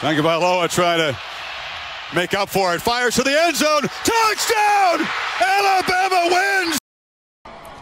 Tagovailoa 0.00 0.70
trying 0.72 0.96
to 0.96 1.18
make 2.16 2.32
up 2.32 2.48
for 2.48 2.74
it. 2.74 2.80
Fires 2.80 3.16
to 3.16 3.22
the 3.22 3.38
end 3.38 3.54
zone. 3.54 3.82
Touchdown! 4.00 5.06
Alabama 5.44 6.32
wins! 6.32 6.78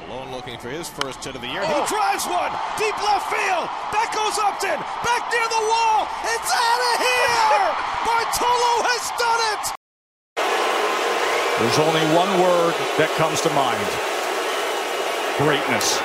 Malone 0.02 0.32
looking 0.32 0.58
for 0.58 0.68
his 0.68 0.88
first 0.88 1.22
hit 1.22 1.36
of 1.36 1.42
the 1.42 1.46
year. 1.46 1.64
He 1.64 1.72
oh. 1.72 1.86
drives 1.86 2.26
one. 2.26 2.50
Deep 2.74 2.98
left 3.06 3.30
field. 3.30 3.70
Back 3.94 4.10
goes 4.10 4.34
Upton. 4.34 4.82
Back 5.06 5.30
near 5.30 5.46
the 5.46 5.62
wall. 5.62 6.10
It's 6.26 6.50
out 6.50 6.82
of 6.90 6.98
here! 7.06 7.70
Bartolo 8.10 8.72
has 8.82 9.14
done 9.14 9.42
it! 9.54 9.78
There's 11.62 11.78
only 11.78 12.02
one 12.18 12.42
word 12.42 12.74
that 12.98 13.14
comes 13.14 13.40
to 13.42 13.50
mind 13.54 13.78
greatness. 15.38 16.02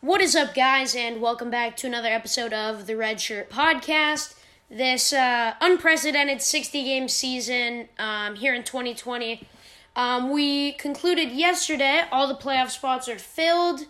What 0.00 0.20
is 0.20 0.34
up, 0.34 0.54
guys, 0.54 0.96
and 0.96 1.20
welcome 1.20 1.50
back 1.50 1.76
to 1.76 1.86
another 1.86 2.08
episode 2.08 2.52
of 2.52 2.88
the 2.88 2.96
Red 2.96 3.20
Shirt 3.20 3.48
Podcast. 3.48 4.34
This 4.72 5.12
uh, 5.12 5.52
unprecedented 5.60 6.40
60 6.40 6.82
game 6.82 7.06
season 7.06 7.88
um, 7.98 8.36
here 8.36 8.54
in 8.54 8.64
2020. 8.64 9.46
Um, 9.94 10.30
we 10.30 10.72
concluded 10.72 11.30
yesterday, 11.30 12.04
all 12.10 12.26
the 12.26 12.34
playoff 12.34 12.70
spots 12.70 13.06
are 13.06 13.18
filled. 13.18 13.82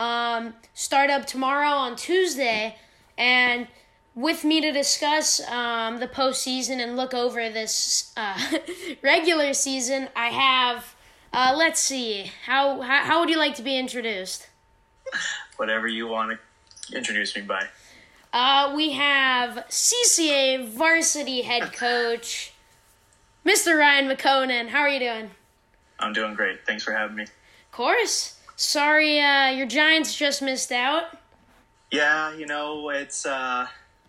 Um, 0.00 0.54
start 0.74 1.10
up 1.10 1.26
tomorrow 1.26 1.68
on 1.68 1.94
Tuesday, 1.94 2.74
and 3.16 3.68
with 4.16 4.42
me 4.42 4.60
to 4.60 4.72
discuss 4.72 5.40
um, 5.48 6.00
the 6.00 6.08
postseason 6.08 6.82
and 6.82 6.96
look 6.96 7.14
over 7.14 7.48
this 7.48 8.12
uh, 8.16 8.36
regular 9.02 9.54
season, 9.54 10.08
I 10.16 10.30
have. 10.30 10.96
Uh, 11.32 11.54
let's 11.56 11.80
see. 11.80 12.32
How, 12.46 12.80
how 12.80 13.04
how 13.04 13.20
would 13.20 13.30
you 13.30 13.38
like 13.38 13.54
to 13.54 13.62
be 13.62 13.78
introduced? 13.78 14.48
whatever 15.56 15.86
you 15.86 16.08
want 16.08 16.36
to 16.90 16.96
introduce 16.96 17.36
me 17.36 17.42
by. 17.42 17.66
Uh, 18.32 18.72
we 18.74 18.92
have 18.92 19.64
CCA 19.68 20.68
varsity 20.68 21.42
head 21.42 21.72
coach, 21.72 22.52
Mr. 23.44 23.78
Ryan 23.78 24.08
Mikkonen. 24.08 24.68
How 24.68 24.80
are 24.80 24.88
you 24.88 24.98
doing? 24.98 25.30
I'm 25.98 26.12
doing 26.12 26.34
great. 26.34 26.66
Thanks 26.66 26.84
for 26.84 26.92
having 26.92 27.16
me. 27.16 27.22
Of 27.22 27.72
course. 27.72 28.38
Sorry, 28.56 29.20
uh, 29.20 29.50
your 29.50 29.66
Giants 29.66 30.14
just 30.14 30.42
missed 30.42 30.72
out. 30.72 31.04
Yeah, 31.90 32.34
you 32.34 32.46
know, 32.46 32.90
it's 32.90 33.24
uh, 33.24 33.66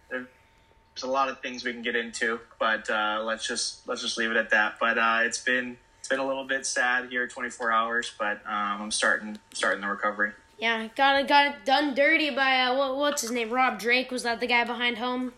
there's 0.09 1.03
a 1.03 1.07
lot 1.07 1.29
of 1.29 1.41
things 1.41 1.63
we 1.63 1.73
can 1.73 1.83
get 1.83 1.95
into, 1.95 2.39
but 2.59 2.89
uh, 2.89 3.21
let's 3.23 3.47
just 3.47 3.87
let's 3.87 4.01
just 4.01 4.17
leave 4.17 4.31
it 4.31 4.37
at 4.37 4.49
that. 4.49 4.77
But 4.79 4.97
uh, 4.97 5.19
it's 5.21 5.37
been 5.37 5.77
it's 5.99 6.07
been 6.09 6.19
a 6.19 6.25
little 6.25 6.45
bit 6.45 6.65
sad 6.65 7.09
here, 7.11 7.27
24 7.27 7.71
hours, 7.71 8.11
but 8.17 8.37
um, 8.47 8.81
I'm 8.81 8.91
starting 8.91 9.37
starting 9.53 9.81
the 9.81 9.87
recovery. 9.87 10.31
Yeah, 10.57 10.87
got 10.95 11.19
it, 11.19 11.27
got 11.27 11.65
done 11.65 11.93
dirty 11.93 12.31
by 12.31 12.61
uh, 12.61 12.75
what, 12.75 12.97
what's 12.97 13.21
his 13.21 13.31
name? 13.31 13.51
Rob 13.51 13.79
Drake 13.79 14.09
was 14.09 14.23
that 14.23 14.39
the 14.39 14.47
guy 14.47 14.63
behind 14.63 14.97
home? 14.97 15.33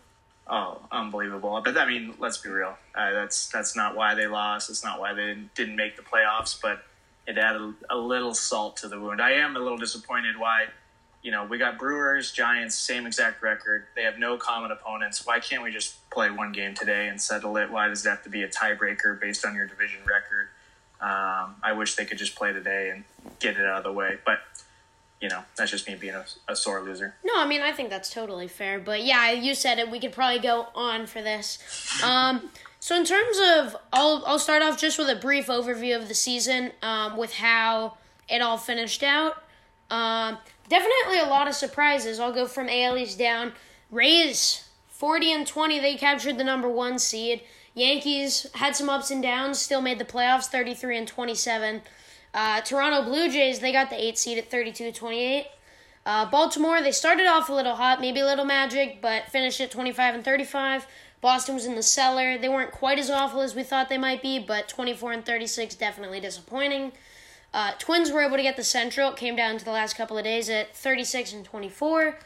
Oh, 0.46 0.80
unbelievable! 0.90 1.60
But 1.62 1.76
I 1.76 1.86
mean, 1.86 2.14
let's 2.18 2.38
be 2.38 2.48
real. 2.48 2.76
Uh, 2.94 3.12
that's 3.12 3.48
that's 3.48 3.76
not 3.76 3.94
why 3.94 4.14
they 4.14 4.26
lost. 4.26 4.70
It's 4.70 4.82
not 4.82 4.98
why 4.98 5.12
they 5.12 5.36
didn't 5.54 5.76
make 5.76 5.96
the 5.96 6.02
playoffs. 6.02 6.60
But 6.60 6.82
it 7.26 7.38
added 7.38 7.74
a 7.88 7.96
little 7.96 8.34
salt 8.34 8.78
to 8.78 8.88
the 8.88 8.98
wound. 8.98 9.20
I 9.20 9.32
am 9.32 9.56
a 9.56 9.60
little 9.60 9.78
disappointed 9.78 10.36
why. 10.38 10.66
You 11.22 11.30
know, 11.30 11.44
we 11.44 11.58
got 11.58 11.78
Brewers, 11.78 12.32
Giants, 12.32 12.74
same 12.74 13.06
exact 13.06 13.42
record. 13.42 13.84
They 13.94 14.04
have 14.04 14.18
no 14.18 14.38
common 14.38 14.70
opponents. 14.70 15.26
Why 15.26 15.38
can't 15.38 15.62
we 15.62 15.70
just 15.70 16.08
play 16.08 16.30
one 16.30 16.50
game 16.50 16.74
today 16.74 17.08
and 17.08 17.20
settle 17.20 17.58
it? 17.58 17.70
Why 17.70 17.88
does 17.88 18.06
it 18.06 18.08
have 18.08 18.22
to 18.22 18.30
be 18.30 18.42
a 18.42 18.48
tiebreaker 18.48 19.20
based 19.20 19.44
on 19.44 19.54
your 19.54 19.66
division 19.66 20.00
record? 20.06 20.48
Um, 20.98 21.56
I 21.62 21.74
wish 21.76 21.96
they 21.96 22.06
could 22.06 22.16
just 22.16 22.36
play 22.36 22.54
today 22.54 22.88
and 22.88 23.04
get 23.38 23.58
it 23.58 23.66
out 23.66 23.78
of 23.78 23.84
the 23.84 23.92
way. 23.92 24.16
But 24.24 24.38
you 25.20 25.28
know, 25.28 25.42
that's 25.56 25.70
just 25.70 25.86
me 25.86 25.94
being 25.94 26.14
a, 26.14 26.24
a, 26.48 26.56
sore 26.56 26.82
loser. 26.82 27.14
No, 27.22 27.34
I 27.36 27.46
mean, 27.46 27.60
I 27.60 27.72
think 27.72 27.90
that's 27.90 28.12
totally 28.12 28.48
fair. 28.48 28.80
But 28.80 29.04
yeah, 29.04 29.30
you 29.30 29.54
said 29.54 29.78
it. 29.78 29.90
We 29.90 30.00
could 30.00 30.12
probably 30.12 30.38
go 30.38 30.68
on 30.74 31.06
for 31.06 31.20
this. 31.20 31.58
Um, 32.02 32.50
so 32.78 32.96
in 32.96 33.04
terms 33.04 33.38
of, 33.38 33.76
I'll 33.92 34.24
I'll 34.26 34.38
start 34.38 34.62
off 34.62 34.78
just 34.78 34.98
with 34.98 35.10
a 35.10 35.16
brief 35.16 35.48
overview 35.48 35.94
of 35.94 36.08
the 36.08 36.14
season, 36.14 36.72
um, 36.82 37.18
with 37.18 37.34
how 37.34 37.98
it 38.28 38.40
all 38.40 38.56
finished 38.56 39.02
out. 39.02 39.42
Um, 39.90 40.38
definitely 40.68 41.18
a 41.18 41.28
lot 41.28 41.48
of 41.48 41.54
surprises. 41.54 42.18
I'll 42.18 42.32
go 42.32 42.46
from 42.46 42.68
AL 42.70 42.96
East 42.96 43.18
down. 43.18 43.52
Rays 43.90 44.68
forty 44.88 45.30
and 45.30 45.46
twenty. 45.46 45.78
They 45.78 45.96
captured 45.96 46.38
the 46.38 46.44
number 46.44 46.68
one 46.68 46.98
seed. 46.98 47.42
Yankees 47.74 48.46
had 48.54 48.74
some 48.74 48.88
ups 48.88 49.10
and 49.10 49.22
downs. 49.22 49.60
Still 49.60 49.82
made 49.82 49.98
the 49.98 50.04
playoffs. 50.06 50.46
Thirty 50.46 50.72
three 50.72 50.96
and 50.96 51.06
twenty 51.06 51.34
seven. 51.34 51.82
Uh, 52.32 52.60
Toronto 52.60 53.02
Blue 53.02 53.30
Jays, 53.30 53.60
they 53.60 53.72
got 53.72 53.90
the 53.90 54.02
8 54.02 54.18
seed 54.18 54.38
at 54.38 54.50
32 54.50 54.92
28. 54.92 55.46
Uh, 56.06 56.30
Baltimore, 56.30 56.80
they 56.80 56.92
started 56.92 57.26
off 57.26 57.48
a 57.48 57.52
little 57.52 57.76
hot, 57.76 58.00
maybe 58.00 58.20
a 58.20 58.24
little 58.24 58.44
magic, 58.44 59.00
but 59.02 59.26
finished 59.26 59.60
at 59.60 59.70
25 59.70 60.14
and 60.14 60.24
35. 60.24 60.86
Boston 61.20 61.54
was 61.54 61.66
in 61.66 61.74
the 61.74 61.82
cellar. 61.82 62.38
They 62.38 62.48
weren't 62.48 62.72
quite 62.72 62.98
as 62.98 63.10
awful 63.10 63.42
as 63.42 63.54
we 63.54 63.62
thought 63.62 63.88
they 63.88 63.98
might 63.98 64.22
be, 64.22 64.38
but 64.38 64.68
24 64.68 65.12
and 65.12 65.26
36, 65.26 65.74
definitely 65.74 66.20
disappointing. 66.20 66.92
Uh, 67.52 67.72
Twins 67.78 68.10
were 68.10 68.22
able 68.22 68.36
to 68.36 68.42
get 68.42 68.56
the 68.56 68.64
Central. 68.64 69.10
It 69.10 69.16
came 69.16 69.36
down 69.36 69.58
to 69.58 69.64
the 69.64 69.72
last 69.72 69.96
couple 69.96 70.16
of 70.16 70.24
days 70.24 70.48
at 70.48 70.74
36 70.74 71.32
and 71.32 71.44
24. 71.44 72.18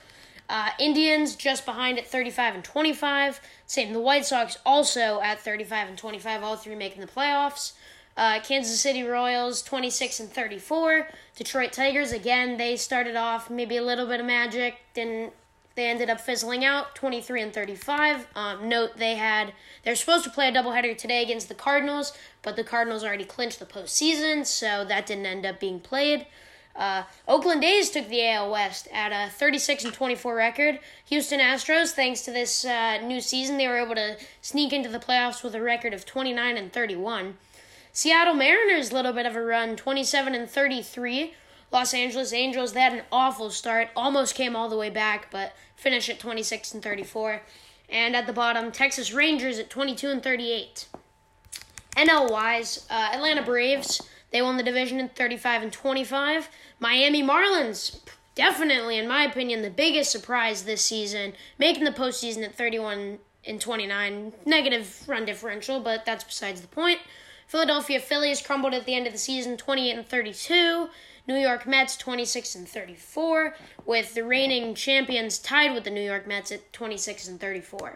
Uh, 0.49 0.71
Indians 0.79 1.35
just 1.35 1.65
behind 1.65 1.99
at 1.99 2.07
35 2.07 2.57
and 2.57 2.65
25. 2.65 3.41
Same 3.67 3.93
the 3.93 4.01
White 4.01 4.27
Sox 4.27 4.59
also 4.65 5.21
at 5.23 5.41
35 5.41 5.89
and 5.89 5.99
25, 5.99 6.43
all 6.43 6.57
three 6.57 6.75
making 6.75 7.01
the 7.01 7.07
playoffs. 7.07 7.73
Uh, 8.17 8.41
Kansas 8.41 8.81
City 8.81 9.03
Royals 9.03 9.63
26 9.63 10.21
and 10.21 10.31
34. 10.31 11.09
Detroit 11.37 11.73
Tigers 11.73 12.13
again, 12.13 12.57
they 12.57 12.77
started 12.77 13.17
off 13.17 13.51
maybe 13.51 13.77
a 13.77 13.83
little 13.83 14.07
bit 14.07 14.21
of 14.21 14.27
magic, 14.27 14.77
then 14.95 15.33
they 15.75 15.91
ended 15.91 16.09
up 16.09 16.21
fizzling 16.21 16.65
out 16.65 16.95
23 16.95 17.43
and 17.43 17.53
35. 17.53 18.29
Um, 18.37 18.69
note 18.69 18.97
they 18.97 19.17
had 19.17 19.53
they're 19.83 19.97
supposed 19.97 20.25
to 20.25 20.31
play 20.31 20.49
a 20.49 20.53
doubleheader 20.53 20.97
today 20.97 21.23
against 21.23 21.49
the 21.49 21.55
Cardinals, 21.55 22.13
but 22.43 22.55
the 22.55 22.63
Cardinals 22.63 23.03
already 23.03 23.25
clinched 23.25 23.59
the 23.59 23.67
postseason, 23.67 24.47
so 24.47 24.85
that 24.85 25.07
didn't 25.07 25.27
end 25.27 25.45
up 25.45 25.59
being 25.59 25.81
played. 25.81 26.27
Uh, 26.77 27.05
Oakland 27.29 27.63
A's 27.63 27.91
took 27.91 28.09
the 28.09 28.27
AL 28.29 28.51
West 28.51 28.89
at 28.93 29.13
a 29.13 29.31
36 29.31 29.85
and 29.85 29.95
24 29.95 30.35
record. 30.35 30.81
Houston 31.07 31.39
Astros, 31.39 31.93
thanks 31.93 32.23
to 32.23 32.33
this 32.33 32.65
uh, 32.65 33.01
new 33.01 33.21
season, 33.21 33.59
they 33.59 33.69
were 33.69 33.79
able 33.79 33.95
to 33.95 34.17
sneak 34.43 34.73
into 34.73 34.89
the 34.89 34.99
playoffs 34.99 35.45
with 35.45 35.55
a 35.55 35.63
record 35.63 35.95
of 35.95 36.05
29 36.05 36.57
and 36.57 36.73
31. 36.73 37.37
Seattle 37.97 38.35
Mariners, 38.35 38.93
little 38.93 39.13
bit 39.13 39.25
of 39.25 39.37
a 39.37 39.41
run, 39.41 39.77
27 39.77 40.35
and 40.35 40.51
33. 40.51 41.33
Los 41.71 41.95
Angeles 41.95 42.33
Angels, 42.33 42.73
they 42.73 42.81
had 42.81 42.93
an 42.93 43.05
awful 43.13 43.51
start, 43.51 43.89
almost 43.95 44.35
came 44.35 44.57
all 44.57 44.69
the 44.69 44.77
way 44.77 44.91
back, 44.91 45.31
but 45.31 45.55
finished 45.77 46.09
at 46.09 46.19
26 46.19 46.75
and 46.75 46.83
34. 46.83 47.43
And 47.89 48.17
at 48.17 48.27
the 48.27 48.33
bottom, 48.33 48.73
Texas 48.73 49.13
Rangers 49.13 49.61
at 49.61 49.71
22 49.71 50.11
and 50.11 50.21
38. 50.25 50.89
NL 51.97 52.33
wise, 52.33 52.85
uh, 52.91 53.11
Atlanta 53.13 53.43
Braves, 53.43 54.03
they 54.33 54.43
won 54.43 54.57
the 54.57 54.65
division 54.65 54.99
in 54.99 55.09
35 55.11 55.63
and 55.63 55.73
25. 55.73 56.49
Miami 56.81 57.23
Marlins, 57.23 58.01
definitely, 58.35 58.99
in 58.99 59.07
my 59.07 59.23
opinion, 59.23 59.63
the 59.63 59.71
biggest 59.71 60.11
surprise 60.11 60.65
this 60.65 60.83
season, 60.83 61.33
making 61.59 61.85
the 61.85 61.93
postseason 61.93 62.43
at 62.43 62.57
31 62.57 63.21
and 63.47 63.61
29. 63.61 64.33
Negative 64.45 65.05
run 65.07 65.25
differential, 65.25 65.79
but 65.79 66.05
that's 66.05 66.25
besides 66.25 66.61
the 66.61 66.67
point. 66.67 66.99
Philadelphia 67.47 68.01
Phillies 68.01 68.43
crumbled 68.43 68.75
at 68.75 68.87
the 68.87 68.95
end 68.95 69.07
of 69.07 69.13
the 69.13 69.19
season 69.19 69.57
28 69.57 69.91
and 69.97 70.07
32. 70.07 70.89
New 71.27 71.37
York 71.37 71.67
Mets 71.67 71.97
26 71.97 72.55
and 72.55 72.69
34, 72.69 73.57
with 73.87 74.15
the 74.15 74.25
reigning 74.25 74.75
champions 74.75 75.39
tied 75.39 75.73
with 75.73 75.85
the 75.85 75.91
New 75.91 76.03
York 76.03 76.27
Mets 76.27 76.53
at 76.53 76.71
26 76.75 77.29
and 77.29 77.41
34. 77.41 77.95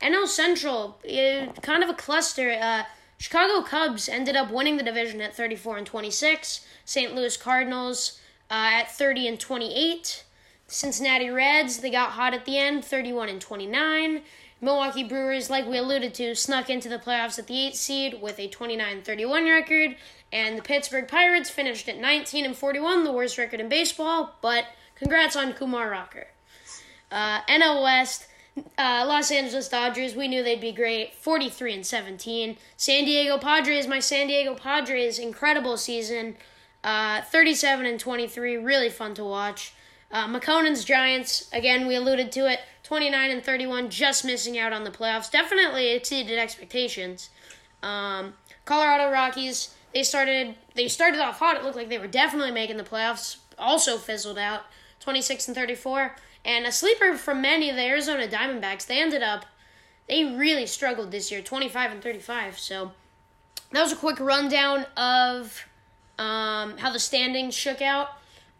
NL 0.00 0.26
Central, 0.28 0.98
uh, 1.04 1.46
kind 1.60 1.82
of 1.82 1.88
a 1.88 1.94
cluster. 1.94 2.52
Uh, 2.52 2.84
Chicago 3.18 3.62
Cubs 3.62 4.08
ended 4.08 4.36
up 4.36 4.50
winning 4.50 4.76
the 4.76 4.82
division 4.82 5.20
at 5.20 5.34
34 5.34 5.78
and 5.78 5.86
26. 5.86 6.66
St. 6.84 7.14
Louis 7.14 7.36
Cardinals 7.36 8.20
uh, 8.50 8.82
at 8.82 8.90
30 8.90 9.28
and 9.28 9.40
28. 9.40 10.24
Cincinnati 10.66 11.30
Reds, 11.30 11.78
they 11.78 11.90
got 11.90 12.12
hot 12.12 12.32
at 12.32 12.44
the 12.44 12.58
end, 12.58 12.84
31 12.84 13.28
and 13.28 13.40
29. 13.40 14.22
Milwaukee 14.62 15.02
Brewers, 15.02 15.50
like 15.50 15.66
we 15.66 15.76
alluded 15.76 16.14
to, 16.14 16.36
snuck 16.36 16.70
into 16.70 16.88
the 16.88 16.98
playoffs 16.98 17.36
at 17.36 17.48
the 17.48 17.54
8th 17.54 17.74
seed 17.74 18.22
with 18.22 18.38
a 18.38 18.46
29 18.46 19.02
31 19.02 19.44
record, 19.44 19.96
and 20.32 20.56
the 20.56 20.62
Pittsburgh 20.62 21.08
Pirates 21.08 21.50
finished 21.50 21.88
at 21.88 21.98
19 21.98 22.44
and 22.44 22.56
41, 22.56 23.02
the 23.02 23.10
worst 23.10 23.38
record 23.38 23.58
in 23.58 23.68
baseball, 23.68 24.36
but 24.40 24.66
congrats 24.94 25.34
on 25.34 25.52
Kumar 25.52 25.90
Rocker. 25.90 26.28
Uh, 27.10 27.40
NL 27.48 27.82
West, 27.82 28.28
uh, 28.78 29.04
Los 29.04 29.32
Angeles 29.32 29.68
Dodgers, 29.68 30.14
we 30.14 30.28
knew 30.28 30.44
they'd 30.44 30.60
be 30.60 30.70
great, 30.70 31.12
43 31.16 31.74
and 31.74 31.86
17. 31.86 32.56
San 32.76 33.04
Diego 33.04 33.38
Padres, 33.38 33.88
my 33.88 33.98
San 33.98 34.28
Diego 34.28 34.54
Padres, 34.54 35.18
incredible 35.18 35.76
season, 35.76 36.36
uh, 36.84 37.22
37 37.22 37.84
and 37.84 37.98
23, 37.98 38.56
really 38.58 38.90
fun 38.90 39.12
to 39.14 39.24
watch. 39.24 39.74
Uh, 40.12 40.28
Mikkonen's 40.28 40.84
Giants, 40.84 41.48
again, 41.52 41.88
we 41.88 41.96
alluded 41.96 42.30
to 42.32 42.46
it, 42.50 42.60
29 42.82 43.30
and 43.30 43.44
31, 43.44 43.90
just 43.90 44.24
missing 44.24 44.58
out 44.58 44.72
on 44.72 44.84
the 44.84 44.90
playoffs. 44.90 45.30
Definitely 45.30 45.90
exceeded 45.92 46.38
expectations. 46.38 47.30
Um, 47.82 48.34
Colorado 48.64 49.10
Rockies, 49.10 49.74
they 49.94 50.02
started 50.02 50.54
they 50.74 50.88
started 50.88 51.20
off 51.20 51.38
hot. 51.38 51.56
It 51.56 51.64
looked 51.64 51.76
like 51.76 51.88
they 51.88 51.98
were 51.98 52.06
definitely 52.06 52.52
making 52.52 52.76
the 52.76 52.84
playoffs. 52.84 53.36
Also 53.58 53.98
fizzled 53.98 54.38
out, 54.38 54.62
26 55.00 55.48
and 55.48 55.56
34. 55.56 56.16
And 56.44 56.66
a 56.66 56.72
sleeper 56.72 57.16
from 57.16 57.40
many 57.40 57.70
of 57.70 57.76
the 57.76 57.82
Arizona 57.82 58.26
Diamondbacks, 58.26 58.86
they 58.86 59.00
ended 59.00 59.22
up 59.22 59.46
they 60.08 60.24
really 60.24 60.66
struggled 60.66 61.10
this 61.10 61.30
year, 61.30 61.40
25 61.40 61.92
and 61.92 62.02
35. 62.02 62.58
So 62.58 62.92
that 63.70 63.82
was 63.82 63.92
a 63.92 63.96
quick 63.96 64.20
rundown 64.20 64.86
of 64.96 65.64
um, 66.18 66.76
how 66.78 66.92
the 66.92 66.98
standings 66.98 67.54
shook 67.54 67.80
out. 67.80 68.08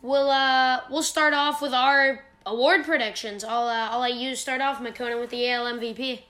We'll 0.01 0.31
uh, 0.31 0.81
we'll 0.91 1.03
start 1.03 1.35
off 1.35 1.63
with 1.63 1.73
our 1.73 2.25
award 2.47 2.85
predictions. 2.85 3.45
I'll 3.45 3.69
uh, 3.69 3.89
I'll 3.91 4.01
let 4.01 4.15
you 4.15 4.35
start 4.35 4.61
off, 4.61 4.81
Mikkonen, 4.81 5.21
with 5.21 5.31
the 5.31 5.49
AL 5.51 5.65
MVP. 5.65 6.21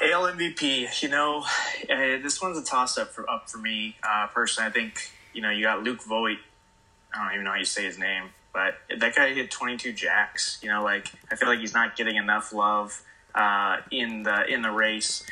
AL 0.00 0.22
MVP, 0.32 1.02
you 1.02 1.08
know, 1.08 1.44
uh, 1.90 2.22
this 2.22 2.40
one's 2.40 2.56
a 2.56 2.64
toss 2.64 2.98
up 2.98 3.08
for 3.08 3.28
up 3.28 3.50
for 3.50 3.58
me 3.58 3.96
uh, 4.02 4.28
personally. 4.28 4.68
I 4.68 4.72
think 4.72 5.10
you 5.32 5.42
know 5.42 5.50
you 5.50 5.64
got 5.64 5.82
Luke 5.82 6.02
Voit. 6.02 6.38
I 7.12 7.24
don't 7.24 7.34
even 7.34 7.44
know 7.44 7.52
how 7.52 7.58
you 7.58 7.64
say 7.64 7.84
his 7.84 7.98
name, 7.98 8.24
but 8.52 8.74
that 8.98 9.14
guy 9.14 9.32
hit 9.32 9.50
22 9.50 9.92
jacks. 9.92 10.58
You 10.62 10.68
know, 10.68 10.84
like 10.84 11.10
I 11.30 11.36
feel 11.36 11.48
like 11.48 11.58
he's 11.58 11.74
not 11.74 11.96
getting 11.96 12.16
enough 12.16 12.52
love 12.52 13.02
uh, 13.34 13.78
in 13.90 14.22
the 14.22 14.46
in 14.46 14.62
the 14.62 14.70
race. 14.70 15.24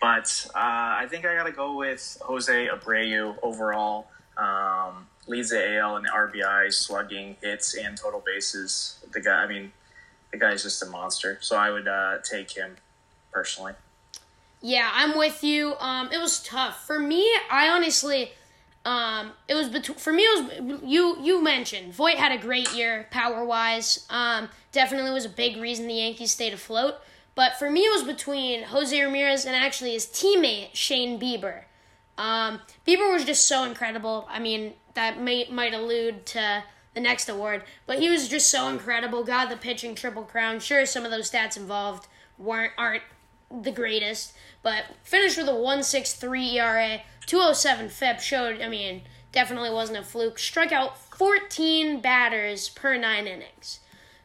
But 0.00 0.46
uh, 0.54 0.58
I 0.58 1.06
think 1.08 1.24
I 1.24 1.34
got 1.34 1.44
to 1.44 1.52
go 1.52 1.76
with 1.76 2.18
Jose 2.22 2.68
Abreu 2.68 3.36
overall. 3.42 4.08
Um, 4.36 5.06
leads 5.26 5.50
the 5.50 5.76
AL 5.78 5.96
in 5.96 6.02
the 6.02 6.10
RBI, 6.10 6.72
slugging, 6.72 7.36
hits, 7.42 7.74
and 7.74 7.96
total 7.96 8.22
bases. 8.24 8.98
The 9.12 9.20
guy, 9.20 9.42
I 9.42 9.46
mean, 9.46 9.72
the 10.32 10.38
guy's 10.38 10.62
just 10.62 10.82
a 10.82 10.86
monster. 10.86 11.38
So 11.40 11.56
I 11.56 11.70
would 11.70 11.88
uh, 11.88 12.18
take 12.22 12.50
him 12.50 12.76
personally. 13.32 13.74
Yeah, 14.60 14.90
I'm 14.92 15.16
with 15.16 15.44
you. 15.44 15.74
Um, 15.78 16.10
it 16.10 16.18
was 16.18 16.42
tough 16.42 16.86
for 16.86 16.98
me. 16.98 17.30
I 17.50 17.68
honestly, 17.68 18.32
um, 18.86 19.32
it 19.46 19.54
was 19.54 19.68
between 19.68 19.98
for 19.98 20.12
me. 20.12 20.22
It 20.22 20.62
was 20.62 20.80
you. 20.82 21.18
You 21.20 21.42
mentioned 21.42 21.92
Voit 21.92 22.16
had 22.16 22.32
a 22.32 22.38
great 22.38 22.72
year 22.74 23.06
power 23.10 23.44
wise. 23.44 24.06
Um, 24.08 24.48
definitely 24.72 25.10
was 25.10 25.26
a 25.26 25.30
big 25.30 25.58
reason 25.58 25.86
the 25.86 25.94
Yankees 25.94 26.32
stayed 26.32 26.54
afloat. 26.54 26.96
But 27.34 27.58
for 27.58 27.68
me, 27.68 27.80
it 27.80 27.92
was 27.92 28.04
between 28.04 28.62
Jose 28.62 28.98
Ramirez 28.98 29.44
and 29.44 29.56
actually 29.56 29.92
his 29.92 30.06
teammate 30.06 30.70
Shane 30.72 31.20
Bieber. 31.20 31.64
Um, 32.16 32.60
Bieber 32.86 33.12
was 33.12 33.24
just 33.24 33.46
so 33.46 33.64
incredible. 33.64 34.26
I 34.30 34.38
mean, 34.38 34.74
that 34.94 35.20
may 35.20 35.46
might 35.50 35.74
allude 35.74 36.26
to 36.26 36.64
the 36.94 37.00
next 37.00 37.28
award, 37.28 37.64
but 37.86 37.98
he 37.98 38.08
was 38.08 38.28
just 38.28 38.50
so 38.50 38.68
incredible. 38.68 39.24
Got 39.24 39.50
the 39.50 39.56
pitching 39.56 39.94
triple 39.94 40.22
crown. 40.22 40.60
Sure, 40.60 40.86
some 40.86 41.04
of 41.04 41.10
those 41.10 41.30
stats 41.30 41.56
involved 41.56 42.06
weren't 42.38 42.72
aren't 42.78 43.02
the 43.50 43.72
greatest, 43.72 44.32
but 44.62 44.84
finished 45.02 45.36
with 45.36 45.48
a 45.48 45.54
one 45.54 45.82
six 45.82 46.14
three 46.14 46.58
ERA, 46.58 47.02
207 47.26 47.88
FIP 47.88 48.20
showed, 48.20 48.60
I 48.60 48.68
mean, 48.68 49.02
definitely 49.32 49.70
wasn't 49.70 49.98
a 49.98 50.02
fluke. 50.02 50.38
Struck 50.38 50.72
out 50.72 50.98
14 50.98 52.00
batters 52.00 52.68
per 52.68 52.96
9 52.96 53.26
innings. 53.26 53.80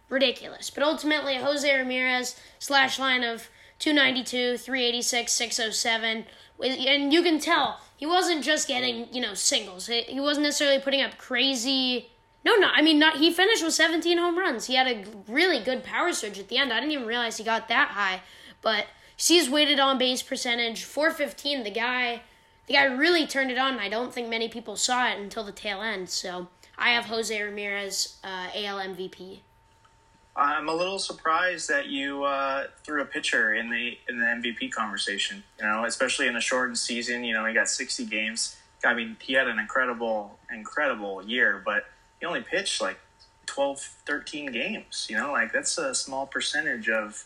Ridiculous. 0.10 0.70
But 0.70 0.84
ultimately, 0.84 1.36
Jose 1.36 1.76
Ramirez 1.76 2.36
slash 2.58 3.00
line 3.00 3.24
of 3.24 3.50
292, 3.80 4.58
386, 4.58 5.32
607, 5.32 6.26
and 6.62 7.14
you 7.14 7.24
can 7.24 7.40
tell 7.40 7.80
he 7.98 8.06
wasn't 8.06 8.44
just 8.44 8.68
getting, 8.68 9.14
you 9.14 9.22
know, 9.22 9.34
singles. 9.34 9.88
He 9.88 10.20
wasn't 10.20 10.46
necessarily 10.46 10.80
putting 10.80 11.02
up 11.02 11.18
crazy 11.18 12.10
no, 12.46 12.56
no. 12.56 12.70
I 12.74 12.82
mean, 12.82 13.00
not 13.00 13.18
he 13.18 13.32
finished 13.32 13.64
with 13.64 13.74
17 13.74 14.18
home 14.18 14.38
runs. 14.38 14.66
He 14.66 14.76
had 14.76 14.88
a 14.88 15.04
really 15.28 15.60
good 15.60 15.84
power 15.84 16.14
surge 16.14 16.40
at 16.40 16.48
the 16.48 16.58
end. 16.58 16.72
I 16.72 16.80
didn't 16.80 16.94
even 16.94 17.06
realize 17.06 17.38
he 17.38 17.44
got 17.44 17.68
that 17.68 17.90
high. 17.90 18.22
But 18.62 18.88
sees 19.18 19.50
weighted 19.50 19.80
on 19.80 19.98
base 19.98 20.22
percentage 20.22 20.84
415. 20.84 21.64
The 21.64 21.72
guy, 21.72 22.22
the 22.68 22.74
guy 22.74 22.86
really 22.86 23.28
turned 23.28 23.52
it 23.52 23.58
on. 23.58 23.80
I 23.80 23.90
don't 23.90 24.14
think 24.14 24.30
many 24.30 24.48
people 24.48 24.76
saw 24.78 25.10
it 25.10 25.20
until 25.20 25.44
the 25.44 25.52
tail 25.52 25.82
end. 25.82 26.10
So 26.10 26.48
I 26.78 26.92
have 26.92 27.06
Jose 27.06 27.42
Ramirez 27.42 28.18
uh, 28.24 28.48
AL 28.56 28.80
MVP. 28.80 29.40
I'm 30.40 30.70
a 30.70 30.74
little 30.74 31.00
surprised 31.00 31.70
that 31.70 31.88
you 31.88 32.24
uh, 32.24 32.68
threw 32.84 33.02
a 33.02 33.06
pitcher 33.06 33.54
in 33.54 33.70
the 33.70 33.98
in 34.08 34.20
the 34.20 34.26
MVP 34.26 34.72
conversation. 34.72 35.44
You 35.60 35.66
know, 35.66 35.86
especially 35.86 36.28
in 36.28 36.36
a 36.36 36.42
shortened 36.42 36.78
season. 36.78 37.24
You 37.24 37.34
know, 37.34 37.46
he 37.46 37.54
got 37.54 37.70
60 37.70 38.06
games. 38.06 38.58
I 38.86 38.94
mean, 38.94 39.18
he 39.20 39.34
had 39.34 39.48
an 39.48 39.60
incredible, 39.60 40.40
incredible 40.52 41.22
year, 41.26 41.62
but 41.64 41.84
he 42.20 42.26
only 42.26 42.42
pitched 42.42 42.82
like 42.82 42.98
12, 43.48 43.80
13 44.06 44.52
games. 44.52 45.08
You 45.10 45.18
know, 45.18 45.32
like 45.32 45.52
that's 45.52 45.78
a 45.78 45.94
small 45.94 46.26
percentage 46.26 46.90
of 46.90 47.26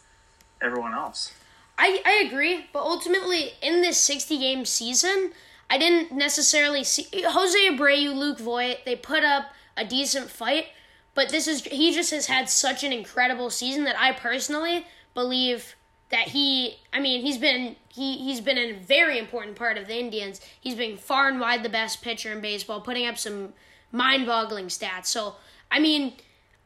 everyone 0.61 0.93
else. 0.93 1.31
I, 1.77 2.01
I 2.05 2.27
agree, 2.27 2.65
but 2.71 2.79
ultimately 2.79 3.51
in 3.61 3.81
this 3.81 3.97
60 3.99 4.37
game 4.37 4.65
season, 4.65 5.31
I 5.69 5.77
didn't 5.77 6.11
necessarily 6.11 6.83
see 6.83 7.07
Jose 7.13 7.57
Abreu, 7.69 8.15
Luke 8.15 8.39
Voit, 8.39 8.77
they 8.85 8.95
put 8.95 9.23
up 9.23 9.45
a 9.75 9.83
decent 9.83 10.29
fight, 10.29 10.67
but 11.15 11.29
this 11.29 11.47
is 11.47 11.63
he 11.65 11.93
just 11.93 12.11
has 12.11 12.27
had 12.27 12.49
such 12.49 12.83
an 12.83 12.91
incredible 12.91 13.49
season 13.49 13.83
that 13.85 13.99
I 13.99 14.13
personally 14.13 14.85
believe 15.13 15.75
that 16.09 16.29
he 16.29 16.77
I 16.91 16.99
mean, 16.99 17.21
he's 17.21 17.37
been 17.37 17.75
he 17.89 18.17
he's 18.17 18.41
been 18.41 18.57
a 18.57 18.73
very 18.73 19.17
important 19.17 19.55
part 19.55 19.77
of 19.77 19.87
the 19.87 19.97
Indians. 19.97 20.41
He's 20.59 20.75
been 20.75 20.97
far 20.97 21.27
and 21.27 21.39
wide 21.39 21.63
the 21.63 21.69
best 21.69 22.01
pitcher 22.01 22.31
in 22.31 22.41
baseball, 22.41 22.81
putting 22.81 23.07
up 23.07 23.17
some 23.17 23.53
mind-boggling 23.91 24.67
stats. 24.67 25.07
So, 25.07 25.35
I 25.71 25.79
mean, 25.79 26.13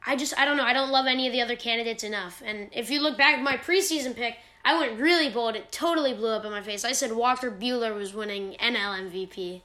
I 0.06 0.16
just 0.16 0.38
I 0.40 0.46
don't 0.46 0.58
know. 0.58 0.66
I 0.66 0.74
don't 0.74 0.92
love 0.92 1.08
any 1.08 1.28
of 1.28 1.34
the 1.34 1.42
other 1.42 1.56
candidates 1.56 2.04
enough. 2.04 2.42
And 2.46 2.70
if 2.72 2.90
you 2.90 3.02
look 3.02 3.18
back 3.18 3.38
at 3.38 3.44
my 3.44 3.58
preseason 3.58 4.16
pick, 4.16 4.38
I 4.64 4.78
went 4.80 5.00
really 5.00 5.30
bold. 5.30 5.56
It 5.56 5.72
totally 5.72 6.14
blew 6.14 6.30
up 6.30 6.46
in 6.46 6.52
my 6.52 6.62
face. 6.62 6.84
I 6.84 6.92
said 6.94 7.14
Walker 7.14 7.52
Buehler 7.52 7.96
was 7.96 8.14
winning 8.14 8.56
NL 8.62 9.12
MVP. 9.12 9.62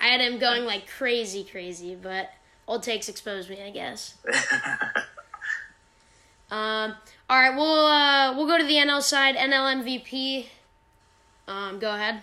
I 0.00 0.06
had 0.08 0.20
him 0.20 0.38
going 0.38 0.64
like 0.64 0.88
crazy, 0.88 1.42
crazy, 1.42 1.94
but 1.94 2.30
old 2.66 2.82
takes 2.82 3.08
exposed 3.08 3.48
me, 3.50 3.62
I 3.62 3.70
guess. 3.70 4.14
um. 6.50 6.94
All 7.28 7.40
right, 7.40 7.56
we'll 7.56 7.86
uh, 7.86 8.36
we'll 8.36 8.46
go 8.46 8.58
to 8.58 8.64
the 8.64 8.76
NL 8.76 9.02
side. 9.02 9.36
NL 9.36 9.82
MVP. 9.82 10.46
Um. 11.48 11.78
Go 11.78 11.94
ahead. 11.94 12.22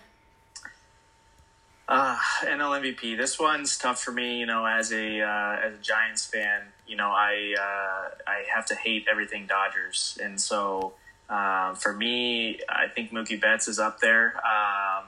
Uh, 1.87 2.17
NL 2.43 2.81
MVP. 2.81 3.17
This 3.17 3.37
one's 3.37 3.77
tough 3.77 4.01
for 4.01 4.11
me. 4.11 4.39
You 4.39 4.45
know, 4.45 4.65
as 4.65 4.91
a 4.93 5.21
uh, 5.21 5.57
as 5.63 5.75
a 5.75 5.81
Giants 5.81 6.25
fan, 6.25 6.61
you 6.87 6.95
know, 6.95 7.09
I 7.09 7.55
uh, 7.59 8.15
I 8.27 8.43
have 8.53 8.65
to 8.67 8.75
hate 8.75 9.05
everything 9.11 9.47
Dodgers, 9.47 10.17
and 10.21 10.39
so 10.39 10.93
uh, 11.29 11.73
for 11.73 11.93
me, 11.93 12.59
I 12.69 12.87
think 12.87 13.11
Mookie 13.11 13.39
Betts 13.39 13.67
is 13.67 13.79
up 13.79 13.99
there. 13.99 14.35
Um, 14.37 15.05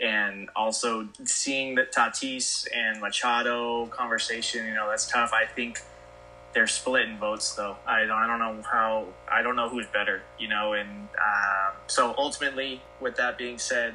and 0.00 0.50
also 0.54 1.08
seeing 1.24 1.74
that 1.76 1.92
Tatis 1.92 2.66
and 2.74 3.00
Machado 3.00 3.86
conversation, 3.86 4.66
you 4.66 4.74
know, 4.74 4.88
that's 4.88 5.10
tough. 5.10 5.32
I 5.32 5.46
think 5.46 5.80
they're 6.52 6.66
split 6.66 7.08
in 7.08 7.18
votes, 7.18 7.54
though. 7.54 7.76
I 7.86 8.00
don't, 8.00 8.10
I 8.10 8.26
don't 8.26 8.38
know 8.38 8.62
how, 8.62 9.06
I 9.30 9.42
don't 9.42 9.56
know 9.56 9.68
who's 9.68 9.86
better, 9.86 10.22
you 10.38 10.48
know. 10.48 10.74
And 10.74 10.88
um, 10.90 11.74
so 11.86 12.14
ultimately, 12.18 12.82
with 13.00 13.16
that 13.16 13.38
being 13.38 13.58
said, 13.58 13.94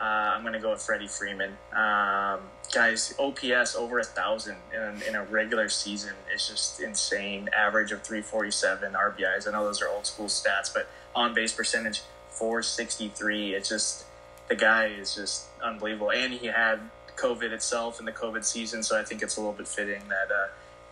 uh, 0.00 0.04
I'm 0.04 0.42
going 0.42 0.52
to 0.52 0.60
go 0.60 0.70
with 0.70 0.80
Freddie 0.80 1.08
Freeman. 1.08 1.50
Um, 1.72 2.40
guys, 2.72 3.14
OPS 3.18 3.74
over 3.74 3.98
a 3.98 4.04
thousand 4.04 4.56
in, 4.72 5.02
in 5.08 5.14
a 5.16 5.24
regular 5.24 5.68
season 5.68 6.14
is 6.32 6.46
just 6.46 6.80
insane. 6.80 7.48
Average 7.56 7.92
of 7.92 8.02
347 8.02 8.92
RBIs. 8.92 9.48
I 9.48 9.50
know 9.50 9.64
those 9.64 9.82
are 9.82 9.88
old 9.88 10.06
school 10.06 10.26
stats, 10.26 10.72
but 10.72 10.88
on 11.16 11.34
base 11.34 11.52
percentage 11.52 12.02
463. 12.30 13.54
It's 13.54 13.68
just 13.68 14.04
the 14.48 14.56
guy 14.56 14.86
is 14.86 15.14
just 15.14 15.46
unbelievable, 15.62 16.10
and 16.10 16.32
he 16.32 16.46
had 16.46 16.80
COVID 17.16 17.52
itself 17.52 18.00
in 18.00 18.06
the 18.06 18.12
COVID 18.12 18.44
season, 18.44 18.82
so 18.82 18.98
I 18.98 19.04
think 19.04 19.22
it's 19.22 19.36
a 19.36 19.40
little 19.40 19.54
bit 19.54 19.68
fitting 19.68 20.02
that 20.08 20.34
uh, 20.34 20.48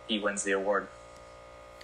he 0.07 0.19
wins 0.19 0.43
the 0.43 0.51
award. 0.51 0.87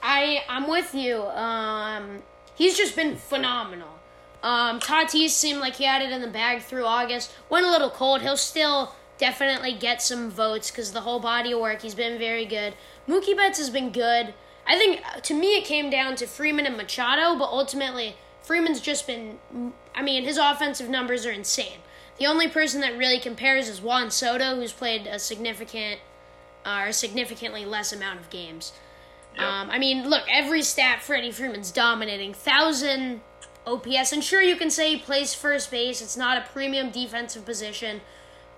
I 0.01 0.43
I'm 0.49 0.67
with 0.67 0.93
you. 0.93 1.23
Um, 1.23 2.23
he's 2.55 2.77
just 2.77 2.95
been 2.95 3.15
phenomenal. 3.15 3.99
Um, 4.43 4.81
Tatis 4.81 5.29
seemed 5.29 5.61
like 5.61 5.75
he 5.75 5.85
had 5.85 6.01
it 6.01 6.11
in 6.11 6.21
the 6.21 6.27
bag 6.27 6.61
through 6.61 6.85
August. 6.85 7.33
Went 7.49 7.65
a 7.65 7.71
little 7.71 7.89
cold. 7.89 8.21
He'll 8.21 8.35
still 8.35 8.93
definitely 9.17 9.73
get 9.73 10.01
some 10.01 10.29
votes 10.29 10.69
because 10.69 10.91
the 10.91 11.01
whole 11.01 11.21
body 11.21 11.53
of 11.53 11.61
work. 11.61 11.81
He's 11.81 11.95
been 11.95 12.19
very 12.19 12.45
good. 12.45 12.75
Mookie 13.07 13.37
Betts 13.37 13.57
has 13.57 13.69
been 13.69 13.91
good. 13.91 14.33
I 14.67 14.77
think 14.77 15.01
to 15.23 15.33
me 15.33 15.57
it 15.57 15.63
came 15.63 15.89
down 15.89 16.15
to 16.17 16.27
Freeman 16.27 16.65
and 16.65 16.75
Machado, 16.75 17.37
but 17.37 17.45
ultimately 17.45 18.17
Freeman's 18.43 18.81
just 18.81 19.07
been. 19.07 19.39
I 19.95 20.01
mean, 20.01 20.23
his 20.23 20.38
offensive 20.38 20.89
numbers 20.89 21.25
are 21.25 21.31
insane. 21.31 21.79
The 22.19 22.27
only 22.27 22.47
person 22.47 22.81
that 22.81 22.97
really 22.97 23.19
compares 23.19 23.67
is 23.67 23.81
Juan 23.81 24.12
Soto, 24.12 24.55
who's 24.55 24.71
played 24.71 25.07
a 25.07 25.17
significant 25.17 26.00
uh, 26.65 26.85
or 26.88 26.91
significantly 26.91 27.65
less 27.65 27.91
amount 27.91 28.19
of 28.19 28.29
games. 28.29 28.73
Yep. 29.35 29.43
Um, 29.43 29.69
I 29.71 29.79
mean, 29.79 30.09
look, 30.09 30.23
every 30.29 30.62
stat 30.62 31.01
Freddie 31.01 31.31
Freeman's 31.31 31.71
dominating. 31.71 32.33
Thousand 32.33 33.21
OPS, 33.65 34.12
and 34.12 34.23
sure 34.23 34.41
you 34.41 34.55
can 34.55 34.69
say 34.69 34.91
he 34.91 34.97
plays 35.00 35.33
first 35.33 35.71
base. 35.71 36.01
It's 36.01 36.17
not 36.17 36.38
a 36.38 36.41
premium 36.51 36.91
defensive 36.91 37.45
position, 37.45 38.01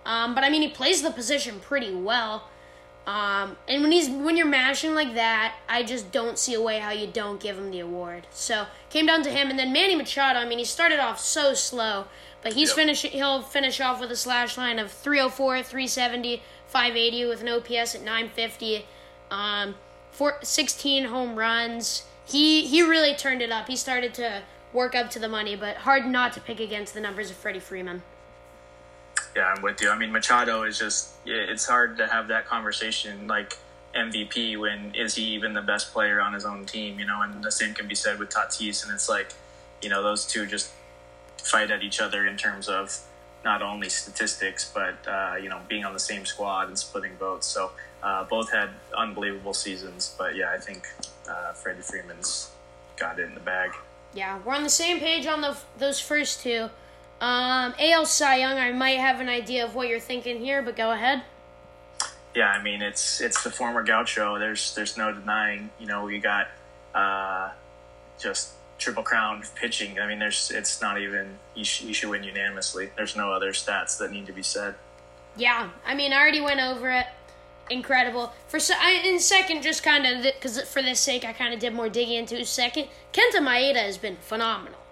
um, 0.06 0.36
but 0.36 0.44
I 0.44 0.50
mean 0.50 0.62
he 0.62 0.68
plays 0.68 1.02
the 1.02 1.12
position 1.12 1.60
pretty 1.60 1.94
well. 1.94 2.50
Um, 3.08 3.56
and 3.68 3.84
when 3.84 3.92
he's 3.92 4.10
when 4.10 4.36
you're 4.36 4.48
mashing 4.48 4.96
like 4.96 5.14
that, 5.14 5.56
I 5.70 5.84
just 5.84 6.12
don't 6.12 6.40
see 6.40 6.56
a 6.56 6.62
way 6.62 6.80
how 6.80 6.90
you 6.90 7.06
don't 7.06 7.40
give 7.40 7.58
him 7.58 7.70
the 7.70 7.80
award. 7.80 8.26
So 8.32 8.66
came 8.90 9.06
down 9.06 9.22
to 9.24 9.30
him, 9.30 9.50
and 9.50 9.60
then 9.60 9.72
Manny 9.72 9.96
Machado. 9.96 10.40
I 10.40 10.46
mean, 10.46 10.58
he 10.58 10.66
started 10.66 11.00
off 11.00 11.20
so 11.20 11.54
slow, 11.54 12.06
but 12.42 12.54
he's 12.54 12.70
yep. 12.70 12.76
finish 12.76 13.02
he'll 13.04 13.44
finish 13.44 13.80
off 13.80 14.00
with 14.00 14.12
a 14.12 14.16
slash 14.16 14.58
line 14.58 14.80
of 14.80 14.92
304, 14.92 15.62
370, 15.62 16.42
580 16.68 17.26
with 17.26 17.42
an 17.42 17.50
OPS 17.50 17.94
at 17.94 18.02
950. 18.02 18.86
Um, 19.30 19.76
four, 20.12 20.40
16 20.42 21.06
home 21.06 21.36
runs. 21.36 22.06
He 22.26 22.66
he 22.66 22.82
really 22.82 23.14
turned 23.14 23.44
it 23.44 23.52
up. 23.52 23.68
He 23.68 23.76
started 23.76 24.16
to 24.16 24.42
work 24.74 24.96
up 24.96 25.12
to 25.12 25.20
the 25.20 25.30
money, 25.30 25.56
but 25.56 25.78
hard 25.78 26.08
not 26.08 26.34
to 26.34 26.42
pick 26.42 26.60
against 26.60 26.96
the 26.96 27.02
numbers 27.02 27.30
of 27.30 27.38
Freddie 27.38 27.60
Freeman. 27.60 28.02
Yeah, 29.36 29.54
I'm 29.56 29.62
with 29.62 29.82
you. 29.82 29.90
I 29.90 29.98
mean, 29.98 30.12
Machado 30.12 30.64
is 30.64 30.80
just, 30.80 31.12
it's 31.26 31.66
hard 31.66 31.98
to 31.98 32.08
have 32.08 32.30
that 32.30 32.48
conversation 32.48 33.28
like 33.28 33.58
MVP 33.96 34.58
when 34.60 34.94
is 34.96 35.16
he 35.16 35.24
even 35.34 35.54
the 35.54 35.62
best 35.62 35.94
player 35.94 36.22
on 36.22 36.34
his 36.34 36.46
own 36.46 36.66
team, 36.66 37.00
you 37.00 37.06
know, 37.06 37.22
and 37.22 37.44
the 37.44 37.52
same 37.52 37.74
can 37.74 37.88
be 37.88 37.96
said 37.96 38.18
with 38.18 38.30
Tatis. 38.30 38.84
And 38.84 38.94
it's 38.94 39.10
like, 39.10 39.34
you 39.82 39.90
know, 39.90 40.02
those 40.02 40.26
two 40.26 40.46
just 40.46 40.72
fight 41.44 41.70
at 41.70 41.84
each 41.84 42.00
other 42.00 42.26
in 42.26 42.38
terms 42.38 42.70
of 42.70 42.98
not 43.44 43.62
only 43.62 43.90
statistics, 43.90 44.72
but, 44.74 44.96
uh, 45.08 45.36
you 45.36 45.50
know, 45.50 45.60
being 45.68 45.86
on 45.86 45.94
the 45.94 46.00
same 46.00 46.26
squad 46.26 46.68
and 46.68 46.80
splitting 46.80 47.16
votes. 47.18 47.46
So 47.46 47.72
uh, 48.02 48.24
both 48.24 48.52
had 48.52 48.70
unbelievable 48.98 49.54
seasons. 49.54 50.16
But 50.18 50.36
yeah, 50.36 50.52
I 50.52 50.60
think 50.60 50.88
uh, 51.30 51.54
Freddie 51.54 51.82
Freeman's 51.82 52.52
got 52.98 53.20
it 53.20 53.28
in 53.28 53.34
the 53.34 53.42
bag. 53.42 53.72
Yeah, 54.14 54.40
we're 54.46 54.54
on 54.54 54.64
the 54.64 54.70
same 54.70 55.00
page 55.00 55.28
on 55.28 55.42
the, 55.42 55.58
those 55.78 56.00
first 56.00 56.42
two. 56.42 56.70
Um, 57.26 57.74
AL 57.80 58.06
Cy 58.06 58.38
Young, 58.38 58.60
I 58.60 58.72
might 58.72 59.00
have 59.00 59.20
an 59.20 59.30
idea 59.30 59.66
of 59.66 59.74
what 59.74 59.88
you're 59.88 60.00
thinking 60.00 60.40
here, 60.40 60.62
but 60.62 60.76
go 60.76 60.92
ahead. 60.92 61.24
Yeah, 62.36 62.50
I 62.50 62.62
mean 62.62 62.84
it's 62.84 63.20
it's 63.20 63.44
the 63.44 63.50
former 63.50 63.82
Gaucho. 63.82 64.38
There's 64.38 64.76
there's 64.76 64.96
no 64.96 65.12
denying. 65.12 65.72
You 65.80 65.88
know, 65.88 66.04
we 66.04 66.20
got 66.20 66.50
uh, 66.94 67.50
just 68.20 68.52
triple 68.78 69.02
crown 69.02 69.42
pitching. 69.56 70.00
I 70.00 70.06
mean, 70.06 70.20
there's 70.20 70.52
it's 70.52 70.84
not 70.84 71.02
even 71.02 71.40
you, 71.56 71.66
sh- 71.66 71.82
you 71.82 71.96
should 71.96 72.12
win 72.12 72.24
unanimously. 72.24 72.92
There's 72.96 73.16
no 73.16 73.32
other 73.32 73.54
stats 73.54 73.98
that 73.98 74.12
need 74.12 74.28
to 74.28 74.34
be 74.34 74.44
said. 74.44 74.76
Yeah, 75.36 75.70
I 75.84 75.96
mean, 75.96 76.14
I 76.14 76.18
already 76.22 76.42
went 76.42 76.60
over 76.60 76.92
it. 76.92 77.08
Incredible. 77.72 78.34
For 78.50 78.60
I, 78.80 79.02
in 79.04 79.20
second, 79.20 79.64
just 79.64 79.82
kind 79.82 80.06
of 80.06 80.22
because 80.22 80.62
for 80.62 80.84
this 80.84 81.00
sake, 81.00 81.26
I 81.26 81.34
kind 81.34 81.56
of 81.56 81.60
did 81.60 81.74
more 81.74 81.90
digging 81.90 82.18
into 82.18 82.46
second. 82.46 82.88
Kenta 83.14 83.40
Maeda 83.40 83.78
has 83.78 83.98
been 83.98 84.18
phenomenal. 84.18 84.85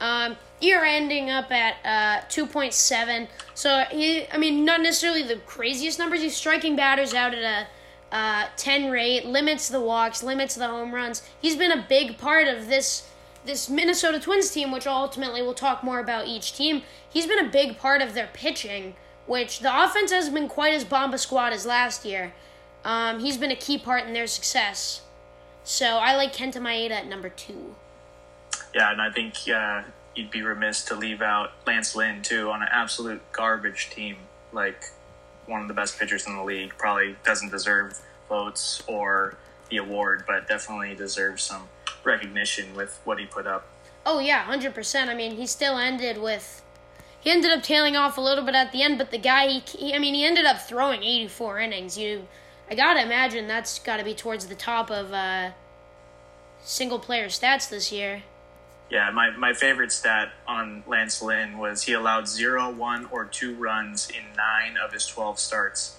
Um, 0.00 0.36
you're 0.60 0.84
ending 0.84 1.30
up 1.30 1.50
at 1.50 1.76
uh, 1.84 2.26
2.7. 2.28 3.28
So 3.54 3.84
he, 3.90 4.28
I 4.28 4.38
mean, 4.38 4.64
not 4.64 4.80
necessarily 4.80 5.22
the 5.22 5.36
craziest 5.36 5.98
numbers. 5.98 6.22
He's 6.22 6.36
striking 6.36 6.76
batters 6.76 7.14
out 7.14 7.34
at 7.34 7.42
a 8.12 8.14
uh, 8.14 8.46
10 8.56 8.90
rate, 8.90 9.26
limits 9.26 9.68
the 9.68 9.80
walks, 9.80 10.22
limits 10.22 10.54
the 10.54 10.66
home 10.66 10.94
runs. 10.94 11.22
He's 11.40 11.56
been 11.56 11.72
a 11.72 11.86
big 11.88 12.18
part 12.18 12.48
of 12.48 12.68
this 12.68 13.04
this 13.44 13.70
Minnesota 13.70 14.20
Twins 14.20 14.50
team, 14.50 14.70
which 14.70 14.86
ultimately 14.86 15.40
we'll 15.40 15.54
talk 15.54 15.82
more 15.82 16.00
about 16.00 16.26
each 16.26 16.52
team. 16.52 16.82
He's 17.08 17.26
been 17.26 17.38
a 17.42 17.48
big 17.48 17.78
part 17.78 18.02
of 18.02 18.12
their 18.12 18.28
pitching, 18.34 18.94
which 19.26 19.60
the 19.60 19.84
offense 19.84 20.12
hasn't 20.12 20.34
been 20.34 20.48
quite 20.48 20.74
as 20.74 20.84
bomba 20.84 21.16
squad 21.16 21.54
as 21.54 21.64
last 21.64 22.04
year. 22.04 22.34
Um, 22.84 23.20
he's 23.20 23.38
been 23.38 23.50
a 23.50 23.56
key 23.56 23.78
part 23.78 24.06
in 24.06 24.12
their 24.12 24.26
success. 24.26 25.02
So 25.64 25.96
I 25.96 26.14
like 26.14 26.34
Kenta 26.34 26.60
Maeda 26.60 26.90
at 26.90 27.06
number 27.06 27.30
two. 27.30 27.74
Yeah, 28.74 28.92
and 28.92 29.00
I 29.00 29.10
think 29.10 29.34
uh, 29.52 29.82
you'd 30.14 30.30
be 30.30 30.42
remiss 30.42 30.84
to 30.86 30.94
leave 30.94 31.22
out 31.22 31.52
Lance 31.66 31.96
Lynn 31.96 32.22
too 32.22 32.50
on 32.50 32.62
an 32.62 32.68
absolute 32.70 33.20
garbage 33.32 33.90
team, 33.90 34.16
like 34.52 34.84
one 35.46 35.62
of 35.62 35.68
the 35.68 35.74
best 35.74 35.98
pitchers 35.98 36.26
in 36.26 36.36
the 36.36 36.44
league. 36.44 36.74
Probably 36.76 37.16
doesn't 37.24 37.50
deserve 37.50 37.98
votes 38.28 38.82
or 38.86 39.36
the 39.70 39.78
award, 39.78 40.24
but 40.26 40.46
definitely 40.48 40.94
deserves 40.94 41.42
some 41.42 41.68
recognition 42.04 42.74
with 42.74 43.00
what 43.04 43.18
he 43.18 43.26
put 43.26 43.46
up. 43.46 43.66
Oh 44.04 44.18
yeah, 44.18 44.42
hundred 44.42 44.74
percent. 44.74 45.10
I 45.10 45.14
mean, 45.14 45.36
he 45.36 45.46
still 45.46 45.78
ended 45.78 46.18
with. 46.18 46.62
He 47.20 47.30
ended 47.30 47.50
up 47.50 47.62
tailing 47.62 47.96
off 47.96 48.16
a 48.16 48.20
little 48.20 48.44
bit 48.44 48.54
at 48.54 48.70
the 48.70 48.82
end, 48.82 48.96
but 48.96 49.10
the 49.10 49.18
guy, 49.18 49.48
he, 49.48 49.60
he 49.60 49.94
I 49.94 49.98
mean, 49.98 50.14
he 50.14 50.24
ended 50.24 50.44
up 50.44 50.60
throwing 50.60 51.02
eighty-four 51.02 51.58
innings. 51.58 51.98
You, 51.98 52.28
I 52.70 52.74
gotta 52.74 53.02
imagine 53.02 53.48
that's 53.48 53.78
got 53.78 53.96
to 53.96 54.04
be 54.04 54.14
towards 54.14 54.46
the 54.46 54.54
top 54.54 54.90
of 54.90 55.12
uh, 55.12 55.50
single 56.62 56.98
player 56.98 57.26
stats 57.26 57.68
this 57.68 57.90
year. 57.90 58.22
Yeah, 58.90 59.10
my, 59.10 59.30
my 59.36 59.52
favorite 59.52 59.92
stat 59.92 60.32
on 60.46 60.82
Lance 60.86 61.20
Lynn 61.20 61.58
was 61.58 61.82
he 61.82 61.92
allowed 61.92 62.26
zero, 62.26 62.70
one, 62.70 63.06
or 63.10 63.26
two 63.26 63.54
runs 63.54 64.08
in 64.08 64.24
nine 64.36 64.76
of 64.82 64.92
his 64.92 65.06
12 65.06 65.38
starts. 65.38 65.96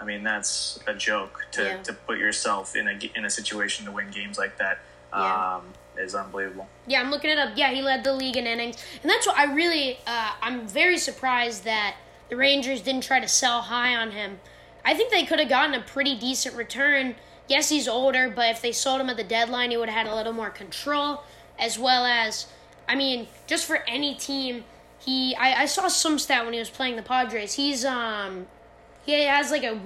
I 0.00 0.04
mean, 0.04 0.24
that's 0.24 0.80
a 0.88 0.94
joke 0.94 1.46
to, 1.52 1.62
yeah. 1.62 1.82
to 1.84 1.92
put 1.92 2.18
yourself 2.18 2.74
in 2.74 2.88
a, 2.88 2.98
in 3.14 3.24
a 3.24 3.30
situation 3.30 3.86
to 3.86 3.92
win 3.92 4.10
games 4.10 4.38
like 4.38 4.58
that. 4.58 4.80
Yeah. 5.12 5.56
Um, 5.56 5.62
is 5.96 6.14
unbelievable. 6.14 6.68
Yeah, 6.86 7.00
I'm 7.00 7.10
looking 7.10 7.30
it 7.30 7.38
up. 7.38 7.50
Yeah, 7.54 7.70
he 7.70 7.82
led 7.82 8.02
the 8.02 8.14
league 8.14 8.36
in 8.36 8.46
innings, 8.46 8.76
and 9.02 9.10
that's 9.10 9.26
what 9.26 9.36
I 9.36 9.52
really. 9.52 9.98
Uh, 10.06 10.30
I'm 10.40 10.66
very 10.66 10.96
surprised 10.96 11.64
that 11.64 11.96
the 12.30 12.36
Rangers 12.36 12.80
didn't 12.80 13.02
try 13.02 13.20
to 13.20 13.28
sell 13.28 13.60
high 13.60 13.94
on 13.94 14.12
him. 14.12 14.40
I 14.84 14.94
think 14.94 15.12
they 15.12 15.24
could 15.24 15.38
have 15.38 15.48
gotten 15.48 15.74
a 15.74 15.82
pretty 15.82 16.18
decent 16.18 16.56
return. 16.56 17.14
Yes, 17.48 17.68
he's 17.68 17.86
older, 17.86 18.32
but 18.34 18.50
if 18.50 18.62
they 18.62 18.72
sold 18.72 19.00
him 19.00 19.10
at 19.10 19.16
the 19.16 19.24
deadline, 19.24 19.70
he 19.70 19.76
would 19.76 19.88
have 19.88 20.06
had 20.06 20.12
a 20.12 20.16
little 20.16 20.32
more 20.32 20.50
control 20.50 21.22
as 21.58 21.78
well 21.78 22.04
as, 22.04 22.46
I 22.88 22.94
mean, 22.94 23.28
just 23.46 23.66
for 23.66 23.78
any 23.88 24.14
team, 24.14 24.64
he 24.98 25.34
I, 25.36 25.62
I 25.62 25.66
saw 25.66 25.88
some 25.88 26.18
stat 26.18 26.44
when 26.44 26.52
he 26.52 26.58
was 26.58 26.70
playing 26.70 26.96
the 26.96 27.02
Padres. 27.02 27.54
He's 27.54 27.84
um 27.84 28.46
he 29.04 29.24
has 29.24 29.50
like 29.50 29.64
a 29.64 29.80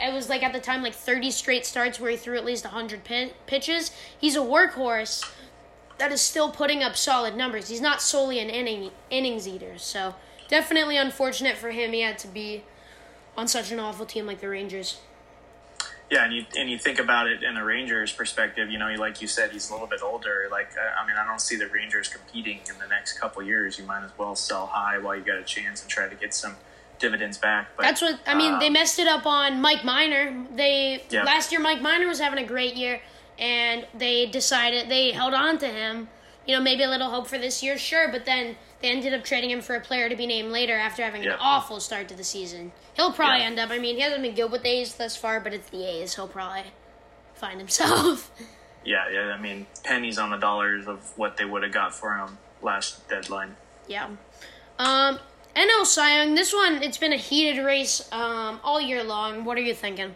it 0.00 0.12
was 0.12 0.28
like 0.28 0.42
at 0.42 0.52
the 0.52 0.60
time 0.60 0.82
like 0.82 0.94
30 0.94 1.30
straight 1.30 1.64
starts 1.64 2.00
where 2.00 2.10
he 2.10 2.16
threw 2.16 2.36
at 2.36 2.44
least 2.44 2.64
100 2.64 3.02
pitches. 3.46 3.92
He's 4.18 4.36
a 4.36 4.40
workhorse 4.40 5.28
that 5.98 6.12
is 6.12 6.20
still 6.20 6.50
putting 6.50 6.82
up 6.82 6.96
solid 6.96 7.36
numbers. 7.36 7.68
He's 7.68 7.80
not 7.80 8.00
solely 8.00 8.38
an 8.38 8.50
inning 8.50 8.90
innings 9.10 9.46
eater. 9.46 9.78
So, 9.78 10.14
definitely 10.48 10.96
unfortunate 10.96 11.56
for 11.56 11.70
him 11.70 11.92
he 11.92 12.00
had 12.00 12.18
to 12.20 12.28
be 12.28 12.64
on 13.36 13.46
such 13.46 13.70
an 13.70 13.78
awful 13.78 14.06
team 14.06 14.26
like 14.26 14.40
the 14.40 14.48
Rangers. 14.48 14.98
Yeah, 16.10 16.24
and 16.24 16.32
you 16.32 16.46
and 16.56 16.70
you 16.70 16.78
think 16.78 16.98
about 16.98 17.26
it 17.26 17.42
in 17.42 17.54
the 17.54 17.64
Rangers' 17.64 18.12
perspective. 18.12 18.70
You 18.70 18.78
know, 18.78 18.88
like 18.94 19.20
you 19.20 19.28
said, 19.28 19.50
he's 19.50 19.68
a 19.68 19.72
little 19.72 19.86
bit 19.86 20.00
older. 20.02 20.48
Like, 20.50 20.70
I 20.78 21.06
mean, 21.06 21.16
I 21.16 21.26
don't 21.26 21.40
see 21.40 21.56
the 21.56 21.68
Rangers 21.68 22.08
competing 22.08 22.60
in 22.70 22.78
the 22.78 22.86
next 22.86 23.18
couple 23.18 23.42
years. 23.42 23.78
You 23.78 23.84
might 23.84 24.04
as 24.04 24.10
well 24.16 24.34
sell 24.34 24.66
high 24.66 24.98
while 24.98 25.16
you 25.16 25.22
got 25.22 25.36
a 25.36 25.44
chance 25.44 25.82
and 25.82 25.90
try 25.90 26.08
to 26.08 26.14
get 26.14 26.32
some 26.32 26.56
dividends 26.98 27.36
back. 27.36 27.68
But, 27.76 27.82
That's 27.82 28.00
what 28.00 28.20
I 28.26 28.34
mean. 28.34 28.54
Um, 28.54 28.60
they 28.60 28.70
messed 28.70 28.98
it 28.98 29.06
up 29.06 29.26
on 29.26 29.60
Mike 29.60 29.84
Minor. 29.84 30.46
They 30.54 31.02
yeah. 31.10 31.24
last 31.24 31.52
year 31.52 31.60
Mike 31.60 31.82
Minor 31.82 32.06
was 32.06 32.20
having 32.20 32.42
a 32.42 32.46
great 32.46 32.74
year, 32.74 33.00
and 33.38 33.86
they 33.94 34.26
decided 34.26 34.88
they 34.88 35.10
held 35.10 35.34
on 35.34 35.58
to 35.58 35.66
him. 35.66 36.08
You 36.48 36.56
know, 36.56 36.62
maybe 36.62 36.82
a 36.82 36.88
little 36.88 37.10
hope 37.10 37.26
for 37.26 37.36
this 37.36 37.62
year, 37.62 37.76
sure, 37.76 38.10
but 38.10 38.24
then 38.24 38.56
they 38.80 38.90
ended 38.90 39.12
up 39.12 39.22
trading 39.22 39.50
him 39.50 39.60
for 39.60 39.76
a 39.76 39.80
player 39.80 40.08
to 40.08 40.16
be 40.16 40.26
named 40.26 40.50
later 40.50 40.72
after 40.72 41.04
having 41.04 41.24
an 41.26 41.36
awful 41.38 41.78
start 41.78 42.08
to 42.08 42.14
the 42.16 42.24
season. 42.24 42.72
He'll 42.94 43.12
probably 43.12 43.42
end 43.42 43.58
up. 43.58 43.70
I 43.70 43.78
mean, 43.78 43.96
he 43.96 44.00
hasn't 44.00 44.22
been 44.22 44.34
good 44.34 44.50
with 44.50 44.62
the 44.62 44.70
A's 44.70 44.94
thus 44.94 45.14
far, 45.14 45.40
but 45.40 45.52
it's 45.52 45.68
the 45.68 45.84
A's. 45.84 46.14
He'll 46.14 46.26
probably 46.26 46.64
find 47.34 47.60
himself. 47.60 48.32
Yeah, 48.84 49.10
yeah. 49.12 49.34
I 49.36 49.38
mean, 49.38 49.66
pennies 49.84 50.18
on 50.18 50.30
the 50.30 50.38
dollars 50.38 50.86
of 50.86 51.12
what 51.18 51.36
they 51.36 51.44
would 51.44 51.62
have 51.62 51.72
got 51.72 51.94
for 51.94 52.16
him 52.16 52.38
last 52.62 53.06
deadline. 53.08 53.56
Yeah. 53.86 54.08
Um, 54.78 55.18
NL 55.54 55.84
Cy 55.84 56.16
Young. 56.16 56.34
This 56.34 56.54
one, 56.54 56.82
it's 56.82 56.96
been 56.96 57.12
a 57.12 57.18
heated 57.18 57.62
race 57.62 58.08
um, 58.12 58.60
all 58.62 58.80
year 58.80 59.04
long. 59.04 59.44
What 59.44 59.58
are 59.58 59.62
you 59.62 59.74
thinking? 59.74 60.14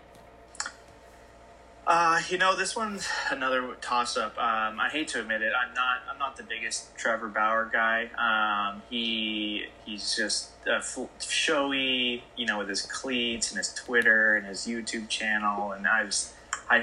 Uh, 1.85 2.21
you 2.29 2.39
know, 2.39 2.55
this 2.55 2.77
one's 2.77 3.09
another 3.31 3.75
toss 3.81 4.17
up. 4.17 4.39
Um, 4.39 4.79
I 4.79 4.89
hate 4.91 5.09
to 5.09 5.21
admit 5.21 5.43
it. 5.43 5.53
I'm 5.53 5.75
not. 5.75 5.99
I'm 6.09 6.19
not 6.19 6.37
the 6.37 6.45
biggest 6.45 6.97
Trevor 6.97 7.29
Bauer 7.29 7.69
guy. 7.73 8.09
Um, 8.17 8.83
he 8.89 9.67
he's 9.85 10.15
just 10.15 10.51
uh, 10.69 10.81
showy, 11.21 12.23
you 12.37 12.47
know, 12.47 12.59
with 12.59 12.69
his 12.69 12.83
cleats 12.83 13.51
and 13.51 13.59
his 13.59 13.75
Twitter 13.75 14.37
and 14.37 14.47
his 14.47 14.61
YouTube 14.61 15.09
channel. 15.09 15.73
And 15.73 15.89
I 15.89 16.05
was, 16.05 16.33
I, 16.71 16.77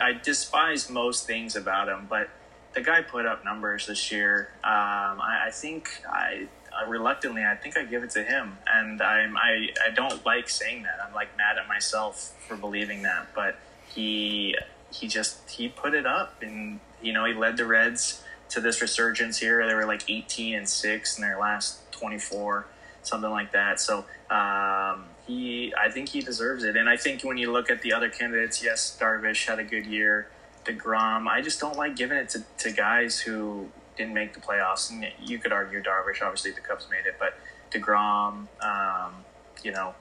I, 0.00 0.08
I 0.08 0.12
despise 0.14 0.88
most 0.88 1.26
things 1.26 1.54
about 1.54 1.88
him, 1.88 2.06
but 2.08 2.30
the 2.72 2.80
guy 2.80 3.02
put 3.02 3.26
up 3.26 3.44
numbers 3.44 3.86
this 3.86 4.10
year. 4.10 4.48
Um, 4.64 5.20
I, 5.20 5.44
I 5.48 5.50
think 5.52 6.02
I 6.08 6.46
reluctantly, 6.88 7.44
I 7.44 7.56
think 7.56 7.76
I 7.76 7.84
give 7.84 8.02
it 8.02 8.10
to 8.10 8.22
him, 8.22 8.56
and 8.66 9.02
I'm 9.02 9.36
I 9.36 9.68
I 9.86 9.90
don't 9.90 10.24
like 10.24 10.48
saying 10.48 10.84
that. 10.84 10.98
I'm 11.06 11.12
like 11.12 11.36
mad 11.36 11.58
at 11.58 11.68
myself 11.68 12.32
for 12.48 12.56
believing 12.56 13.02
that, 13.02 13.28
but 13.34 13.58
he 13.96 14.54
he 14.92 15.08
just 15.08 15.50
he 15.50 15.68
put 15.68 15.94
it 15.94 16.06
up, 16.06 16.42
and 16.42 16.78
you 17.02 17.12
know 17.12 17.24
he 17.24 17.34
led 17.34 17.56
the 17.56 17.66
Reds 17.66 18.22
to 18.50 18.60
this 18.60 18.80
resurgence 18.80 19.38
here. 19.38 19.66
They 19.66 19.74
were 19.74 19.86
like 19.86 20.08
18 20.08 20.54
and 20.54 20.68
six 20.68 21.16
in 21.18 21.22
their 21.22 21.38
last 21.38 21.90
24, 21.92 22.66
something 23.02 23.30
like 23.30 23.52
that. 23.52 23.80
So 23.80 24.04
um, 24.30 25.06
he, 25.26 25.74
I 25.76 25.90
think 25.90 26.10
he 26.10 26.20
deserves 26.20 26.64
it. 26.64 26.76
And 26.76 26.88
I 26.88 26.96
think 26.96 27.22
when 27.22 27.36
you 27.36 27.50
look 27.52 27.70
at 27.70 27.82
the 27.82 27.92
other 27.92 28.08
candidates, 28.08 28.62
yes, 28.62 28.96
Darvish 29.00 29.46
had 29.46 29.58
a 29.58 29.64
good 29.64 29.86
year. 29.86 30.28
deGrom, 30.64 31.26
I 31.28 31.40
just 31.40 31.60
don't 31.60 31.76
like 31.76 31.96
giving 31.96 32.18
it 32.18 32.28
to, 32.30 32.44
to 32.58 32.72
guys 32.72 33.20
who 33.20 33.68
didn't 33.96 34.14
make 34.14 34.34
the 34.34 34.40
playoffs. 34.40 34.90
And 34.90 35.06
you 35.20 35.38
could 35.38 35.52
argue 35.52 35.82
Darvish, 35.82 36.22
obviously 36.22 36.52
the 36.52 36.60
Cubs 36.60 36.86
made 36.90 37.06
it, 37.06 37.16
but 37.18 37.34
deGrom, 37.72 38.46
um, 38.62 39.12
you 39.62 39.72
know, 39.72 39.94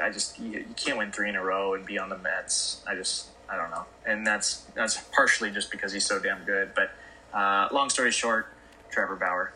I 0.00 0.10
just 0.10 0.38
you, 0.38 0.50
you 0.50 0.74
can't 0.76 0.96
win 0.96 1.12
three 1.12 1.28
in 1.28 1.36
a 1.36 1.42
row 1.42 1.74
and 1.74 1.84
be 1.84 1.98
on 1.98 2.08
the 2.08 2.16
Mets. 2.16 2.82
I 2.86 2.94
just 2.94 3.26
I 3.50 3.56
don't 3.56 3.70
know, 3.70 3.84
and 4.06 4.26
that's 4.26 4.66
that's 4.74 4.96
partially 5.12 5.50
just 5.50 5.70
because 5.70 5.92
he's 5.92 6.06
so 6.06 6.18
damn 6.18 6.44
good. 6.44 6.70
But 6.74 6.92
uh, 7.36 7.68
long 7.72 7.90
story 7.90 8.12
short, 8.12 8.46
Trevor 8.90 9.16
Bauer. 9.16 9.52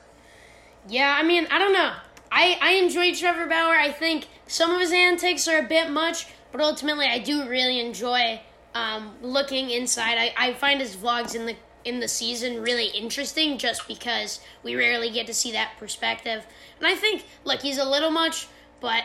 Yeah, 0.88 1.14
I 1.16 1.22
mean, 1.22 1.46
I 1.50 1.58
don't 1.58 1.72
know. 1.72 1.92
I 2.30 2.58
I 2.60 2.72
enjoy 2.72 3.14
Trevor 3.14 3.46
Bauer. 3.46 3.74
I 3.74 3.92
think 3.92 4.28
some 4.46 4.70
of 4.72 4.80
his 4.80 4.92
antics 4.92 5.46
are 5.48 5.58
a 5.58 5.66
bit 5.66 5.90
much, 5.90 6.26
but 6.50 6.60
ultimately, 6.60 7.06
I 7.06 7.18
do 7.18 7.48
really 7.48 7.80
enjoy 7.80 8.40
um, 8.74 9.14
looking 9.22 9.70
inside. 9.70 10.18
I, 10.18 10.34
I 10.36 10.52
find 10.54 10.80
his 10.80 10.96
vlogs 10.96 11.34
in 11.34 11.46
the 11.46 11.56
in 11.84 12.00
the 12.00 12.08
season 12.08 12.62
really 12.62 12.86
interesting 12.86 13.58
just 13.58 13.86
because 13.86 14.40
we 14.62 14.74
rarely 14.74 15.10
get 15.10 15.26
to 15.26 15.34
see 15.34 15.52
that 15.52 15.72
perspective. 15.78 16.46
And 16.78 16.86
I 16.86 16.94
think, 16.94 17.24
look, 17.44 17.60
he's 17.60 17.78
a 17.78 17.84
little 17.84 18.10
much, 18.10 18.48
but 18.80 19.04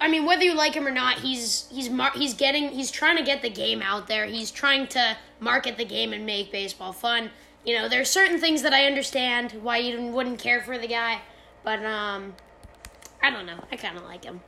I 0.00 0.08
mean, 0.08 0.26
whether 0.26 0.42
you 0.42 0.54
like 0.54 0.74
him 0.74 0.86
or 0.86 0.90
not, 0.90 1.20
he's 1.20 1.66
he's 1.70 1.88
mar- 1.88 2.12
he's 2.14 2.34
getting 2.34 2.70
he's 2.70 2.90
trying 2.90 3.16
to 3.16 3.22
get 3.22 3.42
the 3.42 3.48
game 3.50 3.80
out 3.82 4.06
there. 4.06 4.26
He's 4.26 4.50
trying 4.50 4.86
to 4.88 5.16
market 5.40 5.76
the 5.78 5.84
game 5.84 6.12
and 6.12 6.26
make 6.26 6.52
baseball 6.52 6.92
fun. 6.92 7.30
You 7.64 7.74
know, 7.78 7.88
there's 7.88 8.10
certain 8.10 8.38
things 8.38 8.62
that 8.62 8.72
I 8.72 8.84
understand 8.86 9.52
why 9.62 9.78
you 9.78 10.00
wouldn't 10.06 10.38
care 10.38 10.62
for 10.62 10.78
the 10.78 10.86
guy, 10.86 11.20
but 11.64 11.84
um, 11.84 12.34
I 13.22 13.30
don't 13.30 13.46
know. 13.46 13.58
I 13.72 13.76
kind 13.76 13.96
of 13.96 14.04
like 14.04 14.24
him. 14.24 14.40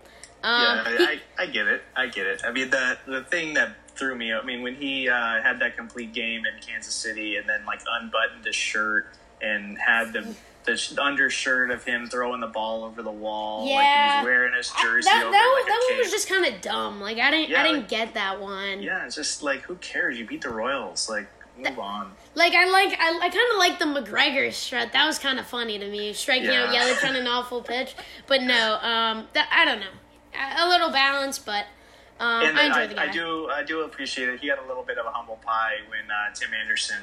Um, 0.42 0.62
yeah, 0.62 0.98
he- 0.98 1.04
I, 1.04 1.20
I 1.38 1.46
get 1.46 1.66
it. 1.66 1.82
I 1.96 2.06
get 2.06 2.26
it. 2.26 2.42
I 2.44 2.52
mean, 2.52 2.70
the 2.70 2.98
the 3.06 3.24
thing 3.24 3.54
that 3.54 3.76
threw 3.96 4.14
me. 4.14 4.32
I 4.32 4.42
mean, 4.42 4.62
when 4.62 4.76
he 4.76 5.08
uh, 5.08 5.42
had 5.42 5.58
that 5.60 5.76
complete 5.76 6.12
game 6.12 6.42
in 6.46 6.60
Kansas 6.62 6.94
City, 6.94 7.36
and 7.36 7.48
then 7.48 7.64
like 7.64 7.80
unbuttoned 7.90 8.44
his 8.44 8.54
shirt 8.54 9.08
and 9.40 9.78
had 9.78 10.12
the 10.12 10.34
the 10.70 10.76
sh- 10.76 10.96
undershirt 10.98 11.70
of 11.70 11.84
him 11.84 12.08
throwing 12.08 12.40
the 12.40 12.46
ball 12.46 12.84
over 12.84 13.02
the 13.02 13.10
wall, 13.10 13.60
like 13.64 13.70
Yeah. 13.70 14.12
he 14.12 14.18
was 14.18 14.24
wearing 14.26 14.54
his 14.54 14.70
I- 14.76 14.82
jersey 14.82 15.08
that 15.10 15.22
over 15.22 15.30
that, 15.32 15.52
like 15.54 15.64
one- 15.64 15.68
that 15.68 15.86
one 15.90 15.98
was 15.98 16.10
just 16.10 16.28
kind 16.28 16.44
of 16.46 16.60
dumb. 16.60 17.00
Like 17.00 17.18
I 17.18 17.30
didn't 17.30 17.50
Yeah, 17.50 17.60
I 17.60 17.62
didn't 17.64 17.78
like- 17.80 17.88
get 17.88 18.14
that 18.14 18.40
one. 18.40 18.82
Yeah, 18.82 19.04
it's 19.06 19.14
just 19.16 19.42
like 19.42 19.62
who 19.62 19.76
cares? 19.76 20.18
You 20.18 20.26
beat 20.26 20.42
the 20.42 20.50
Royals. 20.50 21.08
Like 21.08 21.26
move 21.56 21.78
on. 21.78 22.12
Like 22.34 22.54
I 22.54 22.66
like 22.68 22.96
I, 23.00 23.18
I 23.20 23.28
kind 23.28 23.52
of 23.52 23.58
like 23.58 23.78
the 23.78 23.84
McGregor 23.86 24.52
strut. 24.52 24.92
That 24.92 25.06
was 25.06 25.18
kind 25.18 25.38
of 25.40 25.46
funny 25.46 25.78
to 25.78 25.88
me, 25.88 26.12
striking 26.12 26.48
out 26.50 26.72
Yeah. 26.72 26.84
Yelich 26.88 27.08
on 27.08 27.16
an 27.16 27.26
awful 27.26 27.62
pitch. 27.62 27.94
But 28.26 28.42
no, 28.42 28.74
um, 28.74 29.26
that 29.32 29.48
I 29.52 29.64
don't 29.64 29.80
know, 29.80 29.86
a, 30.64 30.68
little 30.68 30.90
balance, 30.90 31.38
but 31.38 31.64
um, 32.20 32.44
I 32.56 32.62
enjoy 32.66 32.80
I, 32.82 32.86
the 32.86 32.94
guy. 32.94 33.02
I 33.04 33.12
do 33.12 33.48
I 33.48 33.62
do 33.64 33.80
appreciate 33.80 34.28
it. 34.28 34.38
He 34.40 34.46
had 34.48 34.58
a 34.60 34.66
little 34.68 34.84
bit 34.84 34.98
of 34.98 35.06
a 35.06 35.10
humble 35.10 35.40
pie 35.44 35.78
when 35.88 36.08
uh, 36.10 36.32
Tim 36.34 36.50
Anderson, 36.54 36.98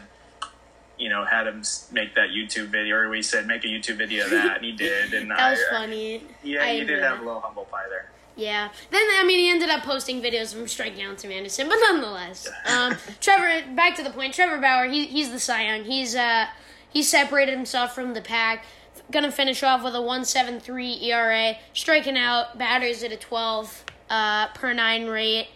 you 0.98 1.10
know, 1.10 1.26
had 1.26 1.48
him 1.48 1.62
make 1.92 2.16
that 2.16 2.30
YouTube 2.30 2.68
video, 2.68 2.96
or 2.96 3.10
we 3.10 3.22
said 3.22 3.48
make 3.48 3.64
a 3.64 3.68
YouTube 3.68 3.98
video 3.98 4.26
of 4.26 4.32
that, 4.32 4.58
and 4.58 4.66
he 4.66 4.72
did. 4.78 5.14
And 5.14 5.32
that 5.32 5.40
I, 5.40 5.52
was 5.52 5.60
funny. 5.70 6.24
Yeah, 6.44 6.64
I 6.64 6.80
he 6.80 6.84
did 6.86 7.02
have 7.02 7.20
a 7.20 7.24
little 7.24 7.42
humble 7.42 7.66
pie 7.66 7.84
there. 7.90 8.10
Yeah. 8.36 8.70
Then 8.92 9.02
I 9.18 9.24
mean, 9.26 9.40
he 9.40 9.50
ended 9.50 9.70
up 9.70 9.84
posting 9.84 10.22
videos 10.22 10.54
from 10.54 10.68
striking 10.68 11.04
out 11.04 11.18
Tim 11.18 11.32
Anderson, 11.32 11.68
but 11.70 11.78
nonetheless, 11.82 12.50
um, 12.68 12.96
Trevor. 13.22 13.74
Back 13.76 13.96
to 13.96 14.04
the 14.04 14.10
point. 14.10 14.34
Trevor 14.34 14.60
Bauer. 14.60 14.88
He, 14.88 15.06
he's 15.06 15.32
the 15.32 15.40
Cy 15.40 15.68
Young. 15.68 15.86
He's 15.86 16.16
uh 16.16 16.48
he 16.90 17.02
separated 17.04 17.56
himself 17.56 17.96
from 17.96 18.14
the 18.14 18.22
pack. 18.22 18.66
Gonna 19.12 19.32
finish 19.32 19.64
off 19.64 19.84
with 19.84 19.96
a 19.96 20.02
one 20.02 20.26
seven 20.26 20.60
three 20.60 21.00
ERA, 21.04 21.56
striking 21.74 22.18
out 22.18 22.58
batters 22.58 23.04
at 23.04 23.12
a 23.12 23.18
twelve 23.18 23.86
uh, 24.10 24.48
per 24.50 24.74
nine 24.74 25.08
rate. 25.08 25.48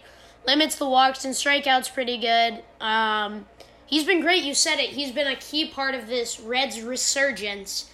Limits 0.46 0.76
the 0.76 0.88
walks 0.88 1.24
and 1.24 1.34
strikeouts 1.34 1.92
pretty 1.92 2.16
good. 2.16 2.62
Um, 2.80 3.46
he's 3.90 4.04
been 4.04 4.22
great. 4.22 4.44
You 4.44 4.54
said 4.54 4.78
it. 4.78 4.90
He's 4.90 5.12
been 5.12 5.26
a 5.26 5.36
key 5.36 5.68
part 5.68 5.94
of 5.94 6.06
this 6.06 6.40
Reds 6.40 6.80
resurgence. 6.80 7.90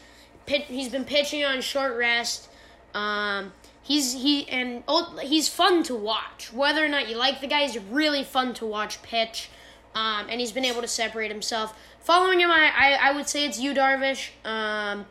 He's 0.46 0.88
been 0.88 1.04
pitching 1.04 1.44
on 1.44 1.60
short 1.60 1.96
rest. 1.96 2.48
Um, 2.94 3.52
he's 3.82 4.12
he 4.12 4.48
and 4.48 4.84
oh, 4.86 5.18
he's 5.22 5.48
fun 5.48 5.82
to 5.84 5.94
watch. 5.96 6.52
Whether 6.52 6.84
or 6.84 6.88
not 6.88 7.08
you 7.08 7.16
like 7.16 7.40
the 7.40 7.48
guy, 7.48 7.66
he's 7.66 7.78
really 7.78 8.22
fun 8.22 8.54
to 8.54 8.66
watch 8.66 9.02
pitch. 9.02 9.50
Um, 9.94 10.26
and 10.28 10.40
he's 10.40 10.52
been 10.52 10.64
able 10.64 10.82
to 10.82 10.88
separate 10.88 11.30
himself. 11.30 11.74
Following 12.00 12.38
him, 12.38 12.50
I 12.50 12.70
I, 12.76 13.10
I 13.10 13.12
would 13.12 13.28
say 13.28 13.44
it's 13.44 13.58
you, 13.58 13.74
Darvish. 13.74 14.28
Um, 14.44 15.06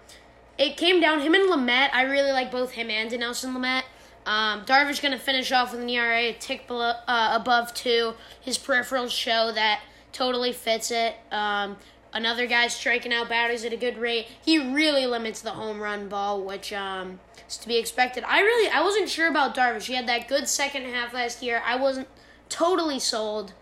it 0.57 0.77
came 0.77 1.01
down 1.01 1.19
him 1.19 1.33
and 1.33 1.51
Lamet. 1.51 1.89
I 1.91 2.03
really 2.03 2.31
like 2.31 2.51
both 2.51 2.71
him 2.71 2.89
and 2.89 3.11
Nelson 3.19 3.53
Lamet. 3.53 3.83
Um, 4.25 4.65
Darvish 4.65 5.01
going 5.01 5.11
to 5.11 5.19
finish 5.19 5.51
off 5.51 5.71
with 5.71 5.81
an 5.81 5.89
ERA 5.89 6.17
a 6.17 6.33
tick 6.33 6.65
below, 6.65 6.93
uh, 7.07 7.37
above 7.39 7.73
two. 7.73 8.13
His 8.41 8.57
peripherals 8.57 9.11
show 9.11 9.51
that 9.51 9.81
totally 10.15 10.53
fits 10.53 10.91
it. 10.91 11.15
Um, 11.31 11.75
another 12.13 12.48
guy 12.48 12.67
striking 12.69 13.13
out 13.13 13.27
batters 13.27 13.65
at 13.65 13.74
a 13.74 13.77
good 13.77 13.98
rate. 13.98 14.27
He 14.43 14.57
really 14.57 15.05
limits 15.05 15.41
the 15.41 15.51
home 15.51 15.79
run 15.79 16.07
ball, 16.07 16.41
which 16.41 16.72
um, 16.72 17.19
is 17.48 17.57
to 17.57 17.67
be 17.67 17.77
expected. 17.77 18.24
I 18.25 18.39
really 18.39 18.72
I 18.72 18.81
wasn't 18.81 19.10
sure 19.10 19.27
about 19.27 19.55
Darvish. 19.55 19.84
He 19.84 19.93
had 19.93 20.07
that 20.07 20.27
good 20.27 20.48
second 20.48 20.85
half 20.85 21.13
last 21.13 21.44
year. 21.44 21.61
I 21.66 21.75
wasn't 21.75 22.07
totally 22.48 23.00
sold, 23.00 23.53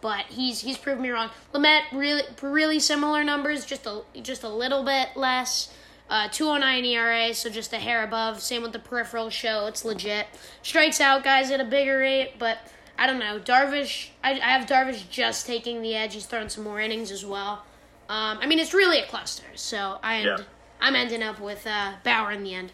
but 0.00 0.24
he's 0.26 0.60
he's 0.60 0.78
proved 0.78 1.00
me 1.00 1.10
wrong. 1.10 1.30
Lamet 1.52 1.82
really 1.92 2.22
really 2.42 2.80
similar 2.80 3.22
numbers, 3.22 3.66
just 3.66 3.86
a 3.86 4.02
just 4.22 4.42
a 4.42 4.48
little 4.48 4.82
bit 4.84 5.10
less. 5.14 5.72
Uh, 6.10 6.26
209 6.26 6.86
ERA, 6.86 7.34
so 7.34 7.50
just 7.50 7.70
a 7.74 7.76
hair 7.76 8.02
above. 8.02 8.40
Same 8.40 8.62
with 8.62 8.72
the 8.72 8.78
peripheral 8.78 9.28
show, 9.28 9.66
it's 9.66 9.84
legit. 9.84 10.26
Strikes 10.62 11.02
out 11.02 11.22
guys 11.22 11.50
at 11.50 11.60
a 11.60 11.66
bigger 11.66 11.98
rate, 11.98 12.38
but 12.38 12.56
I 12.98 13.06
don't 13.06 13.20
know. 13.20 13.38
Darvish, 13.38 14.08
I, 14.24 14.32
I 14.32 14.58
have 14.58 14.66
Darvish 14.68 15.08
just 15.08 15.46
taking 15.46 15.82
the 15.82 15.94
edge. 15.94 16.14
He's 16.14 16.26
throwing 16.26 16.48
some 16.48 16.64
more 16.64 16.80
innings 16.80 17.10
as 17.12 17.24
well. 17.24 17.64
Um, 18.08 18.38
I 18.40 18.46
mean, 18.46 18.58
it's 18.58 18.74
really 18.74 18.98
a 18.98 19.06
cluster, 19.06 19.44
so 19.54 19.98
I 20.02 20.16
end, 20.16 20.24
Yeah. 20.26 20.44
I'm 20.80 20.96
ending 20.96 21.22
up 21.22 21.40
with 21.40 21.66
uh, 21.66 21.92
Bauer 22.04 22.32
in 22.32 22.42
the 22.42 22.54
end. 22.54 22.72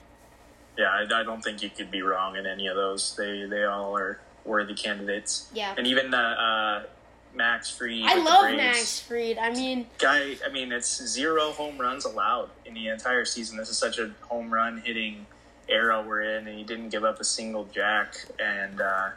Yeah, 0.79 0.87
I, 0.87 1.21
I 1.21 1.23
don't 1.23 1.43
think 1.43 1.63
you 1.63 1.71
could 1.71 1.91
be 1.91 2.03
wrong 2.03 2.37
in 2.37 2.47
any 2.47 2.67
of 2.69 2.77
those. 2.77 3.15
They 3.17 3.45
they 3.45 3.65
all 3.65 3.97
are 3.97 4.19
worthy 4.45 4.75
candidates. 4.75 5.49
Yeah. 5.55 5.75
and 5.77 5.87
even 5.87 6.13
uh, 6.15 6.17
uh, 6.19 6.83
Max 7.35 7.71
Fried. 7.71 8.05
I 8.05 8.17
love. 8.17 8.57
Max 8.57 9.01
Fried. 9.01 9.39
I 9.39 9.51
mean, 9.53 9.87
guy. 9.99 10.37
I 10.45 10.51
mean, 10.51 10.73
it's 10.73 11.05
zero 11.07 11.53
home 11.53 11.79
runs 11.79 12.05
allowed 12.05 12.51
in 12.65 12.75
the 12.75 12.89
entire 12.89 13.25
season. 13.25 13.57
This 13.57 13.69
is 13.69 13.79
such 13.79 13.99
a 13.99 14.13
home 14.23 14.53
run 14.53 14.79
hitting 14.85 15.27
era 15.69 16.03
we're 16.07 16.23
in, 16.23 16.47
and 16.47 16.59
he 16.59 16.65
didn't 16.65 16.91
give 16.91 17.05
up 17.05 17.21
a 17.21 17.25
single 17.25 17.65
jack. 17.67 18.17
And 18.39 18.81
uh, 18.81 19.11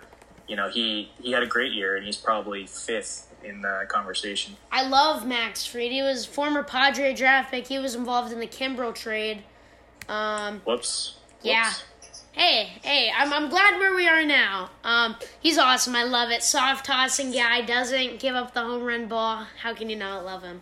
you 0.48 0.56
know, 0.56 0.70
he 0.70 1.12
he 1.22 1.32
had 1.32 1.44
a 1.44 1.48
great 1.48 1.74
year, 1.74 1.96
and 1.96 2.06
he's 2.06 2.18
probably 2.18 2.66
fifth 2.66 3.34
in 3.44 3.62
the 3.62 3.86
conversation. 3.88 4.56
I 4.72 4.88
love 4.88 5.26
Max 5.26 5.66
Fried. 5.66 5.92
He 5.92 6.02
was 6.02 6.26
former 6.26 6.64
Padre 6.64 7.14
draft 7.14 7.52
pick. 7.52 7.68
He 7.68 7.80
was 7.80 7.96
involved 7.96 8.32
in 8.32 8.40
the 8.40 8.48
Kimbrel 8.48 8.94
trade. 8.96 9.44
Um, 10.10 10.62
Whoops. 10.66 11.18
Yeah. 11.42 11.66
Whoops. 11.66 11.84
Hey, 12.38 12.72
hey, 12.84 13.12
I'm, 13.18 13.34
I'm 13.34 13.50
glad 13.50 13.80
where 13.80 13.96
we 13.96 14.08
are 14.08 14.24
now. 14.24 14.70
Um, 14.84 15.16
he's 15.40 15.58
awesome. 15.58 15.96
I 15.96 16.04
love 16.04 16.30
it. 16.30 16.44
Soft 16.44 16.86
tossing 16.86 17.32
guy, 17.32 17.62
doesn't 17.62 18.20
give 18.20 18.36
up 18.36 18.54
the 18.54 18.62
home 18.62 18.84
run 18.84 19.08
ball. 19.08 19.48
How 19.60 19.74
can 19.74 19.90
you 19.90 19.96
not 19.96 20.24
love 20.24 20.44
him? 20.44 20.62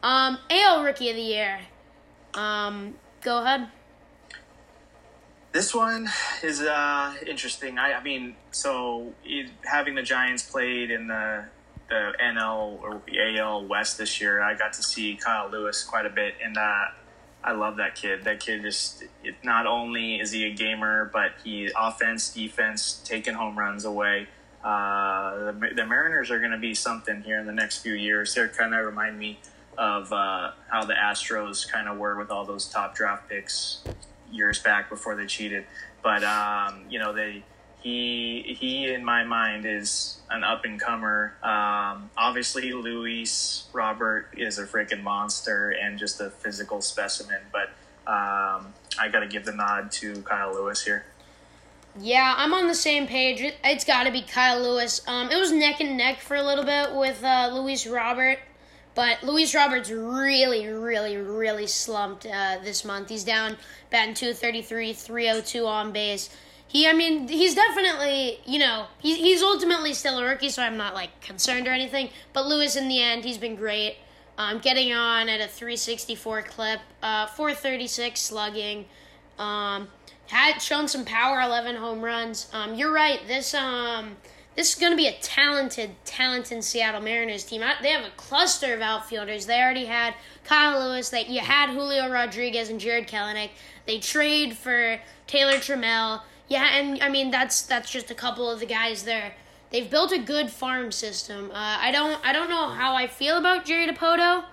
Um, 0.00 0.38
AL 0.48 0.84
Rookie 0.84 1.10
of 1.10 1.16
the 1.16 1.22
Year. 1.22 1.58
Um, 2.34 2.94
go 3.20 3.42
ahead. 3.42 3.66
This 5.58 5.74
one 5.74 6.08
is 6.44 6.60
uh, 6.60 7.14
interesting. 7.26 7.78
I, 7.78 7.94
I 7.94 8.02
mean, 8.04 8.36
so 8.52 9.12
it, 9.24 9.50
having 9.64 9.96
the 9.96 10.04
Giants 10.04 10.48
played 10.48 10.92
in 10.92 11.08
the 11.08 11.46
the 11.88 12.12
NL 12.22 12.80
or 12.80 13.02
AL 13.20 13.66
West 13.66 13.98
this 13.98 14.20
year, 14.20 14.40
I 14.40 14.54
got 14.54 14.74
to 14.74 14.84
see 14.84 15.16
Kyle 15.16 15.50
Lewis 15.50 15.82
quite 15.82 16.06
a 16.06 16.10
bit, 16.10 16.34
and 16.44 16.56
uh, 16.56 16.84
I 17.42 17.50
love 17.54 17.78
that 17.78 17.96
kid. 17.96 18.22
That 18.22 18.38
kid 18.38 18.62
just 18.62 19.02
it, 19.24 19.34
not 19.42 19.66
only 19.66 20.20
is 20.20 20.30
he 20.30 20.44
a 20.44 20.54
gamer, 20.54 21.10
but 21.12 21.32
he 21.42 21.68
offense, 21.76 22.32
defense, 22.32 23.02
taking 23.04 23.34
home 23.34 23.58
runs 23.58 23.84
away. 23.84 24.28
Uh, 24.62 25.50
the, 25.50 25.70
the 25.74 25.86
Mariners 25.86 26.30
are 26.30 26.38
going 26.38 26.52
to 26.52 26.58
be 26.58 26.72
something 26.72 27.22
here 27.22 27.40
in 27.40 27.46
the 27.46 27.52
next 27.52 27.78
few 27.78 27.94
years. 27.94 28.32
They're 28.32 28.46
kind 28.46 28.76
of 28.76 28.86
remind 28.86 29.18
me 29.18 29.40
of 29.76 30.12
uh, 30.12 30.52
how 30.68 30.84
the 30.84 30.94
Astros 30.94 31.68
kind 31.68 31.88
of 31.88 31.98
were 31.98 32.16
with 32.16 32.30
all 32.30 32.44
those 32.44 32.68
top 32.68 32.94
draft 32.94 33.28
picks 33.28 33.82
years 34.32 34.60
back 34.60 34.88
before 34.88 35.14
they 35.16 35.26
cheated. 35.26 35.64
But 36.02 36.24
um, 36.24 36.84
you 36.88 36.98
know, 36.98 37.12
they 37.12 37.42
he 37.80 38.56
he 38.58 38.92
in 38.92 39.04
my 39.04 39.24
mind 39.24 39.64
is 39.66 40.20
an 40.30 40.44
up 40.44 40.64
and 40.64 40.80
comer. 40.80 41.34
Um, 41.42 42.10
obviously, 42.16 42.72
Luis 42.72 43.64
Robert 43.72 44.28
is 44.36 44.58
a 44.58 44.66
freaking 44.66 45.02
monster 45.02 45.70
and 45.70 45.98
just 45.98 46.20
a 46.20 46.30
physical 46.30 46.80
specimen. 46.80 47.40
But 47.52 47.70
um, 48.10 48.72
I 48.98 49.08
got 49.12 49.20
to 49.20 49.28
give 49.28 49.44
the 49.44 49.52
nod 49.52 49.90
to 49.92 50.22
Kyle 50.22 50.54
Lewis 50.54 50.82
here. 50.82 51.04
Yeah, 52.00 52.34
I'm 52.36 52.54
on 52.54 52.68
the 52.68 52.74
same 52.74 53.06
page. 53.06 53.40
It, 53.40 53.56
it's 53.64 53.84
got 53.84 54.04
to 54.04 54.12
be 54.12 54.22
Kyle 54.22 54.60
Lewis. 54.60 55.00
Um, 55.06 55.30
it 55.30 55.36
was 55.36 55.50
neck 55.52 55.80
and 55.80 55.96
neck 55.96 56.20
for 56.20 56.36
a 56.36 56.42
little 56.42 56.64
bit 56.64 56.94
with 56.94 57.22
uh, 57.24 57.50
Luis 57.52 57.86
Robert, 57.86 58.38
but 58.98 59.22
Luis 59.22 59.54
Roberts 59.54 59.92
really, 59.92 60.66
really, 60.66 61.16
really 61.16 61.68
slumped 61.68 62.26
uh, 62.26 62.56
this 62.64 62.84
month. 62.84 63.10
He's 63.10 63.22
down 63.22 63.56
batting 63.90 64.14
233, 64.14 64.92
302 64.92 65.64
on 65.64 65.92
base. 65.92 66.30
He, 66.66 66.88
I 66.88 66.94
mean, 66.94 67.28
he's 67.28 67.54
definitely, 67.54 68.40
you 68.44 68.58
know, 68.58 68.86
he, 68.98 69.14
he's 69.14 69.40
ultimately 69.40 69.94
still 69.94 70.18
a 70.18 70.24
rookie, 70.24 70.48
so 70.48 70.64
I'm 70.64 70.76
not 70.76 70.94
like 70.94 71.20
concerned 71.20 71.68
or 71.68 71.70
anything. 71.70 72.10
But 72.32 72.48
Lewis, 72.48 72.74
in 72.74 72.88
the 72.88 73.00
end, 73.00 73.24
he's 73.24 73.38
been 73.38 73.54
great. 73.54 73.98
Um, 74.36 74.58
getting 74.58 74.92
on 74.92 75.28
at 75.28 75.40
a 75.40 75.46
364 75.46 76.42
clip, 76.42 76.80
uh, 77.00 77.28
436 77.28 78.20
slugging. 78.20 78.84
Um, 79.38 79.86
had 80.26 80.58
shown 80.60 80.88
some 80.88 81.04
power, 81.04 81.40
11 81.40 81.76
home 81.76 82.02
runs. 82.02 82.48
Um, 82.52 82.74
you're 82.74 82.92
right. 82.92 83.20
This 83.28 83.54
um, 83.54 84.16
this 84.58 84.72
is 84.72 84.80
going 84.80 84.90
to 84.90 84.96
be 84.96 85.06
a 85.06 85.12
talented, 85.20 85.90
talented 86.04 86.64
Seattle 86.64 87.00
Mariners 87.00 87.44
team. 87.44 87.62
They 87.80 87.90
have 87.90 88.04
a 88.04 88.10
cluster 88.16 88.74
of 88.74 88.80
outfielders. 88.80 89.46
They 89.46 89.62
already 89.62 89.84
had 89.84 90.14
Kyle 90.42 90.80
Lewis. 90.80 91.10
They 91.10 91.26
you 91.26 91.38
had 91.38 91.70
Julio 91.70 92.10
Rodriguez 92.10 92.68
and 92.68 92.80
Jarred 92.80 93.06
Kelenic. 93.06 93.50
They 93.86 94.00
trade 94.00 94.56
for 94.56 94.98
Taylor 95.28 95.58
Trammell. 95.58 96.22
Yeah, 96.48 96.76
and 96.76 97.00
I 97.00 97.08
mean 97.08 97.30
that's 97.30 97.62
that's 97.62 97.88
just 97.88 98.10
a 98.10 98.16
couple 98.16 98.50
of 98.50 98.58
the 98.58 98.66
guys 98.66 99.04
there. 99.04 99.36
They've 99.70 99.88
built 99.88 100.10
a 100.10 100.18
good 100.18 100.50
farm 100.50 100.90
system. 100.90 101.52
Uh, 101.52 101.78
I 101.80 101.92
don't 101.92 102.18
I 102.26 102.32
don't 102.32 102.50
know 102.50 102.70
how 102.70 102.96
I 102.96 103.06
feel 103.06 103.36
about 103.36 103.64
Jerry 103.64 103.86
Dipoto. 103.86 104.44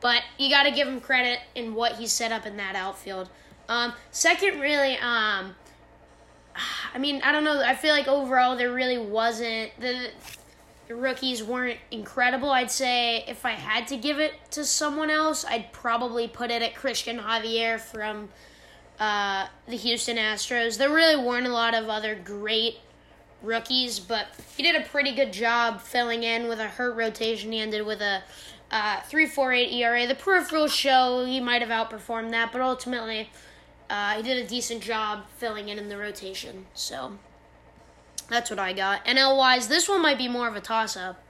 but 0.00 0.22
you 0.38 0.50
got 0.50 0.64
to 0.64 0.72
give 0.72 0.88
him 0.88 1.00
credit 1.00 1.38
in 1.54 1.76
what 1.76 1.92
he 2.00 2.08
set 2.08 2.32
up 2.32 2.46
in 2.46 2.56
that 2.56 2.74
outfield. 2.74 3.28
Um, 3.68 3.92
second, 4.10 4.58
really, 4.58 4.96
um, 4.98 5.54
I 6.94 6.98
mean, 6.98 7.20
I 7.22 7.32
don't 7.32 7.44
know. 7.44 7.62
I 7.62 7.74
feel 7.74 7.92
like 7.94 8.08
overall 8.08 8.56
there 8.56 8.72
really 8.72 8.98
wasn't 8.98 9.72
the 9.80 10.10
the 10.88 10.94
rookies 10.96 11.42
weren't 11.42 11.78
incredible. 11.90 12.50
I'd 12.50 12.70
say 12.70 13.24
if 13.26 13.46
I 13.46 13.52
had 13.52 13.86
to 13.88 13.96
give 13.96 14.18
it 14.18 14.34
to 14.50 14.64
someone 14.64 15.10
else, 15.10 15.44
I'd 15.44 15.72
probably 15.72 16.28
put 16.28 16.50
it 16.50 16.60
at 16.60 16.74
Cristian 16.74 17.22
Javier 17.22 17.80
from 17.80 18.28
uh, 18.98 19.46
the 19.66 19.76
Houston 19.76 20.16
Astros. 20.16 20.78
There 20.78 20.90
really 20.90 21.16
weren't 21.16 21.46
a 21.46 21.52
lot 21.52 21.74
of 21.74 21.88
other 21.88 22.14
great 22.14 22.78
rookies, 23.42 24.00
but 24.00 24.26
he 24.56 24.62
did 24.62 24.74
a 24.74 24.84
pretty 24.84 25.14
good 25.14 25.32
job 25.32 25.80
filling 25.80 26.24
in 26.24 26.48
with 26.48 26.60
a 26.60 26.68
hurt 26.68 26.94
rotation. 26.96 27.52
He 27.52 27.60
ended 27.60 27.86
with 27.86 28.00
a 28.00 28.22
uh, 28.70 29.00
3.48 29.00 29.72
ERA. 29.72 30.06
The 30.06 30.14
peripherals 30.14 30.70
show 30.70 31.24
he 31.24 31.40
might 31.40 31.62
have 31.62 31.70
outperformed 31.70 32.30
that, 32.30 32.52
but 32.52 32.60
ultimately 32.60 33.30
uh, 33.92 34.14
he 34.14 34.22
did 34.22 34.42
a 34.42 34.48
decent 34.48 34.82
job 34.82 35.24
filling 35.36 35.68
in 35.68 35.78
in 35.78 35.90
the 35.90 35.98
rotation. 35.98 36.64
So 36.72 37.18
that's 38.30 38.48
what 38.48 38.58
I 38.58 38.72
got. 38.72 39.04
NL 39.04 39.36
wise, 39.36 39.68
this 39.68 39.86
one 39.86 40.00
might 40.00 40.16
be 40.16 40.28
more 40.28 40.48
of 40.48 40.56
a 40.56 40.62
toss 40.62 40.96
up. 40.96 41.22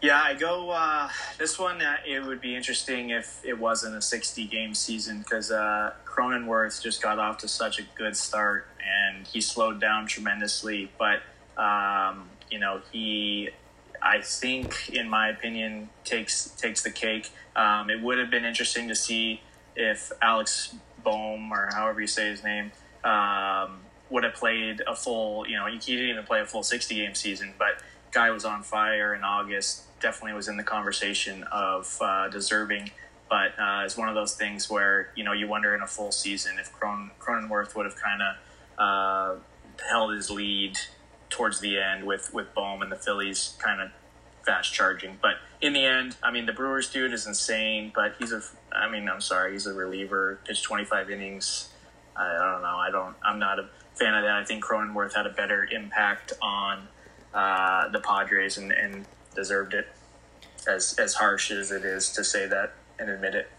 Yeah, 0.00 0.22
I 0.22 0.34
go. 0.34 0.70
Uh, 0.70 1.08
this 1.38 1.58
one, 1.58 1.82
uh, 1.82 1.96
it 2.06 2.24
would 2.24 2.40
be 2.40 2.54
interesting 2.54 3.10
if 3.10 3.40
it 3.44 3.58
wasn't 3.58 3.96
a 3.96 4.02
60 4.02 4.46
game 4.46 4.74
season 4.74 5.18
because 5.18 5.50
uh, 5.50 5.92
Cronenworth 6.06 6.80
just 6.80 7.02
got 7.02 7.18
off 7.18 7.38
to 7.38 7.48
such 7.48 7.80
a 7.80 7.82
good 7.96 8.16
start 8.16 8.68
and 8.80 9.26
he 9.26 9.40
slowed 9.40 9.80
down 9.80 10.06
tremendously. 10.06 10.88
But, 11.00 11.22
um, 11.60 12.28
you 12.48 12.60
know, 12.60 12.80
he, 12.92 13.50
I 14.00 14.20
think, 14.20 14.90
in 14.90 15.08
my 15.08 15.30
opinion, 15.30 15.88
takes 16.04 16.50
takes 16.50 16.82
the 16.82 16.92
cake. 16.92 17.30
Um, 17.56 17.90
it 17.90 18.00
would 18.00 18.18
have 18.20 18.30
been 18.30 18.44
interesting 18.44 18.86
to 18.86 18.94
see 18.94 19.40
if 19.76 20.12
Alex 20.20 20.74
Bohm, 21.02 21.52
or 21.52 21.70
however 21.74 22.00
you 22.00 22.06
say 22.06 22.28
his 22.28 22.42
name, 22.44 22.72
um, 23.04 23.80
would 24.10 24.24
have 24.24 24.34
played 24.34 24.82
a 24.86 24.94
full, 24.94 25.46
you 25.46 25.56
know, 25.56 25.66
he 25.66 25.78
didn't 25.78 26.10
even 26.10 26.24
play 26.24 26.40
a 26.40 26.46
full 26.46 26.62
60 26.62 26.94
game 26.94 27.14
season, 27.14 27.54
but 27.58 27.82
guy 28.10 28.30
was 28.30 28.44
on 28.44 28.62
fire 28.62 29.14
in 29.14 29.24
August 29.24 29.84
definitely 30.02 30.34
was 30.34 30.48
in 30.48 30.56
the 30.58 30.62
conversation 30.62 31.44
of 31.44 31.96
uh, 32.02 32.28
deserving. 32.28 32.90
But 33.30 33.58
uh, 33.58 33.82
it's 33.84 33.96
one 33.96 34.10
of 34.10 34.14
those 34.14 34.34
things 34.34 34.68
where 34.68 35.08
you 35.14 35.24
know 35.24 35.32
you 35.32 35.48
wonder 35.48 35.74
in 35.74 35.80
a 35.80 35.86
full 35.86 36.12
season 36.12 36.58
if 36.58 36.70
Cron- 36.72 37.12
Cronenworth 37.18 37.74
would 37.74 37.86
have 37.86 37.96
kind 37.96 38.20
of 38.20 38.36
uh, 38.78 39.40
held 39.88 40.12
his 40.12 40.28
lead 40.28 40.76
towards 41.30 41.60
the 41.60 41.78
end 41.78 42.04
with 42.04 42.34
with 42.34 42.52
Bohm 42.52 42.82
and 42.82 42.92
the 42.92 42.96
Phillies 42.96 43.54
kind 43.58 43.80
of 43.80 43.90
fast 44.44 44.74
charging. 44.74 45.18
But 45.22 45.36
in 45.62 45.72
the 45.72 45.84
end, 45.84 46.16
I 46.22 46.30
mean, 46.30 46.44
the 46.44 46.52
Brewers 46.52 46.90
dude 46.90 47.14
is 47.14 47.26
insane. 47.26 47.90
But 47.94 48.16
he's 48.18 48.32
a, 48.32 48.42
I 48.74 48.90
mean, 48.90 49.08
I'm 49.08 49.20
sorry, 49.20 49.52
he's 49.52 49.66
a 49.66 49.74
reliever. 49.74 50.38
Pitched 50.44 50.64
25 50.64 51.10
innings. 51.10 51.68
I, 52.16 52.26
I 52.26 52.52
don't 52.52 52.62
know. 52.62 52.76
I 52.76 52.90
don't. 52.90 53.14
I'm 53.24 53.38
not 53.38 53.58
a 53.58 53.68
fan 53.94 54.14
of 54.14 54.22
that. 54.22 54.36
I 54.36 54.44
think 54.44 54.64
Cronenworth 54.64 55.14
had 55.14 55.26
a 55.26 55.30
better 55.30 55.66
impact 55.70 56.32
on 56.42 56.88
uh, 57.34 57.88
the 57.88 58.00
Padres 58.00 58.58
and, 58.58 58.72
and 58.72 59.06
deserved 59.34 59.74
it. 59.74 59.88
As 60.66 60.94
as 60.98 61.14
harsh 61.14 61.50
as 61.50 61.72
it 61.72 61.84
is 61.84 62.12
to 62.12 62.22
say 62.22 62.46
that 62.46 62.74
and 62.98 63.10
admit 63.10 63.34
it. 63.34 63.50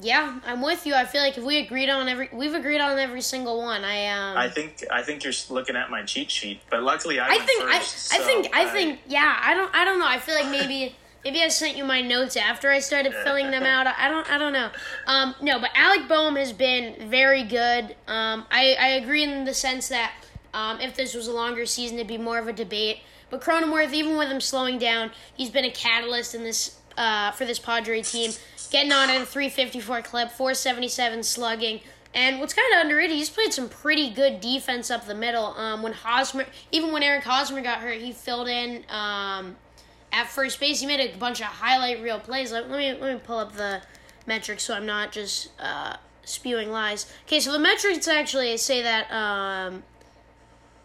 Yeah, 0.00 0.38
I'm 0.44 0.60
with 0.60 0.86
you. 0.86 0.94
I 0.94 1.06
feel 1.06 1.22
like 1.22 1.38
if 1.38 1.44
we 1.44 1.58
agreed 1.58 1.88
on 1.88 2.08
every, 2.08 2.28
we've 2.32 2.54
agreed 2.54 2.80
on 2.80 2.98
every 2.98 3.22
single 3.22 3.58
one. 3.62 3.82
I 3.82 4.08
um. 4.08 4.36
I 4.36 4.48
think 4.48 4.84
I 4.90 5.02
think 5.02 5.24
you're 5.24 5.32
looking 5.48 5.74
at 5.74 5.90
my 5.90 6.02
cheat 6.02 6.30
sheet, 6.30 6.60
but 6.70 6.82
luckily 6.82 7.18
I. 7.18 7.28
I 7.28 7.38
think 7.38 7.62
first, 7.62 8.12
I, 8.12 8.16
I 8.16 8.18
so 8.20 8.26
think 8.26 8.54
I, 8.54 8.66
think 8.66 9.00
yeah. 9.08 9.40
I 9.42 9.54
don't 9.54 9.74
I 9.74 9.84
don't 9.84 9.98
know. 9.98 10.06
I 10.06 10.18
feel 10.18 10.34
like 10.34 10.50
maybe 10.50 10.94
maybe 11.26 11.42
I 11.42 11.48
sent 11.48 11.76
you 11.76 11.84
my 11.84 12.00
notes 12.00 12.36
after 12.36 12.70
I 12.70 12.78
started 12.78 13.12
filling 13.24 13.50
them 13.50 13.64
out. 13.64 13.88
I 13.88 14.08
don't 14.08 14.30
I 14.30 14.38
don't 14.38 14.52
know. 14.52 14.70
Um, 15.08 15.34
no, 15.42 15.58
but 15.58 15.70
Alec 15.74 16.06
Bohm 16.06 16.36
has 16.36 16.52
been 16.52 17.10
very 17.10 17.42
good. 17.42 17.96
Um, 18.06 18.46
I 18.48 18.76
I 18.78 18.88
agree 18.90 19.24
in 19.24 19.44
the 19.44 19.52
sense 19.52 19.88
that 19.88 20.12
um, 20.54 20.80
if 20.80 20.94
this 20.94 21.14
was 21.14 21.26
a 21.26 21.32
longer 21.32 21.66
season, 21.66 21.96
it'd 21.96 22.06
be 22.06 22.16
more 22.16 22.38
of 22.38 22.46
a 22.46 22.52
debate. 22.52 23.00
But 23.28 23.40
Cronenworth, 23.40 23.92
even 23.92 24.16
with 24.16 24.28
him 24.28 24.40
slowing 24.40 24.78
down, 24.78 25.10
he's 25.34 25.50
been 25.50 25.64
a 25.64 25.70
catalyst 25.70 26.36
in 26.36 26.44
this 26.44 26.78
uh, 26.96 27.32
for 27.32 27.44
this 27.44 27.58
Padre 27.58 28.02
team. 28.02 28.30
Getting 28.70 28.92
on 28.92 29.10
at 29.10 29.20
a 29.20 29.26
354 29.26 30.02
clip, 30.02 30.30
477 30.30 31.24
slugging. 31.24 31.80
And 32.14 32.38
what's 32.38 32.54
kind 32.54 32.72
of 32.74 32.82
underrated, 32.82 33.16
he's 33.16 33.30
played 33.30 33.52
some 33.52 33.68
pretty 33.68 34.10
good 34.10 34.40
defense 34.40 34.90
up 34.90 35.06
the 35.06 35.14
middle. 35.14 35.46
Um, 35.56 35.82
when 35.82 35.92
Hosmer, 35.92 36.46
even 36.70 36.92
when 36.92 37.02
Eric 37.02 37.24
Hosmer 37.24 37.60
got 37.62 37.80
hurt, 37.80 38.00
he 38.00 38.12
filled 38.12 38.48
in 38.48 38.84
um, 38.88 39.56
at 40.16 40.28
first 40.28 40.58
base. 40.58 40.80
He 40.80 40.86
made 40.86 41.00
a 41.00 41.16
bunch 41.16 41.40
of 41.40 41.46
highlight 41.46 42.02
reel 42.02 42.18
plays. 42.18 42.50
Let, 42.50 42.70
me 42.70 42.92
let 42.94 43.14
me 43.14 43.20
pull 43.22 43.38
up 43.38 43.52
the 43.52 43.82
metrics 44.26 44.64
so 44.64 44.74
I'm 44.74 44.86
not 44.86 45.12
just 45.12 45.50
uh, 45.60 45.96
spewing 46.24 46.70
lies. 46.70 47.12
Okay, 47.26 47.38
so 47.38 47.52
the 47.52 47.58
metrics 47.58 48.08
actually 48.08 48.56
say 48.56 48.82
that 48.82 49.12
um, 49.12 49.84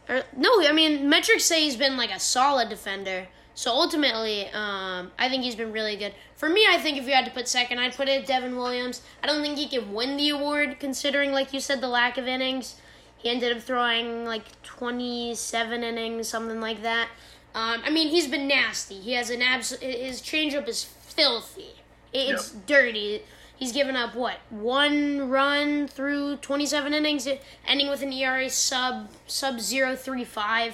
or, 0.09 0.23
no, 0.35 0.61
I 0.67 0.73
mean 0.73 1.09
metrics 1.09 1.45
say 1.45 1.63
he's 1.63 1.77
been 1.77 1.95
like 1.97 2.11
a 2.11 2.19
solid 2.19 2.69
defender. 2.69 3.27
So 3.53 3.71
ultimately, 3.71 4.47
um, 4.49 5.11
I 5.19 5.29
think 5.29 5.43
he's 5.43 5.55
been 5.55 5.71
really 5.71 5.95
good. 5.95 6.13
For 6.35 6.49
me, 6.49 6.65
I 6.69 6.77
think 6.77 6.97
if 6.97 7.05
you 7.05 7.13
had 7.13 7.25
to 7.25 7.31
put 7.31 7.47
second, 7.47 7.79
I'd 7.79 7.95
put 7.95 8.07
it 8.07 8.25
Devin 8.25 8.55
Williams. 8.55 9.01
I 9.21 9.27
don't 9.27 9.41
think 9.41 9.57
he 9.57 9.67
can 9.67 9.93
win 9.93 10.17
the 10.17 10.29
award 10.29 10.77
considering, 10.79 11.31
like 11.31 11.53
you 11.53 11.59
said, 11.59 11.81
the 11.81 11.87
lack 11.87 12.17
of 12.17 12.27
innings. 12.27 12.75
He 13.17 13.29
ended 13.29 13.55
up 13.55 13.61
throwing 13.61 14.25
like 14.25 14.61
27 14.63 15.83
innings, 15.83 16.27
something 16.27 16.59
like 16.59 16.81
that. 16.81 17.09
Um, 17.53 17.81
I 17.83 17.89
mean, 17.89 18.09
he's 18.09 18.27
been 18.27 18.47
nasty. 18.47 18.95
He 18.95 19.13
has 19.13 19.29
an 19.29 19.41
absolute. 19.41 19.83
His 19.83 20.21
changeup 20.21 20.67
is 20.67 20.83
filthy. 20.83 21.75
It's 22.13 22.53
yep. 22.53 22.65
dirty. 22.65 23.21
He's 23.55 23.71
given 23.71 23.95
up 23.95 24.15
what 24.15 24.37
one 24.49 25.29
run 25.29 25.87
through 25.87 26.37
27 26.37 26.93
innings, 26.93 27.27
ending 27.67 27.89
with 27.89 28.01
an 28.01 28.11
ERA 28.11 28.49
sub 28.49 29.09
sub 29.27 29.57
0.35. 29.57 30.73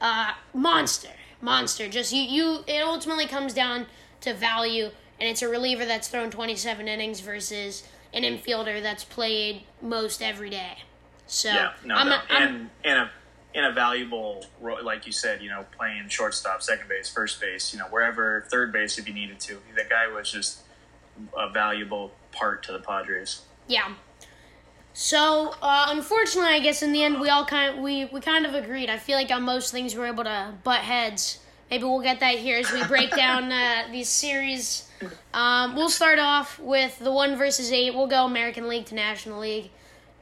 Uh, 0.00 0.32
monster, 0.52 1.10
monster. 1.40 1.88
Just 1.88 2.12
you, 2.12 2.22
you. 2.22 2.64
It 2.66 2.82
ultimately 2.82 3.26
comes 3.26 3.54
down 3.54 3.86
to 4.22 4.34
value, 4.34 4.90
and 5.20 5.28
it's 5.28 5.42
a 5.42 5.48
reliever 5.48 5.84
that's 5.84 6.08
thrown 6.08 6.30
27 6.30 6.88
innings 6.88 7.20
versus 7.20 7.86
an 8.12 8.22
infielder 8.22 8.82
that's 8.82 9.04
played 9.04 9.62
most 9.80 10.22
every 10.22 10.50
day. 10.50 10.78
So 11.26 11.48
yeah, 11.48 11.72
no, 11.84 11.94
I'm, 11.94 12.08
no. 12.08 12.18
I'm, 12.28 12.42
and 12.42 12.70
and 12.84 12.98
a 12.98 13.10
in 13.56 13.64
a 13.64 13.72
valuable 13.72 14.44
role, 14.60 14.84
like 14.84 15.06
you 15.06 15.12
said, 15.12 15.42
you 15.42 15.48
know, 15.48 15.64
playing 15.76 16.10
shortstop, 16.10 16.62
second 16.62 16.90
base, 16.90 17.08
first 17.08 17.40
base, 17.40 17.72
you 17.72 17.78
know, 17.78 17.86
wherever, 17.86 18.44
third 18.50 18.70
base 18.70 18.98
if 18.98 19.08
you 19.08 19.14
needed 19.14 19.40
to. 19.40 19.56
That 19.74 19.88
guy 19.88 20.06
was 20.08 20.30
just 20.30 20.60
a 21.36 21.48
valuable 21.48 22.12
part 22.32 22.62
to 22.64 22.72
the 22.72 22.78
Padres. 22.78 23.40
Yeah. 23.66 23.94
So 24.92 25.54
uh, 25.62 25.86
unfortunately, 25.88 26.52
I 26.52 26.60
guess 26.60 26.82
in 26.82 26.92
the 26.92 27.02
end 27.02 27.18
we 27.18 27.30
all 27.30 27.46
kind 27.46 27.74
of, 27.74 27.82
we 27.82 28.04
we 28.12 28.20
kind 28.20 28.44
of 28.44 28.54
agreed. 28.54 28.90
I 28.90 28.98
feel 28.98 29.16
like 29.16 29.30
on 29.30 29.42
most 29.42 29.72
things 29.72 29.96
we're 29.96 30.06
able 30.06 30.24
to 30.24 30.52
butt 30.62 30.80
heads. 30.80 31.38
Maybe 31.70 31.84
we'll 31.84 32.02
get 32.02 32.20
that 32.20 32.36
here 32.36 32.58
as 32.58 32.70
we 32.70 32.84
break 32.84 33.10
down 33.16 33.50
uh, 33.50 33.88
these 33.90 34.10
series. 34.10 34.88
Um, 35.32 35.74
we'll 35.76 35.88
start 35.88 36.18
off 36.18 36.58
with 36.58 36.98
the 36.98 37.10
one 37.10 37.36
versus 37.36 37.72
eight. 37.72 37.94
We'll 37.94 38.06
go 38.06 38.26
American 38.26 38.68
League 38.68 38.84
to 38.86 38.94
National 38.94 39.40
League. 39.40 39.70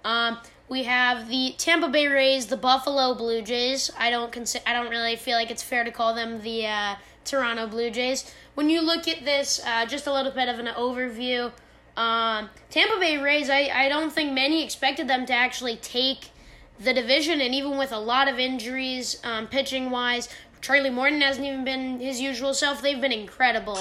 Um, 0.04 0.38
we 0.68 0.84
have 0.84 1.28
the 1.28 1.54
Tampa 1.58 1.88
Bay 1.88 2.06
Rays, 2.06 2.46
the 2.46 2.56
Buffalo 2.56 3.14
Blue 3.14 3.42
Jays. 3.42 3.90
I 3.98 4.10
don't 4.10 4.32
consider. 4.32 4.64
I 4.66 4.72
don't 4.72 4.90
really 4.90 5.16
feel 5.16 5.36
like 5.36 5.50
it's 5.50 5.62
fair 5.62 5.84
to 5.84 5.90
call 5.90 6.14
them 6.14 6.40
the 6.42 6.66
uh, 6.66 6.94
Toronto 7.24 7.66
Blue 7.66 7.90
Jays. 7.90 8.32
When 8.54 8.70
you 8.70 8.80
look 8.80 9.06
at 9.06 9.24
this, 9.24 9.60
uh, 9.66 9.84
just 9.86 10.06
a 10.06 10.12
little 10.12 10.32
bit 10.32 10.48
of 10.48 10.58
an 10.58 10.66
overview. 10.66 11.52
Um, 11.96 12.50
Tampa 12.70 12.98
Bay 12.98 13.18
Rays, 13.18 13.50
I, 13.50 13.70
I 13.72 13.88
don't 13.88 14.12
think 14.12 14.32
many 14.32 14.64
expected 14.64 15.06
them 15.06 15.26
to 15.26 15.32
actually 15.32 15.76
take 15.76 16.30
the 16.78 16.92
division, 16.92 17.40
and 17.40 17.54
even 17.54 17.78
with 17.78 17.92
a 17.92 17.98
lot 17.98 18.26
of 18.26 18.38
injuries, 18.38 19.20
um, 19.22 19.46
pitching 19.46 19.90
wise, 19.90 20.28
Charlie 20.60 20.90
Morton 20.90 21.20
hasn't 21.20 21.46
even 21.46 21.64
been 21.64 22.00
his 22.00 22.20
usual 22.20 22.52
self. 22.54 22.82
They've 22.82 23.00
been 23.00 23.12
incredible. 23.12 23.78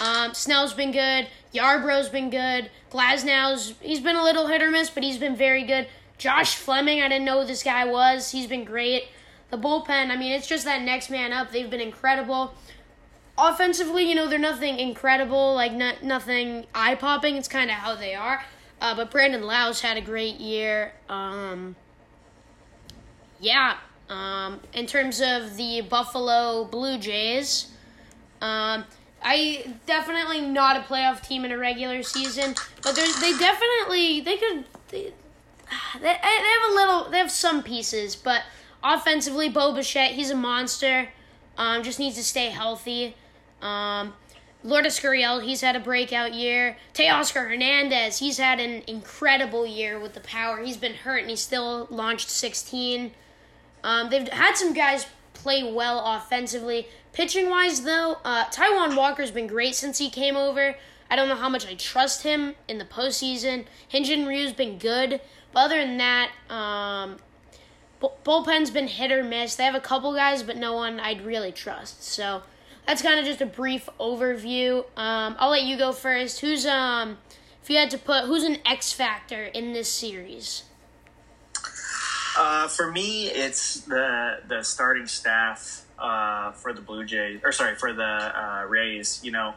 Um, 0.00 0.34
Snell's 0.34 0.74
been 0.74 0.92
good. 0.92 1.26
Yarbrough's 1.52 2.10
been 2.10 2.30
good. 2.30 2.70
Glasnow's 2.92 3.74
he's 3.80 4.00
been 4.00 4.14
a 4.14 4.22
little 4.22 4.46
hit 4.46 4.62
or 4.62 4.70
miss, 4.70 4.90
but 4.90 5.02
he's 5.02 5.18
been 5.18 5.34
very 5.34 5.64
good. 5.64 5.88
Josh 6.18 6.56
Fleming, 6.56 7.00
I 7.00 7.08
didn't 7.08 7.24
know 7.24 7.40
who 7.40 7.46
this 7.46 7.62
guy 7.62 7.84
was. 7.84 8.30
He's 8.32 8.46
been 8.46 8.64
great. 8.64 9.04
The 9.50 9.56
bullpen, 9.56 10.10
I 10.10 10.16
mean, 10.16 10.32
it's 10.32 10.46
just 10.46 10.64
that 10.66 10.82
next 10.82 11.08
man 11.08 11.32
up. 11.32 11.52
They've 11.52 11.70
been 11.70 11.80
incredible 11.80 12.54
offensively, 13.38 14.02
you 14.02 14.14
know, 14.14 14.28
they're 14.28 14.38
nothing 14.38 14.78
incredible, 14.78 15.54
like 15.54 15.72
not, 15.72 16.02
nothing 16.02 16.66
eye 16.74 16.96
popping. 16.96 17.36
It's 17.36 17.48
kind 17.48 17.70
of 17.70 17.76
how 17.76 17.94
they 17.94 18.14
are. 18.14 18.44
Uh, 18.80 18.94
but 18.94 19.10
Brandon 19.10 19.42
Lowe's 19.42 19.80
had 19.80 19.96
a 19.96 20.00
great 20.00 20.36
year. 20.36 20.92
Um, 21.08 21.76
yeah. 23.40 23.76
Um, 24.10 24.60
in 24.72 24.86
terms 24.86 25.20
of 25.20 25.56
the 25.56 25.82
Buffalo 25.82 26.64
Blue 26.64 26.98
Jays, 26.98 27.70
um, 28.40 28.84
I 29.22 29.74
definitely 29.86 30.40
not 30.40 30.76
a 30.76 30.80
playoff 30.80 31.26
team 31.26 31.44
in 31.44 31.52
a 31.52 31.58
regular 31.58 32.02
season, 32.02 32.54
but 32.82 32.94
they 32.94 33.36
definitely 33.38 34.20
they 34.20 34.36
could 34.36 34.64
they, 34.88 35.12
they, 35.94 36.00
they 36.00 36.08
have 36.12 36.70
a 36.70 36.74
little 36.74 37.10
they 37.10 37.18
have 37.18 37.30
some 37.30 37.62
pieces, 37.62 38.16
but 38.16 38.42
offensively, 38.82 39.48
Bo 39.48 39.74
Bichette 39.74 40.12
he's 40.12 40.30
a 40.30 40.36
monster. 40.36 41.08
Um, 41.56 41.82
just 41.82 41.98
needs 41.98 42.16
to 42.16 42.22
stay 42.22 42.50
healthy. 42.50 43.16
Um, 43.60 44.14
Lourdes 44.64 45.00
Gurriel, 45.00 45.42
he's 45.42 45.60
had 45.60 45.76
a 45.76 45.80
breakout 45.80 46.34
year. 46.34 46.76
Teoscar 46.94 47.48
Hernandez, 47.48 48.18
he's 48.18 48.38
had 48.38 48.60
an 48.60 48.82
incredible 48.86 49.66
year 49.66 49.98
with 49.98 50.14
the 50.14 50.20
power. 50.20 50.62
He's 50.62 50.76
been 50.76 50.94
hurt 50.94 51.22
and 51.22 51.30
he 51.30 51.36
still 51.36 51.86
launched 51.90 52.28
16. 52.28 53.12
Um, 53.84 54.10
they've 54.10 54.28
had 54.28 54.56
some 54.56 54.72
guys 54.72 55.06
play 55.32 55.72
well 55.72 56.04
offensively. 56.04 56.88
Pitching 57.12 57.50
wise, 57.50 57.82
though, 57.82 58.18
uh, 58.24 58.46
Taijuan 58.46 58.96
Walker's 58.96 59.30
been 59.30 59.46
great 59.46 59.74
since 59.74 59.98
he 59.98 60.10
came 60.10 60.36
over. 60.36 60.76
I 61.10 61.16
don't 61.16 61.28
know 61.28 61.36
how 61.36 61.48
much 61.48 61.66
I 61.66 61.74
trust 61.74 62.22
him 62.22 62.54
in 62.66 62.78
the 62.78 62.84
postseason. 62.84 63.64
Hyun-Jin 63.92 64.26
Ryu's 64.26 64.52
been 64.52 64.78
good, 64.78 65.20
but 65.52 65.60
other 65.60 65.84
than 65.84 65.98
that, 65.98 66.30
um, 66.50 67.16
bullpen's 68.24 68.70
been 68.70 68.88
hit 68.88 69.10
or 69.10 69.24
miss. 69.24 69.56
They 69.56 69.64
have 69.64 69.74
a 69.74 69.80
couple 69.80 70.14
guys, 70.14 70.42
but 70.42 70.56
no 70.56 70.74
one 70.74 71.00
I'd 71.00 71.24
really 71.24 71.52
trust. 71.52 72.02
So 72.04 72.42
that's 72.86 73.02
kind 73.02 73.18
of 73.18 73.26
just 73.26 73.40
a 73.40 73.46
brief 73.46 73.88
overview. 74.00 74.78
Um, 74.96 75.36
I'll 75.38 75.50
let 75.50 75.64
you 75.64 75.76
go 75.76 75.92
first. 75.92 76.40
Who's 76.40 76.66
um, 76.66 77.18
if 77.62 77.70
you 77.70 77.76
had 77.76 77.90
to 77.90 77.98
put 77.98 78.24
who's 78.24 78.44
an 78.44 78.58
X 78.64 78.92
factor 78.92 79.44
in 79.44 79.72
this 79.72 79.92
series? 79.92 80.64
Uh, 82.36 82.68
for 82.68 82.90
me, 82.90 83.26
it's 83.26 83.80
the 83.80 84.38
the 84.46 84.62
starting 84.62 85.06
staff 85.06 85.82
uh, 85.98 86.52
for 86.52 86.72
the 86.72 86.80
Blue 86.80 87.04
Jays, 87.04 87.40
or 87.42 87.52
sorry, 87.52 87.74
for 87.74 87.92
the 87.92 88.02
uh, 88.04 88.64
Rays. 88.68 89.20
You 89.22 89.32
know, 89.32 89.54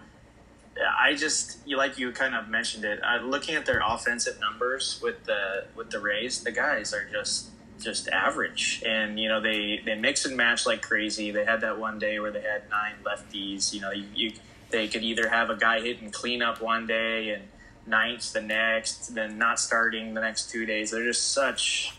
I 0.78 1.16
just 1.16 1.68
like 1.68 1.98
you 1.98 2.12
kind 2.12 2.36
of 2.36 2.48
mentioned 2.48 2.86
it. 2.86 3.00
Uh, 3.04 3.22
looking 3.24 3.56
at 3.56 3.66
their 3.66 3.82
offensive 3.86 4.40
numbers 4.40 5.00
with 5.04 5.26
the 5.26 5.66
with 5.76 5.90
the 5.90 6.00
Rays, 6.00 6.44
the 6.44 6.52
guys 6.52 6.94
are 6.94 7.06
just 7.06 7.50
just 7.80 8.08
average, 8.10 8.82
and 8.86 9.20
you 9.20 9.28
know 9.28 9.42
they 9.42 9.82
they 9.86 9.96
mix 9.96 10.26
and 10.26 10.38
match 10.38 10.66
like 10.66 10.82
crazy. 10.82 11.32
They 11.32 11.46
had 11.46 11.62
that 11.62 11.80
one 11.80 12.00
day 12.00 12.20
where 12.20 12.32
they 12.32 12.42
had 12.42 12.70
nine 12.70 12.96
lefties. 13.04 13.74
You 13.74 13.82
know, 13.82 13.92
you, 13.92 14.06
you 14.14 14.32
they 14.70 14.88
could 14.88 15.04
either 15.04 15.30
have 15.30 15.50
a 15.50 15.56
guy 15.56 15.82
hitting 15.82 16.12
cleanup 16.12 16.62
one 16.62 16.88
day 16.88 17.32
and 17.32 17.44
ninth 17.86 18.32
the 18.32 18.42
next, 18.42 19.14
then 19.14 19.38
not 19.38 19.60
starting 19.60 20.14
the 20.14 20.22
next 20.22 20.50
two 20.50 20.66
days. 20.66 20.92
They're 20.92 21.04
just 21.04 21.34
such 21.34 21.98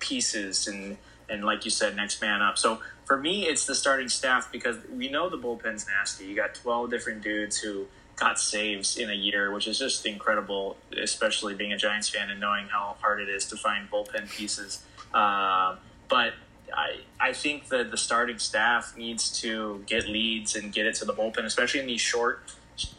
pieces 0.00 0.66
and 0.66 0.96
and 1.30 1.44
like 1.44 1.64
you 1.64 1.70
said, 1.70 1.94
next 1.94 2.20
man 2.20 2.42
up. 2.42 2.58
So 2.58 2.80
for 3.04 3.16
me, 3.16 3.46
it's 3.46 3.66
the 3.66 3.74
starting 3.74 4.08
staff 4.08 4.50
because 4.50 4.76
we 4.90 5.08
know 5.08 5.28
the 5.28 5.38
bullpen's 5.38 5.86
nasty. 5.86 6.24
You 6.24 6.34
got 6.34 6.54
twelve 6.54 6.90
different 6.90 7.22
dudes 7.22 7.58
who 7.58 7.86
got 8.18 8.38
saves 8.40 8.96
in 8.96 9.10
a 9.10 9.14
year, 9.14 9.52
which 9.52 9.66
is 9.66 9.78
just 9.78 10.04
incredible, 10.06 10.76
especially 11.00 11.54
being 11.54 11.72
a 11.72 11.76
Giants 11.76 12.08
fan 12.08 12.30
and 12.30 12.40
knowing 12.40 12.66
how 12.66 12.96
hard 13.00 13.20
it 13.20 13.28
is 13.28 13.46
to 13.46 13.56
find 13.56 13.90
bullpen 13.90 14.30
pieces. 14.30 14.82
Uh, 15.14 15.76
but 16.08 16.34
I, 16.74 17.00
I 17.20 17.32
think 17.32 17.68
that 17.68 17.90
the 17.90 17.96
starting 17.96 18.38
staff 18.38 18.96
needs 18.96 19.40
to 19.40 19.84
get 19.86 20.08
leads 20.08 20.56
and 20.56 20.72
get 20.72 20.86
it 20.86 20.94
to 20.96 21.04
the 21.04 21.14
bullpen, 21.14 21.44
especially 21.44 21.80
in 21.80 21.86
these 21.86 22.00
short 22.00 22.42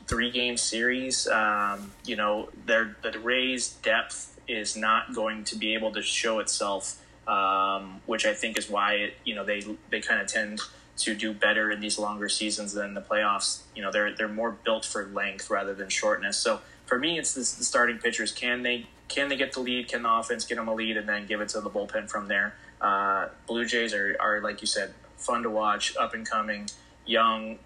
three 0.07 0.31
game 0.31 0.57
series. 0.57 1.27
Um, 1.27 1.91
you 2.05 2.15
know, 2.15 2.49
the 2.65 2.95
Rays' 3.21 3.69
depth 3.69 4.39
is 4.47 4.75
not 4.75 5.13
going 5.13 5.43
to 5.45 5.55
be 5.55 5.75
able 5.75 5.91
to 5.93 6.01
show 6.01 6.39
itself, 6.39 6.99
um, 7.27 8.01
which 8.05 8.25
I 8.25 8.33
think 8.33 8.57
is 8.57 8.69
why 8.69 8.93
it, 8.93 9.13
you 9.23 9.35
know 9.35 9.45
they 9.45 9.61
they 9.89 10.01
kind 10.01 10.21
of 10.21 10.27
tend 10.27 10.61
to 10.99 11.15
do 11.15 11.33
better 11.33 11.71
in 11.71 11.79
these 11.79 11.97
longer 11.97 12.29
seasons 12.29 12.73
than 12.73 12.93
the 12.93 13.01
playoffs. 13.01 13.61
You 13.75 13.81
know, 13.81 13.91
they're 13.91 14.15
they're 14.15 14.27
more 14.27 14.51
built 14.51 14.85
for 14.85 15.05
length 15.07 15.49
rather 15.49 15.73
than 15.73 15.89
shortness. 15.89 16.37
So 16.37 16.61
for 16.85 16.99
me, 16.99 17.19
it's 17.19 17.33
this, 17.33 17.53
the 17.53 17.63
starting 17.63 17.97
pitchers. 17.97 18.31
Can 18.31 18.63
they 18.63 18.87
can 19.07 19.29
they 19.29 19.37
get 19.37 19.53
the 19.53 19.59
lead? 19.59 19.87
Can 19.87 20.03
the 20.03 20.11
offense 20.11 20.45
get 20.45 20.55
them 20.55 20.67
a 20.67 20.73
lead 20.73 20.97
and 20.97 21.07
then 21.07 21.25
give 21.25 21.41
it 21.41 21.49
to 21.49 21.61
the 21.61 21.69
bullpen 21.69 22.09
from 22.09 22.27
there? 22.27 22.55
Uh, 22.81 23.27
Blue 23.47 23.65
Jays 23.65 23.93
are, 23.93 24.15
are 24.19 24.41
like 24.41 24.61
you 24.61 24.67
said, 24.67 24.93
fun 25.17 25.43
to 25.43 25.49
watch, 25.49 25.95
up 25.97 26.13
and 26.13 26.29
coming, 26.29 26.67
young, 27.05 27.59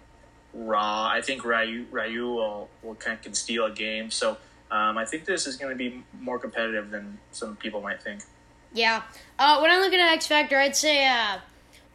raw. 0.52 1.06
I 1.06 1.20
think 1.20 1.44
Ryu 1.44 1.86
Ryu 1.90 2.28
will 2.28 2.68
will 2.82 2.94
kind 2.94 3.16
of 3.16 3.22
can 3.22 3.34
steal 3.34 3.66
a 3.66 3.70
game. 3.70 4.10
So 4.10 4.36
um, 4.70 4.98
I 4.98 5.04
think 5.04 5.24
this 5.24 5.46
is 5.46 5.56
going 5.56 5.70
to 5.70 5.76
be 5.76 6.02
more 6.20 6.38
competitive 6.38 6.90
than 6.90 7.18
some 7.32 7.56
people 7.56 7.80
might 7.80 8.02
think. 8.02 8.22
Yeah. 8.72 9.02
Uh, 9.38 9.60
when 9.60 9.70
I 9.70 9.78
look 9.78 9.92
at 9.92 10.00
X 10.12 10.26
Factor, 10.26 10.58
I'd 10.58 10.76
say 10.76 11.06
uh, 11.06 11.38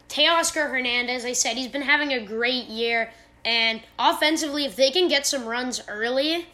Teoscar 0.10 0.70
Hernandez. 0.70 1.24
I 1.24 1.34
said 1.34 1.56
he's 1.56 1.68
been 1.68 1.84
having 1.84 2.12
a 2.12 2.26
great 2.26 2.66
year, 2.66 3.12
and 3.46 3.82
offensively, 3.98 4.66
if 4.66 4.76
they 4.76 4.92
can 4.92 5.08
get 5.08 5.26
some 5.26 5.46
runs 5.46 5.82
early, 5.88 6.48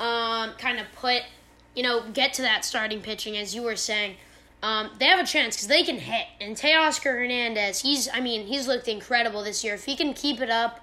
um, 0.00 0.52
kind 0.58 0.80
of 0.80 0.86
put, 0.96 1.22
you 1.74 1.82
know, 1.82 2.02
get 2.12 2.32
to 2.34 2.42
that 2.42 2.64
starting 2.64 3.00
pitching 3.00 3.36
as 3.36 3.54
you 3.54 3.62
were 3.62 3.76
saying. 3.76 4.16
Um, 4.62 4.90
they 4.98 5.06
have 5.06 5.18
a 5.18 5.26
chance 5.26 5.56
because 5.56 5.68
they 5.68 5.82
can 5.82 5.98
hit. 5.98 6.26
And 6.40 6.56
Teoscar 6.56 7.18
Hernandez, 7.18 7.80
he's, 7.80 8.08
I 8.12 8.20
mean, 8.20 8.46
he's 8.46 8.68
looked 8.68 8.86
incredible 8.86 9.42
this 9.42 9.64
year. 9.64 9.74
If 9.74 9.84
he 9.84 9.96
can 9.96 10.14
keep 10.14 10.40
it 10.40 10.50
up, 10.50 10.80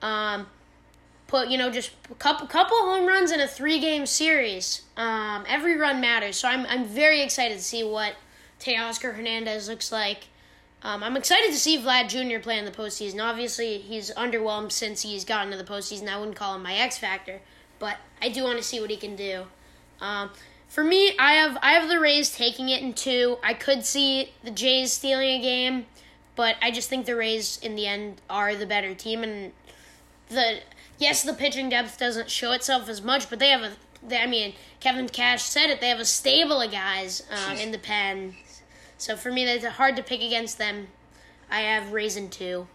um, 0.00 0.46
put 1.26 1.48
you 1.48 1.58
know 1.58 1.70
just 1.70 1.90
a 2.10 2.14
couple 2.14 2.46
couple 2.46 2.76
home 2.76 3.06
runs 3.06 3.30
in 3.30 3.40
a 3.40 3.48
three 3.48 3.80
game 3.80 4.06
series. 4.06 4.82
Um, 4.96 5.44
every 5.48 5.76
run 5.76 6.00
matters, 6.00 6.36
so 6.36 6.48
I'm 6.48 6.66
I'm 6.66 6.84
very 6.84 7.22
excited 7.22 7.56
to 7.56 7.64
see 7.64 7.84
what 7.84 8.14
Teoscar 8.60 9.14
Hernandez 9.14 9.68
looks 9.68 9.90
like. 9.90 10.28
Um, 10.82 11.02
I'm 11.02 11.16
excited 11.16 11.50
to 11.50 11.58
see 11.58 11.78
Vlad 11.78 12.08
Jr. 12.08 12.40
play 12.40 12.58
in 12.58 12.64
the 12.64 12.70
postseason. 12.70 13.22
Obviously, 13.22 13.78
he's 13.78 14.12
underwhelmed 14.12 14.72
since 14.72 15.02
he's 15.02 15.24
gotten 15.24 15.50
to 15.50 15.56
the 15.56 15.64
postseason. 15.64 16.08
I 16.08 16.18
wouldn't 16.18 16.36
call 16.36 16.54
him 16.54 16.62
my 16.62 16.74
X 16.74 16.98
factor, 16.98 17.40
but 17.78 17.96
I 18.22 18.28
do 18.28 18.44
want 18.44 18.58
to 18.58 18.62
see 18.62 18.80
what 18.80 18.90
he 18.90 18.96
can 18.96 19.16
do. 19.16 19.44
Um, 20.00 20.30
for 20.68 20.84
me, 20.84 21.16
I 21.18 21.32
have 21.32 21.58
I 21.62 21.72
have 21.72 21.88
the 21.88 21.98
Rays 21.98 22.30
taking 22.30 22.68
it 22.68 22.82
in 22.82 22.92
two. 22.92 23.38
I 23.42 23.54
could 23.54 23.84
see 23.84 24.32
the 24.44 24.50
Jays 24.50 24.92
stealing 24.92 25.40
a 25.40 25.40
game, 25.40 25.86
but 26.34 26.56
I 26.60 26.70
just 26.70 26.88
think 26.88 27.06
the 27.06 27.16
Rays 27.16 27.58
in 27.62 27.76
the 27.76 27.86
end 27.86 28.20
are 28.28 28.54
the 28.54 28.66
better 28.66 28.94
team, 28.94 29.22
and 29.22 29.52
the 30.28 30.60
yes, 30.98 31.22
the 31.22 31.32
pitching 31.32 31.68
depth 31.68 31.98
doesn't 31.98 32.30
show 32.30 32.52
itself 32.52 32.88
as 32.88 33.02
much, 33.02 33.30
but 33.30 33.38
they 33.38 33.50
have 33.50 33.62
a. 33.62 33.72
They, 34.06 34.18
I 34.18 34.26
mean, 34.26 34.54
Kevin 34.80 35.08
Cash 35.08 35.42
said 35.42 35.70
it. 35.70 35.80
They 35.80 35.88
have 35.88 35.98
a 35.98 36.04
stable 36.04 36.60
of 36.60 36.70
guys 36.70 37.22
um, 37.30 37.56
in 37.56 37.72
the 37.72 37.78
pen. 37.78 38.36
So 38.98 39.16
for 39.16 39.30
me, 39.30 39.44
it's 39.44 39.64
hard 39.64 39.96
to 39.96 40.02
pick 40.02 40.22
against 40.22 40.58
them. 40.58 40.88
I 41.50 41.60
have 41.60 41.92
Raisin 41.92 42.30
two. 42.30 42.66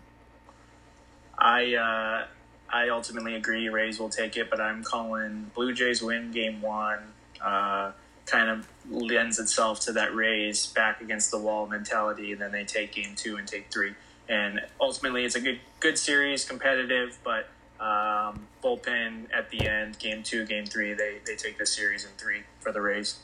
I 1.37 1.75
uh, 1.75 2.25
I 2.69 2.89
ultimately 2.89 3.35
agree. 3.35 3.67
Rays 3.69 3.99
will 3.99 4.09
take 4.09 4.37
it, 4.37 4.49
but 4.49 4.61
I'm 4.61 4.83
calling 4.83 5.51
Blue 5.55 5.73
Jays 5.73 6.01
win 6.01 6.31
game 6.31 6.61
one. 6.61 6.99
Uh, 7.43 7.91
kind 8.25 8.49
of 8.49 8.67
lends 8.89 9.39
itself 9.39 9.79
to 9.81 9.93
that 9.93 10.15
Rays 10.15 10.67
back 10.67 11.01
against 11.01 11.31
the 11.31 11.39
wall 11.39 11.67
mentality, 11.67 12.31
and 12.31 12.39
then 12.39 12.51
they 12.51 12.63
take 12.63 12.93
game 12.93 13.15
two 13.15 13.37
and 13.37 13.47
take 13.47 13.71
three. 13.71 13.93
And 14.29 14.61
ultimately, 14.79 15.25
it's 15.25 15.35
a 15.35 15.41
good 15.41 15.59
good 15.79 15.97
series, 15.97 16.45
competitive, 16.45 17.17
but 17.23 17.47
um, 17.81 18.47
bullpen 18.63 19.25
at 19.33 19.49
the 19.49 19.67
end, 19.67 19.97
game 19.97 20.21
two, 20.21 20.45
game 20.45 20.65
three, 20.65 20.93
they, 20.93 21.17
they 21.25 21.35
take 21.35 21.57
the 21.57 21.65
series 21.65 22.05
in 22.05 22.11
three 22.11 22.43
for 22.59 22.71
the 22.71 22.79
Rays. 22.79 23.17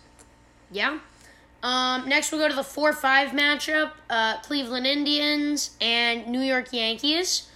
Yeah. 0.71 0.99
Um, 1.63 2.07
next, 2.07 2.31
we'll 2.31 2.41
go 2.41 2.49
to 2.49 2.55
the 2.55 2.63
4 2.63 2.93
5 2.93 3.29
matchup 3.29 3.91
uh, 4.09 4.39
Cleveland 4.41 4.85
Indians 4.85 5.71
and 5.81 6.27
New 6.27 6.41
York 6.41 6.71
Yankees. 6.71 7.49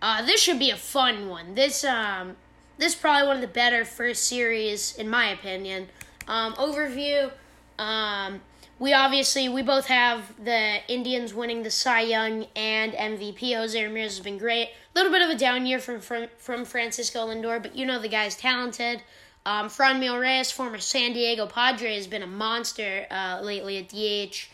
Uh, 0.00 0.24
this 0.24 0.40
should 0.40 0.58
be 0.58 0.70
a 0.70 0.76
fun 0.76 1.28
one. 1.28 1.54
This 1.54 1.84
um, 1.84 2.36
this 2.78 2.94
is 2.94 2.98
probably 2.98 3.28
one 3.28 3.36
of 3.36 3.42
the 3.42 3.48
better 3.48 3.84
first 3.84 4.24
series, 4.24 4.96
in 4.96 5.08
my 5.08 5.28
opinion. 5.28 5.88
Um, 6.26 6.54
overview 6.54 7.30
um, 7.78 8.40
we 8.78 8.92
obviously 8.92 9.48
we 9.48 9.62
both 9.62 9.86
have 9.86 10.32
the 10.42 10.78
Indians 10.88 11.34
winning 11.34 11.62
the 11.62 11.70
Cy 11.70 12.02
Young 12.02 12.46
and 12.56 12.92
MVP. 12.92 13.54
Jose 13.54 13.80
Ramirez 13.80 14.16
has 14.16 14.24
been 14.24 14.38
great. 14.38 14.68
A 14.68 14.98
little 14.98 15.12
bit 15.12 15.22
of 15.22 15.30
a 15.30 15.36
down 15.36 15.66
year 15.66 15.78
from 15.78 16.00
from, 16.00 16.26
from 16.38 16.64
Francisco 16.64 17.28
Lindor, 17.28 17.62
but 17.62 17.76
you 17.76 17.86
know 17.86 18.00
the 18.00 18.08
guy's 18.08 18.36
talented. 18.36 19.02
Um, 19.44 19.68
Franmil 19.68 20.20
Reyes, 20.20 20.52
former 20.52 20.78
San 20.78 21.12
Diego 21.12 21.46
Padre, 21.46 21.94
has 21.94 22.06
been 22.06 22.22
a 22.22 22.26
monster 22.26 23.06
uh, 23.10 23.40
lately 23.42 23.78
at 23.78 23.88
DH. 23.88 24.48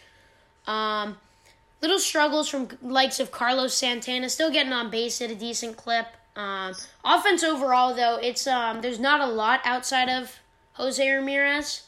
Um, 0.68 1.18
little 1.82 1.98
struggles 1.98 2.48
from 2.48 2.68
likes 2.82 3.20
of 3.20 3.30
Carlos 3.30 3.74
Santana, 3.74 4.28
still 4.28 4.50
getting 4.50 4.72
on 4.72 4.90
base 4.90 5.20
at 5.20 5.30
a 5.30 5.34
decent 5.34 5.76
clip. 5.76 6.06
Um, 6.36 6.74
offense 7.04 7.42
overall, 7.42 7.94
though, 7.94 8.16
it's 8.16 8.46
um, 8.46 8.80
there's 8.80 9.00
not 9.00 9.20
a 9.20 9.26
lot 9.26 9.60
outside 9.64 10.08
of 10.08 10.36
Jose 10.74 11.10
Ramirez. 11.10 11.82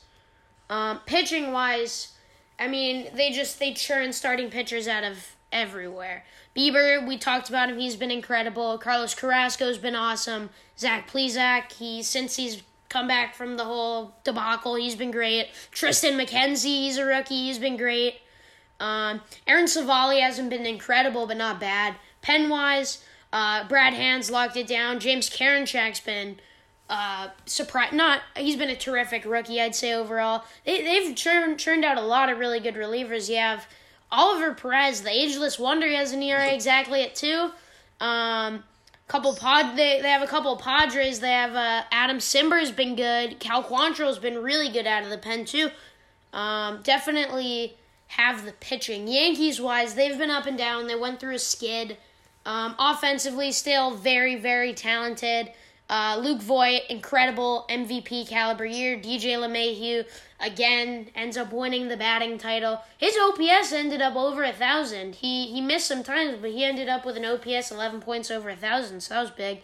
Um, 0.69 1.01
pitching 1.07 1.53
wise, 1.53 2.13
I 2.59 2.69
mean, 2.69 3.09
they 3.15 3.31
just 3.31 3.59
they 3.59 3.73
churn 3.73 4.13
starting 4.13 4.51
pitchers 4.51 4.87
out 4.87 5.05
of 5.05 5.37
everywhere. 5.53 6.25
Bieber, 6.57 7.07
we 7.07 7.17
talked 7.17 7.49
about 7.49 7.71
him. 7.71 7.79
He's 7.79 7.97
been 7.97 8.11
incredible. 8.11 8.77
Carlos 8.79 9.15
Carrasco's 9.15 9.79
been 9.79 9.95
awesome. 9.95 10.51
Zach 10.79 11.09
Plesac, 11.11 11.73
he 11.73 12.03
since 12.03 12.37
he's 12.37 12.63
come 12.91 13.09
back 13.09 13.35
from 13.35 13.57
the 13.57 13.65
whole 13.65 14.15
debacle, 14.25 14.75
he's 14.75 14.95
been 14.95 15.11
great. 15.11 15.49
Triston 15.73 16.21
McKenzie, 16.21 16.83
he's 16.83 16.99
a 16.99 17.07
rookie. 17.07 17.47
He's 17.47 17.59
been 17.59 17.79
great. 17.79 18.17
Um, 18.79 19.23
Aaron 19.47 19.67
Civale 19.67 20.21
hasn't 20.21 20.51
been 20.51 20.67
incredible, 20.67 21.27
but 21.27 21.39
not 21.39 21.59
bad. 21.59 21.95
Penwise, 22.23 23.03
uh, 23.33 23.67
Brad 23.69 23.95
Hands 23.95 24.29
locked 24.31 24.57
it 24.57 24.67
down. 24.67 25.01
James 25.01 25.31
Karinchak's 25.31 26.01
been 26.01 26.41
uh, 26.91 27.29
surprise. 27.47 27.93
Not 27.93 28.21
he's 28.37 28.57
been 28.57 28.69
a 28.69 28.77
terrific 28.77 29.25
rookie, 29.25 29.61
I'd 29.61 29.75
say 29.75 29.95
overall. 29.95 30.45
They 30.67 30.83
they've 30.83 31.15
churned 31.15 31.59
churned 31.59 31.85
out 31.85 31.97
a 31.97 32.03
lot 32.03 32.29
of 32.29 32.39
really 32.39 32.61
good 32.61 32.75
relievers. 32.75 33.31
You 33.31 33.37
have 33.37 33.67
Oliver 34.11 34.55
Perez, 34.55 35.03
the 35.03 35.11
ageless 35.11 35.59
wonder, 35.59 35.87
he 35.87 35.95
has 35.95 36.13
an 36.13 36.23
ERA 36.23 36.53
exactly 36.53 37.03
at 37.03 37.15
two. 37.15 37.51
Um, 38.01 38.65
couple 39.11 39.35
pod 39.35 39.77
they, 39.77 40.01
they 40.01 40.09
have 40.09 40.23
a 40.23 40.27
couple 40.27 40.57
Padres. 40.57 41.19
They 41.19 41.33
have 41.33 41.57
uh, 41.57 41.83
Adam 41.91 42.21
Cimber's 42.21 42.71
been 42.71 42.95
good. 42.95 43.41
Cal 43.41 43.65
Quantrill's 43.65 44.21
been 44.21 44.41
really 44.41 44.69
good 44.69 44.87
out 44.87 45.03
of 45.03 45.11
the 45.11 45.19
pen 45.19 45.45
too. 45.45 45.71
Um, 46.33 46.81
definitely 46.85 47.77
have 48.07 48.45
the 48.45 48.53
pitching. 48.53 49.09
Yankees 49.09 49.61
wise, 49.61 49.95
they've 49.95 50.17
been 50.17 50.31
up 50.31 50.47
and 50.47 50.57
down. 50.57 50.87
They 50.87 50.95
went 50.95 51.19
through 51.19 51.35
a 51.35 51.41
skid. 51.41 51.97
Um, 52.47 52.77
offensively, 52.79 53.51
still 53.51 53.97
very 53.97 54.37
very 54.37 54.73
talented. 54.73 55.51
Uh, 55.91 56.21
Luke 56.23 56.41
Voit, 56.41 56.83
incredible 56.89 57.67
MVP 57.69 58.29
caliber 58.29 58.65
year. 58.65 58.97
DJ 58.97 59.35
LeMahieu, 59.35 60.07
again, 60.39 61.09
ends 61.17 61.37
up 61.37 61.53
winning 61.53 61.89
the 61.89 61.97
batting 61.97 62.39
title. 62.39 62.81
His 62.97 63.17
OPS 63.21 63.73
ended 63.73 64.01
up 64.01 64.15
over 64.15 64.45
a 64.45 64.53
thousand. 64.53 65.17
He 65.17 65.49
he 65.49 65.61
missed 65.61 65.89
some 65.89 66.05
times, 66.05 66.39
but 66.41 66.53
he 66.53 66.65
ended 66.65 66.89
up 66.89 67.05
with 67.05 67.17
an 67.17 67.25
OPS 67.25 67.73
11 67.73 68.01
points 68.03 68.31
over 68.31 68.49
a 68.51 68.55
thousand, 68.55 69.01
so 69.01 69.15
that 69.15 69.21
was 69.21 69.31
big. 69.33 69.63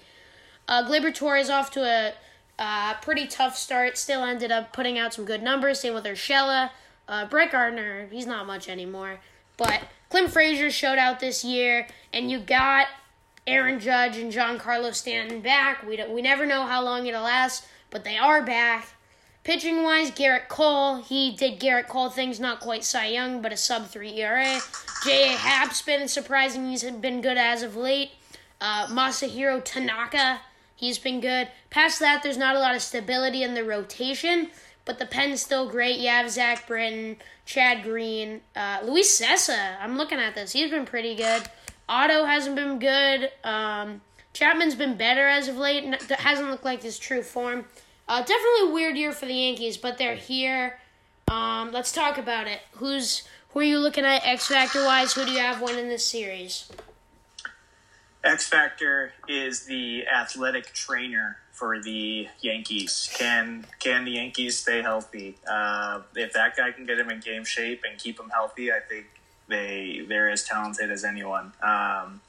Uh, 0.67 0.83
Gleyber 0.83 1.15
Torres 1.15 1.49
off 1.49 1.71
to 1.71 1.85
a 1.85 2.13
uh, 2.59 2.95
pretty 2.95 3.29
tough 3.29 3.57
start. 3.57 3.97
Still 3.97 4.25
ended 4.25 4.51
up 4.51 4.73
putting 4.73 4.99
out 4.99 5.15
some 5.15 5.27
good 5.27 5.45
numbers. 5.45 5.79
Same 5.79 5.95
with 5.95 6.05
Urshela. 6.05 6.71
Uh, 7.07 7.27
Brett 7.27 7.53
Gardner, 7.53 8.09
he's 8.11 8.27
not 8.27 8.49
much 8.49 8.69
anymore. 8.69 9.21
But 9.57 9.83
Clint 10.11 10.33
Frazier 10.33 10.73
showed 10.73 10.99
out 10.99 11.21
this 11.21 11.45
year, 11.45 11.87
and 12.13 12.33
you 12.33 12.41
got 12.41 12.89
Aaron 13.47 13.79
Judge 13.79 14.17
and 14.17 14.33
Giancarlo 14.33 14.95
Stanton 14.95 15.41
back. 15.41 15.87
We 15.87 15.97
don't, 15.97 16.11
we 16.11 16.23
never 16.23 16.47
know 16.47 16.67
how 16.67 16.83
long 16.83 17.07
it'll 17.07 17.23
last, 17.23 17.67
but 17.91 18.05
they 18.05 18.17
are 18.17 18.43
back. 18.43 18.89
Pitching 19.45 19.85
wise, 19.85 20.11
Gerrit 20.11 20.49
Cole, 20.49 20.97
he 20.97 21.31
did 21.31 21.61
Gerrit 21.61 21.87
Cole 21.87 22.11
things, 22.11 22.41
not 22.41 22.59
quite 22.59 22.83
Cy 22.83 23.07
Young, 23.07 23.41
but 23.41 23.53
a 23.53 23.57
sub 23.57 23.87
3 23.87 24.21
ERA. 24.21 24.59
J.A. 25.05 25.37
Happ's 25.37 25.83
been 25.83 26.09
surprising, 26.09 26.69
he's 26.69 26.83
been 26.83 27.21
good 27.21 27.39
as 27.39 27.63
of 27.63 27.77
late. 27.77 28.11
Uh, 28.61 28.89
Masahiro 28.89 29.63
Tanaka, 29.65 30.41
he's 30.75 30.99
been 30.99 31.21
good. 31.21 31.47
Past 31.71 32.01
that, 32.01 32.25
there's 32.25 32.37
not 32.37 32.57
a 32.57 32.59
lot 32.59 32.75
of 32.75 32.83
stability 32.83 33.45
in 33.45 33.55
the 33.55 33.63
rotation, 33.63 34.49
but 34.85 34.99
the 34.99 35.07
pen's 35.07 35.43
still 35.43 35.71
great. 35.71 36.01
You 36.01 36.09
have 36.09 36.29
Zach 36.29 36.67
Britton, 36.67 37.19
Chad 37.45 37.85
Green, 37.85 38.41
uh, 38.57 38.81
Luis 38.83 39.21
Cessa. 39.21 39.77
I'm 39.81 39.97
looking 39.97 40.19
at 40.19 40.35
this, 40.35 40.55
he's 40.55 40.73
been 40.73 40.87
pretty 40.87 41.15
good. 41.15 41.45
Otto 41.89 42.25
hasn't 42.25 42.57
been 42.57 42.79
good. 42.79 43.31
Um, 43.45 44.01
Chapman's 44.33 44.75
been 44.75 44.97
better 44.97 45.27
as 45.27 45.49
of 45.49 45.57
late. 45.57 45.85
Hasn't 46.11 46.51
looked 46.51 46.65
like 46.65 46.83
his 46.83 46.99
true 46.99 47.23
form. 47.23 47.65
Uh, 48.09 48.21
definitely 48.21 48.71
a 48.71 48.73
weird 48.73 48.97
year 48.97 49.13
for 49.13 49.27
the 49.27 49.35
Yankees, 49.35 49.77
but 49.77 49.99
they're 49.99 50.15
here. 50.15 50.79
Um, 51.29 51.73
let's 51.73 51.93
talk 51.93 52.19
about 52.19 52.47
it. 52.47 52.61
Who's 52.73 53.23
who 53.51 53.61
are 53.61 53.65
you 53.65 53.79
looking 53.79 54.05
at 54.05 54.25
X 54.25 54.49
Factor 54.49 54.85
wise? 54.85 55.15
Who 55.15 55.25
do 55.25 55.33
you 55.33 55.39
have 55.39 55.63
winning 55.63 55.89
this 55.89 56.05
series? 56.05 56.71
X 58.23 58.47
Factor 58.47 59.13
is 59.29 59.65
the 59.65 60.07
athletic 60.07 60.73
trainer 60.73 61.39
for 61.53 61.81
the 61.81 62.29
Yankees. 62.41 63.11
Can 63.17 63.67
can 63.81 64.05
the 64.05 64.13
Yankees 64.13 64.59
stay 64.59 64.83
healthy? 64.83 65.39
Uh, 65.51 66.03
if 66.15 66.33
that 66.35 66.57
guy 66.57 66.71
can 66.73 66.85
get 66.85 66.99
him 66.99 67.11
in 67.11 67.21
game 67.21 67.45
shape 67.45 67.83
and 67.89 67.99
keep 67.99 68.21
him 68.21 68.29
healthy, 68.29 68.71
I 68.71 68.81
think 68.81 69.07
they 69.49 70.05
they're 70.09 70.31
as 70.31 70.45
talented 70.45 70.91
as 70.91 71.05
anyone. 71.05 71.53
Um, 71.63 72.21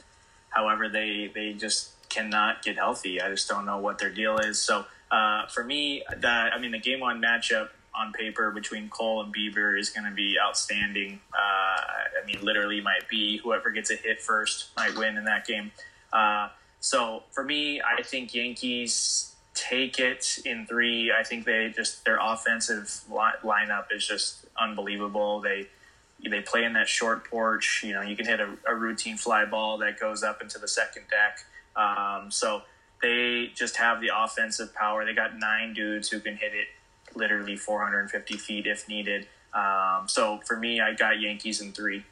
however, 0.50 0.90
they 0.90 1.32
they 1.34 1.54
just 1.54 1.92
cannot 2.10 2.64
get 2.64 2.76
healthy. 2.78 3.22
I 3.22 3.30
just 3.30 3.48
don't 3.48 3.66
know 3.66 3.78
what 3.78 4.00
their 4.00 4.10
deal 4.10 4.38
is. 4.38 4.60
So 4.60 4.86
uh, 5.12 5.48
for 5.48 5.64
me, 5.64 6.04
that 6.18 6.54
I 6.54 6.60
mean, 6.60 6.72
the 6.72 6.80
game 6.80 7.00
one 7.00 7.22
matchup 7.22 7.70
on 7.96 8.14
paper 8.14 8.52
between 8.52 8.90
Cole 8.90 9.24
and 9.24 9.34
Bieber 9.34 9.80
is 9.80 9.90
going 9.90 10.06
to 10.06 10.16
be 10.16 10.36
outstanding. 10.42 11.20
Uh, 11.34 11.82
I 12.22 12.26
mean, 12.26 12.38
literally 12.42 12.80
might 12.80 13.10
be 13.10 13.38
whoever 13.38 13.72
gets 13.72 13.90
a 13.90 13.96
hit 13.96 14.22
first 14.22 14.70
might 14.78 14.96
win 14.96 15.18
in 15.18 15.26
that 15.26 15.48
game. 15.48 15.72
Uh, 16.14 16.50
so 16.80 17.24
for 17.32 17.44
me, 17.44 17.82
I 17.82 18.04
think 18.04 18.34
Yankees 18.34 19.36
take 19.56 20.00
it 20.00 20.40
in 20.46 20.68
three. 20.68 21.12
I 21.12 21.24
think 21.24 21.46
they 21.46 21.74
just 21.76 22.06
their 22.06 22.20
offensive 22.22 23.02
li- 23.10 23.40
lineup 23.44 23.86
is 23.92 24.06
just 24.06 24.46
unbelievable. 24.60 25.42
They 25.42 25.68
they 26.24 26.42
play 26.42 26.64
in 26.64 26.74
that 26.74 26.88
short 26.88 27.30
porch. 27.30 27.84
You 27.86 27.94
know, 27.94 28.02
you 28.02 28.16
can 28.16 28.26
hit 28.26 28.40
a, 28.40 28.58
a 28.68 28.76
routine 28.76 29.18
fly 29.18 29.46
ball 29.46 29.78
that 29.80 30.00
goes 30.00 30.24
up 30.24 30.42
into 30.42 30.60
the 30.60 30.68
second 30.68 31.04
deck. 31.10 31.40
Um, 31.76 32.32
so 32.32 32.64
they 33.02 33.52
just 33.56 33.78
have 33.78 34.02
the 34.02 34.10
offensive 34.16 34.74
power. 34.74 35.06
They 35.06 35.14
got 35.14 35.38
nine 35.38 35.74
dudes 35.74 36.10
who 36.10 36.20
can 36.20 36.36
hit 36.36 36.54
it 36.54 36.68
literally 37.16 37.56
450 37.56 38.38
feet 38.38 38.68
if 38.68 38.88
needed. 38.90 39.28
Um, 39.54 40.08
so 40.08 40.40
for 40.46 40.58
me, 40.58 40.82
I 40.82 40.94
got 40.94 41.20
Yankees 41.20 41.62
in 41.62 41.72
three. 41.72 42.04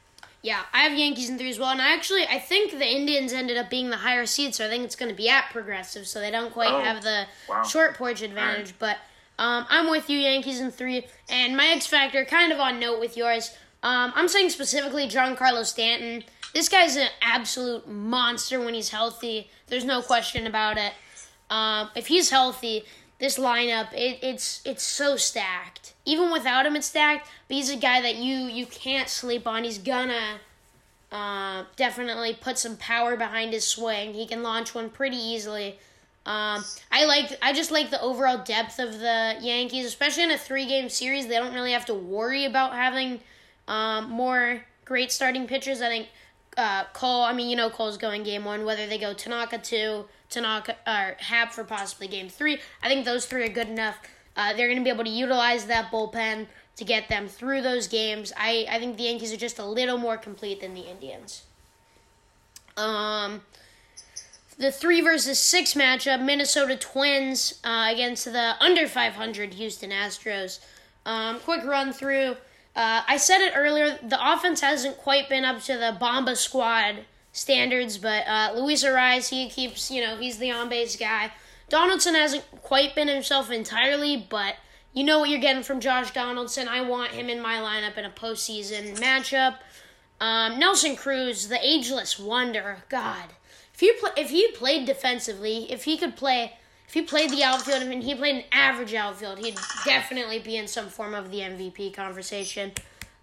Yeah, 0.41 0.61
I 0.73 0.83
have 0.83 0.97
Yankees 0.97 1.29
in 1.29 1.39
three 1.39 1.49
as 1.49 1.57
well, 1.57 1.69
and 1.69 1.81
I 1.81 1.91
actually 1.91 2.23
I 2.27 2.37
think 2.37 2.71
the 2.71 2.85
Indians 2.85 3.33
ended 3.33 3.57
up 3.57 3.67
being 3.67 3.89
the 3.89 3.97
higher 3.97 4.27
seed, 4.27 4.53
so 4.53 4.63
I 4.63 4.69
think 4.69 4.83
it's 4.83 4.95
going 4.95 5.09
to 5.09 5.15
be 5.15 5.27
at 5.27 5.49
Progressive, 5.51 6.05
so 6.05 6.19
they 6.19 6.29
don't 6.29 6.53
quite 6.53 6.71
oh, 6.71 6.81
have 6.81 7.01
the 7.01 7.25
wow. 7.49 7.63
short 7.63 7.95
porch 7.97 8.21
advantage. 8.21 8.67
Right. 8.79 8.97
But 9.37 9.43
um, 9.43 9.65
I'm 9.69 9.89
with 9.89 10.07
you, 10.07 10.19
Yankees 10.19 10.59
in 10.59 10.69
three, 10.69 11.07
and 11.29 11.57
my 11.57 11.69
X 11.69 11.87
factor, 11.87 12.23
kind 12.25 12.51
of 12.51 12.59
on 12.59 12.79
note 12.79 12.99
with 12.99 13.17
yours. 13.17 13.57
Um, 13.85 14.11
I'm 14.15 14.27
saying 14.27 14.49
specifically 14.49 15.07
Giancarlo 15.07 15.63
Stanton. 15.63 16.23
This 16.55 16.69
guy's 16.69 16.95
an 16.95 17.09
absolute 17.21 17.87
monster 17.87 18.59
when 18.59 18.73
he's 18.73 18.89
healthy. 18.89 19.51
There's 19.67 19.85
no 19.85 20.01
question 20.01 20.47
about 20.47 20.77
it. 20.77 20.91
Um, 21.51 21.91
if 21.95 22.07
he's 22.07 22.31
healthy, 22.31 22.85
this 23.19 23.37
lineup 23.37 23.93
it, 23.93 24.17
it's 24.23 24.63
it's 24.65 24.81
so 24.81 25.17
stacked. 25.17 25.93
Even 26.03 26.31
without 26.31 26.65
him, 26.65 26.75
it's 26.75 26.87
stacked. 26.87 27.29
But 27.47 27.57
he's 27.57 27.69
a 27.69 27.75
guy 27.75 28.01
that 28.01 28.15
you 28.15 28.35
you 28.47 28.65
can't 28.65 29.07
sleep 29.07 29.45
on. 29.45 29.63
He's 29.63 29.77
gonna 29.77 30.39
uh, 31.11 31.65
definitely 31.75 32.33
put 32.41 32.57
some 32.57 32.77
power 32.77 33.15
behind 33.15 33.53
his 33.53 33.67
swing. 33.67 34.15
He 34.15 34.25
can 34.25 34.41
launch 34.41 34.73
one 34.73 34.89
pretty 34.89 35.17
easily. 35.17 35.77
Um, 36.25 36.65
I 36.91 37.05
like 37.05 37.37
I 37.39 37.53
just 37.53 37.69
like 37.69 37.91
the 37.91 38.01
overall 38.01 38.43
depth 38.43 38.79
of 38.79 38.97
the 38.97 39.35
Yankees, 39.41 39.85
especially 39.85 40.23
in 40.23 40.31
a 40.31 40.39
three 40.39 40.65
game 40.65 40.89
series. 40.89 41.27
They 41.27 41.35
don't 41.35 41.53
really 41.53 41.73
have 41.73 41.85
to 41.85 41.93
worry 41.93 42.45
about 42.45 42.73
having 42.73 43.19
um, 43.67 44.09
more 44.09 44.65
great 44.85 45.11
starting 45.11 45.47
pitchers. 45.47 45.81
I 45.81 45.89
think 45.89 46.07
uh, 46.57 46.85
Cole. 46.93 47.23
I 47.23 47.33
mean, 47.33 47.49
you 47.49 47.55
know, 47.55 47.69
Cole's 47.69 47.97
going 47.97 48.23
game 48.23 48.45
one. 48.45 48.65
Whether 48.65 48.87
they 48.87 48.97
go 48.97 49.13
Tanaka 49.13 49.57
two, 49.57 50.05
Tanaka 50.29 50.75
or 50.87 51.15
Happ 51.19 51.53
for 51.53 51.63
possibly 51.63 52.07
game 52.07 52.29
three, 52.29 52.59
I 52.81 52.87
think 52.87 53.05
those 53.05 53.25
three 53.25 53.43
are 53.43 53.49
good 53.49 53.69
enough. 53.69 53.97
Uh, 54.37 54.53
they're 54.53 54.67
going 54.67 54.79
to 54.79 54.83
be 54.83 54.89
able 54.89 55.05
to 55.05 55.09
utilize 55.09 55.65
that 55.65 55.91
bullpen 55.91 56.47
to 56.75 56.83
get 56.83 57.07
them 57.07 57.27
through 57.27 57.61
those 57.61 57.87
games. 57.87 58.33
I, 58.35 58.67
I 58.69 58.79
think 58.79 58.97
the 58.97 59.03
Yankees 59.03 59.31
are 59.31 59.37
just 59.37 59.59
a 59.59 59.65
little 59.65 59.97
more 59.97 60.17
complete 60.17 60.59
than 60.59 60.73
the 60.73 60.81
Indians. 60.81 61.43
Um, 62.75 63.41
the 64.57 64.71
three 64.71 65.01
versus 65.01 65.39
six 65.39 65.73
matchup: 65.73 66.21
Minnesota 66.21 66.75
Twins 66.75 67.59
uh, 67.63 67.89
against 67.91 68.25
the 68.25 68.55
under 68.59 68.87
500 68.87 69.53
Houston 69.53 69.91
Astros. 69.91 70.59
Um, 71.05 71.39
quick 71.39 71.63
run 71.63 71.93
through. 71.93 72.35
Uh, 72.75 73.03
I 73.07 73.17
said 73.17 73.39
it 73.41 73.53
earlier. 73.55 73.97
The 74.03 74.33
offense 74.33 74.61
hasn't 74.61 74.97
quite 74.97 75.29
been 75.29 75.45
up 75.45 75.61
to 75.63 75.77
the 75.77 75.95
Bomba 75.97 76.35
squad 76.35 77.05
standards, 77.31 77.97
but 77.97 78.27
uh, 78.27 78.53
Luis 78.55 78.83
Arraez, 78.83 79.29
he 79.29 79.49
keeps, 79.49 79.89
you 79.89 80.01
know, 80.01 80.17
he's 80.17 80.37
the 80.37 80.51
on 80.51 80.69
base 80.69 80.95
guy. 80.95 81.31
Donaldson 81.69 82.15
hasn't 82.15 82.43
quite 82.61 82.93
been 82.95 83.07
himself 83.07 83.49
entirely, 83.49 84.17
but 84.29 84.55
you 84.93 85.03
know 85.03 85.19
what 85.19 85.29
you're 85.29 85.39
getting 85.39 85.63
from 85.63 85.79
Josh 85.79 86.11
Donaldson. 86.11 86.67
I 86.67 86.81
want 86.81 87.11
him 87.11 87.29
in 87.29 87.41
my 87.41 87.55
lineup 87.55 87.97
in 87.97 88.05
a 88.05 88.09
postseason 88.09 88.97
matchup. 88.97 89.57
Um, 90.21 90.59
Nelson 90.59 90.95
Cruz, 90.95 91.47
the 91.49 91.59
ageless 91.65 92.17
wonder. 92.17 92.83
God, 92.89 93.33
if 93.79 93.99
pl- 93.99 94.13
if 94.15 94.29
he 94.29 94.49
played 94.51 94.85
defensively, 94.85 95.71
if 95.71 95.83
he 95.83 95.97
could 95.97 96.15
play 96.15 96.57
if 96.87 96.93
he 96.93 97.01
played 97.01 97.31
the 97.31 97.43
outfield 97.43 97.83
and 97.83 98.03
he 98.03 98.15
played 98.15 98.35
an 98.37 98.43
average 98.51 98.93
outfield, 98.93 99.39
he'd 99.39 99.57
definitely 99.83 100.39
be 100.39 100.57
in 100.57 100.67
some 100.67 100.87
form 100.87 101.13
of 101.13 101.31
the 101.31 101.39
MVP 101.39 101.93
conversation. 101.93 102.71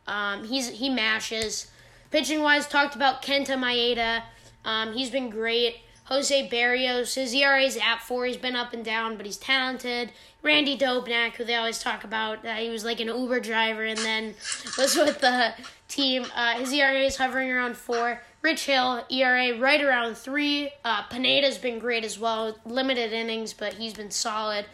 Um, 0.06 0.44
he's 0.44 0.68
he 0.70 0.90
mashes. 0.90 1.70
Pitching 2.10 2.42
wise, 2.42 2.66
talked 2.66 2.94
about 2.94 3.22
Kenta 3.22 3.56
Maeda. 3.56 4.22
Um, 4.64 4.92
he's 4.92 5.10
been 5.10 5.30
great. 5.30 5.76
Jose 6.06 6.48
Berrios, 6.50 7.14
his 7.14 7.32
ERA 7.32 7.62
is 7.62 7.78
at 7.78 7.98
four. 8.02 8.26
He's 8.26 8.36
been 8.36 8.56
up 8.56 8.72
and 8.74 8.84
down, 8.84 9.16
but 9.16 9.24
he's 9.24 9.38
talented. 9.38 10.12
Randy 10.42 10.76
Dobnak, 10.76 11.34
who 11.34 11.44
they 11.44 11.54
always 11.54 11.78
talk 11.78 12.04
about, 12.04 12.44
uh, 12.44 12.54
he 12.56 12.68
was 12.68 12.84
like 12.84 13.00
an 13.00 13.06
Uber 13.06 13.40
driver 13.40 13.84
and 13.84 13.98
then 13.98 14.34
was 14.78 14.96
with 14.96 15.20
the 15.20 15.54
team. 15.88 16.26
Uh, 16.34 16.54
his 16.54 16.72
ERA 16.72 17.00
is 17.00 17.16
hovering 17.16 17.50
around 17.50 17.76
four. 17.76 18.20
Rich 18.42 18.66
Hill, 18.66 19.04
ERA 19.08 19.56
right 19.56 19.80
around 19.80 20.16
three. 20.16 20.70
Uh, 20.84 21.04
Pineda's 21.04 21.58
been 21.58 21.78
great 21.78 22.04
as 22.04 22.18
well. 22.18 22.58
Limited 22.66 23.12
innings, 23.12 23.52
but 23.52 23.74
he's 23.74 23.94
been 23.94 24.10
solid. 24.10 24.66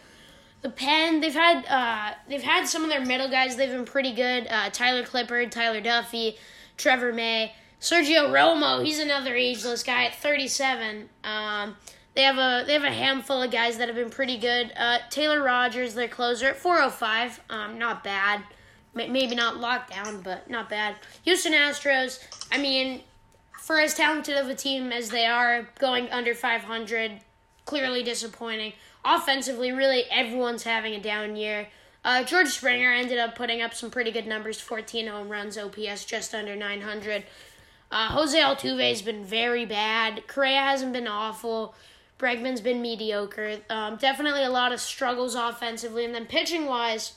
The 0.61 0.69
pen, 0.69 1.21
they've 1.21 1.33
had 1.33 1.65
uh, 1.67 2.15
they've 2.27 2.41
had 2.41 2.67
some 2.67 2.83
of 2.83 2.89
their 2.89 3.05
middle 3.05 3.29
guys. 3.29 3.55
They've 3.55 3.69
been 3.69 3.85
pretty 3.85 4.13
good. 4.13 4.47
Uh, 4.49 4.69
Tyler 4.71 5.03
Clippard, 5.03 5.51
Tyler 5.51 5.81
Duffey, 5.81 6.37
Trevor 6.77 7.13
May, 7.13 7.53
Sergio 7.79 8.29
Romo. 8.29 8.83
He's 8.83 8.99
another 8.99 9.35
ageless 9.35 9.83
guy 9.83 10.05
at 10.05 10.15
37. 10.15 11.07
Um, 11.23 11.77
they 12.15 12.23
have 12.23 12.37
a 12.37 12.65
they 12.65 12.73
have 12.73 12.83
a 12.83 12.91
handful 12.91 13.41
of 13.41 13.51
guys 13.51 13.77
that 13.77 13.87
have 13.87 13.95
been 13.95 14.09
pretty 14.09 14.37
good. 14.37 14.73
Uh, 14.75 14.97
Taylor 15.09 15.41
Rogers, 15.41 15.93
their 15.93 16.07
closer 16.07 16.47
at 16.47 16.57
405. 16.57 17.39
Um, 17.49 17.77
not 17.77 18.03
bad. 18.03 18.41
Maybe 18.93 19.35
not 19.35 19.57
locked 19.57 19.91
down, 19.91 20.21
but 20.21 20.49
not 20.49 20.67
bad. 20.69 20.95
Houston 21.23 21.53
Astros. 21.53 22.21
I 22.51 22.57
mean, 22.57 23.01
for 23.59 23.79
as 23.79 23.93
talented 23.93 24.37
of 24.37 24.47
a 24.47 24.55
team 24.55 24.91
as 24.91 25.09
they 25.09 25.25
are, 25.25 25.69
going 25.79 26.09
under 26.09 26.33
500, 26.33 27.19
clearly 27.65 28.03
disappointing. 28.03 28.73
Offensively, 29.05 29.71
really 29.71 30.05
everyone's 30.09 30.63
having 30.63 30.93
a 30.93 30.99
down 30.99 31.35
year. 31.35 31.67
Uh, 32.03 32.23
George 32.23 32.47
Springer 32.47 32.93
ended 32.93 33.19
up 33.19 33.35
putting 33.35 33.61
up 33.61 33.73
some 33.73 33.91
pretty 33.91 34.11
good 34.11 34.25
numbers 34.25 34.59
14 34.59 35.07
home 35.07 35.29
runs, 35.29 35.57
OPS 35.57 36.05
just 36.05 36.33
under 36.33 36.55
900. 36.55 37.23
Uh, 37.91 38.07
Jose 38.09 38.39
Altuve 38.39 38.89
has 38.89 39.01
been 39.01 39.25
very 39.25 39.65
bad. 39.65 40.27
Correa 40.27 40.61
hasn't 40.61 40.93
been 40.93 41.07
awful. 41.07 41.75
Bregman's 42.17 42.61
been 42.61 42.81
mediocre. 42.81 43.57
Um, 43.69 43.97
definitely 43.97 44.43
a 44.43 44.49
lot 44.49 44.71
of 44.71 44.79
struggles 44.79 45.35
offensively. 45.35 46.05
And 46.05 46.13
then 46.13 46.25
pitching 46.25 46.65
wise, 46.65 47.13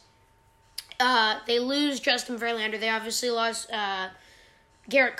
uh, 0.99 1.39
they 1.47 1.59
lose 1.59 2.01
Justin 2.01 2.39
Verlander. 2.39 2.79
They 2.79 2.89
obviously 2.89 3.31
lost 3.31 3.71
uh, 3.71 4.09
Gerrit 4.91 5.17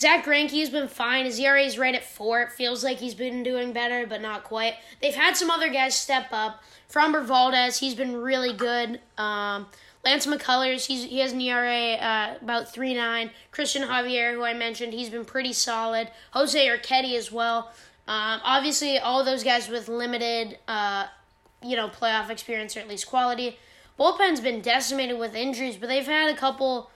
Cole. 0.00 0.10
Zack 0.10 0.24
Greinke's 0.24 0.70
been 0.70 0.88
fine. 0.88 1.24
His 1.24 1.38
ERA 1.38 1.62
is 1.62 1.78
right 1.78 1.94
at 1.94 2.04
four. 2.04 2.42
It 2.42 2.52
feels 2.52 2.84
like 2.84 2.98
he's 2.98 3.14
been 3.14 3.42
doing 3.42 3.72
better, 3.72 4.06
but 4.06 4.20
not 4.20 4.44
quite. 4.44 4.74
They've 5.00 5.14
had 5.14 5.36
some 5.36 5.50
other 5.50 5.68
guys 5.68 5.94
step 5.94 6.28
up. 6.32 6.62
Framber 6.92 7.24
Valdez, 7.24 7.78
he's 7.78 7.94
been 7.94 8.16
really 8.16 8.52
good. 8.52 9.00
Um, 9.18 9.66
Lance 10.04 10.26
McCullers, 10.26 10.86
he's, 10.86 11.04
he 11.04 11.18
has 11.18 11.32
an 11.32 11.40
ERA 11.40 11.94
uh, 11.94 12.34
about 12.40 12.72
three 12.72 12.94
nine. 12.94 13.30
Cristian 13.52 13.88
Javier, 13.88 14.34
who 14.34 14.44
I 14.44 14.54
mentioned, 14.54 14.92
he's 14.92 15.10
been 15.10 15.24
pretty 15.24 15.52
solid. 15.52 16.10
Jose 16.30 16.64
Urquidy 16.64 17.16
as 17.16 17.32
well. 17.32 17.72
Um, 18.06 18.40
obviously, 18.44 18.98
all 18.98 19.24
those 19.24 19.42
guys 19.42 19.68
with 19.68 19.88
limited, 19.88 20.58
uh, 20.68 21.06
you 21.60 21.74
know, 21.74 21.88
playoff 21.88 22.30
experience 22.30 22.76
or 22.76 22.80
at 22.80 22.88
least 22.88 23.08
quality. 23.08 23.58
Bullpen's 23.98 24.40
been 24.40 24.60
decimated 24.60 25.18
with 25.18 25.34
injuries, 25.34 25.76
but 25.76 25.88
they've 25.88 26.06
had 26.06 26.32
a 26.32 26.36
couple, 26.36 26.90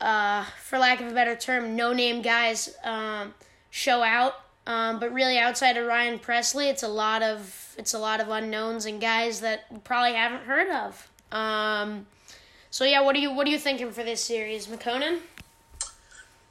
uh, 0.00 0.44
for 0.62 0.78
lack 0.78 1.00
of 1.00 1.08
a 1.08 1.14
better 1.14 1.36
term, 1.36 1.76
no-name 1.76 2.22
guys 2.22 2.74
um, 2.84 3.34
show 3.70 4.02
out. 4.02 4.34
Um, 4.66 5.00
but 5.00 5.12
really, 5.12 5.38
outside 5.38 5.76
of 5.76 5.86
Ryan 5.86 6.18
Pressly, 6.18 6.68
it's 6.68 6.82
a 6.82 6.88
lot 6.88 7.22
of 7.22 7.74
it's 7.78 7.94
a 7.94 7.98
lot 7.98 8.20
of 8.20 8.28
unknowns 8.28 8.84
and 8.84 9.00
guys 9.00 9.40
that 9.40 9.82
probably 9.84 10.12
haven't 10.12 10.42
heard 10.42 10.68
of. 10.68 11.10
Um, 11.32 12.06
so 12.70 12.84
yeah, 12.84 13.00
what 13.00 13.16
are 13.16 13.18
you 13.18 13.32
what 13.32 13.46
are 13.46 13.50
you 13.50 13.58
thinking 13.58 13.90
for 13.92 14.04
this 14.04 14.22
series, 14.22 14.66
Mikkonen? 14.66 15.20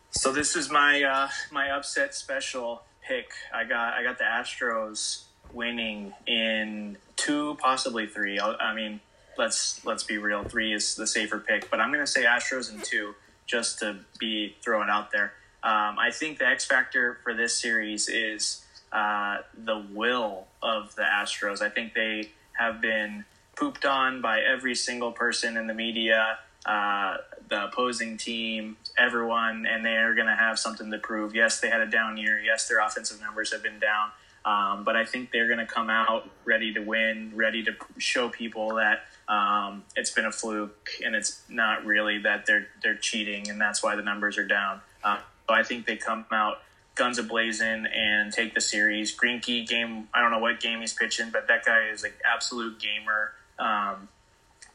So 0.09 0.31
this 0.31 0.55
is 0.55 0.71
my 0.71 1.03
uh, 1.03 1.29
my 1.51 1.69
upset 1.69 2.15
special 2.15 2.81
pick. 3.07 3.29
I 3.53 3.65
got 3.65 3.93
I 3.93 4.03
got 4.03 4.17
the 4.17 4.23
Astros 4.23 5.25
winning 5.53 6.13
in 6.25 6.97
two, 7.17 7.55
possibly 7.61 8.07
three. 8.07 8.39
I, 8.39 8.53
I 8.53 8.73
mean, 8.73 8.99
let's 9.37 9.85
let's 9.85 10.03
be 10.03 10.17
real. 10.17 10.43
Three 10.43 10.73
is 10.73 10.95
the 10.95 11.05
safer 11.05 11.37
pick, 11.37 11.69
but 11.69 11.79
I'm 11.79 11.93
going 11.93 12.03
to 12.03 12.11
say 12.11 12.23
Astros 12.23 12.73
in 12.73 12.81
two 12.81 13.13
just 13.47 13.79
to 13.79 13.97
be 14.19 14.55
thrown 14.61 14.89
out 14.89 15.11
there. 15.11 15.33
Um, 15.63 15.97
I 15.97 16.11
think 16.11 16.37
the 16.37 16.47
X 16.47 16.65
factor 16.65 17.17
for 17.23 17.33
this 17.33 17.55
series 17.55 18.07
is 18.07 18.63
uh, 18.91 19.37
the 19.57 19.85
will 19.91 20.47
of 20.61 20.95
the 20.95 21.01
Astros. 21.01 21.61
I 21.61 21.69
think 21.69 21.93
they 21.93 22.31
have 22.53 22.79
been 22.81 23.25
pooped 23.55 23.85
on 23.85 24.21
by 24.21 24.41
every 24.41 24.75
single 24.75 25.11
person 25.11 25.57
in 25.57 25.67
the 25.67 25.73
media, 25.73 26.37
uh, 26.65 27.17
the 27.49 27.65
opposing 27.65 28.17
team, 28.17 28.77
everyone, 28.97 29.65
and 29.65 29.83
they 29.83 29.97
are 29.97 30.13
going 30.13 30.27
to 30.27 30.35
have 30.35 30.59
something 30.59 30.91
to 30.91 30.99
prove. 30.99 31.33
Yes, 31.33 31.59
they 31.59 31.69
had 31.69 31.81
a 31.81 31.87
down 31.89 32.17
year. 32.17 32.39
Yes, 32.39 32.67
their 32.67 32.79
offensive 32.79 33.19
numbers 33.19 33.51
have 33.51 33.63
been 33.63 33.79
down. 33.79 34.11
Um, 34.45 34.83
but 34.83 34.95
I 34.95 35.03
think 35.03 35.31
they're 35.31 35.47
going 35.47 35.59
to 35.59 35.65
come 35.65 35.89
out 35.89 36.29
ready 36.45 36.73
to 36.73 36.79
win, 36.79 37.33
ready 37.35 37.63
to 37.63 37.73
show 37.97 38.29
people 38.29 38.75
that 38.75 39.05
um, 39.27 39.83
it's 39.95 40.11
been 40.11 40.25
a 40.25 40.31
fluke 40.31 40.89
and 41.03 41.15
it's 41.15 41.41
not 41.49 41.85
really 41.85 42.19
that 42.19 42.45
they're 42.45 42.67
they're 42.81 42.95
cheating 42.95 43.49
and 43.49 43.59
that's 43.59 43.83
why 43.83 43.95
the 43.95 44.01
numbers 44.01 44.37
are 44.37 44.47
down. 44.47 44.81
Uh, 45.03 45.19
I 45.49 45.63
think 45.63 45.85
they 45.85 45.97
come 45.97 46.25
out 46.31 46.59
guns 46.95 47.19
a 47.19 47.23
blazing 47.23 47.85
and 47.85 48.33
take 48.33 48.53
the 48.53 48.61
series. 48.61 49.15
Greinke 49.15 49.67
game, 49.67 50.09
I 50.13 50.21
don't 50.21 50.31
know 50.31 50.39
what 50.39 50.59
game 50.59 50.81
he's 50.81 50.93
pitching, 50.93 51.29
but 51.31 51.47
that 51.47 51.63
guy 51.63 51.89
is 51.89 52.03
an 52.03 52.11
absolute 52.25 52.79
gamer, 52.79 53.33
um, 53.59 54.09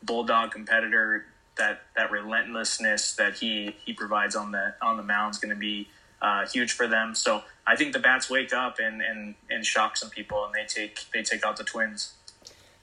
bulldog 0.03 0.53
competitor. 0.53 1.27
That 1.59 1.83
that 1.97 2.11
relentlessness 2.11 3.15
that 3.17 3.35
he 3.35 3.77
he 3.85 3.93
provides 3.93 4.35
on 4.35 4.53
the 4.53 4.75
on 4.81 4.97
the 4.97 5.03
mound 5.03 5.35
is 5.35 5.39
going 5.39 5.55
to 5.55 5.61
be 5.61 5.89
uh, 6.23 6.47
huge 6.47 6.73
for 6.73 6.87
them. 6.87 7.15
So 7.15 7.43
I 7.67 7.77
think 7.77 7.93
the 7.93 7.99
bats 7.99 8.31
wake 8.31 8.55
up 8.55 8.79
and, 8.79 9.03
and, 9.03 9.35
and 9.51 9.67
shock 9.67 9.97
some 9.97 10.09
people, 10.09 10.47
and 10.47 10.55
they 10.55 10.65
take 10.67 11.01
they 11.13 11.23
take 11.23 11.45
out 11.45 11.59
the 11.59 11.65
Twins. 11.65 12.15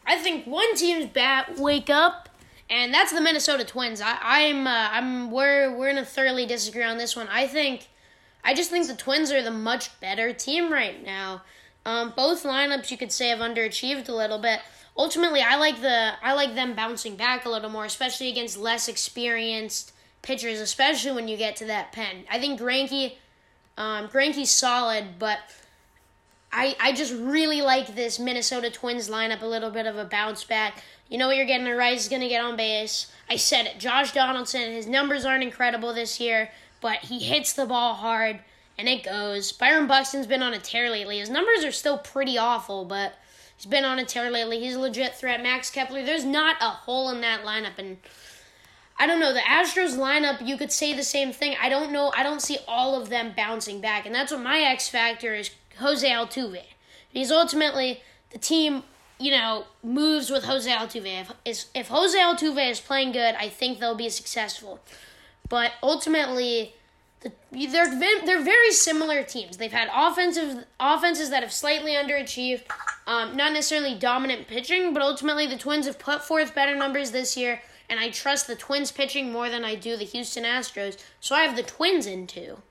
I 0.10 0.18
think 0.18 0.48
one 0.48 0.76
team's 0.76 1.06
bat 1.06 1.60
wake 1.60 1.92
up, 1.92 2.30
and 2.68 2.92
that's 2.92 3.12
the 3.14 3.22
Minnesota 3.22 3.64
Twins. 3.64 4.02
I, 4.02 4.18
I'm 4.20 4.66
uh, 4.66 4.90
I'm 4.92 5.30
we're 5.30 5.78
we're 5.78 5.90
gonna 5.94 6.04
thoroughly 6.04 6.48
disagree 6.48 6.84
on 6.84 6.98
this 6.98 7.16
one. 7.16 7.28
I 7.28 7.46
think 7.46 7.90
I 8.44 8.56
just 8.56 8.72
think 8.72 8.88
the 8.88 8.96
Twins 8.96 9.32
are 9.32 9.44
the 9.44 9.52
much 9.52 10.00
better 10.00 10.34
team 10.34 10.74
right 10.74 11.06
now. 11.06 11.44
Um, 11.86 12.14
both 12.18 12.42
lineups 12.42 12.90
you 12.90 12.98
could 12.98 13.12
say 13.12 13.30
have 13.30 13.38
underachieved 13.38 14.10
a 14.10 14.12
little 14.12 14.40
bit. 14.40 14.62
Ultimately, 14.98 15.42
I 15.42 15.58
like 15.58 15.80
the 15.80 16.14
I 16.24 16.34
like 16.34 16.56
them 16.56 16.74
bouncing 16.74 17.16
back 17.16 17.46
a 17.46 17.50
little 17.50 17.70
more, 17.70 17.86
especially 17.86 18.30
against 18.30 18.58
less 18.58 18.88
experienced 18.88 19.94
pitchers, 20.24 20.60
especially 20.60 21.12
when 21.12 21.28
you 21.28 21.38
get 21.38 21.56
to 21.58 21.66
that 21.66 21.92
pen. 21.92 22.24
I 22.32 22.40
think 22.40 22.60
Granky, 22.60 23.14
um, 23.78 24.08
Greinke's 24.08 24.50
solid, 24.50 25.20
but 25.20 25.38
I 26.52 26.76
I 26.80 26.92
just 26.92 27.14
really 27.14 27.62
like 27.62 27.96
this 27.96 28.20
Minnesota 28.20 28.70
Twins 28.70 29.10
lineup. 29.10 29.42
A 29.42 29.46
little 29.46 29.72
bit 29.72 29.86
of 29.86 29.98
a 29.98 30.06
bounce 30.06 30.44
back. 30.44 30.84
You 31.08 31.18
know 31.18 31.28
what 31.28 31.38
you're 31.38 31.46
getting. 31.46 31.66
The 31.66 31.76
Rice 31.76 32.04
is 32.04 32.10
going 32.10 32.22
to 32.22 32.28
get 32.28 32.44
on 32.44 32.56
base. 32.56 33.12
I 33.30 33.36
said 33.36 33.66
it. 33.66 33.80
Josh 33.80 34.14
Donaldson. 34.14 34.72
His 34.72 34.86
numbers 34.88 35.26
aren't 35.26 35.44
incredible 35.44 35.94
this 35.94 36.20
year, 36.20 36.52
but 36.82 36.98
he 36.98 37.20
hits 37.20 37.54
the 37.54 37.66
ball 37.66 37.96
hard 37.96 38.40
and 38.80 38.88
it 38.88 39.04
goes. 39.04 39.52
Byron 39.52 39.88
Buxton's 39.88 40.26
been 40.26 40.42
on 40.42 40.54
a 40.54 40.60
tear 40.60 40.90
lately. 40.90 41.20
His 41.20 41.30
numbers 41.30 41.66
are 41.66 41.72
still 41.72 41.98
pretty 41.98 42.38
awful, 42.38 42.86
but 42.86 43.14
he's 43.58 43.66
been 43.66 43.84
on 43.84 44.00
a 44.00 44.06
tear 44.06 44.32
lately. 44.32 44.60
He's 44.60 44.76
a 44.76 44.80
legit 44.80 45.16
threat. 45.16 45.44
Max 45.44 45.70
Kepler. 45.70 46.06
There's 46.06 46.24
not 46.24 46.56
a 46.62 46.70
hole 46.70 47.10
in 47.10 47.20
that 47.22 47.44
lineup, 47.44 47.78
and 47.78 47.98
I 48.98 49.06
don't 49.06 49.20
know. 49.20 49.34
The 49.34 49.40
Astros 49.42 49.98
lineup, 49.98 50.46
you 50.48 50.58
could 50.58 50.72
say 50.72 50.94
the 50.94 51.04
same 51.04 51.34
thing. 51.34 51.58
I 51.62 51.68
don't 51.68 51.92
know. 51.92 52.14
I 52.16 52.24
don't 52.24 52.42
see 52.42 52.60
all 52.70 53.00
of 53.00 53.10
them 53.10 53.34
bouncing 53.36 53.82
back. 53.82 54.06
And 54.06 54.16
that's 54.16 54.32
what 54.32 54.42
my 54.42 54.60
X 54.60 54.88
factor 54.88 55.34
is 55.34 55.52
Jose 55.80 56.08
Altuve. 56.08 56.64
Because 57.14 57.32
ultimately, 57.32 58.02
the 58.30 58.38
team, 58.38 58.84
you 59.20 59.32
know, 59.32 59.66
moves 59.84 60.30
with 60.30 60.46
Jose 60.46 60.70
Altuve. 60.70 61.32
If, 61.46 61.66
if 61.74 61.88
Jose 61.88 62.18
Altuve 62.18 62.70
is 62.70 62.80
playing 62.80 63.12
good, 63.12 63.36
I 63.36 63.50
think 63.50 63.80
they'll 63.80 63.96
be 63.96 64.10
successful. 64.10 64.80
But 65.50 65.72
ultimately, 65.82 66.76
the, 67.22 67.32
they're 67.52 68.00
they're 68.26 68.44
very 68.44 68.72
similar 68.72 69.24
teams. 69.24 69.58
They've 69.58 69.72
had 69.72 69.90
offensive 69.94 70.66
offenses 70.80 71.32
that 71.32 71.42
have 71.42 71.52
slightly 71.52 71.94
underachieved, 71.94 72.64
um, 73.08 73.36
not 73.36 73.52
necessarily 73.52 73.96
dominant 73.96 74.48
pitching, 74.48 74.94
but 74.94 75.02
ultimately 75.02 75.48
the 75.48 75.58
Twins 75.58 75.88
have 75.88 75.98
put 75.98 76.24
forth 76.24 76.54
better 76.54 76.76
numbers 76.76 77.12
this 77.12 77.36
year 77.36 77.62
and 77.90 78.00
I 78.00 78.10
trust 78.10 78.48
the 78.48 78.56
Twins 78.56 78.92
pitching 78.92 79.32
more 79.32 79.50
than 79.50 79.66
I 79.66 79.76
do 79.76 79.98
the 79.98 80.06
Houston 80.06 80.44
Astros. 80.44 80.98
So 81.20 81.36
I 81.36 81.42
have 81.42 81.56
the 81.56 81.64
Twins 81.64 82.06
in 82.06 82.28
two. 82.28 82.62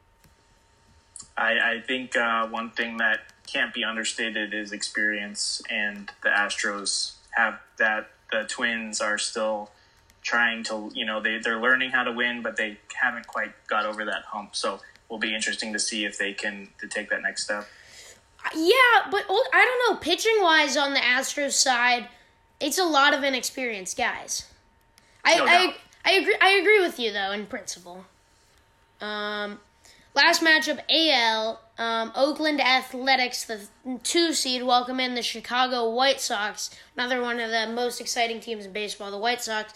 I, 1.36 1.76
I 1.76 1.80
think 1.86 2.16
uh, 2.16 2.46
one 2.48 2.70
thing 2.70 2.96
that 2.98 3.20
can't 3.46 3.72
be 3.72 3.84
understated 3.84 4.52
is 4.52 4.72
experience, 4.72 5.62
and 5.70 6.10
the 6.22 6.28
Astros 6.28 7.14
have 7.30 7.58
that. 7.78 8.10
The 8.30 8.44
Twins 8.46 9.00
are 9.00 9.16
still 9.16 9.70
trying 10.20 10.62
to, 10.64 10.90
you 10.92 11.06
know, 11.06 11.22
they, 11.22 11.38
they're 11.38 11.60
learning 11.60 11.90
how 11.90 12.04
to 12.04 12.12
win, 12.12 12.42
but 12.42 12.56
they 12.56 12.78
haven't 12.94 13.26
quite 13.26 13.52
got 13.68 13.86
over 13.86 14.04
that 14.04 14.24
hump. 14.26 14.54
So 14.54 14.74
it 14.74 14.80
will 15.08 15.18
be 15.18 15.34
interesting 15.34 15.72
to 15.72 15.78
see 15.78 16.04
if 16.04 16.18
they 16.18 16.34
can 16.34 16.68
to 16.80 16.86
take 16.86 17.08
that 17.08 17.22
next 17.22 17.44
step. 17.44 17.66
Yeah, 18.54 19.08
but 19.10 19.24
I 19.28 19.64
don't 19.64 19.94
know. 19.94 20.00
Pitching 20.00 20.42
wise, 20.42 20.76
on 20.76 20.92
the 20.92 21.00
Astros 21.00 21.52
side, 21.52 22.08
it's 22.60 22.78
a 22.78 22.84
lot 22.84 23.14
of 23.14 23.24
inexperienced 23.24 23.96
guys. 23.96 24.46
I, 25.24 25.36
no 25.36 25.46
I, 25.46 25.74
I 26.04 26.12
agree. 26.12 26.36
I 26.40 26.50
agree 26.50 26.80
with 26.80 26.98
you 26.98 27.12
though 27.12 27.32
in 27.32 27.46
principle. 27.46 28.04
Um, 29.00 29.60
last 30.18 30.42
matchup, 30.42 30.80
AL. 30.90 31.60
Um, 31.78 32.10
Oakland 32.16 32.60
Athletics, 32.60 33.44
the 33.44 33.60
two 34.02 34.32
seed, 34.32 34.64
welcome 34.64 34.98
in 34.98 35.14
the 35.14 35.22
Chicago 35.22 35.88
White 35.90 36.20
Sox. 36.20 36.70
Another 36.96 37.22
one 37.22 37.38
of 37.38 37.52
the 37.52 37.68
most 37.72 38.00
exciting 38.00 38.40
teams 38.40 38.66
in 38.66 38.72
baseball, 38.72 39.12
the 39.12 39.18
White 39.18 39.40
Sox. 39.42 39.72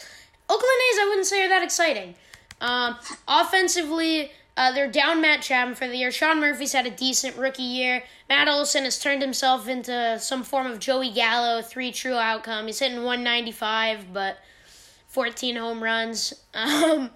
Oakland 0.51 0.81
A's, 0.91 0.99
I 0.99 1.07
wouldn't 1.09 1.27
say 1.27 1.45
are 1.45 1.49
that 1.49 1.63
exciting. 1.63 2.17
Um, 2.61 2.97
offensively, 3.29 4.33
uh, 4.57 4.73
they're 4.73 4.91
down 4.91 5.21
Matt 5.21 5.43
Chapman 5.43 5.77
for 5.77 5.87
the 5.87 5.97
year. 5.97 6.11
Sean 6.11 6.41
Murphy's 6.41 6.73
had 6.73 6.87
a 6.87 6.91
decent 6.91 7.37
rookie 7.37 7.63
year. 7.63 8.03
Matt 8.29 8.49
Olson 8.49 8.83
has 8.83 8.99
turned 8.99 9.23
himself 9.23 9.69
into 9.69 10.19
some 10.19 10.43
form 10.43 10.67
of 10.67 10.81
Joey 10.81 11.13
Gallo, 11.13 11.63
three 11.63 11.93
true 11.93 12.17
outcome. 12.17 12.67
He's 12.67 12.81
hitting 12.81 13.05
195, 13.05 14.13
but 14.13 14.39
14 15.07 15.55
home 15.55 15.83
runs. 15.83 16.35
Um, 16.55 17.11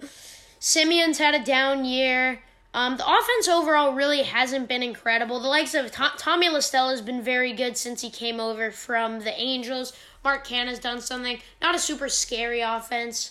Semien's 0.58 1.18
had 1.18 1.34
a 1.34 1.44
down 1.44 1.84
year. 1.84 2.40
Um, 2.76 2.98
the 2.98 3.06
offense 3.06 3.48
overall 3.48 3.94
really 3.94 4.22
hasn't 4.22 4.68
been 4.68 4.82
incredible. 4.82 5.40
The 5.40 5.48
likes 5.48 5.72
of 5.72 5.90
Tom- 5.90 6.12
Tommy 6.18 6.50
La 6.50 6.60
Stella 6.60 6.90
has 6.90 7.00
been 7.00 7.22
very 7.22 7.54
good 7.54 7.78
since 7.78 8.02
he 8.02 8.10
came 8.10 8.38
over 8.38 8.70
from 8.70 9.20
the 9.20 9.32
Angels. 9.32 9.94
Mark 10.22 10.46
Canha 10.46 10.66
has 10.66 10.78
done 10.78 11.00
something. 11.00 11.40
Not 11.62 11.74
a 11.74 11.78
super 11.78 12.10
scary 12.10 12.60
offense. 12.60 13.30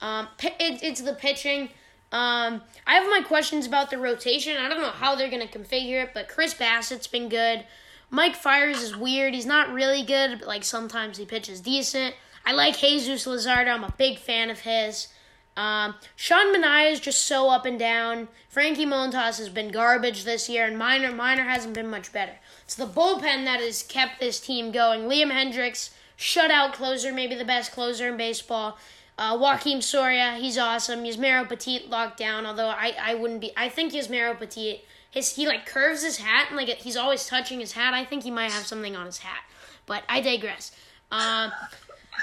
Um, 0.00 0.26
it, 0.42 0.82
it's 0.82 1.02
the 1.02 1.12
pitching. 1.12 1.68
Um, 2.10 2.62
I 2.84 2.94
have 2.94 3.04
my 3.04 3.22
questions 3.24 3.64
about 3.64 3.90
the 3.90 3.98
rotation. 3.98 4.56
I 4.56 4.68
don't 4.68 4.80
know 4.80 4.90
how 4.90 5.14
they're 5.14 5.30
going 5.30 5.46
to 5.46 5.58
configure 5.58 6.02
it, 6.02 6.10
but 6.12 6.28
Chris 6.28 6.54
Bassitt's 6.54 7.06
been 7.06 7.28
good. 7.28 7.64
Mike 8.10 8.34
Fiers 8.34 8.82
is 8.82 8.96
weird. 8.96 9.34
He's 9.34 9.46
not 9.46 9.72
really 9.72 10.02
good, 10.02 10.40
but 10.40 10.48
like 10.48 10.64
sometimes 10.64 11.16
he 11.16 11.24
pitches 11.24 11.60
decent. 11.60 12.16
I 12.44 12.54
like 12.54 12.76
Jesus 12.76 13.24
Luzardo. 13.24 13.68
I'm 13.68 13.84
a 13.84 13.94
big 13.96 14.18
fan 14.18 14.50
of 14.50 14.58
his. 14.60 15.06
Um, 15.56 15.94
Sean 16.16 16.54
Manaea 16.54 16.92
is 16.92 17.00
just 17.00 17.24
so 17.24 17.50
up 17.50 17.66
and 17.66 17.78
down. 17.78 18.28
Frankie 18.48 18.86
Montas 18.86 19.38
has 19.38 19.48
been 19.48 19.70
garbage 19.70 20.24
this 20.24 20.48
year, 20.48 20.64
and 20.64 20.78
Minor 20.78 21.12
Minor 21.12 21.44
hasn't 21.44 21.74
been 21.74 21.88
much 21.88 22.12
better. 22.12 22.36
It's 22.64 22.76
the 22.76 22.86
bullpen 22.86 23.44
that 23.44 23.60
has 23.60 23.82
kept 23.82 24.20
this 24.20 24.40
team 24.40 24.72
going. 24.72 25.02
Liam 25.02 25.30
Hendriks, 25.30 25.90
shutout 26.16 26.72
closer, 26.72 27.12
maybe 27.12 27.34
the 27.34 27.44
best 27.44 27.72
closer 27.72 28.08
in 28.08 28.16
baseball. 28.16 28.78
Uh, 29.18 29.36
Joakim 29.36 29.82
Soria, 29.82 30.36
he's 30.40 30.56
awesome. 30.56 31.04
Yusmeiro 31.04 31.46
Petit 31.46 31.86
locked 31.88 32.16
down, 32.16 32.46
although 32.46 32.68
I, 32.68 32.94
I 32.98 33.14
wouldn't 33.14 33.42
be. 33.42 33.52
I 33.54 33.68
think 33.68 33.92
Yusmeiro 33.92 34.38
Petit, 34.38 34.82
his 35.10 35.36
he 35.36 35.46
like 35.46 35.66
curves 35.66 36.02
his 36.02 36.16
hat 36.16 36.46
and 36.48 36.56
like 36.56 36.68
he's 36.68 36.96
always 36.96 37.26
touching 37.26 37.60
his 37.60 37.72
hat. 37.72 37.92
I 37.92 38.04
think 38.04 38.22
he 38.22 38.30
might 38.30 38.50
have 38.50 38.66
something 38.66 38.96
on 38.96 39.04
his 39.04 39.18
hat, 39.18 39.42
but 39.84 40.04
I 40.08 40.22
digress. 40.22 40.72
Uh, 41.12 41.50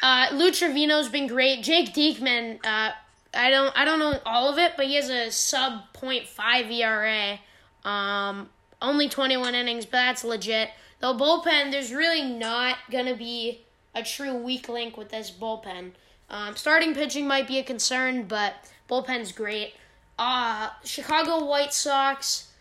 uh, 0.02 0.28
Lou 0.34 0.50
Trivino's 0.50 1.10
been 1.10 1.28
great. 1.28 1.62
Jake 1.62 1.94
Diekman, 1.94 2.66
uh, 2.66 2.94
I 3.38 3.50
don't 3.50 3.72
I 3.78 3.86
don't 3.86 4.00
know 4.00 4.20
all 4.26 4.50
of 4.50 4.58
it, 4.58 4.74
but 4.76 4.88
he 4.88 4.96
has 4.96 5.10
a 5.10 5.32
sub 5.32 5.94
0.5 5.94 6.72
ERA. 6.72 7.40
Um, 7.86 8.50
only 8.82 9.08
21 9.08 9.56
innings, 9.56 9.86
but 9.86 9.94
that's 9.94 10.24
legit. 10.24 10.70
The 11.00 11.14
bullpen, 11.14 11.72
there's 11.72 11.94
really 11.94 12.24
not 12.24 12.78
gonna 12.92 13.16
be 13.16 13.62
a 13.96 14.04
true 14.04 14.36
weak 14.36 14.68
link 14.68 14.98
with 14.98 15.10
this 15.10 15.32
bullpen. 15.32 15.92
Um, 16.30 16.56
starting 16.56 16.94
pitching 16.94 17.28
might 17.28 17.48
be 17.48 17.60
a 17.60 17.64
concern, 17.64 18.24
but 18.24 18.56
bullpen's 18.90 19.32
great. 19.32 19.74
Uh, 20.20 20.70
Chicago 20.84 21.46
White 21.46 21.74
Sox. 21.74 22.52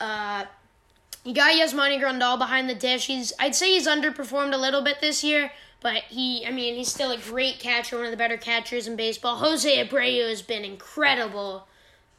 Uh, 0.00 0.44
you 1.24 1.34
got 1.34 1.52
Yasmani 1.54 2.00
Grandal 2.00 2.38
behind 2.38 2.68
the 2.68 2.74
dish. 2.74 3.06
He's 3.06 3.32
I'd 3.38 3.54
say 3.54 3.72
he's 3.72 3.86
underperformed 3.86 4.52
a 4.52 4.58
little 4.58 4.82
bit 4.82 5.00
this 5.00 5.22
year, 5.22 5.52
but 5.82 6.04
he 6.08 6.46
I 6.46 6.50
mean 6.50 6.76
he's 6.76 6.90
still 6.90 7.10
a 7.10 7.18
great 7.18 7.58
catcher, 7.58 7.96
one 7.96 8.06
of 8.06 8.10
the 8.10 8.16
better 8.16 8.36
catchers 8.36 8.86
in 8.86 8.96
baseball. 8.96 9.36
Jose 9.36 9.86
Abreu 9.86 10.28
has 10.28 10.42
been 10.42 10.64
incredible. 10.64 11.66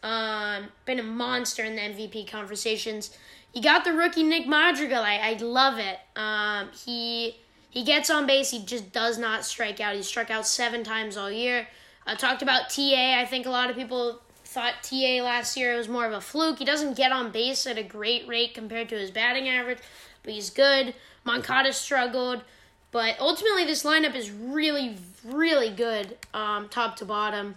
Um, 0.04 0.66
been 0.86 1.00
a 1.00 1.04
monster 1.04 1.64
in 1.64 1.76
the 1.76 1.82
MVP 1.82 2.30
conversations. 2.30 3.18
You 3.54 3.62
got 3.62 3.86
the 3.86 3.94
rookie 3.94 4.24
Nick 4.24 4.48
Madrigal. 4.48 5.02
I, 5.02 5.16
I 5.16 5.34
love 5.42 5.80
it. 5.80 6.00
Um, 6.16 6.70
he 6.86 7.38
he 7.70 7.84
gets 7.84 8.10
on 8.10 8.28
base. 8.28 8.52
He 8.52 8.64
just 8.64 8.92
does 8.92 9.18
not 9.18 9.46
strike 9.46 9.80
out. 9.80 9.96
He 9.96 10.04
struck 10.04 10.30
out 10.30 10.46
seven 10.46 10.84
times 10.84 11.18
all 11.18 11.32
year. 11.32 11.68
I 12.06 12.16
talked 12.16 12.42
about 12.42 12.70
TA. 12.70 13.20
I 13.20 13.26
think 13.26 13.46
a 13.46 13.50
lot 13.50 13.70
of 13.70 13.76
people 13.76 14.20
thought 14.46 14.84
TA 14.84 15.24
last 15.24 15.58
year 15.58 15.76
was 15.76 15.88
more 15.88 16.06
of 16.06 16.14
a 16.14 16.22
fluke. 16.22 16.60
He 16.60 16.66
doesn't 16.66 16.98
get 16.98 17.12
on 17.12 17.32
base 17.32 17.66
at 17.66 17.78
a 17.78 17.84
great 17.84 18.28
rate 18.28 18.54
compared 18.54 18.90
to 18.90 18.96
his 18.96 19.10
batting 19.10 19.50
average, 19.50 19.80
but 20.22 20.34
he's 20.34 20.50
good. 20.50 20.94
Moncada 21.24 21.74
struggled, 21.74 22.44
but 22.94 23.20
ultimately 23.20 23.66
this 23.66 23.84
lineup 23.84 24.16
is 24.16 24.32
really, 24.32 24.96
really 25.26 25.72
good, 25.72 26.16
um, 26.34 26.70
top 26.70 26.96
to 26.98 27.06
bottom. 27.06 27.56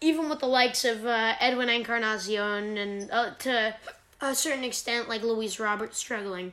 Even 0.00 0.30
with 0.30 0.38
the 0.38 0.46
likes 0.46 0.84
of 0.84 1.04
uh, 1.04 1.34
Edwin 1.40 1.68
Encarnacion 1.68 2.78
and 2.78 3.10
uh, 3.10 3.30
to 3.40 3.74
a 4.20 4.34
certain 4.34 4.62
extent, 4.62 5.08
like 5.08 5.22
Luis 5.22 5.58
Roberts 5.58 5.98
struggling. 5.98 6.52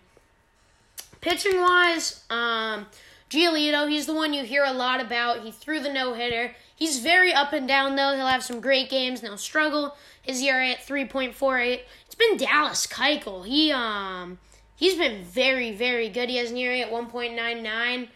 Pitching 1.22 1.62
wise, 1.62 2.24
um, 2.32 2.88
Giolito, 3.30 3.88
he's 3.88 4.08
the 4.08 4.14
one 4.14 4.34
you 4.34 4.44
hear 4.44 4.64
a 4.64 4.74
lot 4.74 5.00
about. 5.00 5.42
He 5.42 5.52
threw 5.52 5.80
the 5.80 5.94
no 5.94 6.14
hitter. 6.14 6.56
He's 6.76 7.00
very 7.00 7.34
up 7.34 7.54
and 7.54 7.68
down 7.68 7.96
though. 7.96 8.16
He'll 8.16 8.28
have 8.28 8.44
some 8.44 8.60
great 8.60 8.90
games 8.90 9.20
and 9.20 9.30
he'll 9.30 9.38
struggle. 9.38 9.96
His 10.24 10.42
ERA 10.42 10.70
at 10.70 10.80
3.48. 10.80 11.82
It's 12.08 12.16
been 12.16 12.38
Dallas 12.38 12.88
Keuchel. 12.88 13.46
He 13.46 13.72
um 13.72 14.40
he's 14.76 14.96
been 14.96 15.24
very 15.24 15.72
very 15.72 16.10
good. 16.10 16.30
He 16.30 16.38
has 16.38 16.52
an 16.52 16.58
ERA 16.58 16.80
at 16.80 16.92
1.99. 16.92 18.10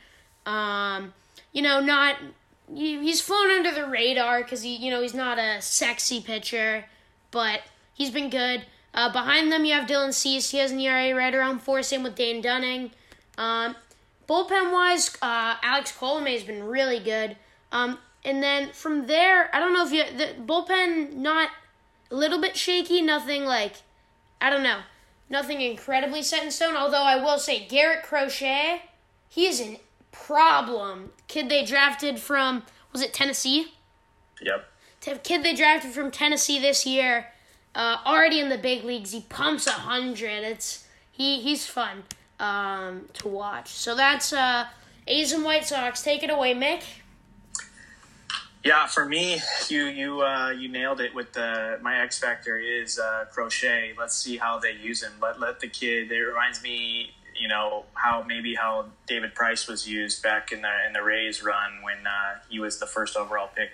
Um, 0.45 1.13
you 1.51 1.61
know, 1.61 1.79
not 1.79 2.15
he's 2.73 3.21
flown 3.21 3.49
under 3.49 3.71
the 3.71 3.87
radar 3.87 4.43
because 4.43 4.61
he 4.61 4.75
you 4.75 4.91
know 4.91 5.01
he's 5.01 5.13
not 5.13 5.39
a 5.39 5.61
sexy 5.61 6.21
pitcher, 6.21 6.85
but 7.31 7.61
he's 7.93 8.11
been 8.11 8.29
good. 8.29 8.65
Uh, 8.93 9.11
behind 9.11 9.51
them, 9.51 9.65
you 9.65 9.73
have 9.73 9.87
Dylan 9.87 10.13
Cease. 10.13 10.49
He 10.49 10.57
has 10.57 10.71
an 10.71 10.79
ERA 10.79 11.15
right 11.15 11.33
around 11.33 11.59
four. 11.61 11.83
Same 11.83 12.03
with 12.03 12.15
Dane 12.15 12.41
Dunning. 12.41 12.91
Um, 13.37 13.75
bullpen 14.27 14.71
wise, 14.71 15.15
uh, 15.21 15.55
Alex 15.61 15.93
Colomé 15.97 16.33
has 16.33 16.43
been 16.43 16.63
really 16.63 16.99
good. 16.99 17.37
Um, 17.71 17.99
and 18.23 18.41
then 18.43 18.71
from 18.71 19.07
there, 19.07 19.53
I 19.55 19.59
don't 19.59 19.73
know 19.73 19.85
if 19.85 19.91
you 19.91 20.03
the 20.17 20.33
bullpen 20.41 21.15
not 21.15 21.49
a 22.11 22.15
little 22.15 22.41
bit 22.41 22.57
shaky. 22.57 23.01
Nothing 23.01 23.45
like 23.45 23.75
I 24.41 24.49
don't 24.49 24.63
know, 24.63 24.79
nothing 25.29 25.61
incredibly 25.61 26.23
set 26.23 26.43
in 26.43 26.51
stone. 26.51 26.75
Although 26.75 27.03
I 27.03 27.15
will 27.15 27.39
say 27.39 27.65
Garrett 27.67 28.03
Crochet, 28.03 28.83
he 29.27 29.45
is 29.47 29.61
a 29.61 29.79
problem. 30.11 31.11
Kid 31.27 31.49
they 31.49 31.63
drafted 31.63 32.19
from 32.19 32.63
was 32.91 33.01
it 33.01 33.13
Tennessee? 33.13 33.73
Yep. 34.41 34.65
Kid 35.23 35.43
they 35.43 35.55
drafted 35.55 35.91
from 35.91 36.11
Tennessee 36.11 36.59
this 36.59 36.85
year 36.85 37.27
uh, 37.75 37.97
already 38.05 38.39
in 38.39 38.49
the 38.49 38.57
big 38.57 38.83
leagues. 38.83 39.11
He 39.11 39.21
pumps 39.21 39.67
a 39.67 39.71
hundred. 39.71 40.43
It's 40.43 40.85
he 41.11 41.41
he's 41.41 41.65
fun 41.65 42.03
um, 42.39 43.05
to 43.13 43.27
watch. 43.27 43.69
So 43.69 43.95
that's 43.95 44.33
uh, 44.33 44.65
A's 45.07 45.31
and 45.31 45.43
White 45.43 45.65
Sox. 45.65 46.01
Take 46.01 46.23
it 46.23 46.29
away, 46.29 46.53
Mick. 46.53 46.83
Yeah, 48.63 48.87
for 48.87 49.05
me, 49.05 49.39
you 49.69 49.85
you 49.85 50.21
uh, 50.21 50.49
you 50.49 50.67
nailed 50.67 50.99
it 50.99 51.15
with 51.15 51.31
the 51.31 51.79
my 51.81 52.01
X 52.01 52.19
factor 52.19 52.57
is 52.57 52.99
uh, 52.99 53.25
Crochet. 53.31 53.93
Let's 53.97 54.15
see 54.15 54.37
how 54.37 54.59
they 54.59 54.73
use 54.73 55.01
him. 55.01 55.13
Let 55.21 55.39
let 55.39 55.61
the 55.61 55.69
kid. 55.69 56.11
It 56.11 56.19
reminds 56.19 56.61
me, 56.61 57.13
you 57.39 57.47
know, 57.47 57.85
how 57.93 58.21
maybe 58.27 58.55
how 58.55 58.87
David 59.07 59.33
Price 59.33 59.67
was 59.67 59.87
used 59.87 60.21
back 60.21 60.51
in 60.51 60.61
the 60.61 60.85
in 60.85 60.91
the 60.91 61.01
Rays 61.01 61.41
run 61.41 61.81
when 61.83 62.05
uh, 62.05 62.39
he 62.49 62.59
was 62.59 62.79
the 62.79 62.85
first 62.85 63.15
overall 63.15 63.49
pick 63.55 63.71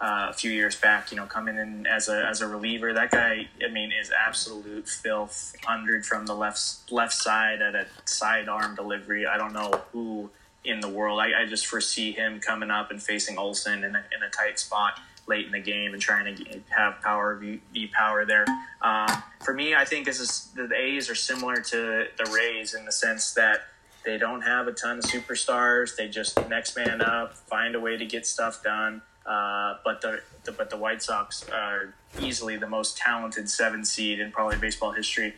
uh, 0.00 0.28
a 0.28 0.32
few 0.34 0.50
years 0.50 0.76
back, 0.76 1.10
you 1.10 1.16
know, 1.16 1.24
coming 1.24 1.56
in 1.56 1.86
as 1.86 2.10
a 2.10 2.26
as 2.26 2.42
a 2.42 2.46
reliever. 2.46 2.92
That 2.92 3.10
guy, 3.10 3.48
I 3.64 3.68
mean, 3.70 3.92
is 3.92 4.10
absolute 4.10 4.88
filth. 4.88 5.54
Hundred 5.64 6.04
from 6.04 6.26
the 6.26 6.34
left 6.34 6.92
left 6.92 7.14
side 7.14 7.62
at 7.62 7.74
a 7.74 7.86
sidearm 8.04 8.74
delivery. 8.74 9.26
I 9.26 9.38
don't 9.38 9.54
know 9.54 9.84
who 9.92 10.28
in 10.68 10.80
the 10.80 10.88
world. 10.88 11.20
I, 11.20 11.42
I 11.42 11.46
just 11.46 11.66
foresee 11.66 12.12
him 12.12 12.40
coming 12.40 12.70
up 12.70 12.90
and 12.90 13.02
facing 13.02 13.38
Olson 13.38 13.84
in 13.84 13.94
a, 13.94 14.04
in 14.14 14.22
a 14.22 14.30
tight 14.30 14.58
spot 14.58 15.00
late 15.26 15.46
in 15.46 15.52
the 15.52 15.60
game 15.60 15.92
and 15.92 16.00
trying 16.00 16.34
to 16.34 16.60
have 16.68 17.00
power 17.02 17.36
be, 17.36 17.60
be 17.72 17.86
power 17.86 18.24
there. 18.24 18.46
Um, 18.80 19.08
for 19.44 19.52
me, 19.52 19.74
I 19.74 19.84
think 19.84 20.06
this 20.06 20.20
is 20.20 20.50
the 20.54 20.70
A's 20.74 21.10
are 21.10 21.14
similar 21.14 21.56
to 21.56 22.06
the 22.16 22.30
Rays 22.34 22.74
in 22.74 22.84
the 22.84 22.92
sense 22.92 23.34
that 23.34 23.60
they 24.04 24.16
don't 24.16 24.40
have 24.42 24.68
a 24.68 24.72
ton 24.72 24.98
of 24.98 25.04
superstars. 25.04 25.96
They 25.96 26.08
just 26.08 26.48
next 26.48 26.76
man 26.76 27.02
up, 27.02 27.36
find 27.36 27.74
a 27.74 27.80
way 27.80 27.96
to 27.96 28.06
get 28.06 28.26
stuff 28.26 28.62
done. 28.62 29.02
Uh, 29.26 29.76
but 29.84 30.00
the, 30.00 30.22
the, 30.44 30.52
but 30.52 30.70
the 30.70 30.76
White 30.78 31.02
Sox 31.02 31.46
are 31.50 31.94
easily 32.20 32.56
the 32.56 32.66
most 32.66 32.96
talented 32.96 33.50
seven 33.50 33.84
seed 33.84 34.20
in 34.20 34.32
probably 34.32 34.56
baseball 34.56 34.92
history, 34.92 35.34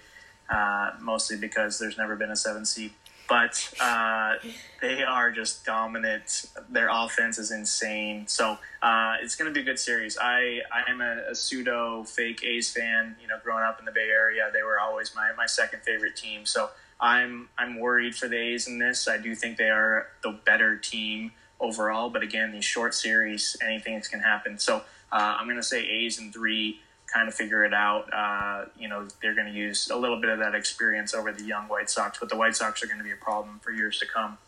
uh, 0.48 0.92
mostly 1.00 1.36
because 1.36 1.80
there's 1.80 1.98
never 1.98 2.14
been 2.14 2.30
a 2.30 2.36
seven 2.36 2.64
seed. 2.64 2.92
But 3.30 3.72
uh, 3.80 4.34
they 4.82 5.04
are 5.04 5.30
just 5.30 5.64
dominant. 5.64 6.46
Their 6.68 6.88
offense 6.90 7.38
is 7.38 7.52
insane. 7.52 8.26
So 8.26 8.58
uh, 8.82 9.14
it's 9.22 9.36
going 9.36 9.48
to 9.48 9.54
be 9.54 9.60
a 9.60 9.64
good 9.64 9.78
series. 9.78 10.18
I 10.20 10.62
I 10.72 10.90
am 10.90 11.00
a, 11.00 11.30
a, 11.30 11.34
pseudo 11.36 12.02
fake 12.02 12.42
A's 12.42 12.72
fan. 12.72 13.14
You 13.22 13.28
know, 13.28 13.36
growing 13.44 13.62
up 13.62 13.78
in 13.78 13.84
the 13.84 13.92
Bay 13.92 14.08
Area, 14.10 14.50
they 14.52 14.64
were 14.64 14.80
always 14.80 15.14
my, 15.14 15.30
my 15.36 15.46
second 15.46 15.82
favorite 15.84 16.16
team. 16.16 16.44
So 16.44 16.70
I'm 17.00 17.48
I'm 17.56 17.78
worried 17.78 18.16
for 18.16 18.26
the 18.26 18.36
A's 18.36 18.66
in 18.66 18.80
this. 18.80 19.06
I 19.06 19.16
do 19.16 19.36
think 19.36 19.58
they 19.58 19.70
are 19.70 20.08
the 20.24 20.32
better 20.44 20.76
team 20.76 21.30
overall. 21.60 22.10
But 22.10 22.24
again, 22.24 22.50
these 22.50 22.64
short 22.64 22.94
series, 22.94 23.56
anything 23.62 24.00
can 24.10 24.20
happen. 24.20 24.58
So 24.58 24.78
uh, 25.12 25.36
I'm 25.38 25.46
going 25.46 25.56
to 25.56 25.62
say 25.62 25.86
A's 25.86 26.18
and 26.18 26.32
three, 26.32 26.80
kind 27.12 27.28
of 27.28 27.34
figure 27.34 27.64
it 27.64 27.74
out. 27.74 28.12
Uh, 28.12 28.66
you 28.78 28.88
know, 28.88 29.06
they're 29.20 29.34
going 29.34 29.46
to 29.46 29.58
use 29.58 29.90
a 29.90 29.96
little 29.96 30.20
bit 30.20 30.30
of 30.30 30.38
that 30.38 30.54
experience 30.54 31.14
over 31.14 31.32
the 31.32 31.44
young 31.44 31.68
White 31.68 31.90
Sox, 31.90 32.18
but 32.18 32.28
the 32.28 32.36
White 32.36 32.56
Sox 32.56 32.82
are 32.82 32.86
going 32.86 32.98
to 32.98 33.04
be 33.04 33.12
a 33.12 33.16
problem 33.16 33.60
for 33.62 33.72
years 33.72 33.98
to 34.00 34.06
come. 34.06 34.38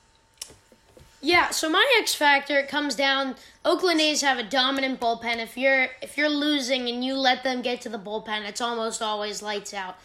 Yeah, 1.24 1.50
so 1.50 1.70
my 1.70 1.86
X 2.00 2.16
factor 2.16 2.64
comes 2.64 2.96
down. 2.96 3.36
Oakland 3.64 4.00
A's 4.00 4.22
have 4.22 4.38
a 4.38 4.42
dominant 4.42 4.98
bullpen. 4.98 5.36
If 5.36 5.56
you're 5.56 5.86
if 6.02 6.18
you're 6.18 6.28
losing 6.28 6.88
and 6.88 7.04
you 7.04 7.14
let 7.14 7.44
them 7.44 7.62
get 7.62 7.80
to 7.82 7.88
the 7.88 7.98
bullpen, 7.98 8.44
it's 8.48 8.60
almost 8.60 9.00
always 9.00 9.40
lights 9.40 9.72
out. 9.72 9.96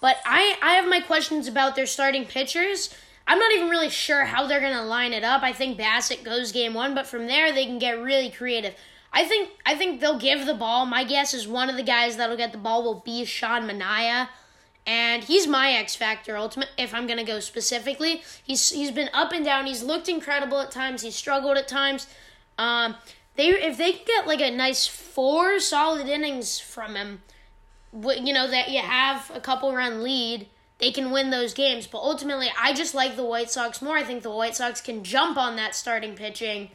But 0.00 0.16
I 0.26 0.58
I 0.60 0.72
have 0.72 0.88
my 0.88 1.00
questions 1.00 1.46
about 1.46 1.76
their 1.76 1.86
starting 1.86 2.24
pitchers. 2.24 2.92
I'm 3.26 3.38
not 3.38 3.52
even 3.52 3.70
really 3.70 3.88
sure 3.88 4.24
how 4.24 4.48
they're 4.48 4.60
to 4.60 4.82
line 4.82 5.12
it 5.12 5.22
up. 5.22 5.42
I 5.44 5.52
think 5.52 5.78
Bassitt 5.78 6.24
goes 6.24 6.50
game 6.50 6.74
one, 6.74 6.92
but 6.92 7.06
from 7.06 7.28
there 7.28 7.52
they 7.52 7.66
can 7.66 7.78
get 7.78 8.02
really 8.02 8.30
creative. 8.30 8.74
I 9.14 9.24
think 9.24 9.50
I 9.64 9.76
think 9.76 10.00
they'll 10.00 10.18
give 10.18 10.44
the 10.44 10.54
ball. 10.54 10.86
My 10.86 11.04
guess 11.04 11.32
is 11.32 11.46
one 11.46 11.70
of 11.70 11.76
the 11.76 11.84
guys 11.84 12.16
that'll 12.16 12.36
get 12.36 12.50
the 12.50 12.58
ball 12.58 12.82
will 12.82 13.00
be 13.06 13.24
Sean 13.24 13.62
Manaea, 13.62 14.28
and 14.84 15.22
he's 15.22 15.46
my 15.46 15.70
X 15.70 15.94
factor. 15.94 16.36
Ultimate, 16.36 16.68
if 16.76 16.92
I'm 16.92 17.06
to 17.06 17.22
go 17.22 17.38
specifically, 17.38 18.22
he's 18.42 18.70
he's 18.70 18.90
been 18.90 19.08
up 19.12 19.30
and 19.32 19.44
down. 19.44 19.66
He's 19.66 19.84
looked 19.84 20.08
incredible 20.08 20.58
at 20.58 20.72
times. 20.72 21.02
He's 21.02 21.14
struggled 21.14 21.56
at 21.56 21.68
times. 21.68 22.08
Um, 22.58 22.96
they 23.36 23.50
if 23.50 23.78
they 23.78 23.92
can 23.92 24.04
get 24.04 24.26
like 24.26 24.40
a 24.40 24.50
nice 24.50 24.88
four 24.88 25.60
solid 25.60 26.08
innings 26.08 26.58
from 26.58 26.96
him, 26.96 27.22
you 27.92 28.32
know 28.32 28.50
that 28.50 28.70
you 28.70 28.80
have 28.80 29.30
a 29.32 29.40
couple 29.40 29.72
run 29.72 30.02
lead, 30.02 30.48
they 30.78 30.90
can 30.90 31.12
win 31.12 31.30
those 31.30 31.54
games. 31.54 31.86
But 31.86 31.98
ultimately, 31.98 32.48
I 32.60 32.72
just 32.72 32.96
like 32.96 33.14
the 33.14 33.24
White 33.24 33.52
Sox 33.52 33.80
more. 33.80 33.96
I 33.96 34.02
think 34.02 34.24
the 34.24 34.30
White 34.30 34.56
Sox 34.56 34.80
can 34.80 35.04
jump 35.04 35.38
on 35.38 35.54
that 35.54 35.76
starting 35.76 36.16
pitching. 36.16 36.70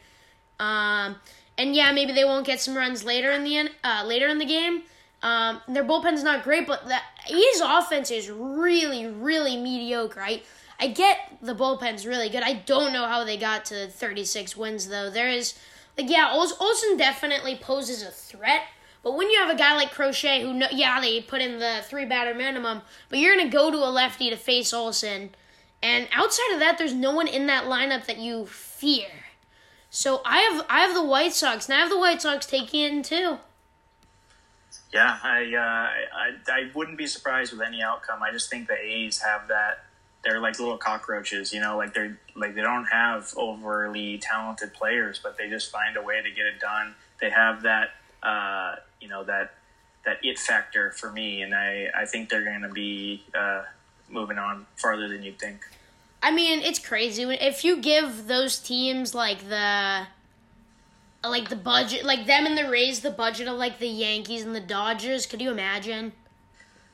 Um, 0.58 1.16
and 1.60 1.76
yeah, 1.76 1.92
maybe 1.92 2.12
they 2.12 2.24
won't 2.24 2.46
get 2.46 2.58
some 2.58 2.74
runs 2.74 3.04
later 3.04 3.30
in 3.32 3.44
the 3.44 3.70
uh, 3.84 4.02
later 4.06 4.28
in 4.28 4.38
the 4.38 4.46
game. 4.46 4.82
Um, 5.22 5.60
their 5.68 5.84
bullpen's 5.84 6.22
not 6.22 6.42
great, 6.42 6.66
but 6.66 6.86
the 6.88 6.96
A's 7.28 7.60
offense 7.62 8.10
is 8.10 8.30
really, 8.30 9.06
really 9.06 9.58
mediocre. 9.58 10.22
I, 10.22 10.40
I 10.80 10.86
get 10.86 11.36
the 11.42 11.54
bullpen's 11.54 12.06
really 12.06 12.30
good. 12.30 12.42
I 12.42 12.54
don't 12.54 12.94
know 12.94 13.06
how 13.06 13.24
they 13.24 13.36
got 13.36 13.66
to 13.66 13.88
36 13.88 14.56
wins 14.56 14.88
though. 14.88 15.10
There 15.10 15.28
is 15.28 15.58
like 15.98 16.08
yeah, 16.08 16.32
Olson 16.32 16.96
definitely 16.96 17.56
poses 17.56 18.02
a 18.02 18.10
threat. 18.10 18.62
But 19.02 19.16
when 19.16 19.30
you 19.30 19.38
have 19.38 19.50
a 19.50 19.58
guy 19.58 19.76
like 19.76 19.92
Crochet, 19.92 20.40
who 20.40 20.58
yeah, 20.72 20.98
they 21.00 21.20
put 21.20 21.42
in 21.42 21.58
the 21.58 21.80
three 21.84 22.06
batter 22.06 22.34
minimum, 22.34 22.80
but 23.10 23.18
you're 23.18 23.36
gonna 23.36 23.50
go 23.50 23.70
to 23.70 23.76
a 23.76 23.90
lefty 23.90 24.30
to 24.30 24.36
face 24.36 24.72
Olson, 24.72 25.30
and 25.82 26.08
outside 26.12 26.52
of 26.54 26.60
that, 26.60 26.78
there's 26.78 26.94
no 26.94 27.14
one 27.14 27.28
in 27.28 27.46
that 27.48 27.64
lineup 27.64 28.06
that 28.06 28.18
you 28.18 28.46
fear. 28.46 29.08
So 29.90 30.22
I 30.24 30.38
have 30.38 30.66
I 30.68 30.80
have 30.80 30.94
the 30.94 31.04
White 31.04 31.32
Sox, 31.32 31.68
and 31.68 31.76
I 31.76 31.80
have 31.80 31.90
the 31.90 31.98
White 31.98 32.22
Sox 32.22 32.46
taking 32.46 32.80
it 32.80 32.92
in 32.92 33.02
too. 33.02 33.38
Yeah, 34.92 35.18
I, 35.22 35.54
uh, 35.54 36.16
I 36.16 36.52
I 36.52 36.70
wouldn't 36.74 36.96
be 36.96 37.06
surprised 37.06 37.52
with 37.52 37.60
any 37.60 37.82
outcome. 37.82 38.22
I 38.22 38.30
just 38.30 38.48
think 38.48 38.68
the 38.68 38.78
A's 38.78 39.20
have 39.20 39.48
that. 39.48 39.84
They're 40.22 40.40
like 40.40 40.58
little 40.60 40.78
cockroaches, 40.78 41.52
you 41.52 41.60
know, 41.60 41.76
like 41.76 41.92
they're 41.92 42.18
like 42.36 42.54
they 42.54 42.62
don't 42.62 42.86
have 42.86 43.32
overly 43.36 44.18
talented 44.18 44.74
players, 44.74 45.18
but 45.22 45.36
they 45.36 45.48
just 45.48 45.72
find 45.72 45.96
a 45.96 46.02
way 46.02 46.22
to 46.22 46.30
get 46.30 46.46
it 46.46 46.60
done. 46.60 46.94
They 47.20 47.30
have 47.30 47.62
that, 47.62 47.90
uh, 48.22 48.76
you 49.00 49.08
know, 49.08 49.24
that 49.24 49.54
that 50.04 50.24
it 50.24 50.38
factor 50.38 50.92
for 50.92 51.10
me, 51.10 51.42
and 51.42 51.54
I 51.54 51.88
I 51.96 52.04
think 52.04 52.28
they're 52.28 52.44
going 52.44 52.62
to 52.62 52.68
be 52.68 53.24
uh, 53.34 53.62
moving 54.08 54.38
on 54.38 54.66
farther 54.76 55.08
than 55.08 55.22
you'd 55.22 55.38
think. 55.38 55.62
I 56.22 56.30
mean, 56.30 56.60
it's 56.60 56.78
crazy 56.78 57.22
if 57.22 57.64
you 57.64 57.78
give 57.78 58.26
those 58.26 58.58
teams 58.58 59.14
like 59.14 59.48
the 59.48 60.06
like 61.24 61.48
the 61.48 61.56
budget, 61.56 62.04
like 62.04 62.26
them 62.26 62.46
and 62.46 62.56
the 62.56 62.68
Rays, 62.70 63.00
the 63.00 63.10
budget 63.10 63.48
of 63.48 63.56
like 63.56 63.78
the 63.78 63.88
Yankees 63.88 64.42
and 64.42 64.54
the 64.54 64.60
Dodgers. 64.60 65.26
Could 65.26 65.40
you 65.40 65.50
imagine? 65.50 66.12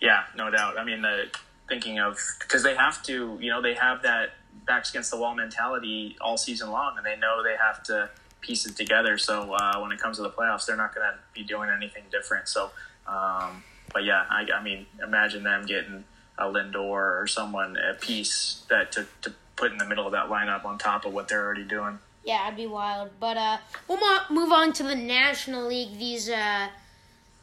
Yeah, 0.00 0.24
no 0.36 0.50
doubt. 0.50 0.78
I 0.78 0.84
mean, 0.84 1.02
the 1.02 1.26
thinking 1.68 1.98
of 1.98 2.18
because 2.40 2.62
they 2.62 2.76
have 2.76 3.02
to, 3.04 3.38
you 3.40 3.50
know, 3.50 3.60
they 3.62 3.74
have 3.74 4.02
that 4.02 4.30
backs 4.66 4.90
against 4.90 5.10
the 5.10 5.16
wall 5.16 5.34
mentality 5.34 6.16
all 6.20 6.36
season 6.36 6.70
long, 6.70 6.96
and 6.96 7.06
they 7.06 7.16
know 7.16 7.42
they 7.42 7.56
have 7.56 7.82
to 7.84 8.10
piece 8.40 8.66
it 8.66 8.76
together. 8.76 9.18
So 9.18 9.54
uh, 9.54 9.80
when 9.80 9.92
it 9.92 9.98
comes 9.98 10.16
to 10.18 10.22
the 10.22 10.30
playoffs, 10.30 10.66
they're 10.66 10.76
not 10.76 10.94
going 10.94 11.06
to 11.06 11.18
be 11.34 11.42
doing 11.42 11.70
anything 11.70 12.04
different. 12.10 12.48
So, 12.48 12.70
um, 13.06 13.62
but 13.92 14.04
yeah, 14.04 14.24
I, 14.28 14.46
I 14.54 14.62
mean, 14.62 14.86
imagine 15.02 15.42
them 15.42 15.66
getting 15.66 16.04
a 16.38 16.44
Lindor 16.44 17.20
or 17.20 17.26
someone 17.26 17.76
a 17.76 17.94
piece 17.94 18.64
that 18.68 18.92
to, 18.92 19.06
to 19.22 19.32
put 19.56 19.72
in 19.72 19.78
the 19.78 19.86
middle 19.86 20.06
of 20.06 20.12
that 20.12 20.28
lineup 20.28 20.64
on 20.64 20.78
top 20.78 21.04
of 21.04 21.12
what 21.12 21.28
they're 21.28 21.44
already 21.44 21.64
doing. 21.64 21.98
Yeah, 22.24 22.46
it'd 22.46 22.56
be 22.56 22.66
wild. 22.66 23.10
But 23.20 23.36
uh, 23.36 23.58
we'll 23.88 23.98
mo- 23.98 24.24
move 24.30 24.52
on 24.52 24.72
to 24.74 24.82
the 24.82 24.94
National 24.94 25.66
League. 25.66 25.98
These 25.98 26.28
uh, 26.28 26.68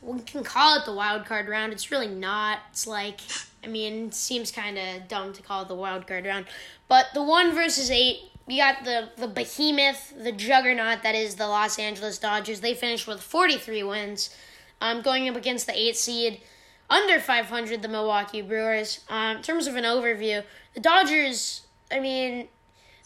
we 0.01 0.19
can 0.21 0.43
call 0.43 0.77
it 0.77 0.85
the 0.85 0.93
wild 0.93 1.25
card 1.25 1.47
round. 1.47 1.73
It's 1.73 1.89
really 1.89 2.07
not. 2.07 2.59
It's 2.71 2.85
like 2.85 3.21
I 3.63 3.67
mean, 3.67 4.07
it 4.07 4.13
seems 4.13 4.51
kind 4.51 4.77
of 4.77 5.07
dumb 5.07 5.33
to 5.33 5.41
call 5.41 5.63
it 5.63 5.69
the 5.69 5.75
wild 5.75 6.05
card 6.05 6.25
round. 6.25 6.45
But 6.89 7.07
the 7.13 7.23
one 7.23 7.53
versus 7.53 7.89
eight, 7.89 8.19
we 8.45 8.57
got 8.57 8.83
the 8.83 9.09
the 9.17 9.27
behemoth, 9.27 10.13
the 10.21 10.33
juggernaut 10.33 11.01
that 11.03 11.15
is 11.15 11.35
the 11.35 11.47
Los 11.47 11.79
Angeles 11.79 12.19
Dodgers. 12.19 12.59
They 12.59 12.73
finished 12.73 13.07
with 13.07 13.21
43 13.21 13.83
wins, 13.83 14.35
um, 14.81 15.01
going 15.01 15.29
up 15.29 15.35
against 15.35 15.65
the 15.65 15.77
eight 15.77 15.95
seed 15.95 16.41
under 16.89 17.19
500, 17.19 17.81
the 17.81 17.87
Milwaukee 17.87 18.41
Brewers. 18.41 19.01
Um, 19.09 19.37
in 19.37 19.43
terms 19.43 19.67
of 19.67 19.75
an 19.75 19.83
overview, 19.83 20.43
the 20.73 20.79
Dodgers, 20.79 21.61
I 21.91 21.99
mean, 21.99 22.47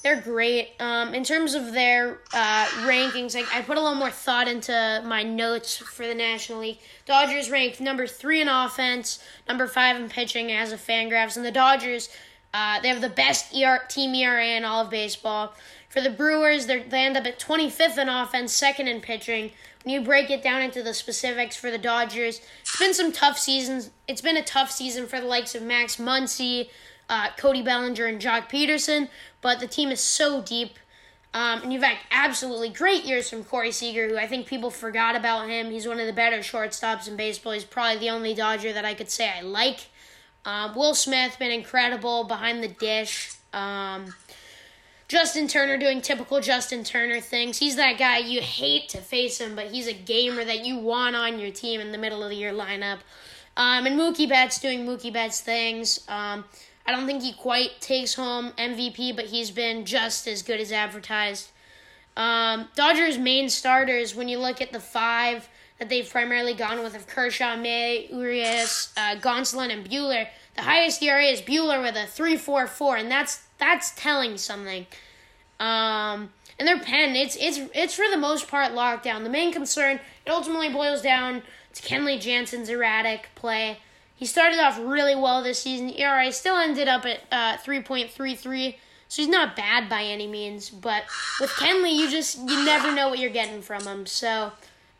they're 0.03 0.21
great. 0.21 0.73
Um, 0.79 1.13
in 1.13 1.23
terms 1.23 1.55
of 1.55 1.73
their 1.73 2.19
uh, 2.33 2.65
rankings, 2.85 3.35
I, 3.35 3.59
I 3.59 3.61
put 3.61 3.77
a 3.77 3.81
little 3.81 3.95
more 3.95 4.11
thought 4.11 4.47
into 4.47 5.01
my 5.05 5.23
notes 5.23 5.77
for 5.77 6.05
the 6.05 6.15
National 6.15 6.59
League. 6.59 6.79
Dodgers 7.05 7.49
ranked 7.49 7.81
number 7.81 8.07
three 8.07 8.41
in 8.41 8.47
offense, 8.47 9.23
number 9.47 9.67
five 9.67 9.95
in 9.95 10.09
pitching 10.09 10.51
as 10.51 10.71
a 10.71 10.77
Fangraphs, 10.77 11.35
and 11.35 11.45
the 11.45 11.51
Dodgers, 11.51 12.09
uh, 12.53 12.79
they 12.81 12.87
have 12.87 13.01
the 13.01 13.09
best 13.09 13.55
ER, 13.55 13.79
team 13.87 14.15
ERA 14.15 14.45
in 14.45 14.65
all 14.65 14.83
of 14.83 14.89
baseball. 14.89 15.53
For 15.89 16.01
the 16.01 16.09
Brewers, 16.09 16.67
they 16.67 16.81
end 16.91 17.17
up 17.17 17.25
at 17.25 17.39
25th 17.39 17.97
in 17.97 18.09
offense, 18.09 18.53
second 18.53 18.87
in 18.87 19.01
pitching, 19.01 19.51
you 19.89 20.01
break 20.01 20.29
it 20.29 20.41
down 20.41 20.61
into 20.61 20.81
the 20.81 20.93
specifics 20.93 21.55
for 21.55 21.71
the 21.71 21.77
Dodgers, 21.77 22.41
it's 22.61 22.79
been 22.79 22.93
some 22.93 23.11
tough 23.11 23.37
seasons. 23.37 23.91
It's 24.07 24.21
been 24.21 24.37
a 24.37 24.43
tough 24.43 24.71
season 24.71 25.07
for 25.07 25.19
the 25.19 25.27
likes 25.27 25.55
of 25.55 25.61
Max 25.61 25.97
Muncy, 25.97 26.69
uh, 27.09 27.29
Cody 27.37 27.61
Bellinger, 27.61 28.05
and 28.05 28.21
Joc 28.21 28.49
Pederson, 28.49 29.09
but 29.41 29.59
the 29.59 29.67
team 29.67 29.89
is 29.91 29.99
so 29.99 30.41
deep. 30.41 30.77
Um, 31.33 31.61
and 31.61 31.73
you've 31.73 31.83
had 31.83 31.97
absolutely 32.09 32.69
great 32.69 33.03
years 33.03 33.29
from 33.29 33.43
Corey 33.43 33.71
Seager, 33.71 34.07
who 34.07 34.17
I 34.17 34.27
think 34.27 34.47
people 34.47 34.71
forgot 34.71 35.15
about 35.15 35.49
him. 35.49 35.69
He's 35.69 35.87
one 35.87 35.99
of 35.99 36.07
the 36.07 36.13
better 36.13 36.39
shortstops 36.39 37.07
in 37.07 37.15
baseball. 37.15 37.53
He's 37.53 37.63
probably 37.63 37.99
the 37.99 38.09
only 38.09 38.33
Dodger 38.33 38.73
that 38.73 38.85
I 38.85 38.93
could 38.93 39.11
say 39.11 39.29
I 39.29 39.41
like. 39.41 39.87
Um, 40.45 40.73
Will 40.75 40.95
Smith 40.95 41.37
been 41.37 41.51
incredible 41.51 42.23
behind 42.23 42.63
the 42.63 42.69
dish. 42.69 43.35
Um, 43.53 44.15
Justin 45.07 45.47
Turner 45.47 45.77
doing 45.77 46.01
typical 46.01 46.41
Justin 46.41 46.83
Turner 46.83 47.21
things. 47.21 47.57
He's 47.57 47.77
that 47.77 47.97
guy 47.97 48.17
you 48.17 48.41
hate 48.41 48.89
to 48.89 48.97
face 48.97 49.39
him, 49.39 49.55
but 49.55 49.67
he's 49.67 49.87
a 49.87 49.93
gamer 49.93 50.43
that 50.43 50.65
you 50.65 50.77
want 50.77 51.15
on 51.15 51.39
your 51.39 51.51
team 51.51 51.79
in 51.79 51.93
the 51.93 51.97
middle 51.97 52.23
of 52.23 52.33
your 52.33 52.51
lineup. 52.51 52.99
Um, 53.55 53.85
and 53.85 53.97
Mookie 53.97 54.27
Betts 54.27 54.59
doing 54.59 54.85
Mookie 54.85 55.13
Betts 55.13 55.39
things. 55.39 56.03
Um, 56.09 56.43
I 56.85 56.91
don't 56.91 57.05
think 57.05 57.23
he 57.23 57.31
quite 57.31 57.79
takes 57.79 58.15
home 58.15 58.51
MVP, 58.57 59.15
but 59.15 59.25
he's 59.25 59.49
been 59.49 59.85
just 59.85 60.27
as 60.27 60.41
good 60.41 60.59
as 60.59 60.73
advertised. 60.73 61.51
Um, 62.17 62.67
Dodgers' 62.75 63.17
main 63.17 63.47
starters, 63.49 64.13
when 64.13 64.27
you 64.27 64.39
look 64.39 64.61
at 64.61 64.73
the 64.73 64.79
five 64.79 65.47
that 65.79 65.89
they've 65.89 66.09
primarily 66.09 66.53
gone 66.53 66.79
with, 66.79 66.95
of 66.95 67.07
Kershaw, 67.07 67.55
May, 67.55 68.07
Urias, 68.11 68.93
uh, 68.97 69.15
Gonsolin, 69.15 69.71
and 69.71 69.87
Buehler, 69.87 70.27
the 70.57 70.63
highest 70.63 71.01
ERA 71.01 71.23
is 71.23 71.41
Buehler 71.41 71.81
with 71.81 71.95
a 71.95 72.05
3.44, 72.05 73.01
and 73.01 73.11
that's 73.11 73.43
that's 73.59 73.91
telling 73.91 74.37
something. 74.37 74.85
Um, 75.59 76.29
and 76.59 76.67
their 76.67 76.79
pen, 76.79 77.15
it's 77.15 77.37
it's 77.39 77.59
it's 77.73 77.93
for 77.93 78.05
the 78.11 78.17
most 78.17 78.47
part 78.47 78.73
locked 78.73 79.03
down. 79.03 79.23
The 79.23 79.29
main 79.29 79.53
concern, 79.53 79.99
it 80.25 80.29
ultimately 80.29 80.69
boils 80.69 81.01
down 81.01 81.43
to 81.73 81.81
Kenley 81.83 82.19
Jansen's 82.19 82.69
erratic 82.69 83.29
play. 83.35 83.79
He 84.15 84.25
started 84.25 84.59
off 84.59 84.79
really 84.79 85.15
well 85.15 85.43
this 85.43 85.61
season. 85.61 85.91
ERA 85.91 86.31
still 86.31 86.57
ended 86.57 86.87
up 86.87 87.05
at 87.05 87.19
uh, 87.31 87.57
3.33, 87.57 88.75
so 89.07 89.21
he's 89.21 89.29
not 89.29 89.55
bad 89.55 89.87
by 89.87 90.01
any 90.01 90.25
means. 90.25 90.71
But 90.71 91.03
with 91.39 91.51
Kenley, 91.51 91.95
you 91.95 92.09
just 92.09 92.39
you 92.39 92.65
never 92.65 92.91
know 92.91 93.09
what 93.09 93.19
you're 93.19 93.29
getting 93.29 93.61
from 93.61 93.83
him. 93.83 94.07
So 94.07 94.53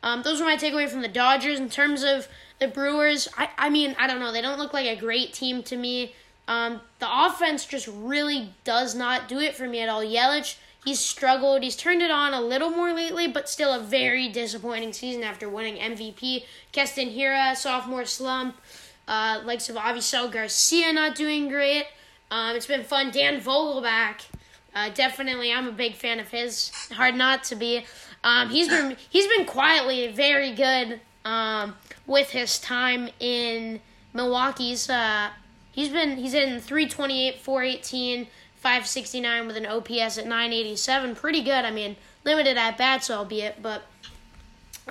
um, 0.03 0.21
those 0.21 0.39
are 0.39 0.45
my 0.45 0.55
takeaway 0.55 0.87
from 0.87 1.01
the 1.01 1.07
Dodgers 1.07 1.59
in 1.59 1.69
terms 1.69 2.03
of 2.03 2.27
the 2.59 2.67
Brewers. 2.67 3.27
I 3.37 3.49
I 3.57 3.69
mean 3.69 3.95
I 3.99 4.07
don't 4.07 4.19
know. 4.19 4.31
They 4.31 4.41
don't 4.41 4.59
look 4.59 4.73
like 4.73 4.87
a 4.87 4.99
great 4.99 5.33
team 5.33 5.63
to 5.63 5.77
me. 5.77 6.13
Um, 6.47 6.81
the 6.99 7.25
offense 7.25 7.65
just 7.65 7.87
really 7.87 8.53
does 8.63 8.95
not 8.95 9.27
do 9.27 9.39
it 9.39 9.55
for 9.55 9.67
me 9.67 9.81
at 9.81 9.89
all. 9.89 10.01
Yelich, 10.01 10.55
he's 10.85 10.99
struggled. 10.99 11.61
He's 11.61 11.75
turned 11.75 12.01
it 12.01 12.09
on 12.09 12.33
a 12.33 12.39
little 12.39 12.69
more 12.69 12.93
lately, 12.93 13.27
but 13.27 13.49
still 13.49 13.73
a 13.73 13.79
very 13.79 14.29
disappointing 14.29 14.93
season 14.93 15.23
after 15.23 15.49
winning 15.49 15.75
MVP. 15.75 16.45
Keston 16.71 17.09
Hiura, 17.09 17.55
sophomore 17.55 18.05
slump. 18.05 18.55
Uh, 19.07 19.41
likes 19.45 19.69
of 19.69 19.75
Avisail 19.75 20.31
Garcia 20.31 20.91
not 20.93 21.15
doing 21.15 21.49
great. 21.49 21.85
Um, 22.31 22.55
it's 22.55 22.65
been 22.65 22.83
fun. 22.83 23.11
Dan 23.11 23.39
Vogelbach, 23.39 24.25
uh, 24.75 24.89
definitely, 24.89 25.51
I'm 25.51 25.67
a 25.67 25.71
big 25.71 25.95
fan 25.95 26.19
of 26.19 26.29
his. 26.29 26.71
Hard 26.91 27.15
not 27.15 27.43
to 27.45 27.55
be. 27.55 27.85
Um, 28.23 28.49
he's 28.49 28.67
been 28.67 28.97
he's 29.09 29.27
been 29.27 29.45
quietly 29.45 30.11
very 30.11 30.53
good 30.53 30.99
um, 31.27 31.75
with 32.05 32.29
his 32.31 32.59
time 32.59 33.09
in 33.19 33.81
Milwaukee's. 34.13 34.89
Uh, 34.89 35.29
He's 35.77 35.89
been 35.89 36.17
he's 36.17 36.33
in 36.33 36.59
328, 36.59 37.39
418, 37.39 38.25
569 38.55 39.45
with 39.45 39.57
an 39.57 39.67
OPS 39.67 40.17
at 40.17 40.25
987. 40.25 41.13
Pretty 41.13 41.43
good. 41.43 41.65
I 41.65 41.69
mean, 41.69 41.95
limited 42.25 42.57
at 42.57 42.79
bats, 42.79 43.11
albeit, 43.11 43.61
but 43.61 43.83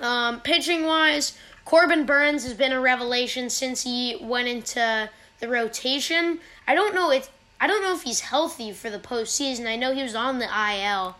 um, 0.00 0.40
pitching 0.42 0.84
wise, 0.84 1.36
Corbin 1.64 2.06
Burnes 2.06 2.44
has 2.44 2.54
been 2.54 2.70
a 2.70 2.80
revelation 2.80 3.50
since 3.50 3.82
he 3.82 4.16
went 4.22 4.46
into 4.46 5.10
the 5.40 5.48
rotation. 5.48 6.38
I 6.68 6.76
don't 6.76 6.94
know 6.94 7.10
if 7.10 7.30
I 7.60 7.66
don't 7.66 7.82
know 7.82 7.92
if 7.92 8.02
he's 8.02 8.20
healthy 8.20 8.70
for 8.70 8.88
the 8.88 9.00
postseason. 9.00 9.66
I 9.66 9.74
know 9.74 9.92
he 9.92 10.04
was 10.04 10.14
on 10.14 10.38
the 10.38 10.44
IL. 10.44 11.16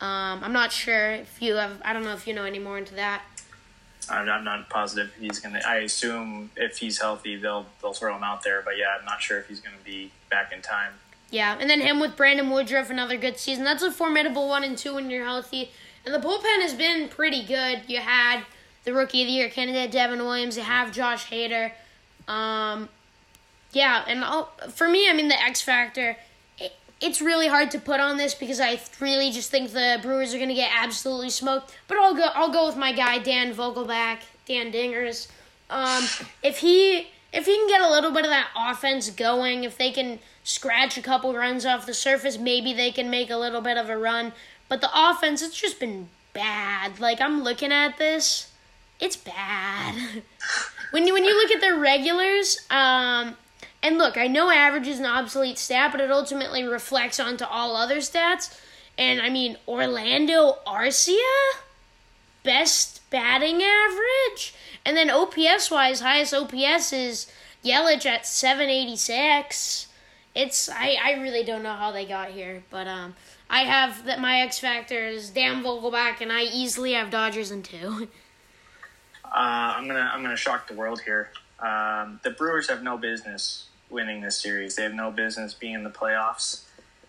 Um, 0.00 0.42
I'm 0.42 0.52
not 0.52 0.72
sure 0.72 1.12
if 1.12 1.40
you 1.40 1.54
have. 1.54 1.80
I 1.84 1.92
don't 1.92 2.02
know 2.02 2.14
if 2.14 2.26
you 2.26 2.34
know 2.34 2.42
any 2.42 2.58
more 2.58 2.78
into 2.78 2.96
that. 2.96 3.22
I'm, 4.10 4.28
I'm 4.28 4.44
not 4.44 4.68
positive 4.68 5.12
he's 5.18 5.38
gonna. 5.38 5.60
I 5.66 5.76
assume 5.78 6.50
if 6.56 6.78
he's 6.78 7.00
healthy, 7.00 7.36
they'll 7.36 7.66
they'll 7.80 7.94
throw 7.94 8.16
him 8.16 8.22
out 8.22 8.42
there. 8.42 8.62
But 8.62 8.76
yeah, 8.78 8.96
I'm 8.98 9.04
not 9.04 9.22
sure 9.22 9.38
if 9.38 9.48
he's 9.48 9.60
gonna 9.60 9.76
be 9.84 10.10
back 10.30 10.52
in 10.52 10.62
time. 10.62 10.92
Yeah, 11.30 11.56
and 11.58 11.68
then 11.68 11.80
him 11.80 12.00
with 12.00 12.16
Brandon 12.16 12.50
Woodruff, 12.50 12.90
another 12.90 13.16
good 13.16 13.38
season. 13.38 13.64
That's 13.64 13.82
a 13.82 13.90
formidable 13.90 14.48
one 14.48 14.62
and 14.62 14.78
two 14.78 14.94
when 14.94 15.10
you're 15.10 15.24
healthy. 15.24 15.70
And 16.04 16.14
the 16.14 16.18
bullpen 16.18 16.60
has 16.60 16.74
been 16.74 17.08
pretty 17.08 17.44
good. 17.44 17.82
You 17.88 18.00
had 18.00 18.44
the 18.84 18.92
rookie 18.92 19.22
of 19.22 19.26
the 19.26 19.32
year 19.32 19.48
candidate 19.48 19.90
Devin 19.90 20.20
Williams. 20.20 20.56
You 20.56 20.62
have 20.62 20.92
Josh 20.92 21.30
Hader. 21.30 21.72
Um, 22.28 22.88
yeah, 23.72 24.04
and 24.06 24.24
I'll, 24.24 24.52
for 24.68 24.88
me, 24.88 25.08
I 25.08 25.12
mean 25.12 25.28
the 25.28 25.40
X 25.40 25.60
factor. 25.60 26.16
It, 27.04 27.06
it's 27.06 27.20
really 27.20 27.48
hard 27.48 27.70
to 27.72 27.78
put 27.78 28.00
on 28.00 28.16
this 28.16 28.34
because 28.34 28.60
I 28.60 28.80
really 29.00 29.30
just 29.30 29.50
think 29.50 29.70
the 29.70 29.98
Brewers 30.02 30.34
are 30.34 30.38
going 30.38 30.48
to 30.48 30.54
get 30.54 30.70
absolutely 30.74 31.30
smoked. 31.30 31.74
But 31.88 31.98
I'll 31.98 32.14
go. 32.14 32.28
I'll 32.34 32.52
go 32.52 32.66
with 32.66 32.76
my 32.76 32.92
guy 32.92 33.18
Dan 33.18 33.54
Vogelbach, 33.54 34.18
Dan 34.46 34.72
Dingers. 34.72 35.28
Um, 35.70 36.04
if 36.42 36.58
he 36.58 37.08
if 37.32 37.46
he 37.46 37.56
can 37.56 37.68
get 37.68 37.80
a 37.80 37.90
little 37.90 38.12
bit 38.12 38.24
of 38.24 38.30
that 38.30 38.48
offense 38.56 39.10
going, 39.10 39.64
if 39.64 39.76
they 39.76 39.90
can 39.90 40.20
scratch 40.44 40.96
a 40.96 41.02
couple 41.02 41.34
runs 41.34 41.66
off 41.66 41.86
the 41.86 41.94
surface, 41.94 42.38
maybe 42.38 42.72
they 42.72 42.92
can 42.92 43.10
make 43.10 43.30
a 43.30 43.36
little 43.36 43.60
bit 43.60 43.76
of 43.76 43.88
a 43.88 43.98
run. 43.98 44.32
But 44.68 44.80
the 44.80 44.90
offense, 44.94 45.42
it's 45.42 45.60
just 45.60 45.80
been 45.80 46.08
bad. 46.32 47.00
Like 47.00 47.20
I'm 47.20 47.42
looking 47.42 47.72
at 47.72 47.98
this, 47.98 48.52
it's 49.00 49.16
bad. 49.16 50.22
when 50.90 51.06
you 51.06 51.12
when 51.12 51.24
you 51.24 51.36
look 51.36 51.50
at 51.50 51.60
their 51.60 51.76
regulars, 51.76 52.58
um, 52.70 53.36
and 53.84 53.98
look, 53.98 54.16
I 54.16 54.28
know 54.28 54.50
average 54.50 54.88
is 54.88 54.98
an 54.98 55.04
obsolete 55.04 55.58
stat, 55.58 55.92
but 55.92 56.00
it 56.00 56.10
ultimately 56.10 56.64
reflects 56.64 57.20
onto 57.20 57.44
all 57.44 57.76
other 57.76 57.98
stats. 57.98 58.58
And 58.96 59.20
I 59.20 59.28
mean, 59.28 59.58
Orlando 59.68 60.56
Arcia, 60.66 61.18
best 62.42 63.02
batting 63.10 63.62
average. 63.62 64.54
And 64.86 64.96
then 64.96 65.10
OPS 65.10 65.70
wise, 65.70 66.00
highest 66.00 66.32
OPS 66.32 66.94
is 66.94 67.30
Yelich 67.62 68.06
at 68.06 68.26
786. 68.26 69.88
It's 70.34 70.70
I, 70.70 70.96
I 71.04 71.12
really 71.20 71.44
don't 71.44 71.62
know 71.62 71.74
how 71.74 71.92
they 71.92 72.06
got 72.06 72.30
here, 72.30 72.62
but 72.70 72.88
um 72.88 73.14
I 73.50 73.64
have 73.64 74.06
that 74.06 74.18
my 74.18 74.40
X 74.40 74.58
factor 74.58 75.06
is 75.06 75.28
Dan 75.28 75.62
Vogelbach, 75.62 76.22
and 76.22 76.32
I 76.32 76.44
easily 76.44 76.94
have 76.94 77.10
Dodgers 77.10 77.50
in 77.50 77.62
two. 77.62 78.08
Uh, 79.24 79.74
I'm 79.76 79.88
gonna 79.88 80.08
I'm 80.14 80.22
gonna 80.22 80.36
shock 80.36 80.68
the 80.68 80.74
world 80.74 81.00
here. 81.00 81.30
Um, 81.58 82.20
the 82.22 82.30
Brewers 82.30 82.68
have 82.68 82.84
no 82.84 82.96
business 82.96 83.66
winning 83.90 84.20
this 84.20 84.40
series. 84.40 84.76
They 84.76 84.82
have 84.82 84.94
no 84.94 85.10
business 85.10 85.54
being 85.54 85.74
in 85.74 85.84
the 85.84 85.90
playoffs, 85.90 86.62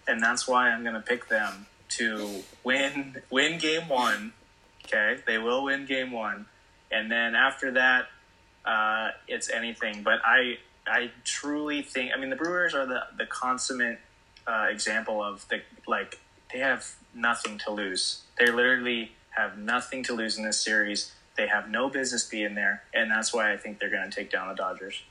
and 0.08 0.22
that's 0.22 0.48
why 0.48 0.70
I'm 0.70 0.84
gonna 0.84 1.02
pick 1.06 1.28
them 1.28 1.68
to 1.90 2.44
win 2.64 3.22
win 3.30 3.58
Game 3.60 3.88
One. 3.88 4.34
Okay, 4.86 5.18
they 5.26 5.38
will 5.38 5.64
win 5.64 5.86
Game 5.86 6.12
One, 6.12 6.46
and 6.92 7.12
then 7.12 7.36
after 7.36 7.72
that, 7.72 8.08
uh, 8.66 9.12
it's 9.28 9.50
anything. 9.50 10.04
But 10.04 10.20
I 10.24 10.58
I 10.88 11.12
truly 11.24 11.82
think 11.82 12.12
I 12.16 12.20
mean 12.20 12.30
the 12.30 12.36
Brewers 12.36 12.74
are 12.74 12.86
the 12.86 13.04
the 13.18 13.26
consummate 13.26 14.00
uh, 14.48 14.68
example 14.70 15.24
of 15.24 15.48
the 15.50 15.62
like 15.88 16.20
they 16.54 16.60
have 16.60 16.96
nothing 17.14 17.58
to 17.60 17.72
lose. 17.72 18.22
They 18.38 18.48
literally 18.48 19.12
have 19.32 19.58
nothing 19.58 20.04
to 20.04 20.14
lose 20.14 20.38
in 20.38 20.44
this 20.44 20.62
series. 20.62 21.12
They 21.36 21.48
have 21.48 21.70
no 21.70 21.90
business 21.90 22.28
being 22.28 22.56
there, 22.56 22.84
and 22.94 23.12
that's 23.12 23.34
why 23.34 23.52
I 23.52 23.58
think 23.58 23.80
they're 23.80 23.90
going 23.90 24.10
to 24.10 24.16
take 24.16 24.32
down 24.32 24.48
the 24.48 24.56
Dodgers. 24.56 25.02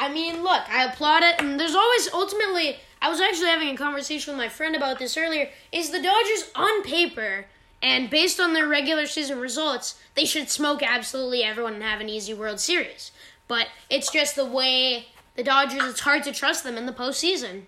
I 0.00 0.10
mean, 0.10 0.42
look, 0.42 0.62
I 0.70 0.84
applaud 0.84 1.22
it, 1.22 1.34
and 1.38 1.60
there's 1.60 1.74
always 1.74 2.08
ultimately. 2.12 2.78
I 3.02 3.10
was 3.10 3.20
actually 3.20 3.48
having 3.48 3.68
a 3.68 3.76
conversation 3.76 4.32
with 4.32 4.38
my 4.38 4.48
friend 4.48 4.74
about 4.74 4.98
this 4.98 5.16
earlier. 5.16 5.50
Is 5.72 5.90
the 5.90 6.02
Dodgers 6.02 6.50
on 6.56 6.82
paper 6.82 7.44
and 7.82 8.08
based 8.08 8.40
on 8.40 8.54
their 8.54 8.66
regular 8.66 9.06
season 9.06 9.38
results, 9.38 10.00
they 10.14 10.24
should 10.24 10.48
smoke 10.48 10.82
absolutely 10.82 11.42
everyone 11.42 11.74
and 11.74 11.82
have 11.82 12.00
an 12.00 12.08
easy 12.08 12.32
World 12.32 12.60
Series. 12.60 13.12
But 13.46 13.68
it's 13.90 14.10
just 14.10 14.36
the 14.36 14.44
way 14.44 15.08
the 15.36 15.42
Dodgers. 15.42 15.82
It's 15.84 16.00
hard 16.00 16.22
to 16.24 16.32
trust 16.32 16.64
them 16.64 16.78
in 16.78 16.86
the 16.86 16.92
postseason. 16.92 17.64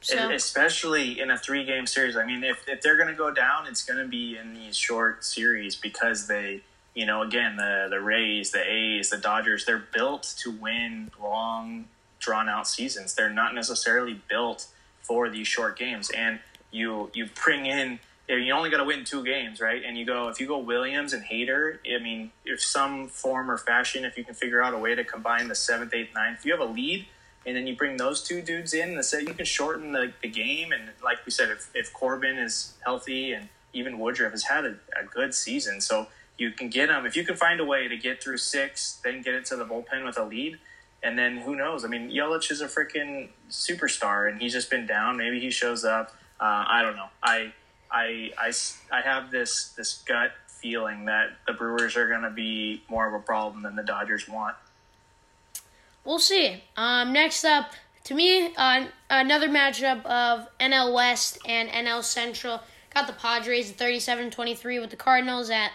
So. 0.00 0.30
Especially 0.30 1.20
in 1.20 1.30
a 1.30 1.38
three 1.38 1.64
game 1.64 1.86
series. 1.86 2.16
I 2.16 2.24
mean, 2.24 2.44
if, 2.44 2.66
if 2.66 2.80
they're 2.80 2.96
going 2.96 3.08
to 3.08 3.14
go 3.14 3.30
down, 3.30 3.66
it's 3.66 3.84
going 3.84 4.02
to 4.02 4.08
be 4.08 4.38
in 4.38 4.54
these 4.54 4.76
short 4.76 5.24
series 5.24 5.76
because 5.76 6.28
they, 6.28 6.62
you 6.94 7.06
know, 7.06 7.22
again, 7.22 7.56
the, 7.56 7.88
the 7.90 8.00
Rays, 8.00 8.52
the 8.52 8.62
A's, 8.62 9.10
the 9.10 9.18
Dodgers, 9.18 9.64
they're 9.64 9.84
built 9.92 10.34
to 10.38 10.50
win 10.50 11.10
long, 11.20 11.86
drawn 12.20 12.48
out 12.48 12.68
seasons. 12.68 13.14
They're 13.14 13.30
not 13.30 13.54
necessarily 13.54 14.20
built 14.30 14.68
for 15.02 15.28
these 15.28 15.48
short 15.48 15.76
games. 15.78 16.10
And 16.10 16.38
you, 16.70 17.10
you 17.12 17.28
bring 17.44 17.66
in, 17.66 17.98
you 18.28 18.52
only 18.52 18.70
got 18.70 18.78
to 18.78 18.84
win 18.84 19.04
two 19.04 19.24
games, 19.24 19.60
right? 19.60 19.82
And 19.84 19.98
you 19.98 20.06
go, 20.06 20.28
if 20.28 20.40
you 20.40 20.46
go 20.46 20.58
Williams 20.58 21.12
and 21.12 21.24
Hader, 21.24 21.78
I 21.84 22.02
mean, 22.02 22.30
if 22.44 22.62
some 22.62 23.08
form 23.08 23.50
or 23.50 23.58
fashion, 23.58 24.04
if 24.04 24.16
you 24.16 24.24
can 24.24 24.34
figure 24.34 24.62
out 24.62 24.72
a 24.72 24.78
way 24.78 24.94
to 24.94 25.04
combine 25.04 25.48
the 25.48 25.54
seventh, 25.54 25.92
eighth, 25.92 26.14
ninth, 26.14 26.38
if 26.38 26.46
you 26.46 26.52
have 26.52 26.60
a 26.60 26.72
lead, 26.72 27.06
and 27.46 27.56
then 27.56 27.66
you 27.66 27.76
bring 27.76 27.96
those 27.96 28.22
two 28.22 28.40
dudes 28.40 28.72
in, 28.72 28.94
the 28.94 29.24
you 29.26 29.34
can 29.34 29.44
shorten 29.44 29.92
the, 29.92 30.12
the 30.22 30.28
game. 30.28 30.72
And 30.72 30.90
like 31.02 31.18
we 31.26 31.32
said, 31.32 31.50
if, 31.50 31.70
if 31.74 31.92
Corbin 31.92 32.38
is 32.38 32.74
healthy 32.84 33.32
and 33.32 33.48
even 33.74 33.98
Woodruff 33.98 34.30
has 34.30 34.44
had 34.44 34.64
a, 34.64 34.76
a 34.98 35.04
good 35.04 35.34
season, 35.34 35.80
so 35.82 36.06
you 36.38 36.50
can 36.50 36.68
get 36.68 36.88
them. 36.88 37.06
If 37.06 37.16
you 37.16 37.24
can 37.24 37.36
find 37.36 37.60
a 37.60 37.64
way 37.64 37.88
to 37.88 37.96
get 37.96 38.22
through 38.22 38.38
six, 38.38 39.00
then 39.04 39.22
get 39.22 39.34
it 39.34 39.44
to 39.46 39.56
the 39.56 39.64
bullpen 39.64 40.04
with 40.04 40.18
a 40.18 40.24
lead, 40.24 40.58
and 41.02 41.18
then 41.18 41.38
who 41.38 41.56
knows? 41.56 41.84
I 41.84 41.88
mean, 41.88 42.10
Yelich 42.10 42.50
is 42.50 42.60
a 42.60 42.66
freaking 42.66 43.28
superstar, 43.50 44.28
and 44.30 44.40
he's 44.40 44.52
just 44.52 44.70
been 44.70 44.86
down. 44.86 45.16
Maybe 45.16 45.40
he 45.40 45.50
shows 45.50 45.84
up. 45.84 46.14
Uh, 46.40 46.64
I 46.68 46.82
don't 46.82 46.96
know. 46.96 47.08
I, 47.22 47.52
I, 47.90 48.32
I, 48.38 48.52
I 48.90 49.00
have 49.02 49.30
this 49.30 49.72
this 49.76 50.02
gut 50.06 50.32
feeling 50.46 51.04
that 51.04 51.36
the 51.46 51.52
Brewers 51.52 51.96
are 51.96 52.08
going 52.08 52.22
to 52.22 52.30
be 52.30 52.82
more 52.88 53.06
of 53.06 53.14
a 53.14 53.22
problem 53.22 53.62
than 53.62 53.76
the 53.76 53.82
Dodgers 53.82 54.28
want 54.28 54.56
we'll 56.04 56.18
see. 56.18 56.62
Um, 56.76 57.12
next 57.12 57.44
up, 57.44 57.72
to 58.04 58.14
me, 58.14 58.54
uh, 58.56 58.86
another 59.10 59.48
matchup 59.48 60.04
of 60.04 60.46
NL 60.60 60.94
West 60.94 61.38
and 61.46 61.68
NL 61.68 62.04
Central. 62.04 62.60
Got 62.94 63.06
the 63.06 63.12
Padres 63.14 63.70
at 63.70 63.76
37-23 63.76 64.80
with 64.80 64.90
the 64.90 64.96
Cardinals 64.96 65.50
at 65.50 65.72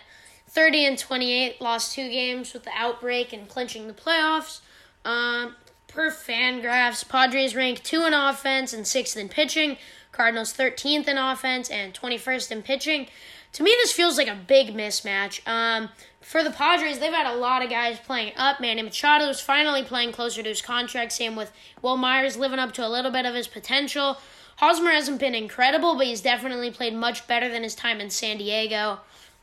30 0.49 0.85
and 0.85 0.97
28. 0.97 1.61
Lost 1.61 1.93
two 1.93 2.09
games 2.09 2.53
with 2.53 2.63
the 2.63 2.71
outbreak 2.75 3.31
and 3.31 3.47
clinching 3.47 3.87
the 3.87 3.93
playoffs. 3.93 4.61
Um, 5.05 5.55
per 5.87 6.11
Fangraphs, 6.11 7.07
Padres 7.07 7.55
rank 7.55 7.83
two 7.83 8.03
in 8.05 8.13
offense 8.13 8.73
and 8.73 8.85
sixth 8.85 9.15
in 9.17 9.29
pitching. 9.29 9.77
Cardinals 10.11 10.53
13th 10.53 11.07
in 11.07 11.17
offense 11.17 11.69
and 11.69 11.93
21st 11.93 12.51
in 12.51 12.61
pitching. 12.61 13.07
To 13.53 13.63
me, 13.63 13.71
this 13.81 13.93
feels 13.93 14.17
like 14.17 14.27
a 14.27 14.35
big 14.35 14.75
mismatch. 14.75 15.47
Um, 15.47 15.89
for 16.21 16.43
the 16.43 16.51
Padres, 16.51 16.99
they've 16.99 17.13
had 17.13 17.25
a 17.25 17.37
lot 17.37 17.63
of 17.63 17.69
guys 17.69 17.99
playing 17.99 18.33
up. 18.35 18.59
Manny 18.59 18.81
Machado 18.81 19.25
is 19.29 19.39
finally 19.39 19.83
playing 19.83 20.11
closer 20.11 20.43
to 20.43 20.49
his 20.49 20.61
contract. 20.61 21.11
Same 21.11 21.35
with 21.35 21.51
Wil 21.81 21.97
Myers 21.97 22.37
living 22.37 22.59
up 22.59 22.73
to 22.73 22.85
a 22.85 22.89
little 22.89 23.11
bit 23.11 23.25
of 23.25 23.33
his 23.33 23.47
potential. 23.47 24.17
Hosmer 24.57 24.91
hasn't 24.91 25.19
been 25.19 25.35
incredible, 25.35 25.95
but 25.95 26.05
he's 26.05 26.21
definitely 26.21 26.69
played 26.69 26.93
much 26.93 27.25
better 27.27 27.49
than 27.49 27.63
his 27.63 27.75
time 27.75 28.01
in 28.01 28.09
San 28.09 28.37
Diego. 28.37 28.99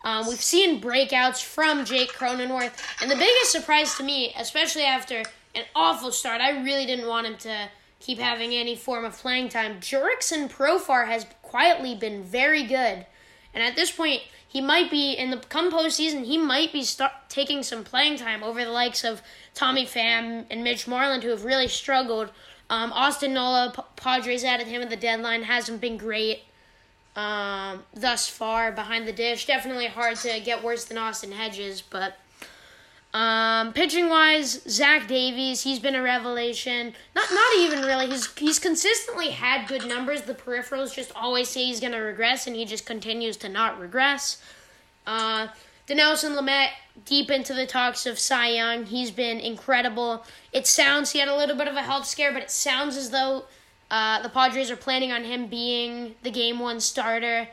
Um, 0.06 0.28
we've 0.28 0.40
seen 0.40 0.80
breakouts 0.80 1.42
from 1.42 1.84
Jake 1.84 2.12
Cronenworth, 2.12 2.80
and 3.02 3.10
the 3.10 3.16
biggest 3.16 3.50
surprise 3.50 3.96
to 3.96 4.04
me, 4.04 4.32
especially 4.38 4.84
after 4.84 5.24
an 5.52 5.64
awful 5.74 6.12
start, 6.12 6.40
I 6.40 6.62
really 6.62 6.86
didn't 6.86 7.08
want 7.08 7.26
him 7.26 7.36
to 7.38 7.68
keep 7.98 8.20
having 8.20 8.52
any 8.52 8.76
form 8.76 9.04
of 9.04 9.18
playing 9.18 9.48
time. 9.48 9.80
Jurickson 9.80 10.48
Profar 10.48 11.08
has 11.08 11.26
quietly 11.42 11.96
been 11.96 12.22
very 12.22 12.62
good, 12.62 13.04
and 13.52 13.64
at 13.64 13.74
this 13.74 13.90
point, 13.90 14.22
he 14.46 14.60
might 14.60 14.92
be 14.92 15.10
in 15.14 15.32
the 15.32 15.38
come 15.38 15.72
postseason. 15.72 16.24
He 16.24 16.38
might 16.38 16.72
be 16.72 16.84
start 16.84 17.10
taking 17.28 17.64
some 17.64 17.82
playing 17.82 18.16
time 18.16 18.44
over 18.44 18.64
the 18.64 18.70
likes 18.70 19.02
of 19.02 19.22
Tommy 19.54 19.86
Pham 19.86 20.44
and 20.48 20.62
Mitch 20.62 20.86
Moreland, 20.86 21.24
who 21.24 21.30
have 21.30 21.44
really 21.44 21.66
struggled. 21.66 22.30
Um, 22.70 22.92
Austin 22.92 23.34
Nola, 23.34 23.72
P- 23.74 23.82
Padres 23.96 24.44
added 24.44 24.68
him 24.68 24.82
at 24.82 24.90
the 24.90 24.96
deadline, 24.96 25.42
hasn't 25.42 25.80
been 25.80 25.96
great 25.96 26.42
um, 27.16 27.82
thus 27.94 28.28
far 28.28 28.70
behind 28.70 29.08
the 29.08 29.12
dish. 29.12 29.46
Definitely 29.46 29.86
hard 29.86 30.16
to 30.18 30.38
get 30.40 30.62
worse 30.62 30.84
than 30.84 30.98
Austin 30.98 31.32
Hedges, 31.32 31.82
but 31.82 32.16
um, 33.14 33.72
pitching 33.72 34.10
wise, 34.10 34.60
Zach 34.68 35.08
Davies, 35.08 35.62
he's 35.62 35.78
been 35.78 35.94
a 35.94 36.02
revelation. 36.02 36.92
Not 37.14 37.26
not 37.32 37.56
even 37.56 37.80
really. 37.80 38.08
He's 38.08 38.32
he's 38.34 38.58
consistently 38.58 39.30
had 39.30 39.66
good 39.66 39.86
numbers. 39.88 40.22
The 40.22 40.34
peripherals 40.34 40.94
just 40.94 41.12
always 41.16 41.48
say 41.48 41.64
he's 41.64 41.80
gonna 41.80 42.02
regress, 42.02 42.46
and 42.46 42.54
he 42.54 42.66
just 42.66 42.84
continues 42.84 43.38
to 43.38 43.48
not 43.48 43.80
regress. 43.80 44.42
Uh, 45.06 45.48
Dinelson 45.88 46.36
Lamet 46.36 46.68
deep 47.06 47.30
into 47.30 47.54
the 47.54 47.66
talks 47.66 48.04
of 48.04 48.18
Cy 48.18 48.48
Young. 48.48 48.84
He's 48.84 49.10
been 49.10 49.40
incredible. 49.40 50.26
It 50.52 50.66
sounds 50.66 51.12
he 51.12 51.20
had 51.20 51.28
a 51.28 51.36
little 51.36 51.56
bit 51.56 51.68
of 51.68 51.76
a 51.76 51.82
health 51.82 52.06
scare, 52.06 52.32
but 52.32 52.42
it 52.42 52.50
sounds 52.50 52.98
as 52.98 53.10
though 53.10 53.44
uh, 53.90 54.22
the 54.22 54.28
Padres 54.28 54.70
are 54.70 54.76
planning 54.76 55.12
on 55.12 55.24
him 55.24 55.46
being 55.46 56.14
the 56.22 56.30
game 56.30 56.58
one 56.58 56.80
starter. 56.80 57.48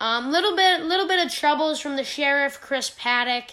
Um, 0.00 0.30
little 0.30 0.56
bit 0.56 0.82
little 0.82 1.06
bit 1.06 1.24
of 1.24 1.32
troubles 1.32 1.80
from 1.80 1.96
the 1.96 2.04
sheriff 2.04 2.60
Chris 2.60 2.90
Paddack. 2.90 3.50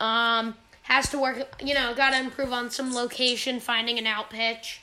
Um, 0.00 0.54
has 0.86 1.10
to 1.10 1.18
work, 1.18 1.60
you 1.60 1.74
know, 1.74 1.94
got 1.94 2.10
to 2.10 2.18
improve 2.20 2.52
on 2.52 2.70
some 2.70 2.94
location, 2.94 3.58
finding 3.58 3.98
an 3.98 4.06
out 4.06 4.30
pitch. 4.30 4.82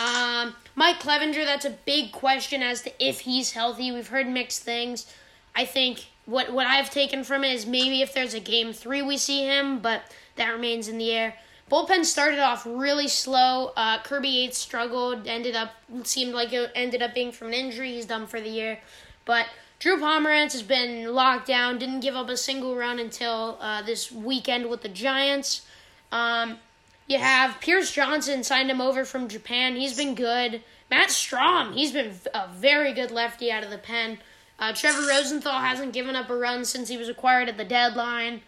Um, 0.00 0.54
Mike 0.74 0.98
Clevinger, 0.98 1.44
that's 1.44 1.64
a 1.64 1.70
big 1.70 2.10
question 2.10 2.60
as 2.60 2.82
to 2.82 2.92
if 2.98 3.20
he's 3.20 3.52
healthy. 3.52 3.92
We've 3.92 4.08
heard 4.08 4.26
mixed 4.26 4.62
things. 4.62 5.06
I 5.54 5.64
think 5.64 6.06
what 6.26 6.52
what 6.52 6.66
I've 6.66 6.90
taken 6.90 7.22
from 7.22 7.44
it 7.44 7.52
is 7.52 7.66
maybe 7.66 8.02
if 8.02 8.12
there's 8.12 8.34
a 8.34 8.40
game 8.40 8.72
three 8.72 9.00
we 9.00 9.16
see 9.16 9.44
him, 9.44 9.78
but 9.78 10.02
that 10.34 10.50
remains 10.50 10.88
in 10.88 10.98
the 10.98 11.12
air. 11.12 11.36
Bullpen 11.70 12.04
started 12.04 12.40
off 12.40 12.66
really 12.66 13.08
slow. 13.08 13.72
Uh, 13.76 13.98
Kirby 14.02 14.28
Yates 14.28 14.58
struggled, 14.58 15.26
ended 15.26 15.56
up 15.56 15.70
seemed 16.02 16.34
like 16.34 16.52
it 16.52 16.70
ended 16.74 17.02
up 17.02 17.14
being 17.14 17.32
from 17.32 17.48
an 17.48 17.54
injury. 17.54 17.94
He's 17.94 18.06
done 18.06 18.26
for 18.26 18.40
the 18.40 18.50
year, 18.50 18.78
but 19.24 19.46
Drew 19.78 19.98
Pomeranz 19.98 20.52
has 20.52 20.62
been 20.62 21.12
locked 21.12 21.46
down, 21.46 21.78
didn't 21.78 22.00
give 22.00 22.16
up 22.16 22.28
a 22.28 22.36
single 22.36 22.76
run 22.76 22.98
until 22.98 23.58
uh, 23.60 23.82
this 23.82 24.12
weekend 24.12 24.68
with 24.68 24.82
the 24.82 24.88
Giants. 24.88 25.66
Um, 26.12 26.58
you 27.06 27.18
have 27.18 27.60
Pierce 27.60 27.90
Johnson 27.90 28.44
signed 28.44 28.70
him 28.70 28.80
over 28.80 29.04
from 29.04 29.28
Japan. 29.28 29.76
He's 29.76 29.96
been 29.96 30.14
good. 30.14 30.62
Matt 30.90 31.08
Strahm, 31.08 31.74
he's 31.74 31.92
been 31.92 32.12
a 32.32 32.48
very 32.48 32.92
good 32.92 33.10
lefty 33.10 33.50
out 33.50 33.64
of 33.64 33.70
the 33.70 33.78
pen. 33.78 34.18
Uh, 34.58 34.72
Trevor 34.72 35.06
Rosenthal 35.08 35.60
hasn't 35.60 35.92
given 35.92 36.14
up 36.14 36.30
a 36.30 36.36
run 36.36 36.64
since 36.64 36.88
he 36.88 36.96
was 36.96 37.08
acquired 37.08 37.48
at 37.48 37.56
the 37.56 37.64
deadline. 37.64 38.42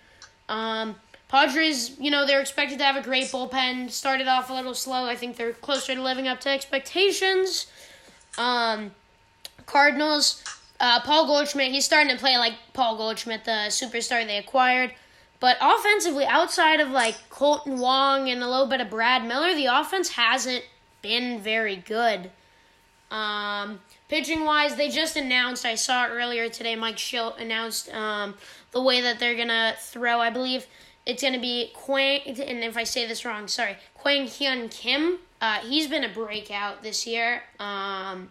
Um, 0.48 0.96
Padres, 1.28 1.98
you 1.98 2.10
know, 2.10 2.24
they're 2.24 2.40
expected 2.40 2.78
to 2.78 2.84
have 2.84 2.96
a 2.96 3.02
great 3.02 3.26
bullpen. 3.26 3.90
Started 3.90 4.28
off 4.28 4.48
a 4.48 4.52
little 4.52 4.74
slow. 4.74 5.06
I 5.06 5.16
think 5.16 5.36
they're 5.36 5.52
closer 5.52 5.94
to 5.94 6.02
living 6.02 6.28
up 6.28 6.40
to 6.40 6.48
expectations. 6.48 7.66
Um, 8.38 8.92
Cardinals, 9.66 10.44
uh, 10.78 11.00
Paul 11.00 11.26
Goldschmidt, 11.26 11.72
he's 11.72 11.84
starting 11.84 12.12
to 12.12 12.18
play 12.18 12.38
like 12.38 12.54
Paul 12.72 12.96
Goldschmidt, 12.96 13.44
the 13.44 13.68
superstar 13.68 14.24
they 14.24 14.38
acquired. 14.38 14.92
But 15.40 15.58
offensively, 15.60 16.24
outside 16.24 16.80
of 16.80 16.90
like 16.90 17.16
Kolten 17.30 17.78
Wong 17.78 18.28
and 18.28 18.42
a 18.42 18.48
little 18.48 18.66
bit 18.66 18.80
of 18.80 18.88
Brad 18.88 19.26
Miller, 19.26 19.54
the 19.54 19.66
offense 19.66 20.10
hasn't 20.10 20.64
been 21.02 21.40
very 21.40 21.76
good. 21.76 22.30
Um, 23.10 23.80
pitching 24.08 24.44
wise, 24.44 24.76
they 24.76 24.88
just 24.88 25.16
announced, 25.16 25.64
I 25.64 25.74
saw 25.74 26.06
it 26.06 26.10
earlier 26.10 26.48
today, 26.48 26.74
Mike 26.74 26.96
Shildt 26.96 27.40
announced 27.40 27.92
um, 27.92 28.34
the 28.72 28.82
way 28.82 29.00
that 29.00 29.18
they're 29.18 29.36
going 29.36 29.48
to 29.48 29.74
throw. 29.78 30.20
I 30.20 30.30
believe 30.30 30.66
it's 31.07 31.22
going 31.22 31.34
to 31.34 31.40
be 31.40 31.70
Kwang, 31.72 32.20
and 32.26 32.64
if 32.64 32.76
I 32.76 32.84
say 32.84 33.07
this 33.07 33.24
wrong, 33.24 33.48
sorry, 33.48 33.76
Kwang 33.94 34.26
Hyun 34.26 34.70
Kim. 34.70 35.20
Uh, 35.40 35.59
he's 35.59 35.86
been 35.86 36.02
a 36.02 36.09
breakout 36.09 36.82
this 36.82 37.07
year. 37.07 37.42
Um, 37.61 38.30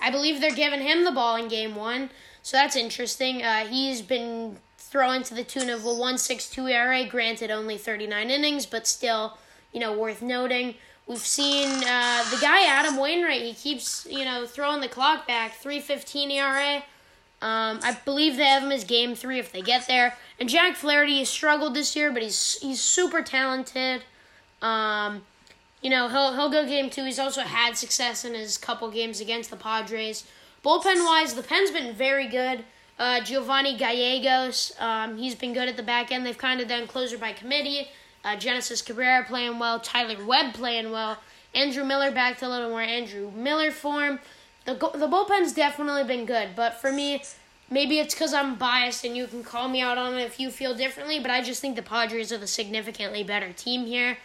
I 0.00 0.10
believe 0.10 0.40
they're 0.40 0.54
giving 0.54 0.80
him 0.80 1.04
the 1.04 1.10
ball 1.10 1.36
in 1.36 1.48
game 1.48 1.74
one, 1.74 2.10
so 2.42 2.56
that's 2.56 2.76
interesting. 2.76 3.42
Uh, 3.42 3.66
he's 3.66 4.02
been 4.02 4.56
throwing 4.78 5.22
to 5.24 5.34
the 5.34 5.44
tune 5.44 5.68
of 5.68 5.84
a 5.84 5.88
162 5.88 6.68
ERA, 6.68 7.04
granted 7.06 7.50
only 7.50 7.76
39 7.76 8.30
innings, 8.30 8.66
but 8.66 8.86
still, 8.86 9.36
you 9.72 9.80
know, 9.80 9.96
worth 9.96 10.22
noting. 10.22 10.76
We've 11.06 11.18
seen 11.18 11.68
uh, 11.68 12.24
the 12.30 12.38
guy 12.40 12.64
Adam 12.66 12.96
Wainwright. 12.96 13.42
He 13.42 13.52
keeps 13.52 14.06
you 14.08 14.24
know 14.24 14.46
throwing 14.46 14.80
the 14.80 14.88
clock 14.88 15.26
back. 15.26 15.60
3.15 15.62 16.30
ERA. 16.30 16.82
Um, 17.42 17.80
I 17.82 17.96
believe 18.04 18.36
they 18.36 18.44
have 18.44 18.62
him 18.62 18.72
as 18.72 18.84
game 18.84 19.14
three 19.14 19.38
if 19.38 19.52
they 19.52 19.60
get 19.60 19.86
there. 19.86 20.16
And 20.40 20.48
Jack 20.48 20.76
Flaherty 20.76 21.18
has 21.18 21.28
struggled 21.28 21.74
this 21.74 21.94
year, 21.94 22.10
but 22.10 22.22
he's 22.22 22.58
he's 22.60 22.80
super 22.80 23.22
talented. 23.22 24.02
Um, 24.62 25.22
you 25.82 25.90
know 25.90 26.08
he'll 26.08 26.32
he'll 26.32 26.50
go 26.50 26.66
game 26.66 26.88
two. 26.88 27.04
He's 27.04 27.18
also 27.18 27.42
had 27.42 27.76
success 27.76 28.24
in 28.24 28.34
his 28.34 28.56
couple 28.56 28.90
games 28.90 29.20
against 29.20 29.50
the 29.50 29.56
Padres. 29.56 30.24
Bullpen 30.64 31.04
wise, 31.04 31.34
the 31.34 31.42
pen's 31.42 31.70
been 31.70 31.94
very 31.94 32.26
good. 32.26 32.64
Uh, 32.98 33.20
Giovanni 33.20 33.76
Gallegos, 33.76 34.72
um, 34.78 35.18
he's 35.18 35.34
been 35.34 35.52
good 35.52 35.68
at 35.68 35.76
the 35.76 35.82
back 35.82 36.12
end. 36.12 36.24
They've 36.24 36.38
kind 36.38 36.60
of 36.60 36.68
done 36.68 36.86
closer 36.86 37.18
by 37.18 37.32
committee. 37.32 37.88
Uh, 38.24 38.36
Genesis 38.36 38.80
Cabrera 38.80 39.24
playing 39.24 39.58
well. 39.58 39.78
Tyler 39.80 40.24
Webb 40.24 40.54
playing 40.54 40.90
well. 40.90 41.18
Andrew 41.54 41.84
Miller 41.84 42.10
back 42.10 42.38
to 42.38 42.46
a 42.46 42.48
little 42.48 42.70
more 42.70 42.80
Andrew 42.80 43.30
Miller 43.32 43.70
form. 43.70 44.20
The 44.64 44.74
the 44.74 45.08
bullpen's 45.08 45.52
definitely 45.52 46.04
been 46.04 46.26
good, 46.26 46.50
but 46.56 46.80
for 46.80 46.90
me, 46.90 47.22
maybe 47.70 47.98
it's 47.98 48.14
because 48.14 48.32
I'm 48.32 48.56
biased 48.56 49.04
and 49.04 49.16
you 49.16 49.26
can 49.26 49.44
call 49.44 49.68
me 49.68 49.80
out 49.80 49.98
on 49.98 50.14
it 50.14 50.22
if 50.22 50.40
you 50.40 50.50
feel 50.50 50.74
differently. 50.74 51.20
But 51.20 51.30
I 51.30 51.42
just 51.42 51.60
think 51.60 51.76
the 51.76 51.82
Padres 51.82 52.32
are 52.32 52.38
the 52.38 52.46
significantly 52.46 53.22
better 53.22 53.52
team 53.52 53.86
here. 53.86 54.18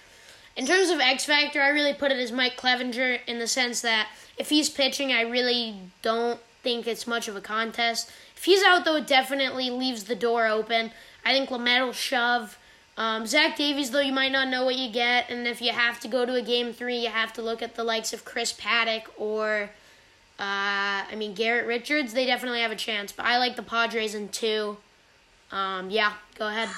In 0.55 0.65
terms 0.65 0.89
of 0.89 0.99
X 0.99 1.25
Factor, 1.25 1.61
I 1.61 1.69
really 1.69 1.93
put 1.93 2.11
it 2.11 2.17
as 2.17 2.31
Mike 2.31 2.57
Clevinger 2.57 3.19
in 3.27 3.39
the 3.39 3.47
sense 3.47 3.81
that 3.81 4.09
if 4.37 4.49
he's 4.49 4.69
pitching, 4.69 5.11
I 5.11 5.21
really 5.21 5.75
don't 6.01 6.39
think 6.63 6.87
it's 6.87 7.07
much 7.07 7.27
of 7.27 7.35
a 7.35 7.41
contest. 7.41 8.11
If 8.35 8.45
he's 8.45 8.63
out, 8.63 8.85
though, 8.85 8.97
it 8.97 9.07
definitely 9.07 9.69
leaves 9.69 10.05
the 10.05 10.15
door 10.15 10.47
open. 10.47 10.91
I 11.25 11.33
think 11.33 11.49
Lamet 11.49 11.85
will 11.85 11.93
shove. 11.93 12.57
Um, 12.97 13.25
Zach 13.25 13.55
Davies, 13.55 13.91
though, 13.91 14.01
you 14.01 14.11
might 14.11 14.31
not 14.31 14.49
know 14.49 14.65
what 14.65 14.75
you 14.75 14.91
get, 14.91 15.29
and 15.29 15.47
if 15.47 15.61
you 15.61 15.71
have 15.71 15.99
to 16.01 16.07
go 16.09 16.25
to 16.25 16.33
a 16.35 16.41
game 16.41 16.73
three, 16.73 16.97
you 16.97 17.09
have 17.09 17.31
to 17.33 17.41
look 17.41 17.61
at 17.61 17.75
the 17.75 17.83
likes 17.83 18.11
of 18.11 18.25
Chris 18.25 18.51
Paddack 18.51 19.03
or, 19.17 19.69
uh, 20.39 21.03
I 21.11 21.15
mean, 21.17 21.33
Garrett 21.33 21.67
Richards. 21.67 22.13
They 22.13 22.25
definitely 22.25 22.61
have 22.61 22.71
a 22.71 22.75
chance, 22.75 23.11
but 23.11 23.25
I 23.25 23.37
like 23.37 23.55
the 23.55 23.63
Padres 23.63 24.15
in 24.15 24.29
two. 24.29 24.77
Um, 25.51 25.89
yeah, 25.89 26.13
go 26.37 26.47
ahead. 26.47 26.69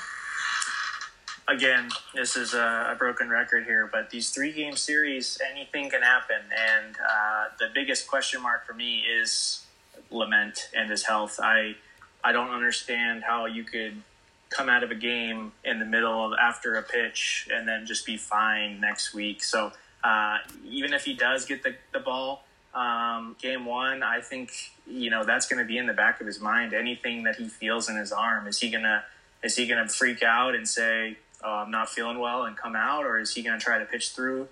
Again, 1.47 1.89
this 2.15 2.37
is 2.37 2.53
a, 2.53 2.91
a 2.91 2.95
broken 2.97 3.29
record 3.29 3.65
here, 3.65 3.89
but 3.91 4.09
these 4.09 4.29
three 4.29 4.53
game 4.53 4.75
series, 4.75 5.39
anything 5.51 5.89
can 5.89 6.01
happen. 6.01 6.37
And 6.51 6.95
uh, 6.95 7.45
the 7.59 7.67
biggest 7.73 8.07
question 8.07 8.41
mark 8.41 8.65
for 8.65 8.73
me 8.73 8.99
is 8.99 9.65
Lamet 10.11 10.69
and 10.75 10.89
his 10.89 11.03
health. 11.05 11.39
I 11.41 11.75
I 12.23 12.31
don't 12.31 12.51
understand 12.51 13.23
how 13.23 13.45
you 13.45 13.63
could 13.63 14.01
come 14.49 14.69
out 14.69 14.83
of 14.83 14.91
a 14.91 14.95
game 14.95 15.51
in 15.63 15.79
the 15.79 15.85
middle 15.85 16.25
of 16.25 16.33
after 16.39 16.75
a 16.75 16.83
pitch 16.83 17.47
and 17.51 17.67
then 17.67 17.85
just 17.85 18.05
be 18.05 18.17
fine 18.17 18.79
next 18.79 19.13
week. 19.13 19.43
So 19.43 19.71
uh, 20.03 20.37
even 20.67 20.93
if 20.93 21.05
he 21.05 21.13
does 21.13 21.45
get 21.45 21.63
the, 21.63 21.75
the 21.93 21.99
ball 21.99 22.43
um, 22.73 23.35
game 23.41 23.65
one, 23.65 24.03
I 24.03 24.21
think 24.21 24.51
you 24.87 25.09
know 25.09 25.23
that's 25.23 25.47
going 25.47 25.59
to 25.59 25.67
be 25.67 25.77
in 25.77 25.87
the 25.87 25.93
back 25.93 26.21
of 26.21 26.27
his 26.27 26.39
mind. 26.39 26.73
Anything 26.73 27.23
that 27.23 27.35
he 27.35 27.47
feels 27.47 27.89
in 27.89 27.97
his 27.97 28.11
arm, 28.11 28.47
is 28.47 28.59
he 28.59 28.69
gonna 28.69 29.03
is 29.43 29.55
he 29.55 29.67
gonna 29.67 29.87
freak 29.87 30.23
out 30.23 30.55
and 30.55 30.67
say, 30.67 31.17
"Oh, 31.43 31.49
I'm 31.49 31.71
not 31.71 31.89
feeling 31.89 32.19
well," 32.19 32.43
and 32.43 32.55
come 32.55 32.75
out, 32.75 33.05
or 33.05 33.19
is 33.19 33.33
he 33.33 33.41
gonna 33.41 33.59
try 33.59 33.79
to 33.79 33.85
pitch 33.85 34.11
through 34.11 34.47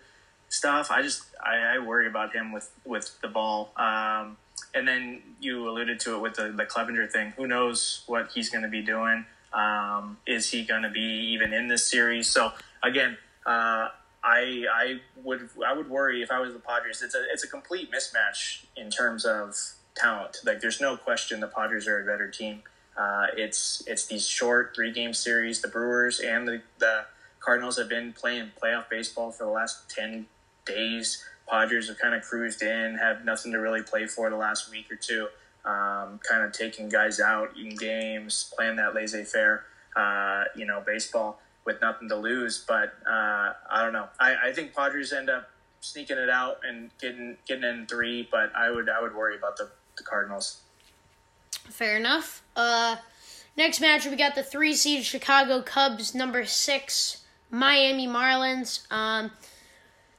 stuff? 0.49 0.91
I 0.91 1.01
just 1.01 1.23
I, 1.43 1.75
I 1.75 1.79
worry 1.79 2.07
about 2.07 2.33
him 2.33 2.51
with 2.51 2.69
with 2.85 3.19
the 3.21 3.27
ball. 3.27 3.71
Um, 3.77 4.37
and 4.73 4.87
then 4.87 5.21
you 5.39 5.67
alluded 5.69 5.99
to 6.01 6.15
it 6.15 6.19
with 6.19 6.35
the, 6.35 6.51
the 6.51 6.65
Clevinger 6.65 7.09
thing. 7.09 7.33
Who 7.37 7.47
knows 7.47 8.03
what 8.07 8.29
he's 8.33 8.49
going 8.49 8.63
to 8.63 8.69
be 8.69 8.81
doing? 8.81 9.25
Um, 9.51 10.17
is 10.27 10.51
he 10.51 10.63
going 10.63 10.83
to 10.83 10.89
be 10.89 11.31
even 11.33 11.53
in 11.53 11.67
this 11.67 11.87
series? 11.87 12.27
So 12.27 12.51
again, 12.83 13.17
uh, 13.45 13.89
I 14.23 14.65
I 14.71 14.99
would 15.23 15.49
I 15.65 15.73
would 15.73 15.89
worry 15.89 16.21
if 16.21 16.31
I 16.31 16.39
was 16.39 16.53
the 16.53 16.59
Padres. 16.59 17.01
It's 17.01 17.15
a 17.15 17.23
it's 17.31 17.43
a 17.43 17.47
complete 17.47 17.89
mismatch 17.91 18.65
in 18.75 18.89
terms 18.89 19.25
of 19.25 19.55
talent. 19.95 20.37
Like 20.45 20.59
there's 20.59 20.81
no 20.81 20.97
question 20.97 21.39
the 21.39 21.47
Padres 21.47 21.87
are 21.87 22.01
a 22.01 22.05
better 22.05 22.29
team. 22.29 22.63
Uh, 22.97 23.27
it's 23.37 23.83
it's 23.87 24.07
these 24.07 24.27
short 24.27 24.73
three 24.75 24.91
game 24.91 25.13
series. 25.13 25.61
The 25.61 25.69
Brewers 25.69 26.19
and 26.19 26.47
the, 26.47 26.61
the 26.79 27.05
Cardinals 27.39 27.77
have 27.77 27.87
been 27.87 28.11
playing 28.13 28.51
playoff 28.61 28.89
baseball 28.89 29.31
for 29.31 29.45
the 29.45 29.51
last 29.51 29.89
ten 29.89 30.27
days. 30.65 31.23
Padres 31.49 31.87
have 31.87 31.97
kind 31.97 32.13
of 32.13 32.21
cruised 32.21 32.61
in, 32.61 32.95
have 32.95 33.25
nothing 33.25 33.51
to 33.53 33.57
really 33.57 33.81
play 33.81 34.05
for 34.05 34.29
the 34.29 34.35
last 34.35 34.69
week 34.69 34.91
or 34.91 34.95
two. 34.95 35.27
Um, 35.65 36.19
kind 36.27 36.43
of 36.43 36.51
taking 36.51 36.89
guys 36.89 37.19
out 37.19 37.57
in 37.57 37.75
games, 37.75 38.51
playing 38.55 38.77
that 38.77 38.95
laissez 38.95 39.23
faire, 39.25 39.65
uh, 39.95 40.45
you 40.55 40.65
know, 40.65 40.81
baseball 40.85 41.41
with 41.69 41.81
nothing 41.81 42.09
to 42.09 42.15
lose. 42.15 42.65
But 42.67 42.93
uh, 43.07 43.53
I 43.69 43.83
don't 43.83 43.93
know. 43.93 44.07
I, 44.19 44.47
I 44.47 44.51
think 44.51 44.73
Padres 44.73 45.13
end 45.13 45.29
up 45.29 45.49
sneaking 45.81 46.17
it 46.17 46.29
out 46.29 46.59
and 46.67 46.89
getting 46.99 47.37
getting 47.47 47.63
in 47.63 47.85
three. 47.85 48.27
But 48.29 48.51
I 48.55 48.71
would 48.71 48.89
I 48.89 49.01
would 49.01 49.15
worry 49.15 49.37
about 49.37 49.55
the, 49.57 49.69
the 49.97 50.03
Cardinals. 50.03 50.61
Fair 51.69 51.95
enough. 51.97 52.41
Uh, 52.55 52.97
next 53.55 53.79
match 53.79 54.05
we 54.05 54.15
got 54.15 54.35
the 54.35 54.43
three 54.43 54.73
seed 54.73 55.05
Chicago 55.05 55.61
Cubs, 55.61 56.15
number 56.15 56.43
six 56.45 57.23
Miami 57.51 58.07
Marlins. 58.07 58.91
Um, 58.91 59.31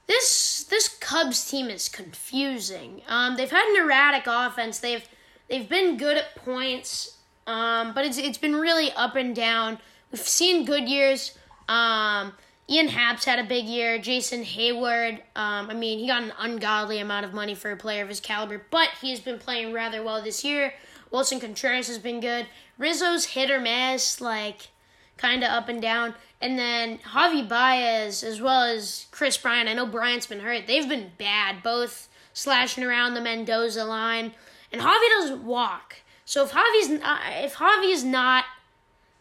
this 0.06 0.64
this 0.70 0.88
Cubs 0.88 1.50
team 1.50 1.68
is 1.68 1.88
confusing. 1.88 3.02
Um, 3.08 3.36
they've 3.36 3.50
had 3.50 3.66
an 3.74 3.84
erratic 3.84 4.24
offense. 4.28 4.78
They've 4.78 5.06
they've 5.48 5.68
been 5.68 5.96
good 5.96 6.16
at 6.16 6.36
points, 6.36 7.18
um, 7.48 7.92
but 7.92 8.04
it's 8.04 8.18
it's 8.18 8.38
been 8.38 8.54
really 8.54 8.92
up 8.92 9.16
and 9.16 9.34
down. 9.34 9.78
We've 10.10 10.20
seen 10.20 10.64
good 10.64 10.88
years. 10.88 11.38
Um, 11.70 12.32
Ian 12.68 12.88
Happ's 12.88 13.24
had 13.24 13.38
a 13.38 13.44
big 13.44 13.64
year. 13.64 13.98
Jason 13.98 14.44
Heyward, 14.44 15.20
um, 15.36 15.70
I 15.70 15.74
mean, 15.74 15.98
he 15.98 16.06
got 16.06 16.22
an 16.22 16.32
ungodly 16.38 16.98
amount 16.98 17.24
of 17.24 17.32
money 17.32 17.54
for 17.54 17.70
a 17.70 17.76
player 17.76 18.02
of 18.02 18.08
his 18.08 18.20
caliber, 18.20 18.66
but 18.70 18.90
he's 19.00 19.20
been 19.20 19.38
playing 19.38 19.72
rather 19.72 20.02
well 20.02 20.20
this 20.22 20.44
year. 20.44 20.74
Willson 21.12 21.40
Contreras 21.40 21.88
has 21.88 21.98
been 21.98 22.20
good. 22.20 22.46
Rizzo's 22.76 23.26
hit 23.26 23.50
or 23.50 23.60
miss, 23.60 24.20
like 24.20 24.68
kind 25.16 25.42
of 25.42 25.50
up 25.50 25.68
and 25.68 25.80
down. 25.80 26.14
And 26.40 26.58
then 26.58 26.98
Javi 26.98 27.48
Baez, 27.48 28.22
as 28.22 28.40
well 28.40 28.62
as 28.62 29.06
Kris 29.10 29.36
Bryant. 29.36 29.68
I 29.68 29.74
know 29.74 29.86
Bryant's 29.86 30.26
been 30.26 30.40
hurt. 30.40 30.66
They've 30.66 30.88
been 30.88 31.12
bad, 31.18 31.62
both 31.62 32.08
slashing 32.32 32.84
around 32.84 33.14
the 33.14 33.20
Mendoza 33.20 33.84
line. 33.84 34.32
And 34.72 34.80
Javi 34.80 35.08
doesn't 35.18 35.44
walk. 35.44 35.96
So 36.24 36.44
if 36.44 36.52
Javi's 36.52 36.88
not, 36.88 37.20
if 37.44 37.56
Javi 37.56 38.04
not 38.04 38.44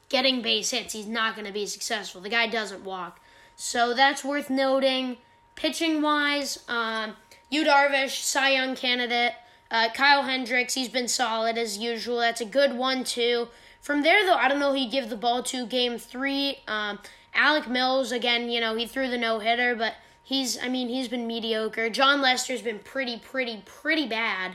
getting 0.10 0.41
base 0.41 0.72
hits, 0.72 0.93
he's 0.93 1.07
not 1.07 1.36
going 1.36 1.47
to 1.47 1.53
be 1.53 1.66
successful. 1.66 2.22
The 2.22 2.30
guy 2.30 2.47
doesn't 2.47 2.84
walk. 2.84 3.20
So 3.55 3.93
that's 3.93 4.24
worth 4.24 4.49
noting. 4.49 5.18
Pitching 5.55 6.01
wise, 6.01 6.64
um, 6.68 7.16
Yu 7.49 7.66
Darvish, 7.66 8.22
Cy 8.22 8.51
Young 8.51 8.76
candidate. 8.76 9.34
Uh, 9.72 9.89
Kyle 9.93 10.24
Hendricks, 10.24 10.74
he's 10.74 10.89
been 10.89 11.07
solid 11.07 11.57
as 11.57 11.78
usual. 11.78 12.20
That's 12.20 12.41
a 12.41 12.45
good 12.45 12.76
one, 12.76 13.03
too. 13.03 13.49
From 13.82 14.01
there, 14.01 14.26
though, 14.26 14.36
I 14.36 14.47
don't 14.47 14.60
know 14.60 14.70
who 14.70 14.78
he 14.78 14.88
give 14.88 15.10
the 15.10 15.16
ball 15.16 15.43
to 15.43 15.66
game 15.66 15.97
three. 15.97 16.60
Um, 16.68 16.99
Alec 17.34 17.68
Mills, 17.68 18.12
again, 18.12 18.49
you 18.49 18.60
know, 18.60 18.76
he 18.76 18.88
threw 18.88 19.10
the 19.10 19.18
no 19.18 19.39
hitter, 19.39 19.76
but 19.76 19.95
he's, 20.24 20.57
I 20.62 20.70
mean, 20.70 20.89
he's 20.89 21.07
been 21.07 21.28
mediocre. 21.28 21.89
Jon 21.89 22.22
Lester's 22.22 22.62
been 22.62 22.80
pretty, 22.80 23.20
pretty, 23.20 23.62
pretty 23.66 24.07
bad. 24.07 24.51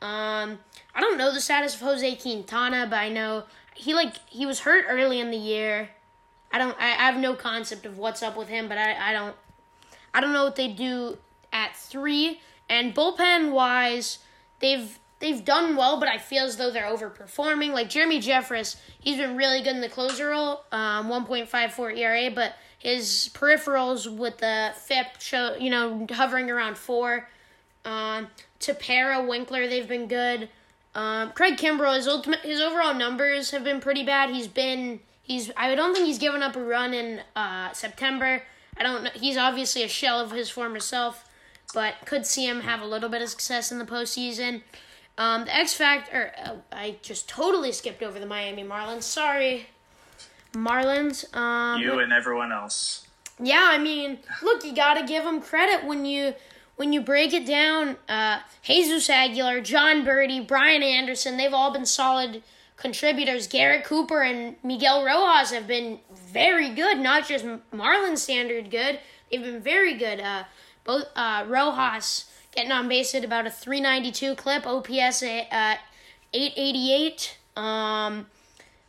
Um, 0.00 0.60
I 0.94 1.00
don't 1.00 1.18
know 1.18 1.32
the 1.32 1.40
status 1.40 1.74
of 1.74 1.80
Jose 1.80 2.16
Quintana, 2.16 2.86
but 2.88 2.96
I 2.96 3.08
know 3.08 3.44
he 3.76 3.94
like 3.94 4.14
he 4.28 4.46
was 4.46 4.60
hurt 4.60 4.84
early 4.88 5.20
in 5.20 5.30
the 5.30 5.36
year. 5.36 5.90
I 6.52 6.58
don't. 6.58 6.76
I, 6.80 6.90
I 6.90 7.10
have 7.10 7.18
no 7.18 7.34
concept 7.34 7.86
of 7.86 7.98
what's 7.98 8.22
up 8.22 8.36
with 8.36 8.48
him, 8.48 8.68
but 8.68 8.78
I, 8.78 9.10
I 9.10 9.12
don't. 9.12 9.36
I 10.14 10.20
don't 10.20 10.32
know 10.32 10.44
what 10.44 10.56
they 10.56 10.68
do 10.68 11.18
at 11.52 11.76
three 11.76 12.40
and 12.68 12.94
bullpen 12.94 13.52
wise. 13.52 14.18
They've 14.60 14.98
they've 15.18 15.44
done 15.44 15.76
well, 15.76 15.98
but 15.98 16.08
I 16.08 16.18
feel 16.18 16.44
as 16.44 16.56
though 16.56 16.70
they're 16.70 16.84
overperforming. 16.84 17.72
Like 17.72 17.88
Jeremy 17.88 18.20
Jeffress, 18.20 18.76
he's 19.00 19.16
been 19.16 19.36
really 19.36 19.62
good 19.62 19.74
in 19.74 19.80
the 19.80 19.88
closer 19.88 20.28
role, 20.28 20.64
um, 20.72 21.08
1.54 21.08 21.96
ERA, 21.96 22.30
but 22.30 22.54
his 22.78 23.30
peripherals 23.34 24.14
with 24.14 24.38
the 24.38 24.72
FIP 24.76 25.20
show, 25.20 25.56
you 25.56 25.70
know, 25.70 26.06
hovering 26.10 26.50
around 26.50 26.76
four. 26.76 27.28
Um, 27.84 28.28
Tepera, 28.60 29.26
Winkler, 29.26 29.68
they've 29.68 29.88
been 29.88 30.08
good. 30.08 30.48
Um, 30.96 31.30
Craig 31.32 31.58
Kimbrel, 31.58 31.94
his 31.94 32.08
ultimate, 32.08 32.40
his 32.40 32.58
overall 32.60 32.94
numbers 32.94 33.50
have 33.50 33.62
been 33.62 33.80
pretty 33.80 34.02
bad. 34.02 34.30
He's 34.30 34.48
been, 34.48 35.00
he's, 35.22 35.50
I 35.56 35.74
don't 35.74 35.92
think 35.94 36.06
he's 36.06 36.18
given 36.18 36.42
up 36.42 36.56
a 36.56 36.62
run 36.64 36.94
in 36.94 37.20
uh, 37.36 37.72
September. 37.72 38.42
I 38.78 38.82
don't 38.82 39.04
know. 39.04 39.10
He's 39.14 39.36
obviously 39.36 39.82
a 39.82 39.88
shell 39.88 40.18
of 40.20 40.30
his 40.30 40.48
former 40.48 40.80
self, 40.80 41.28
but 41.74 41.94
could 42.06 42.24
see 42.26 42.46
him 42.46 42.60
have 42.60 42.80
a 42.80 42.86
little 42.86 43.10
bit 43.10 43.20
of 43.20 43.28
success 43.28 43.70
in 43.70 43.78
the 43.78 43.84
postseason. 43.84 44.62
Um, 45.18 45.44
the 45.44 45.54
X 45.54 45.74
Factor, 45.74 46.32
uh, 46.42 46.54
I 46.72 46.96
just 47.02 47.28
totally 47.28 47.72
skipped 47.72 48.02
over 48.02 48.18
the 48.18 48.26
Miami 48.26 48.64
Marlins. 48.64 49.02
Sorry, 49.02 49.66
Marlins. 50.54 51.34
Um, 51.36 51.80
You 51.80 51.98
and 52.00 52.12
everyone 52.12 52.52
else. 52.52 53.06
yeah, 53.38 53.68
I 53.70 53.78
mean, 53.78 54.18
look, 54.42 54.64
you 54.64 54.74
gotta 54.74 55.04
give 55.06 55.24
them 55.24 55.40
credit 55.42 55.84
when 55.86 56.04
you 56.06 56.34
when 56.76 56.92
you 56.92 57.00
break 57.00 57.32
it 57.32 57.46
down. 57.46 57.96
Uh, 58.08 58.40
Jesus 58.62 59.10
Aguilar, 59.10 59.60
Jon 59.60 60.04
Berti, 60.04 60.46
Brian 60.46 60.82
Anderson, 60.82 61.36
they've 61.36 61.52
all 61.52 61.72
been 61.72 61.86
solid 61.86 62.42
contributors. 62.76 63.46
Garrett 63.46 63.84
Cooper 63.84 64.22
and 64.22 64.56
Miguel 64.62 65.04
Rojas 65.04 65.50
have 65.50 65.66
been 65.66 66.00
very 66.10 66.70
good, 66.70 66.98
not 66.98 67.26
just 67.26 67.44
Marlin 67.72 68.16
standard 68.16 68.70
good. 68.70 69.00
They've 69.30 69.42
been 69.42 69.62
very 69.62 69.94
good. 69.94 70.20
Uh, 70.20 70.44
both 70.84 71.06
uh, 71.16 71.44
Rojas 71.48 72.30
getting 72.54 72.72
on 72.72 72.88
base 72.88 73.14
at 73.14 73.24
about 73.24 73.46
a 73.46 73.50
392 73.50 74.34
clip, 74.34 74.66
OPS 74.66 75.22
at 75.22 75.46
uh, 75.52 75.76
888. 76.32 77.38
Um, 77.56 78.26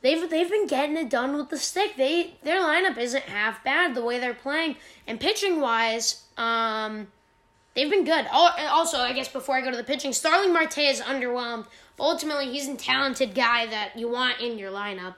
they've 0.02 0.30
they've 0.30 0.50
been 0.50 0.68
getting 0.68 0.98
it 0.98 1.10
done 1.10 1.36
with 1.36 1.50
the 1.50 1.58
stick. 1.58 1.96
They 1.98 2.36
their 2.44 2.62
lineup 2.62 2.98
isn't 2.98 3.24
half 3.24 3.64
bad 3.64 3.96
the 3.96 4.04
way 4.04 4.20
they're 4.20 4.34
playing, 4.34 4.78
and 5.08 5.20
pitching 5.20 5.60
wise, 5.60 6.24
um, 6.38 7.08
they've 7.78 7.90
been 7.90 8.04
good. 8.04 8.26
Also, 8.32 8.98
I 8.98 9.14
guess 9.14 9.30
before 9.30 9.56
I 9.56 9.62
go 9.62 9.70
to 9.70 9.78
the 9.78 9.84
pitching, 9.84 10.12
Starling 10.12 10.52
Marte 10.52 10.80
is 10.80 11.00
underwhelmed. 11.00 11.68
Ultimately, 12.00 12.52
he's 12.52 12.68
a 12.68 12.76
talented 12.76 13.36
guy 13.36 13.68
that 13.68 13.98
you 13.98 14.10
want 14.10 14.42
in 14.42 14.58
your 14.58 14.72
lineup. 14.72 15.16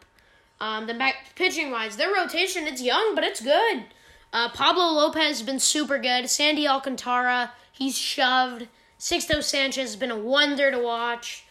Um, 0.62 0.86
the 0.88 0.93
back 0.93 1.16
pitching 1.36 1.72
wise, 1.72 1.95
their 1.95 2.14
rotation 2.14 2.68
it's 2.68 2.82
young, 2.82 3.16
but 3.16 3.24
it's 3.24 3.41
good. 3.41 3.86
Uh, 4.34 4.49
Pablo 4.49 4.84
Lopez 4.91 5.39
has 5.39 5.41
been 5.41 5.60
super 5.60 5.97
good. 5.97 6.30
Sandy 6.30 6.68
Alcantara, 6.68 7.53
he's 7.72 7.97
shoved. 7.97 8.68
Sixto 8.99 9.41
Sanchez 9.41 9.91
has 9.91 9.95
been 9.95 10.12
a 10.12 10.18
wonder 10.18 10.70
to 10.70 10.80
watch. 10.80 11.45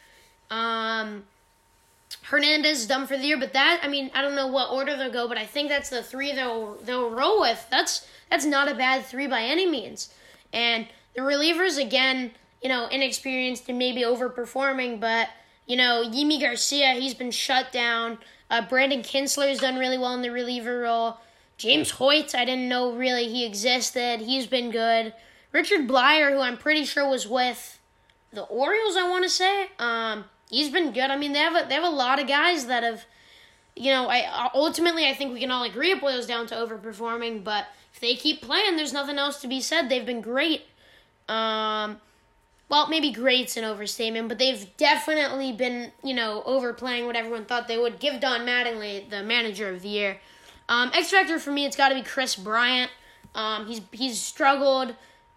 Um, 0.50 1.24
Hernandez 2.22 2.80
is 2.80 2.86
done 2.86 3.06
for 3.06 3.16
the 3.16 3.24
year, 3.24 3.38
but 3.38 3.54
that 3.54 3.80
I 3.82 3.88
mean 3.88 4.11
I 4.14 4.20
don't 4.20 4.34
know 4.34 4.46
what 4.46 4.70
order 4.70 4.96
they'll 4.96 5.11
go, 5.11 5.26
but 5.26 5.38
I 5.38 5.46
think 5.46 5.70
that's 5.70 5.88
the 5.88 6.02
three 6.02 6.32
they'll 6.32 6.74
they'll 6.84 7.11
roll 7.11 7.40
with. 7.40 7.66
That's 7.70 8.06
that's 8.30 8.44
not 8.44 8.70
a 8.70 8.74
bad 8.74 9.06
three 9.06 9.26
by 9.26 9.42
any 9.42 9.66
means. 9.66 10.12
And 10.52 10.86
the 11.18 11.24
relievers 11.24 11.82
again, 11.82 12.30
you 12.62 12.68
know, 12.68 12.86
inexperienced 12.86 13.68
and 13.68 13.76
maybe 13.76 14.02
overperforming, 14.02 15.00
but 15.00 15.28
you 15.66 15.76
know 15.76 16.04
Yimi 16.08 16.40
Garcia 16.40 16.92
he's 16.92 17.12
been 17.14 17.32
shut 17.32 17.72
down. 17.72 18.18
Uh, 18.48 18.62
Brandon 18.62 19.02
Kintzler's 19.02 19.58
done 19.58 19.76
really 19.76 19.98
well 19.98 20.14
in 20.14 20.22
the 20.22 20.30
reliever 20.30 20.78
role. 20.78 21.18
James 21.56 21.90
Hoyt, 21.90 22.36
I 22.36 22.44
didn't 22.44 22.68
know 22.68 22.92
really 22.92 23.28
he 23.28 23.44
existed. 23.44 24.20
He's 24.20 24.46
been 24.46 24.70
good. 24.70 25.12
Richard 25.50 25.88
Bleier, 25.88 26.30
who 26.30 26.38
I'm 26.38 26.56
pretty 26.56 26.84
sure 26.84 27.08
was 27.08 27.26
with 27.26 27.80
the 28.32 28.42
Orioles, 28.42 28.96
I 28.96 29.08
want 29.08 29.24
to 29.24 29.30
say. 29.30 29.66
Um, 29.80 30.24
he's 30.48 30.70
been 30.70 30.92
good. 30.92 31.10
I 31.10 31.16
mean, 31.16 31.32
they 31.32 31.40
have 31.40 31.56
a, 31.56 31.68
they 31.68 31.74
have 31.74 31.82
a 31.82 31.90
lot 31.90 32.20
of 32.20 32.28
guys 32.28 32.66
that 32.66 32.84
have, 32.84 33.06
you 33.74 33.90
know, 33.90 34.08
I 34.08 34.50
ultimately 34.54 35.08
I 35.08 35.14
think 35.14 35.34
we 35.34 35.40
can 35.40 35.50
all 35.50 35.64
agree 35.64 35.90
it 35.90 36.00
boils 36.00 36.28
down 36.28 36.46
to 36.46 36.54
overperforming. 36.54 37.42
But 37.42 37.66
if 37.92 37.98
they 37.98 38.14
keep 38.14 38.40
playing, 38.40 38.76
there's 38.76 38.92
nothing 38.92 39.18
else 39.18 39.40
to 39.40 39.48
be 39.48 39.60
said. 39.60 39.88
They've 39.88 40.06
been 40.06 40.20
great. 40.20 40.62
Um, 41.28 42.00
well, 42.68 42.88
maybe 42.88 43.12
great's 43.12 43.56
an 43.56 43.64
overstatement, 43.64 44.28
but 44.28 44.38
they've 44.38 44.66
definitely 44.76 45.52
been, 45.52 45.92
you 46.02 46.14
know, 46.14 46.42
overplaying 46.44 47.06
what 47.06 47.16
everyone 47.16 47.46
thought 47.46 47.66
they 47.66 47.78
would. 47.78 47.98
Give 47.98 48.20
Don 48.20 48.40
Mattingly 48.40 49.08
the 49.08 49.22
manager 49.22 49.70
of 49.70 49.82
the 49.82 49.88
year. 49.88 50.18
Um, 50.68 50.90
X 50.92 51.10
factor 51.10 51.38
for 51.38 51.50
me, 51.50 51.64
it's 51.64 51.76
got 51.76 51.88
to 51.88 51.94
be 51.94 52.02
Kris 52.02 52.36
Bryant. 52.36 52.90
Um, 53.34 53.66
he's 53.66 53.80
he's 53.92 54.20
struggled. 54.20 54.94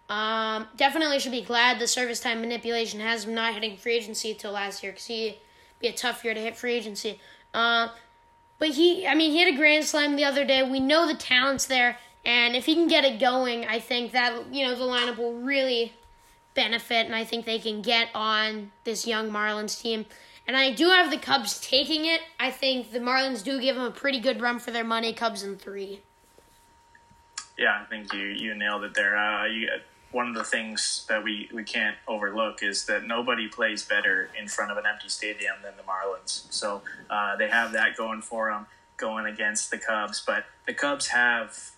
Um, 0.08 0.66
definitely 0.76 1.18
should 1.20 1.32
be 1.32 1.42
glad 1.42 1.78
the 1.78 1.86
service 1.86 2.20
time 2.20 2.42
manipulation 2.42 3.00
has 3.00 3.24
him 3.24 3.34
not 3.34 3.54
hitting 3.54 3.78
free 3.78 3.94
agency 3.94 4.32
until 4.32 4.52
last 4.52 4.82
year 4.82 4.92
because 4.92 5.06
he 5.06 5.38
be 5.80 5.88
a 5.88 5.92
tough 5.92 6.22
year 6.24 6.34
to 6.34 6.40
hit 6.40 6.56
free 6.56 6.74
agency. 6.74 7.18
Uh, 7.54 7.88
but 8.58 8.68
he, 8.70 9.06
I 9.06 9.14
mean, 9.14 9.32
he 9.32 9.38
hit 9.38 9.54
a 9.54 9.56
grand 9.56 9.84
slam 9.84 10.16
the 10.16 10.24
other 10.24 10.44
day. 10.44 10.62
We 10.62 10.80
know 10.80 11.06
the 11.06 11.14
talent's 11.14 11.66
there, 11.66 11.98
and 12.24 12.54
if 12.54 12.66
he 12.66 12.74
can 12.74 12.88
get 12.88 13.04
it 13.04 13.18
going, 13.18 13.66
I 13.66 13.78
think 13.78 14.12
that 14.12 14.52
you 14.52 14.64
know 14.66 14.74
the 14.74 14.84
lineup 14.84 15.18
will 15.18 15.34
really 15.34 15.92
benefit, 16.54 17.06
and 17.06 17.14
I 17.14 17.24
think 17.24 17.46
they 17.46 17.58
can 17.58 17.82
get 17.82 18.08
on 18.14 18.72
this 18.84 19.06
young 19.06 19.30
Marlins 19.30 19.80
team. 19.80 20.06
And 20.46 20.56
I 20.56 20.72
do 20.72 20.88
have 20.88 21.10
the 21.10 21.18
Cubs 21.18 21.60
taking 21.60 22.04
it. 22.04 22.20
I 22.38 22.50
think 22.50 22.92
the 22.92 22.98
Marlins 22.98 23.44
do 23.44 23.60
give 23.60 23.76
them 23.76 23.84
a 23.84 23.92
pretty 23.92 24.18
good 24.18 24.40
run 24.40 24.58
for 24.58 24.72
their 24.72 24.84
money. 24.84 25.12
Cubs 25.12 25.42
in 25.44 25.56
three. 25.56 26.00
Yeah, 27.56 27.80
I 27.80 27.84
think 27.84 28.12
you 28.12 28.26
you 28.26 28.54
nailed 28.54 28.84
it 28.84 28.94
there. 28.94 29.16
Uh, 29.16 29.46
you, 29.46 29.68
one 30.12 30.28
of 30.28 30.34
the 30.34 30.44
things 30.44 31.06
that 31.08 31.24
we, 31.24 31.48
we 31.52 31.64
can't 31.64 31.96
overlook 32.06 32.62
is 32.62 32.84
that 32.84 33.06
nobody 33.06 33.48
plays 33.48 33.82
better 33.82 34.28
in 34.38 34.46
front 34.46 34.70
of 34.70 34.76
an 34.76 34.84
empty 34.86 35.08
stadium 35.08 35.54
than 35.62 35.72
the 35.76 35.82
Marlins. 35.82 36.52
So 36.52 36.82
uh, 37.08 37.36
they 37.36 37.48
have 37.48 37.72
that 37.72 37.96
going 37.96 38.20
for 38.20 38.50
them, 38.50 38.66
going 38.98 39.24
against 39.26 39.70
the 39.70 39.78
Cubs. 39.78 40.22
But 40.24 40.44
the 40.66 40.74
Cubs 40.74 41.08
have 41.08 41.72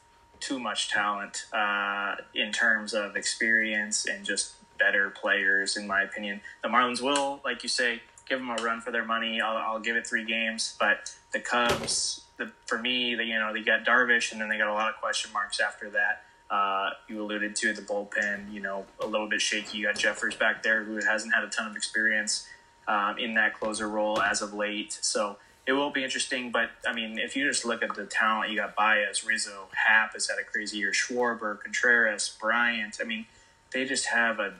too 0.44 0.58
much 0.58 0.90
talent 0.90 1.46
uh, 1.52 2.16
in 2.34 2.52
terms 2.52 2.92
of 2.92 3.16
experience 3.16 4.04
and 4.06 4.24
just 4.24 4.54
better 4.78 5.08
players, 5.10 5.76
in 5.76 5.86
my 5.86 6.02
opinion. 6.02 6.40
The 6.62 6.68
Marlins 6.68 7.00
will, 7.00 7.40
like 7.44 7.62
you 7.62 7.68
say, 7.68 8.02
give 8.28 8.38
them 8.38 8.50
a 8.50 8.56
run 8.56 8.80
for 8.80 8.90
their 8.90 9.04
money. 9.04 9.40
I'll, 9.40 9.56
I'll 9.56 9.80
give 9.80 9.96
it 9.96 10.06
three 10.06 10.24
games, 10.24 10.76
but 10.78 11.14
the 11.32 11.40
Cubs, 11.40 12.24
the, 12.36 12.50
for 12.66 12.78
me, 12.78 13.14
the, 13.14 13.24
you 13.24 13.38
know, 13.38 13.52
they 13.54 13.62
got 13.62 13.84
Darvish, 13.84 14.32
and 14.32 14.40
then 14.40 14.48
they 14.50 14.58
got 14.58 14.68
a 14.68 14.74
lot 14.74 14.90
of 14.90 15.00
question 15.00 15.32
marks 15.32 15.60
after 15.60 15.88
that. 15.90 16.24
Uh, 16.50 16.90
you 17.08 17.22
alluded 17.22 17.56
to 17.56 17.72
the 17.72 17.82
bullpen, 17.82 18.52
you 18.52 18.60
know, 18.60 18.84
a 19.00 19.06
little 19.06 19.28
bit 19.28 19.40
shaky. 19.40 19.78
You 19.78 19.86
got 19.86 19.96
Jeffress 19.96 20.38
back 20.38 20.62
there 20.62 20.84
who 20.84 20.96
hasn't 20.96 21.34
had 21.34 21.42
a 21.42 21.48
ton 21.48 21.66
of 21.66 21.74
experience 21.74 22.46
um, 22.86 23.18
in 23.18 23.34
that 23.34 23.58
closer 23.58 23.88
role 23.88 24.20
as 24.20 24.42
of 24.42 24.52
late. 24.52 24.92
So 25.00 25.36
it 25.66 25.72
will 25.72 25.90
be 25.90 26.04
interesting. 26.04 26.50
But 26.50 26.70
I 26.86 26.92
mean, 26.92 27.18
if 27.18 27.36
you 27.36 27.46
just 27.46 27.64
look 27.64 27.82
at 27.82 27.94
the 27.94 28.06
talent, 28.06 28.50
you 28.50 28.56
got 28.56 28.74
Baez, 28.76 29.24
Rizzo, 29.24 29.68
Happ 29.72 30.12
has 30.12 30.28
had 30.28 30.38
a 30.38 30.44
crazy 30.44 30.78
year, 30.78 30.92
Schwarber, 30.92 31.60
Contreras, 31.60 32.36
Bryant. 32.40 32.98
I 33.00 33.04
mean, 33.04 33.26
they 33.72 33.84
just 33.84 34.06
have 34.06 34.40
a 34.40 34.54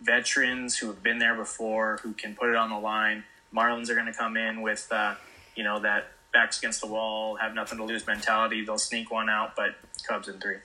veterans 0.00 0.78
who 0.78 0.88
have 0.88 1.02
been 1.02 1.18
there 1.18 1.34
before 1.34 1.98
who 2.02 2.12
can 2.12 2.34
put 2.34 2.50
it 2.50 2.56
on 2.56 2.70
the 2.70 2.78
line. 2.78 3.24
Marlins 3.54 3.88
are 3.88 3.94
going 3.94 4.06
to 4.06 4.12
come 4.12 4.36
in 4.36 4.62
with, 4.62 4.88
uh, 4.90 5.14
you 5.54 5.62
know, 5.62 5.78
that 5.80 6.08
backs 6.32 6.58
against 6.58 6.80
the 6.80 6.86
wall, 6.88 7.36
have 7.36 7.54
nothing 7.54 7.78
to 7.78 7.84
lose 7.84 8.06
mentality. 8.06 8.64
They'll 8.64 8.78
sneak 8.78 9.10
one 9.10 9.30
out, 9.30 9.54
but 9.54 9.76
Cubs 10.06 10.28
in 10.28 10.40
three. 10.40 10.56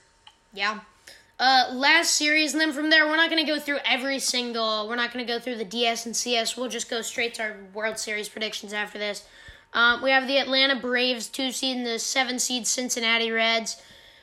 Yeah. 0.52 0.80
Uh, 1.38 1.70
last 1.72 2.16
series, 2.16 2.52
and 2.52 2.60
then 2.60 2.72
from 2.72 2.90
there, 2.90 3.06
we're 3.06 3.16
not 3.16 3.30
going 3.30 3.42
to 3.42 3.50
go 3.50 3.58
through 3.58 3.78
every 3.86 4.18
single. 4.18 4.86
We're 4.86 4.96
not 4.96 5.10
going 5.10 5.24
to 5.24 5.32
go 5.32 5.38
through 5.38 5.56
the 5.56 5.64
DS 5.64 6.04
and 6.04 6.14
CS. 6.14 6.54
We'll 6.54 6.68
just 6.68 6.90
go 6.90 7.00
straight 7.00 7.32
to 7.34 7.42
our 7.42 7.56
World 7.72 7.98
Series 7.98 8.28
predictions 8.28 8.74
after 8.74 8.98
this. 8.98 9.24
Um, 9.72 10.02
we 10.02 10.10
have 10.10 10.26
the 10.26 10.38
Atlanta 10.38 10.76
Braves, 10.76 11.28
two 11.28 11.52
seed, 11.52 11.76
and 11.76 11.86
the 11.86 11.98
seven 11.98 12.38
seed 12.38 12.66
Cincinnati 12.66 13.30
Reds. 13.30 13.80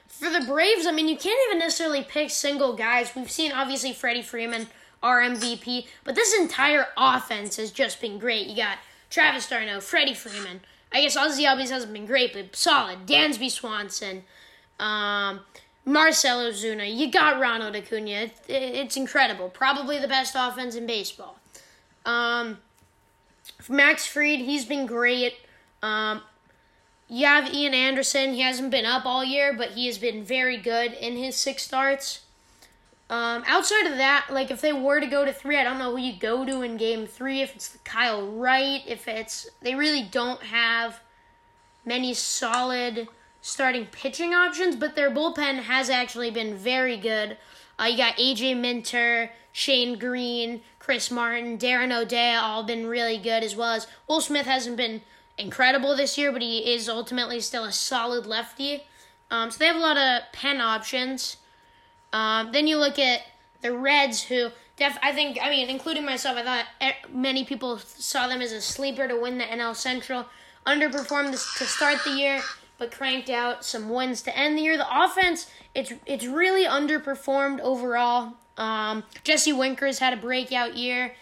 For 0.08 0.30
the 0.30 0.46
Braves, 0.46 0.86
I 0.86 0.92
mean, 0.92 1.08
you 1.08 1.18
can't 1.18 1.40
even 1.48 1.60
necessarily 1.60 2.04
pick 2.04 2.30
single 2.30 2.74
guys. 2.74 3.12
We've 3.16 3.32
seen 3.32 3.52
obviously 3.52 3.94
Freddie 3.94 4.22
Freeman, 4.22 4.68
our 5.04 5.22
MVP, 5.22 5.88
but 6.04 6.16
this 6.16 6.38
entire 6.38 6.88
offense 6.98 7.58
has 7.58 7.72
just 7.72 8.02
been 8.02 8.18
great. 8.18 8.48
You 8.48 8.56
got 8.56 8.80
Travis 9.10 9.48
d'Arnaud, 9.48 9.82
Freddie 9.82 10.14
Freeman. 10.14 10.62
I 10.92 11.02
guess 11.02 11.16
Ozzie 11.18 11.44
Albies 11.44 11.70
hasn't 11.70 11.94
been 11.94 12.06
great, 12.06 12.34
but 12.34 12.56
solid. 12.56 13.06
Dansby 13.06 13.52
Swanson. 13.52 14.24
Um, 14.80 15.42
Marcell 15.86 16.40
Ozuna, 16.40 16.94
you 16.94 17.10
got 17.12 17.40
Ronald 17.40 17.76
Acuna. 17.76 18.10
It, 18.10 18.32
it, 18.48 18.76
it's 18.76 18.98
incredible. 18.98 19.50
Probably 19.50 20.00
the 20.00 20.08
best 20.08 20.36
offense 20.38 20.76
in 20.76 20.86
baseball. 20.86 21.38
Um, 22.06 22.58
Max 23.70 24.06
Fried, 24.06 24.40
he's 24.40 24.66
been 24.66 24.86
great. 24.86 25.34
Um, 25.82 26.22
you 27.08 27.26
have 27.26 27.54
Ian 27.54 27.74
Anderson. 27.74 28.34
He 28.34 28.42
hasn't 28.42 28.72
been 28.72 28.86
up 28.86 29.06
all 29.06 29.24
year, 29.24 29.54
but 29.54 29.72
he 29.72 29.86
has 29.88 29.98
been 29.98 30.24
very 30.24 30.58
good 30.58 30.94
in 30.94 31.16
his 31.16 31.36
six 31.36 31.64
starts. 31.64 32.22
Um, 33.10 33.44
outside 33.48 33.86
of 33.86 33.98
that, 33.98 34.28
like 34.30 34.52
if 34.52 34.60
they 34.60 34.74
were 34.74 35.00
to 35.00 35.08
go 35.08 35.24
to 35.24 35.32
three, 35.32 35.58
I 35.58 35.64
don't 35.64 35.80
know 35.80 35.92
who 35.92 36.02
you 36.02 36.20
go 36.20 36.46
to 36.46 36.62
in 36.62 36.76
game 36.76 37.08
three. 37.08 37.42
If 37.42 37.56
it's 37.56 37.78
Kyle 37.86 38.28
Wright, 38.28 38.82
if 38.86 39.08
it's 39.08 39.50
they 39.62 39.76
really 39.76 40.04
don't 40.04 40.44
have 40.44 41.00
many 41.86 42.14
solid 42.14 43.08
starting 43.42 43.86
pitching 43.86 44.34
options, 44.34 44.76
but 44.76 44.96
their 44.96 45.10
bullpen 45.10 45.64
has 45.64 45.90
actually 45.90 46.32
been 46.32 46.58
very 46.58 46.98
good. 46.98 47.38
Uh, 47.80 47.86
you 47.86 47.96
got 47.96 48.18
AJ 48.18 48.60
Minter, 48.60 49.32
Shane 49.54 49.98
Greene, 49.98 50.62
Chris 50.88 51.12
Martin, 51.12 51.58
Darren 51.58 51.94
O'Day, 51.94 52.34
all 52.34 52.64
been 52.64 52.88
really 52.88 53.18
good, 53.18 53.44
as 53.44 53.58
well 53.58 53.74
as 53.74 53.88
Will 54.08 54.22
Smith 54.22 54.46
hasn't 54.46 54.78
been 54.78 55.02
incredible 55.38 55.98
this 55.98 56.18
year, 56.18 56.32
but 56.32 56.42
he 56.42 56.60
is 56.74 56.88
ultimately 56.88 57.42
still 57.42 57.66
a 57.66 57.74
solid 57.74 58.26
lefty. 58.26 58.86
Um, 59.30 59.52
so 59.52 59.58
they 59.58 59.66
have 59.66 59.76
a 59.76 59.80
lot 59.80 59.98
of 59.98 60.22
pen 60.32 60.62
options. 60.62 61.36
Um, 62.14 62.54
then 62.54 62.68
you 62.68 62.78
look 62.78 62.98
at 62.98 63.24
the 63.62 63.78
Reds, 63.78 64.24
who 64.24 64.52
def- 64.78 64.98
I 65.04 65.12
think, 65.12 65.38
I 65.42 65.50
mean, 65.50 65.70
including 65.70 66.06
myself, 66.06 66.38
I 66.38 66.44
thought 66.46 66.66
many 67.14 67.44
people 67.44 67.80
saw 67.80 68.30
them 68.30 68.42
as 68.42 68.54
a 68.54 68.62
sleeper 68.62 69.10
to 69.10 69.20
win 69.20 69.40
the 69.40 69.44
NL 69.44 69.76
Central. 69.76 70.28
Underperformed 70.66 71.34
to 71.58 71.66
start 71.66 71.98
the 72.06 72.12
year, 72.12 72.42
but 72.78 72.94
cranked 72.94 73.30
out 73.30 73.66
some 73.66 73.90
wins 73.90 74.22
to 74.22 74.38
end 74.38 74.58
the 74.58 74.62
year. 74.62 74.78
The 74.78 75.04
offense, 75.04 75.52
it's 75.76 75.92
it's 76.06 76.26
really 76.26 76.64
underperformed 76.64 77.60
overall. 77.60 78.36
Um, 78.58 79.04
Jesse 79.24 79.54
Winker's 79.54 80.00
had 80.00 80.14
a 80.14 80.18
breakout 80.18 80.76
year, 80.76 81.14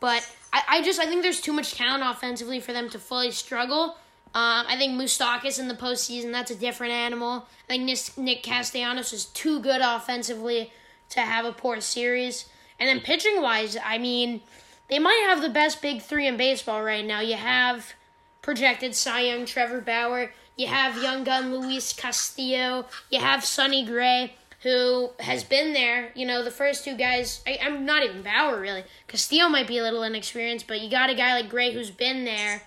but 0.00 0.28
I, 0.52 0.62
I 0.68 0.82
just 0.82 1.00
I 1.00 1.06
think 1.06 1.22
there's 1.22 1.40
too 1.40 1.52
much 1.52 1.74
talent 1.74 2.04
offensively 2.04 2.60
for 2.60 2.72
them 2.72 2.88
to 2.90 2.98
fully 2.98 3.30
struggle. 3.30 3.96
Um, 4.34 4.66
I 4.68 4.76
think 4.76 5.00
Moustakas 5.00 5.60
in 5.60 5.68
the 5.68 5.74
postseason, 5.74 6.32
that's 6.32 6.50
a 6.50 6.56
different 6.56 6.92
animal. 6.92 7.46
I 7.68 7.76
think 7.76 8.18
Nick 8.18 8.42
Castellanos 8.42 9.12
is 9.12 9.26
too 9.26 9.60
good 9.60 9.80
offensively 9.80 10.72
to 11.10 11.20
have 11.20 11.44
a 11.44 11.52
poor 11.52 11.80
series. 11.80 12.46
And 12.80 12.88
then 12.88 13.00
pitching 13.00 13.40
wise, 13.40 13.76
I 13.82 13.98
mean, 13.98 14.40
they 14.88 14.98
might 14.98 15.24
have 15.28 15.40
the 15.40 15.48
best 15.48 15.80
big 15.80 16.02
three 16.02 16.26
in 16.26 16.36
baseball 16.36 16.82
right 16.82 17.04
now. 17.04 17.20
You 17.20 17.36
have 17.36 17.94
projected 18.42 18.96
Cy 18.96 19.20
Young 19.20 19.46
Trevor 19.46 19.80
Bauer, 19.80 20.32
you 20.56 20.66
have 20.66 21.00
young 21.00 21.22
gun 21.24 21.54
Luis 21.54 21.92
Castillo, 21.92 22.86
you 23.10 23.20
have 23.20 23.44
Sonny 23.44 23.84
Gray, 23.84 24.34
who 24.64 25.10
has 25.20 25.44
been 25.44 25.74
there. 25.74 26.10
You 26.16 26.26
know, 26.26 26.42
the 26.42 26.50
first 26.50 26.84
two 26.84 26.96
guys, 26.96 27.42
I, 27.46 27.58
am 27.60 27.84
not 27.84 28.02
even 28.02 28.22
Bauer 28.22 28.58
really. 28.58 28.84
Castillo 29.06 29.48
might 29.48 29.68
be 29.68 29.78
a 29.78 29.82
little 29.82 30.02
inexperienced, 30.02 30.66
but 30.66 30.80
you 30.80 30.90
got 30.90 31.10
a 31.10 31.14
guy 31.14 31.34
like 31.34 31.50
Gray 31.50 31.72
who's 31.72 31.90
been 31.90 32.24
there 32.24 32.62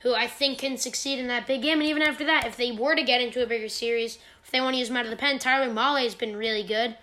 who 0.00 0.14
I 0.14 0.26
think 0.26 0.58
can 0.58 0.78
succeed 0.78 1.18
in 1.18 1.28
that 1.28 1.46
big 1.46 1.62
game. 1.62 1.80
And 1.80 1.88
even 1.88 2.02
after 2.02 2.24
that, 2.24 2.46
if 2.46 2.56
they 2.56 2.72
were 2.72 2.96
to 2.96 3.02
get 3.02 3.20
into 3.20 3.42
a 3.42 3.46
bigger 3.46 3.68
series, 3.68 4.18
if 4.42 4.50
they 4.50 4.60
want 4.60 4.74
to 4.74 4.78
use 4.78 4.90
him 4.90 4.96
out 4.96 5.04
of 5.04 5.10
the 5.10 5.16
pen, 5.16 5.38
Tyler 5.38 5.72
Mahle 5.72 6.02
has 6.02 6.14
been 6.14 6.34
really 6.34 6.64
good. 6.64 6.96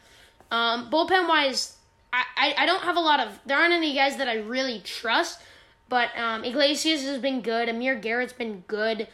Um, 0.52 0.90
bullpen 0.90 1.30
wise, 1.30 1.78
I, 2.12 2.24
I, 2.36 2.56
I, 2.64 2.66
don't 2.66 2.82
have 2.82 2.98
a 2.98 3.00
lot 3.00 3.20
of. 3.20 3.40
There 3.46 3.58
aren't 3.58 3.74
any 3.74 3.94
guys 3.94 4.18
that 4.18 4.28
I 4.28 4.38
really 4.38 4.82
trust, 4.84 5.40
but 5.88 6.10
um, 6.18 6.44
Iglesias 6.44 7.04
has 7.04 7.20
been 7.20 7.42
good. 7.42 7.70
Amir 7.70 7.96
Garrett's 7.96 8.34
been 8.34 8.64
good. 8.68 9.08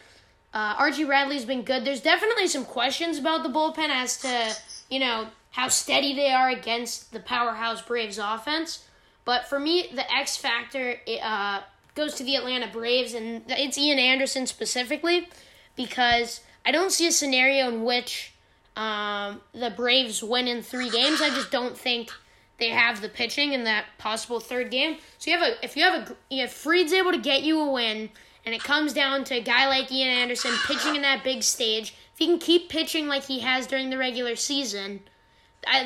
Uh, 0.54 0.74
Archie 0.78 1.04
Bradley's 1.04 1.44
been 1.44 1.62
good. 1.62 1.84
There's 1.84 2.00
definitely 2.00 2.48
some 2.48 2.64
questions 2.64 3.18
about 3.18 3.42
the 3.42 3.50
bullpen 3.50 3.90
as 3.90 4.16
to, 4.22 4.56
you 4.90 4.98
know, 4.98 5.28
how 5.50 5.68
steady 5.68 6.14
they 6.14 6.30
are 6.30 6.50
against 6.50 7.12
the 7.12 7.20
powerhouse 7.20 7.82
Braves 7.82 8.18
offense. 8.18 8.84
But 9.24 9.48
for 9.48 9.58
me, 9.58 9.88
the 9.92 10.10
X 10.12 10.36
factor 10.36 10.96
uh, 11.22 11.62
goes 11.94 12.14
to 12.14 12.24
the 12.24 12.36
Atlanta 12.36 12.68
Braves, 12.68 13.14
and 13.14 13.42
it's 13.48 13.76
Ian 13.76 13.98
Anderson 13.98 14.46
specifically, 14.46 15.28
because 15.74 16.40
I 16.64 16.70
don't 16.70 16.92
see 16.92 17.06
a 17.06 17.12
scenario 17.12 17.68
in 17.68 17.84
which 17.84 18.34
um, 18.76 19.40
the 19.52 19.70
Braves 19.70 20.22
win 20.22 20.46
in 20.46 20.62
three 20.62 20.90
games. 20.90 21.20
I 21.20 21.30
just 21.30 21.50
don't 21.50 21.76
think 21.76 22.10
they 22.58 22.68
have 22.68 23.00
the 23.00 23.08
pitching 23.08 23.52
in 23.52 23.64
that 23.64 23.86
possible 23.98 24.40
third 24.40 24.70
game. 24.70 24.98
So 25.18 25.30
you 25.30 25.38
have 25.38 25.48
a 25.48 25.64
if 25.64 25.76
you 25.76 25.82
have 25.82 26.10
a 26.10 26.16
if 26.30 26.52
Fried's 26.52 26.92
able 26.92 27.12
to 27.12 27.18
get 27.18 27.42
you 27.42 27.60
a 27.60 27.72
win, 27.72 28.10
and 28.44 28.54
it 28.54 28.62
comes 28.62 28.92
down 28.92 29.24
to 29.24 29.36
a 29.36 29.42
guy 29.42 29.66
like 29.68 29.90
Ian 29.90 30.08
Anderson 30.08 30.52
pitching 30.66 30.94
in 30.96 31.02
that 31.02 31.24
big 31.24 31.42
stage, 31.42 31.94
if 32.16 32.20
he 32.20 32.26
can 32.28 32.38
keep 32.38 32.70
pitching 32.70 33.08
like 33.08 33.24
he 33.24 33.40
has 33.40 33.66
during 33.66 33.90
the 33.90 33.98
regular 33.98 34.36
season, 34.36 35.00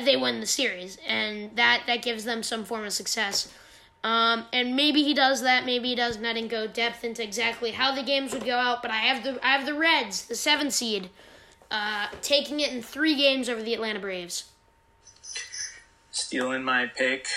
they 0.05 0.15
win 0.15 0.39
the 0.39 0.45
series, 0.45 0.97
and 1.05 1.57
that 1.57 1.83
that 1.87 2.01
gives 2.01 2.23
them 2.23 2.41
some 2.41 2.63
form 2.63 2.85
of 2.85 2.93
success. 2.93 3.53
Um, 4.01 4.45
and 4.53 4.77
maybe 4.77 5.03
he 5.03 5.13
does 5.13 5.41
that, 5.41 5.65
maybe 5.65 5.89
he 5.89 5.95
doesn't. 5.95 6.25
I 6.25 6.31
didn't 6.31 6.49
go 6.49 6.67
depth 6.67 7.03
into 7.03 7.21
exactly 7.21 7.71
how 7.71 7.93
the 7.93 8.01
games 8.01 8.31
would 8.31 8.45
go 8.45 8.55
out, 8.55 8.81
but 8.81 8.91
I 8.91 8.99
have 8.99 9.25
the 9.25 9.45
I 9.45 9.57
have 9.57 9.65
the 9.65 9.73
Reds, 9.73 10.25
the 10.25 10.35
seven 10.35 10.71
seed, 10.71 11.09
uh, 11.69 12.07
taking 12.21 12.61
it 12.61 12.71
in 12.71 12.81
three 12.81 13.17
games 13.17 13.49
over 13.49 13.61
the 13.61 13.73
Atlanta 13.73 13.99
Braves. 13.99 14.45
Stealing 16.11 16.63
my 16.63 16.85
pick, 16.85 17.27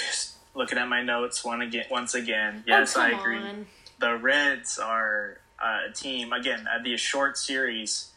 looking 0.54 0.78
at 0.78 0.88
my 0.88 1.02
notes 1.02 1.44
one 1.44 1.62
again. 1.62 1.86
Once 1.90 2.14
again, 2.14 2.62
yes, 2.64 2.96
oh, 2.96 3.00
I 3.00 3.08
agree. 3.08 3.38
On. 3.38 3.66
The 3.98 4.16
Reds 4.18 4.78
are 4.78 5.38
a 5.60 5.92
team 5.92 6.32
again. 6.32 6.68
At 6.72 6.84
the 6.84 6.96
short 6.96 7.36
series, 7.36 8.12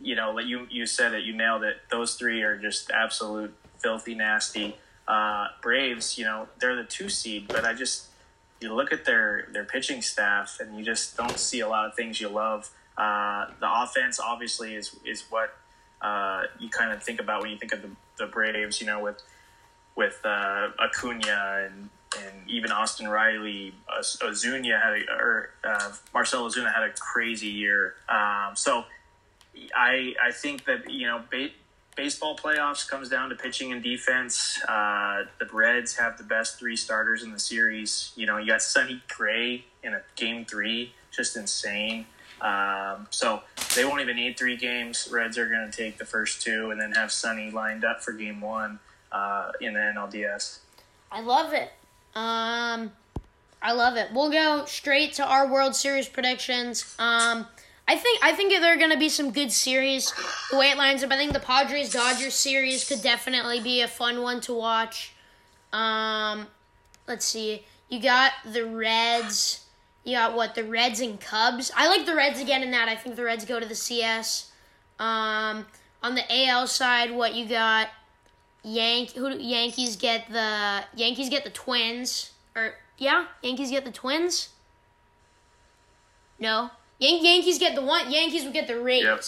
you 0.00 0.14
know, 0.14 0.32
like 0.32 0.46
you 0.46 0.66
you 0.70 0.86
said 0.86 1.14
it, 1.14 1.24
you 1.24 1.36
nailed 1.36 1.62
it. 1.64 1.76
Those 1.90 2.14
three 2.14 2.42
are 2.42 2.56
just 2.56 2.90
absolute 2.90 3.54
filthy 3.78 4.14
nasty 4.14 4.76
uh, 5.08 5.48
Braves, 5.60 6.16
you 6.16 6.24
know, 6.24 6.48
they're 6.60 6.76
the 6.76 6.84
two 6.84 7.08
seed, 7.08 7.48
but 7.48 7.64
I 7.64 7.74
just 7.74 8.06
you 8.60 8.72
look 8.74 8.92
at 8.92 9.04
their 9.04 9.48
their 9.52 9.64
pitching 9.64 10.02
staff 10.02 10.58
and 10.60 10.78
you 10.78 10.84
just 10.84 11.16
don't 11.16 11.38
see 11.38 11.60
a 11.60 11.68
lot 11.68 11.86
of 11.86 11.94
things 11.94 12.20
you 12.20 12.28
love. 12.28 12.70
Uh, 12.96 13.46
the 13.60 13.82
offense 13.82 14.20
obviously 14.20 14.74
is 14.74 14.96
is 15.04 15.24
what 15.30 15.54
uh, 16.00 16.44
you 16.58 16.68
kind 16.68 16.92
of 16.92 17.02
think 17.02 17.20
about 17.20 17.42
when 17.42 17.50
you 17.50 17.58
think 17.58 17.72
of 17.72 17.82
the, 17.82 17.90
the 18.18 18.26
Braves. 18.26 18.80
You 18.80 18.86
know, 18.86 19.00
with 19.00 19.22
with 19.96 20.20
uh, 20.24 20.68
Acuna 20.78 21.68
and 21.68 21.90
and 22.18 22.48
even 22.48 22.70
Austin 22.70 23.08
Riley, 23.08 23.74
Ozuna 23.90 24.80
had 24.80 24.92
a, 24.92 25.12
or 25.12 25.50
uh, 25.64 25.92
Marcell 26.14 26.48
Ozuna 26.48 26.72
had 26.72 26.84
a 26.84 26.92
crazy 26.92 27.48
year. 27.48 27.94
Um, 28.08 28.54
so 28.54 28.84
I 29.74 30.14
I 30.22 30.32
think 30.32 30.64
that 30.64 30.90
you 30.90 31.06
know 31.06 31.22
baseball 31.96 32.36
playoffs 32.36 32.88
comes 32.88 33.08
down 33.08 33.28
to 33.30 33.34
pitching 33.36 33.72
and 33.72 33.82
defense. 33.82 34.60
Uh, 34.68 35.24
the 35.38 35.46
Reds 35.52 35.96
have 35.96 36.18
the 36.18 36.24
best 36.24 36.58
three 36.58 36.76
starters 36.76 37.22
in 37.22 37.32
the 37.32 37.38
series. 37.38 38.12
You 38.16 38.26
know, 38.26 38.38
you 38.38 38.48
got 38.48 38.62
Sonny 38.62 39.02
Gray 39.08 39.64
in 39.82 39.94
a 39.94 40.02
game 40.16 40.44
three, 40.44 40.92
just 41.10 41.36
insane. 41.36 42.06
Um, 42.40 43.06
so 43.10 43.42
they 43.76 43.84
won't 43.84 44.00
even 44.00 44.16
need 44.16 44.36
three 44.36 44.56
games. 44.56 45.08
Reds 45.10 45.38
are 45.38 45.48
going 45.48 45.70
to 45.70 45.76
take 45.76 45.98
the 45.98 46.04
first 46.04 46.42
two 46.42 46.70
and 46.70 46.80
then 46.80 46.92
have 46.92 47.12
Sonny 47.12 47.50
lined 47.50 47.84
up 47.84 48.02
for 48.02 48.12
game 48.12 48.40
one 48.40 48.80
uh, 49.12 49.52
in 49.60 49.74
the 49.74 49.80
NLDS. 49.80 50.58
I 51.10 51.20
love 51.20 51.52
it. 51.52 51.70
Um, 52.14 52.90
I 53.62 53.72
love 53.72 53.96
it. 53.96 54.08
We'll 54.12 54.30
go 54.30 54.64
straight 54.64 55.14
to 55.14 55.24
our 55.24 55.46
World 55.46 55.76
Series 55.76 56.08
predictions. 56.08 56.96
Um, 56.98 57.46
I 57.88 57.96
think 57.96 58.20
I 58.22 58.32
think 58.32 58.52
there 58.52 58.72
are 58.72 58.78
going 58.78 58.92
to 58.92 58.98
be 58.98 59.08
some 59.08 59.32
good 59.32 59.52
series. 59.52 60.12
The 60.50 60.56
way 60.56 60.70
it 60.70 60.78
lines 60.78 61.02
up, 61.02 61.10
I 61.10 61.16
think 61.16 61.32
the 61.32 61.40
Padres 61.40 61.92
Dodgers 61.92 62.34
series 62.34 62.88
could 62.88 63.02
definitely 63.02 63.60
be 63.60 63.82
a 63.82 63.88
fun 63.88 64.22
one 64.22 64.40
to 64.42 64.54
watch. 64.54 65.12
Um, 65.72 66.46
let's 67.06 67.24
see. 67.24 67.64
You 67.88 68.00
got 68.00 68.32
the 68.50 68.64
Reds. 68.66 69.66
You 70.04 70.16
got 70.16 70.34
what 70.34 70.54
the 70.54 70.64
Reds 70.64 71.00
and 71.00 71.20
Cubs. 71.20 71.70
I 71.76 71.88
like 71.88 72.06
the 72.06 72.14
Reds 72.14 72.40
again 72.40 72.62
in 72.62 72.70
that. 72.70 72.88
I 72.88 72.96
think 72.96 73.16
the 73.16 73.24
Reds 73.24 73.44
go 73.44 73.60
to 73.60 73.66
the 73.66 73.74
CS. 73.74 74.52
Um, 74.98 75.66
on 76.02 76.14
the 76.14 76.24
AL 76.30 76.66
side, 76.68 77.10
what 77.12 77.34
you 77.34 77.46
got? 77.46 77.88
Yank 78.64 79.12
who 79.12 79.36
Yankees 79.38 79.96
get 79.96 80.30
the 80.30 80.84
Yankees 80.94 81.28
get 81.28 81.42
the 81.42 81.50
Twins 81.50 82.30
or 82.54 82.74
yeah 82.96 83.26
Yankees 83.42 83.70
get 83.70 83.84
the 83.84 83.90
Twins. 83.90 84.50
No, 86.38 86.70
Yan- 87.02 87.24
Yankees 87.24 87.58
get 87.58 87.74
the 87.74 87.82
one. 87.82 88.10
Yankees 88.10 88.44
would 88.44 88.52
get 88.52 88.68
the 88.68 88.80
Rays. 88.80 89.02
Yep. 89.02 89.22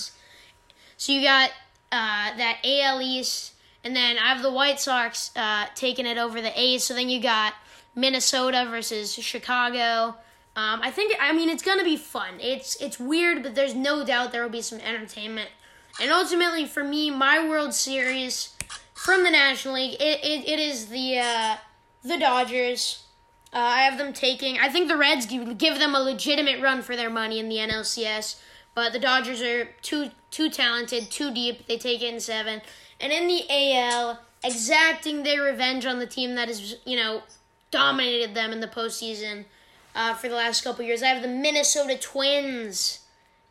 So 0.97 1.13
you 1.13 1.23
got 1.23 1.51
uh, 1.91 2.37
that 2.37 2.59
AL 2.65 3.03
East, 3.03 3.53
and 3.83 3.95
then 3.95 4.17
I 4.19 4.33
have 4.33 4.43
the 4.43 4.53
White 4.53 4.81
Sox 4.81 5.31
uh, 5.37 5.67
taking 5.75 6.07
it 6.07 6.17
over 6.19 6.41
the 6.41 6.59
A's. 6.59 6.85
So 6.85 6.95
then 6.95 7.09
you 7.09 7.21
got 7.21 7.55
Minnesota 7.95 8.67
versus 8.71 9.15
Chicago. 9.15 10.17
Um, 10.57 10.81
I 10.83 10.91
think 10.93 11.17
I 11.21 11.33
mean 11.33 11.49
it's 11.49 11.65
gonna 11.65 11.85
be 11.85 11.97
fun. 11.97 12.35
It's 12.41 12.77
it's 12.81 13.01
weird, 13.01 13.43
but 13.43 13.55
there's 13.55 13.75
no 13.75 14.05
doubt 14.05 14.31
there 14.31 14.43
will 14.43 14.51
be 14.51 14.63
some 14.63 14.79
entertainment. 14.81 15.51
And 16.01 16.11
ultimately, 16.11 16.67
for 16.67 16.83
me, 16.85 17.11
my 17.11 17.49
World 17.49 17.75
Series 17.75 18.55
from 18.95 19.23
the 19.23 19.31
National 19.31 19.75
League, 19.75 19.95
it, 20.01 20.25
it, 20.25 20.49
it 20.49 20.59
is 20.59 20.87
the 20.87 21.19
uh, 21.19 21.57
the 22.05 22.19
Dodgers. 22.19 23.04
Uh, 23.55 23.59
I 23.59 23.83
have 23.83 23.99
them 23.99 24.13
taking. 24.13 24.59
I 24.59 24.69
think 24.69 24.89
the 24.89 24.97
Reds 24.97 25.27
give, 25.27 25.79
them 25.79 25.95
a 25.95 26.01
legitimate 26.01 26.61
run 26.61 26.83
for 26.83 26.97
their 26.97 27.09
money 27.09 27.39
in 27.39 27.49
the 27.49 27.57
NLCS, 27.57 28.41
but 28.75 28.93
the 28.93 28.99
Dodgers 28.99 29.41
are 29.43 29.67
too 29.81 30.11
too 30.33 30.51
talented, 30.51 31.09
too 31.09 31.33
deep. 31.33 31.69
They 31.69 31.79
take 31.79 32.03
it 32.03 32.13
in 32.13 32.19
seven, 32.19 32.63
and 33.01 33.13
in 33.13 33.29
the 33.29 33.45
AL, 33.49 34.19
exacting 34.43 35.23
their 35.23 35.43
revenge 35.43 35.87
on 35.87 36.01
the 36.01 36.07
team 36.07 36.35
that 36.35 36.49
has 36.49 36.77
you 36.85 36.97
know 36.97 37.23
dominated 37.71 38.35
them 38.35 38.53
in 38.53 38.59
the 38.59 38.67
postseason 38.67 39.45
uh, 39.95 40.15
for 40.15 40.29
the 40.29 40.35
last 40.35 40.65
couple 40.65 40.85
years. 40.85 41.05
I 41.05 41.09
have 41.09 41.23
the 41.23 41.29
Minnesota 41.29 41.97
Twins 41.97 43.01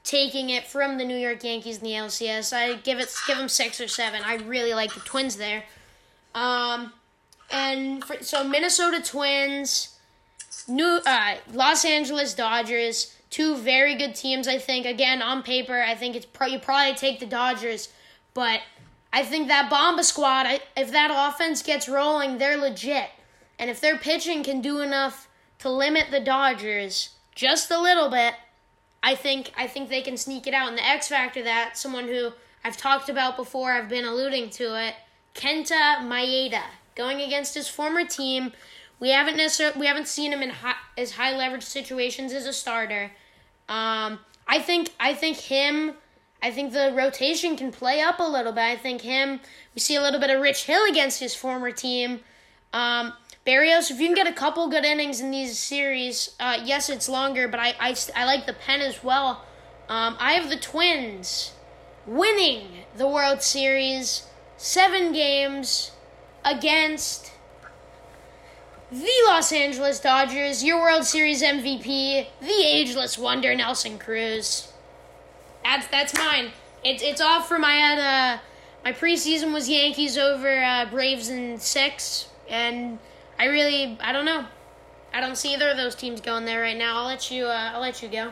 taking 0.03 0.49
it 0.49 0.67
from 0.67 0.97
the 0.97 1.05
New 1.05 1.17
York 1.17 1.45
Yankees 1.45 1.77
in 1.77 1.83
the 1.85 1.91
LCS. 1.91 2.51
I 2.51 2.75
give 2.75 2.99
it 2.99 3.15
give 3.25 3.37
them 3.37 3.47
six 3.47 3.79
or 3.79 3.87
seven. 3.87 4.21
I 4.25 4.35
really 4.35 4.73
like 4.73 4.93
the 4.93 4.99
Twins 4.99 5.37
there. 5.37 5.63
Um, 6.35 6.91
and 7.51 8.03
for, 8.03 8.21
so 8.21 8.43
Minnesota 8.43 9.01
Twins, 9.01 9.92
New 10.67 10.99
uh, 11.05 11.35
Los 11.51 11.85
Angeles 11.85 12.33
Dodgers, 12.33 13.15
two 13.29 13.55
very 13.57 13.95
good 13.95 14.15
teams. 14.15 14.47
I 14.47 14.57
think 14.57 14.85
again 14.85 15.21
on 15.21 15.43
paper, 15.43 15.81
I 15.81 15.95
think 15.95 16.15
it's 16.15 16.25
pro- 16.25 16.47
you 16.47 16.59
probably 16.59 16.95
take 16.95 17.19
the 17.19 17.25
Dodgers, 17.25 17.89
but 18.33 18.61
I 19.11 19.23
think 19.23 19.47
that 19.47 19.69
Bomba 19.69 20.03
squad, 20.03 20.47
I, 20.47 20.59
if 20.75 20.91
that 20.91 21.11
offense 21.11 21.61
gets 21.61 21.87
rolling, 21.87 22.37
they're 22.37 22.57
legit, 22.57 23.09
and 23.59 23.69
if 23.69 23.79
their 23.79 23.97
pitching 23.97 24.43
can 24.43 24.61
do 24.61 24.79
enough 24.79 25.27
to 25.59 25.69
limit 25.69 26.07
the 26.11 26.19
Dodgers 26.19 27.09
just 27.35 27.71
a 27.71 27.79
little 27.79 28.09
bit, 28.09 28.33
I 29.01 29.15
think 29.15 29.51
I 29.57 29.67
think 29.67 29.89
they 29.89 30.01
can 30.01 30.17
sneak 30.17 30.47
it 30.47 30.53
out. 30.53 30.69
And 30.69 30.77
the 30.77 30.87
X 30.87 31.09
factor 31.09 31.43
that 31.43 31.77
someone 31.77 32.07
who 32.07 32.31
I've 32.63 32.77
talked 32.77 33.09
about 33.09 33.35
before, 33.35 33.73
I've 33.73 33.89
been 33.89 34.05
alluding 34.05 34.49
to 34.51 34.87
it, 34.87 34.95
Kenta 35.35 35.97
Maeda 35.99 36.63
going 36.95 37.21
against 37.21 37.53
his 37.53 37.67
former 37.67 38.05
team. 38.05 38.53
We 39.03 39.09
haven't 39.09 39.35
necessarily 39.35 39.81
we 39.81 39.85
haven't 39.85 40.07
seen 40.07 40.31
him 40.31 40.41
in 40.41 40.49
high, 40.49 40.77
as 40.97 41.11
high 41.11 41.35
leverage 41.35 41.63
situations 41.63 42.31
as 42.31 42.45
a 42.45 42.53
starter. 42.53 43.11
Um, 43.67 44.19
I 44.47 44.59
think 44.59 44.91
I 44.97 45.13
think 45.13 45.35
him. 45.35 45.95
I 46.41 46.51
think 46.51 46.71
the 46.71 46.93
rotation 46.95 47.57
can 47.57 47.69
play 47.69 47.99
up 47.99 48.21
a 48.21 48.23
little 48.23 48.53
bit. 48.53 48.61
I 48.61 48.77
think 48.77 49.01
him. 49.01 49.41
We 49.75 49.81
see 49.81 49.97
a 49.97 50.01
little 50.01 50.21
bit 50.21 50.29
of 50.29 50.41
Rich 50.41 50.63
Hill 50.63 50.85
against 50.89 51.19
his 51.19 51.35
former 51.35 51.69
team. 51.69 52.21
Um, 52.71 53.11
Berrios, 53.45 53.91
if 53.91 53.99
you 53.99 54.07
can 54.07 54.15
get 54.15 54.25
a 54.25 54.31
couple 54.31 54.69
good 54.69 54.85
innings 54.85 55.19
in 55.19 55.31
these 55.31 55.59
series, 55.59 56.33
uh, 56.39 56.59
yes, 56.63 56.89
it's 56.89 57.09
longer, 57.09 57.49
but 57.49 57.59
I, 57.59 57.73
I, 57.81 57.95
I 58.15 58.23
like 58.23 58.45
the 58.45 58.53
pen 58.53 58.79
as 58.79 59.03
well. 59.03 59.43
Um, 59.89 60.15
I 60.17 60.31
have 60.33 60.49
the 60.49 60.55
Twins 60.55 61.51
winning 62.07 62.85
the 62.95 63.07
World 63.09 63.41
Series, 63.41 64.27
seven 64.55 65.11
games 65.11 65.91
against 66.45 67.32
the 68.93 69.11
Los 69.25 69.51
Angeles 69.51 69.99
Dodgers, 69.99 70.63
your 70.63 70.79
World 70.79 71.03
Series 71.03 71.41
MVP, 71.41 72.27
the 72.39 72.63
ageless 72.63 73.17
wonder 73.17 73.55
Nelson 73.55 73.97
Cruz. 73.97 74.71
That's 75.63 75.87
that's 75.87 76.13
mine. 76.13 76.51
It's 76.83 77.01
it's 77.01 77.21
off 77.21 77.47
for 77.47 77.57
my. 77.57 77.79
Uh, 77.81 78.37
my 78.83 78.91
preseason 78.91 79.53
was 79.53 79.69
Yankees 79.69 80.17
over 80.17 80.61
uh, 80.63 80.85
Braves 80.85 81.29
in 81.29 81.57
six, 81.57 82.27
and 82.49 82.99
I 83.39 83.45
really, 83.45 83.97
I 84.01 84.11
don't 84.11 84.25
know. 84.25 84.45
I 85.13 85.21
don't 85.21 85.37
see 85.37 85.53
either 85.53 85.69
of 85.69 85.77
those 85.77 85.95
teams 85.95 86.19
going 86.19 86.45
there 86.45 86.61
right 86.61 86.77
now. 86.77 86.97
I'll 86.97 87.07
let 87.07 87.31
you. 87.31 87.45
Uh, 87.45 87.71
I'll 87.73 87.81
let 87.81 88.03
you 88.03 88.09
go. 88.09 88.31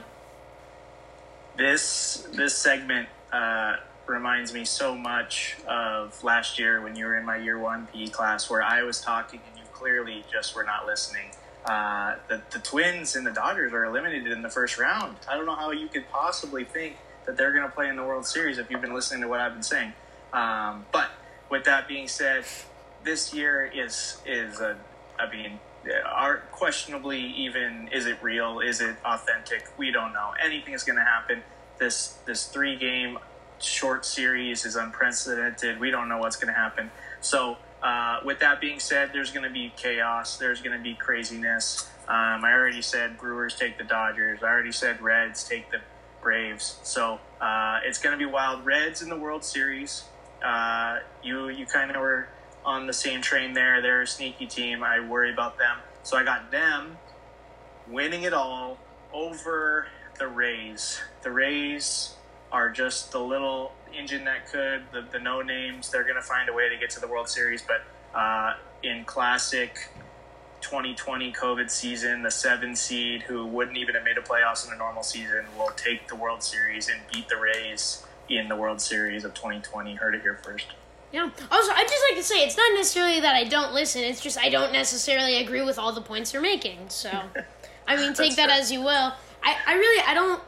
This 1.58 2.28
this 2.34 2.56
segment 2.56 3.08
uh, 3.34 3.78
reminds 4.06 4.54
me 4.54 4.66
so 4.66 4.96
much 4.96 5.58
of 5.68 6.24
last 6.24 6.60
year 6.60 6.82
when 6.82 6.96
you 6.96 7.06
were 7.06 7.16
in 7.16 7.26
my 7.26 7.38
year 7.38 7.58
one 7.58 7.88
PE 7.88 8.08
class, 8.08 8.48
where 8.48 8.62
I 8.62 8.84
was 8.84 9.02
talking 9.02 9.40
and 9.50 9.61
clearly 9.82 10.24
just 10.32 10.56
were 10.56 10.64
not 10.64 10.86
listening. 10.86 11.32
Uh, 11.66 12.16
the 12.28 12.42
the 12.52 12.60
Twins 12.60 13.16
and 13.16 13.26
the 13.26 13.32
Dodgers 13.32 13.74
are 13.74 13.86
eliminated 13.86 14.32
in 14.32 14.42
the 14.42 14.50
first 14.50 14.78
round. 14.78 15.18
I 15.30 15.36
don't 15.36 15.46
know 15.46 15.56
how 15.56 15.72
you 15.72 15.88
could 15.88 16.10
possibly 16.10 16.64
think 16.64 16.98
that 17.26 17.38
they're 17.38 17.52
going 17.52 17.66
to 17.66 17.72
play 17.72 17.90
in 17.90 17.96
the 17.96 18.04
World 18.04 18.26
Series 18.26 18.58
if 18.58 18.70
you've 18.72 18.82
been 18.82 18.94
listening 18.94 19.22
to 19.22 19.28
what 19.28 19.40
I've 19.40 19.54
been 19.54 19.64
saying. 19.64 19.94
Um, 20.34 20.86
but 20.92 21.10
with 21.50 21.66
that 21.66 21.88
being 21.88 22.08
said, 22.08 22.46
this 23.04 23.34
year 23.34 23.66
is 23.66 24.18
is 24.26 24.60
a 24.60 24.78
I 25.20 25.30
mean, 25.30 25.60
are 26.06 26.38
questionably 26.52 27.20
even 27.20 27.90
is 27.92 28.06
it 28.08 28.18
real? 28.22 28.60
Is 28.60 28.82
it 28.82 28.96
authentic? 29.06 29.66
We 29.78 29.92
don't 29.92 30.14
know. 30.14 30.34
Anything 30.44 30.74
is 30.74 30.84
going 30.84 30.98
to 30.98 31.06
happen. 31.06 31.44
This 31.78 32.18
this 32.26 32.48
three 32.48 32.76
game 32.76 33.20
short 33.60 34.06
series 34.06 34.66
is 34.66 34.76
unprecedented. 34.76 35.80
We 35.80 35.92
don't 35.92 36.10
know 36.10 36.18
what's 36.18 36.36
going 36.36 36.54
to 36.54 36.60
happen. 36.60 36.90
So, 37.22 37.58
uh, 37.82 38.20
with 38.24 38.40
that 38.40 38.62
being 38.62 38.80
said, 38.80 39.12
there's 39.14 39.32
going 39.32 39.44
to 39.44 39.50
be 39.50 39.74
chaos. 39.76 40.38
There's 40.38 40.62
going 40.62 40.78
to 40.78 40.84
be 40.84 40.94
craziness. 40.94 41.90
Um, 42.08 42.44
I 42.46 42.52
already 42.54 42.82
said 42.82 43.18
Brewers 43.18 43.56
take 43.56 43.78
the 43.78 43.84
Dodgers. 43.84 44.44
I 44.44 44.48
already 44.48 44.72
said 44.72 45.02
Reds 45.02 45.44
take 45.48 45.72
the 45.72 45.80
Braves. 46.22 46.80
So 46.84 47.20
uh, 47.40 47.80
it's 47.84 48.00
going 48.00 48.14
to 48.14 48.18
be 48.18 48.32
wild. 48.32 48.66
Reds 48.66 49.02
in 49.02 49.10
the 49.10 49.18
World 49.18 49.44
Series. 49.44 50.04
Uh, 50.44 51.00
you 51.24 51.50
you 51.50 51.66
kind 51.66 51.92
of 51.92 51.98
were 51.98 52.28
on 52.66 52.88
the 52.88 52.94
same 52.94 53.22
train 53.22 53.54
there. 53.54 53.82
They're 53.82 54.04
a 54.04 54.08
sneaky 54.08 54.48
team. 54.48 54.84
I 54.84 55.00
worry 55.00 55.32
about 55.32 55.58
them. 55.58 55.78
So 56.04 56.18
I 56.18 56.24
got 56.24 56.52
them 56.52 56.98
winning 57.88 58.24
it 58.24 58.34
all 58.34 58.78
over 59.14 59.88
the 60.18 60.28
Rays. 60.28 61.02
The 61.22 61.32
Rays 61.32 62.16
are 62.52 62.70
just 62.70 63.12
the 63.12 63.20
little 63.20 63.74
engine 63.98 64.26
that 64.26 64.52
could, 64.52 64.84
the, 64.92 65.06
the 65.12 65.20
no 65.20 65.42
names. 65.42 65.90
They're 65.90 66.04
going 66.04 66.16
to 66.16 66.22
find 66.22 66.50
a 66.50 66.54
way 66.54 66.70
to 66.70 66.78
get 66.78 66.90
to 66.92 67.00
the 67.00 67.08
World 67.08 67.30
Series. 67.30 67.62
But 67.62 67.84
uh, 68.18 68.56
in 68.84 69.06
classic 69.06 69.90
2020 70.62 71.32
COVID 71.34 71.70
season, 71.70 72.24
the 72.24 72.32
seven 72.32 72.76
seed 72.76 73.24
who 73.24 73.46
wouldn't 73.46 73.78
even 73.78 73.96
have 73.96 74.04
made 74.04 74.18
a 74.18 74.22
playoffs 74.22 74.68
in 74.68 74.74
a 74.74 74.78
normal 74.78 75.04
season 75.04 75.46
will 75.58 75.72
take 75.76 76.08
the 76.08 76.16
World 76.16 76.44
Series 76.44 76.90
and 76.90 77.00
beat 77.12 77.28
the 77.30 77.38
Rays 77.38 78.06
in 78.30 78.48
the 78.48 78.56
World 78.56 78.80
Series 78.82 79.26
of 79.26 79.34
2020. 79.34 79.96
Heard 79.96 80.16
it 80.16 80.22
here 80.22 80.40
first. 80.44 80.68
Yeah. 81.12 81.30
Also, 81.52 81.72
I'd 81.74 81.88
just 81.88 82.04
like 82.10 82.18
to 82.18 82.24
say 82.24 82.46
it's 82.46 82.56
not 82.56 82.72
necessarily 82.74 83.20
that 83.20 83.36
I 83.36 83.44
don't 83.44 83.74
listen. 83.74 84.02
It's 84.02 84.22
just 84.22 84.38
I 84.38 84.50
don't 84.50 84.72
necessarily 84.72 85.44
agree 85.44 85.62
with 85.62 85.78
all 85.78 85.92
the 85.92 86.02
points 86.02 86.32
you're 86.32 86.42
making. 86.42 86.90
So, 86.90 87.10
I 87.88 87.98
mean, 87.98 88.14
take 88.14 88.38
that 88.38 88.50
as 88.50 88.72
you 88.72 88.80
will. 88.80 89.14
I, 89.44 89.56
I 89.68 89.74
really 89.74 90.04
I 90.08 90.14
don't 90.14 90.42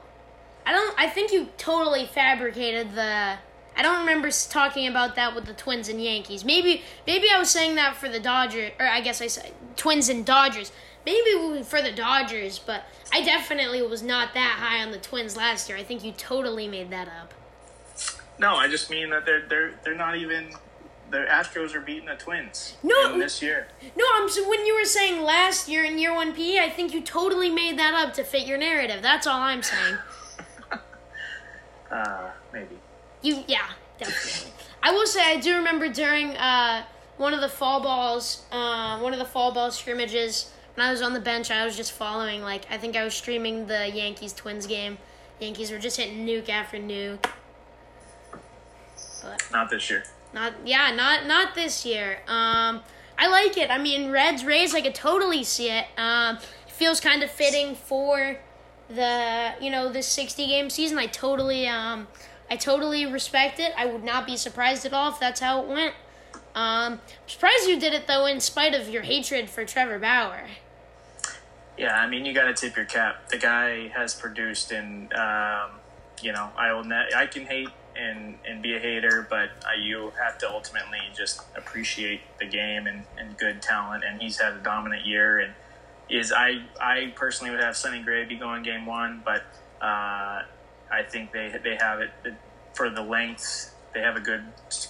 I 0.66 0.72
don't 0.72 1.00
I 1.00 1.08
think 1.10 1.32
you 1.32 1.50
totally 1.58 2.06
fabricated 2.06 2.96
the. 2.96 3.36
I 3.76 3.82
don't 3.82 4.02
remember 4.02 4.30
talking 4.30 4.88
about 4.88 5.16
that 5.16 5.34
with 5.34 5.46
the 5.46 5.54
Twins 5.54 5.90
and 5.90 6.02
Yankees. 6.02 6.46
Maybe 6.46 6.84
maybe 7.08 7.28
I 7.30 7.40
was 7.40 7.50
saying 7.50 7.76
that 7.76 7.96
for 7.96 8.08
the 8.08 8.20
Dodgers, 8.20 8.72
or 8.80 8.86
I 8.86 9.02
guess 9.02 9.22
I 9.22 9.28
said 9.28 9.52
Twins 9.76 10.10
and 10.10 10.26
Dodgers. 10.26 10.72
Maybe 11.06 11.64
for 11.64 11.82
the 11.82 11.92
Dodgers, 11.92 12.60
but 12.60 12.84
I 13.12 13.24
definitely 13.24 13.82
was 13.82 14.02
not 14.02 14.34
that 14.36 14.58
high 14.60 14.82
on 14.82 14.92
the 14.92 15.00
Twins 15.00 15.36
last 15.36 15.68
year. 15.68 15.78
I 15.78 15.84
think 15.84 16.04
you 16.04 16.14
totally 16.14 16.68
made 16.68 16.90
that 16.92 17.08
up. 17.08 17.34
No, 18.40 18.56
I 18.56 18.68
just 18.68 18.90
mean 18.90 19.10
that 19.10 19.26
they're 19.26 19.46
they're 19.48 19.74
they're 19.84 19.96
not 19.96 20.18
even 20.18 20.54
the 21.10 21.26
Astros 21.30 21.76
are 21.76 21.82
beating 21.82 22.06
the 22.06 22.16
Twins. 22.16 22.76
No, 22.82 23.18
this 23.20 23.42
year. 23.42 23.68
No, 23.96 24.06
I'm 24.16 24.30
so 24.30 24.48
when 24.50 24.66
you 24.66 24.76
were 24.76 24.86
saying 24.86 25.22
last 25.22 25.68
year 25.68 25.84
in 25.84 26.00
year 26.00 26.14
one 26.14 26.34
PE, 26.34 26.60
I 26.60 26.70
think 26.70 26.94
you 26.94 27.02
totally 27.02 27.52
made 27.52 27.78
that 27.78 27.94
up 27.94 28.14
to 28.16 28.24
fit 28.24 28.48
your 28.48 28.58
narrative. 28.58 29.02
That's 29.02 29.28
all 29.28 29.40
I'm 29.40 29.62
saying. 29.62 29.98
Uh, 31.94 32.32
maybe. 32.52 32.78
You 33.22 33.44
yeah, 33.48 33.70
definitely. 33.98 34.52
I 34.82 34.92
will 34.92 35.08
say 35.08 35.22
I 35.24 35.40
do 35.40 35.56
remember 35.56 35.88
during 35.88 36.36
uh, 36.36 36.84
one 37.18 37.34
of 37.34 37.42
the 37.42 37.50
fall 37.50 37.82
balls, 37.82 38.44
uh, 38.52 39.00
one 39.00 39.14
of 39.14 39.20
the 39.20 39.26
fall 39.26 39.54
ball 39.54 39.72
scrimmages 39.72 40.52
when 40.76 40.86
I 40.86 40.92
was 40.92 41.02
on 41.02 41.14
the 41.14 41.20
bench, 41.20 41.52
I 41.52 41.66
was 41.66 41.78
just 41.78 41.92
following. 41.92 42.42
Like 42.42 42.66
I 42.70 42.78
think 42.78 42.96
I 42.96 43.04
was 43.04 43.14
streaming 43.14 43.68
the 43.68 43.88
Yankees 43.88 44.34
Twins 44.34 44.66
game. 44.66 44.98
Yankees 45.40 45.72
were 45.72 45.80
just 45.80 45.98
hitting 45.98 46.26
nuke 46.26 46.50
after 46.50 46.78
nuke. 46.78 47.24
But 49.22 49.42
not 49.52 49.70
this 49.70 49.90
year. 49.90 50.04
Not 50.34 50.54
yeah, 50.66 50.94
not 50.96 51.28
not 51.28 51.56
this 51.56 51.86
year. 51.86 52.20
Um, 52.28 52.82
I 53.18 53.28
like 53.28 53.58
it. 53.58 53.70
I 53.70 53.78
mean, 53.78 54.10
Reds 54.10 54.44
Rays, 54.44 54.74
I 54.74 54.82
could 54.82 54.96
totally 54.96 55.44
see 55.44 55.70
it. 55.70 55.86
Um, 55.98 56.38
it 56.66 56.74
feels 56.74 57.00
kind 57.00 57.22
of 57.22 57.30
fitting 57.30 57.76
for 57.76 58.38
the 58.90 59.54
you 59.62 59.70
know 59.70 59.90
the 59.92 60.04
sixty 60.04 60.48
game 60.48 60.70
season. 60.70 60.98
I 60.98 61.08
totally 61.08 61.68
um, 61.68 62.08
I 62.50 62.56
totally 62.56 63.06
respect 63.06 63.60
it. 63.60 63.74
I 63.78 63.86
would 63.86 64.04
not 64.04 64.26
be 64.26 64.38
surprised 64.38 64.86
at 64.86 64.94
all 64.94 65.12
if 65.12 65.20
that's 65.20 65.40
how 65.40 65.62
it 65.64 65.68
went. 65.68 65.94
Um, 66.56 67.00
surprised 67.26 67.68
you 67.68 67.80
did 67.80 67.94
it 67.94 68.08
though, 68.08 68.26
in 68.26 68.40
spite 68.40 68.74
of 68.74 68.90
your 68.90 69.02
hatred 69.02 69.50
for 69.50 69.66
Trevor 69.66 70.00
Bauer. 70.00 70.48
Yeah, 71.78 72.00
I 72.00 72.08
mean, 72.08 72.26
you 72.26 72.34
got 72.34 72.46
to 72.46 72.54
tip 72.54 72.76
your 72.76 72.86
cap. 72.86 73.30
The 73.30 73.40
guy 73.40 73.88
has 73.88 74.14
produced, 74.14 74.72
and 74.72 75.12
um, 75.14 75.72
you 76.22 76.32
know, 76.32 76.50
I 76.56 76.72
will. 76.74 76.84
Ne- 76.84 77.10
I 77.16 77.26
can 77.26 77.46
hate 77.46 77.70
and 77.96 78.38
and 78.48 78.62
be 78.62 78.76
a 78.76 78.80
hater, 78.80 79.26
but 79.30 79.50
uh, 79.66 79.80
you 79.82 80.12
have 80.22 80.38
to 80.40 80.50
ultimately 80.50 81.00
just 81.16 81.42
appreciate 81.56 82.22
the 82.40 82.46
game 82.46 82.88
and, 82.88 83.04
and 83.18 83.38
good 83.38 83.62
talent. 83.62 84.04
And 84.08 84.22
he's 84.22 84.40
had 84.40 84.54
a 84.54 84.60
dominant 84.60 85.06
year. 85.06 85.40
And 85.40 85.54
is 86.10 86.32
I 86.32 86.64
I 86.80 87.14
personally 87.16 87.52
would 87.52 87.62
have 87.62 87.76
Sonny 87.76 88.02
Gray 88.02 88.26
be 88.26 88.36
going 88.36 88.64
game 88.64 88.86
one, 88.86 89.22
but 89.24 89.44
uh, 89.82 90.44
I 90.92 91.04
think 91.10 91.32
they 91.32 91.54
they 91.64 91.76
have 91.80 92.00
it 92.02 92.12
for 92.74 92.90
the 92.90 93.02
length. 93.02 93.74
They 93.94 94.02
have 94.02 94.16
a 94.16 94.22
good 94.22 94.44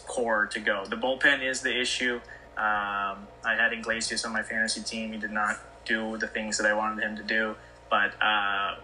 core 0.08 0.48
to 0.48 0.60
go. 0.60 0.86
The 0.86 0.96
bullpen 0.96 1.48
is 1.48 1.62
the 1.62 1.78
issue. 1.78 2.22
Um, 2.56 3.28
I 3.44 3.56
had 3.58 3.74
Iglesias 3.74 4.24
on 4.26 4.32
my 4.32 4.44
fantasy 4.44 4.82
team. 4.82 5.12
He 5.12 5.20
did 5.20 5.32
not 5.32 5.60
do 5.86 6.18
the 6.18 6.28
things 6.28 6.58
that 6.58 6.68
I 6.68 6.74
wanted 6.74 7.04
him 7.04 7.18
to 7.18 7.24
do, 7.24 7.56
but 7.90 8.14
uh, 8.22 8.76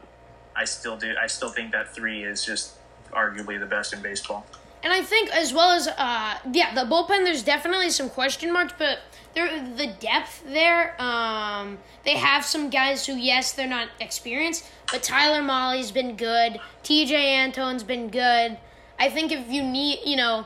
I 0.55 0.65
still 0.65 0.97
do. 0.97 1.13
I 1.21 1.27
still 1.27 1.49
think 1.49 1.71
that 1.71 1.93
three 1.93 2.23
is 2.23 2.43
just 2.43 2.75
arguably 3.11 3.59
the 3.59 3.65
best 3.65 3.93
in 3.93 4.01
baseball. 4.01 4.45
And 4.81 4.93
I 4.93 5.01
think 5.01 5.29
as 5.31 5.53
well 5.53 5.71
as 5.71 5.87
uh, 5.87 6.37
yeah, 6.51 6.73
the 6.73 6.89
bullpen. 6.89 7.25
There's 7.25 7.43
definitely 7.43 7.89
some 7.89 8.09
question 8.09 8.53
marks, 8.53 8.73
but 8.77 8.99
there 9.35 9.47
the 9.75 9.87
depth 9.99 10.43
there. 10.45 10.99
Um, 11.01 11.79
they 12.05 12.15
have 12.15 12.45
some 12.45 12.69
guys 12.69 13.05
who 13.05 13.13
yes, 13.13 13.51
they're 13.51 13.67
not 13.67 13.89
experienced, 13.99 14.69
but 14.91 15.03
Tyler 15.03 15.41
Mahle's 15.41 15.91
been 15.91 16.15
good. 16.15 16.59
Tejay 16.83 17.11
Antone's 17.11 17.83
been 17.83 18.09
good. 18.09 18.57
I 18.97 19.09
think 19.09 19.31
if 19.31 19.49
you 19.49 19.63
need, 19.63 19.99
you 20.05 20.15
know, 20.15 20.45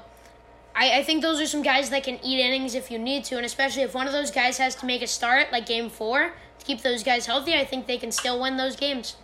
I, 0.75 0.99
I 0.99 1.03
think 1.03 1.21
those 1.21 1.39
are 1.39 1.45
some 1.45 1.61
guys 1.61 1.89
that 1.91 2.03
can 2.03 2.19
eat 2.23 2.39
innings 2.39 2.75
if 2.75 2.89
you 2.89 2.99
need 2.99 3.23
to, 3.25 3.37
and 3.37 3.45
especially 3.45 3.83
if 3.83 3.93
one 3.93 4.07
of 4.07 4.13
those 4.13 4.31
guys 4.31 4.57
has 4.57 4.75
to 4.75 4.85
make 4.85 5.01
a 5.01 5.07
start, 5.07 5.51
like 5.51 5.65
game 5.65 5.89
four, 5.89 6.33
to 6.59 6.65
keep 6.65 6.81
those 6.81 7.03
guys 7.03 7.25
healthy, 7.25 7.55
I 7.55 7.65
think 7.65 7.87
they 7.87 7.97
can 7.97 8.11
still 8.11 8.39
win 8.39 8.57
those 8.57 8.75
games. 8.75 9.15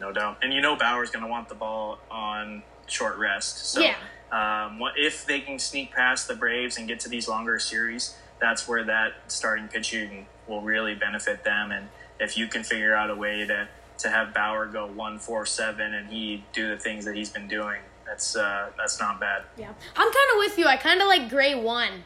No 0.00 0.12
doubt. 0.12 0.38
And 0.42 0.52
you 0.52 0.60
know 0.60 0.76
Bauer's 0.76 1.10
going 1.10 1.24
to 1.24 1.30
want 1.30 1.48
the 1.48 1.54
ball 1.54 1.98
on 2.10 2.62
short 2.86 3.18
rest. 3.18 3.72
So 3.72 3.80
Yeah. 3.80 3.96
Um, 4.32 4.78
what 4.78 4.94
if 4.96 5.24
they 5.26 5.40
can 5.40 5.58
sneak 5.58 5.92
past 5.92 6.28
the 6.28 6.34
Braves 6.34 6.76
and 6.78 6.86
get 6.88 7.00
to 7.00 7.08
these 7.08 7.28
longer 7.28 7.58
series, 7.58 8.16
that's 8.40 8.68
where 8.68 8.84
that 8.84 9.14
starting 9.28 9.68
pitching 9.68 10.26
will 10.46 10.62
really 10.62 10.94
benefit 10.94 11.44
them. 11.44 11.70
And 11.72 11.88
if 12.20 12.36
you 12.36 12.46
can 12.46 12.62
figure 12.62 12.94
out 12.94 13.10
a 13.10 13.14
way 13.14 13.46
to, 13.46 13.68
to 13.98 14.08
have 14.10 14.32
Bauer 14.34 14.66
go 14.66 14.86
one 14.86 15.18
four 15.18 15.44
seven 15.46 15.94
and 15.94 16.08
he 16.08 16.44
do 16.52 16.68
the 16.68 16.76
things 16.76 17.04
that 17.04 17.14
he's 17.16 17.30
been 17.30 17.48
doing, 17.48 17.80
that's 18.06 18.36
uh, 18.36 18.70
that's 18.76 19.00
not 19.00 19.18
bad. 19.20 19.42
Yeah, 19.56 19.68
I'm 19.96 20.12
kind 20.12 20.30
of 20.34 20.38
with 20.38 20.58
you. 20.58 20.66
I 20.66 20.76
kind 20.76 21.00
of 21.00 21.08
like 21.08 21.28
Gray 21.28 21.54
one, 21.54 22.04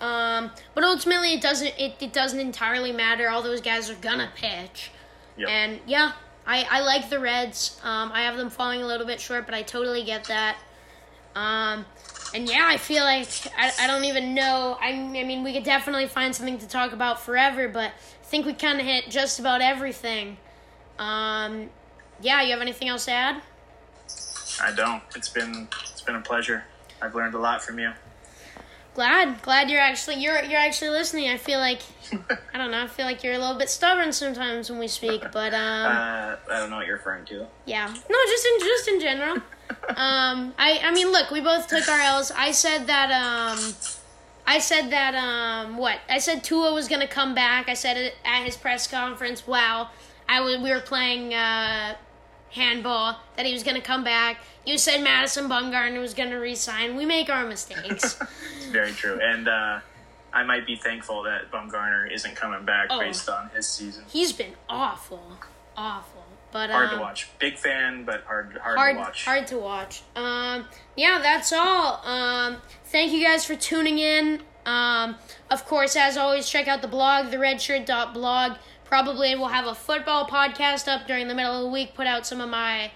um, 0.00 0.50
but 0.74 0.84
ultimately 0.84 1.34
it 1.34 1.40
doesn't. 1.42 1.74
It, 1.78 1.94
it 2.00 2.12
doesn't 2.12 2.40
entirely 2.40 2.92
matter. 2.92 3.28
All 3.28 3.42
those 3.42 3.60
guys 3.60 3.90
are 3.90 3.94
gonna 3.96 4.30
pitch, 4.36 4.90
Yep. 5.36 5.48
and 5.48 5.80
yeah, 5.86 6.12
I 6.46 6.66
I 6.70 6.80
like 6.80 7.10
the 7.10 7.18
Reds. 7.20 7.78
Um, 7.84 8.10
I 8.12 8.22
have 8.22 8.36
them 8.36 8.48
falling 8.50 8.82
a 8.82 8.86
little 8.86 9.06
bit 9.06 9.20
short, 9.20 9.44
but 9.44 9.54
I 9.54 9.62
totally 9.62 10.04
get 10.04 10.24
that. 10.24 10.56
Um, 11.34 11.84
and 12.34 12.48
yeah, 12.48 12.66
I 12.66 12.76
feel 12.76 13.04
like 13.04 13.28
I, 13.56 13.72
I 13.80 13.86
don't 13.86 14.04
even 14.04 14.34
know. 14.34 14.76
I, 14.80 14.90
I 14.90 15.24
mean, 15.24 15.42
we 15.44 15.52
could 15.52 15.64
definitely 15.64 16.06
find 16.06 16.34
something 16.34 16.58
to 16.58 16.68
talk 16.68 16.92
about 16.92 17.20
forever, 17.20 17.68
but 17.68 17.90
I 17.92 18.24
think 18.24 18.46
we 18.46 18.54
kind 18.54 18.80
of 18.80 18.86
hit 18.86 19.10
just 19.10 19.38
about 19.40 19.60
everything. 19.60 20.36
Um, 20.98 21.70
yeah, 22.20 22.42
you 22.42 22.52
have 22.52 22.60
anything 22.60 22.88
else 22.88 23.04
to 23.06 23.12
add? 23.12 23.42
I 24.62 24.72
don't. 24.72 25.02
It's 25.16 25.28
been 25.28 25.68
it's 25.90 26.02
been 26.02 26.14
a 26.16 26.20
pleasure. 26.20 26.64
I've 27.02 27.14
learned 27.14 27.34
a 27.34 27.38
lot 27.38 27.62
from 27.62 27.78
you. 27.78 27.92
Glad, 28.94 29.42
glad 29.42 29.68
you're 29.70 29.80
actually 29.80 30.16
you're 30.22 30.40
you're 30.44 30.60
actually 30.60 30.90
listening. 30.90 31.28
I 31.28 31.36
feel 31.36 31.58
like 31.58 31.82
I 32.54 32.58
don't 32.58 32.70
know. 32.70 32.84
I 32.84 32.86
feel 32.86 33.06
like 33.06 33.24
you're 33.24 33.34
a 33.34 33.38
little 33.38 33.58
bit 33.58 33.68
stubborn 33.68 34.12
sometimes 34.12 34.70
when 34.70 34.78
we 34.78 34.86
speak, 34.86 35.22
but 35.32 35.52
um, 35.52 35.86
Uh, 35.86 36.36
I 36.48 36.58
don't 36.60 36.70
know 36.70 36.76
what 36.76 36.86
you're 36.86 36.96
referring 36.96 37.24
to. 37.26 37.46
yeah, 37.66 37.86
no, 37.88 38.16
just 38.28 38.46
in 38.46 38.60
just 38.60 38.88
in 38.88 39.00
general. 39.00 39.36
Um, 39.88 40.54
I 40.58 40.80
I 40.82 40.90
mean, 40.92 41.10
look, 41.12 41.30
we 41.30 41.40
both 41.40 41.68
took 41.68 41.88
our 41.88 42.00
L's. 42.00 42.30
I 42.36 42.52
said 42.52 42.86
that 42.86 43.10
um, 43.10 43.74
I 44.46 44.58
said 44.58 44.90
that 44.90 45.14
um, 45.14 45.76
what? 45.76 45.98
I 46.08 46.18
said 46.18 46.42
Tua 46.44 46.72
was 46.74 46.88
gonna 46.88 47.06
come 47.08 47.34
back. 47.34 47.68
I 47.68 47.74
said 47.74 47.96
it 47.96 48.14
at 48.24 48.44
his 48.44 48.56
press 48.56 48.86
conference. 48.86 49.46
Wow, 49.46 49.90
I 50.28 50.40
was 50.40 50.58
we 50.58 50.70
were 50.70 50.80
playing 50.80 51.34
uh, 51.34 51.96
handball 52.50 53.18
that 53.36 53.46
he 53.46 53.52
was 53.52 53.62
gonna 53.62 53.80
come 53.80 54.04
back. 54.04 54.38
You 54.66 54.78
said 54.78 55.02
Madison 55.02 55.48
Bumgarner 55.48 56.00
was 56.00 56.14
gonna 56.14 56.38
resign. 56.38 56.96
We 56.96 57.04
make 57.04 57.28
our 57.28 57.46
mistakes. 57.46 58.18
It's 58.56 58.66
very 58.72 58.92
true. 58.92 59.20
And 59.22 59.46
uh, 59.46 59.80
I 60.32 60.42
might 60.42 60.66
be 60.66 60.74
thankful 60.76 61.22
that 61.24 61.50
Bumgarner 61.52 62.10
isn't 62.10 62.34
coming 62.34 62.64
back 62.64 62.88
Oh. 62.90 62.98
based 62.98 63.28
on 63.28 63.50
his 63.54 63.68
season. 63.68 64.04
He's 64.08 64.32
been 64.32 64.54
awful, 64.68 65.22
awful. 65.76 66.13
But 66.54 66.70
Hard 66.70 66.90
um, 66.90 66.94
to 66.98 67.00
watch. 67.00 67.28
Big 67.40 67.58
fan, 67.58 68.04
but 68.04 68.22
hard 68.22 68.56
hard, 68.62 68.78
Hard, 68.78 68.94
to 68.94 69.00
watch. 69.00 69.24
hard 69.24 69.46
to 69.48 69.58
watch. 69.58 70.02
Um, 70.14 70.66
yeah, 70.96 71.18
that's 71.20 71.52
all. 71.52 72.00
Um, 72.06 72.58
thank 72.84 73.10
you 73.10 73.20
guys 73.24 73.44
for 73.44 73.56
tuning 73.56 73.98
in. 73.98 74.40
Um, 74.64 75.16
of 75.50 75.64
course, 75.66 75.96
as 75.96 76.16
always, 76.16 76.48
check 76.48 76.68
out 76.68 76.80
the 76.80 76.86
blog, 76.86 77.32
theredshirt.blog. 77.32 78.58
Probably 78.84 79.34
we'll 79.34 79.48
have 79.48 79.66
a 79.66 79.74
football 79.74 80.28
podcast 80.28 80.86
up 80.86 81.08
during 81.08 81.26
the 81.26 81.34
middle 81.34 81.56
of 81.56 81.64
the 81.64 81.70
week. 81.70 81.92
Put 81.96 82.06
out 82.06 82.24
some 82.24 82.40
of 82.40 82.48
my 82.48 82.92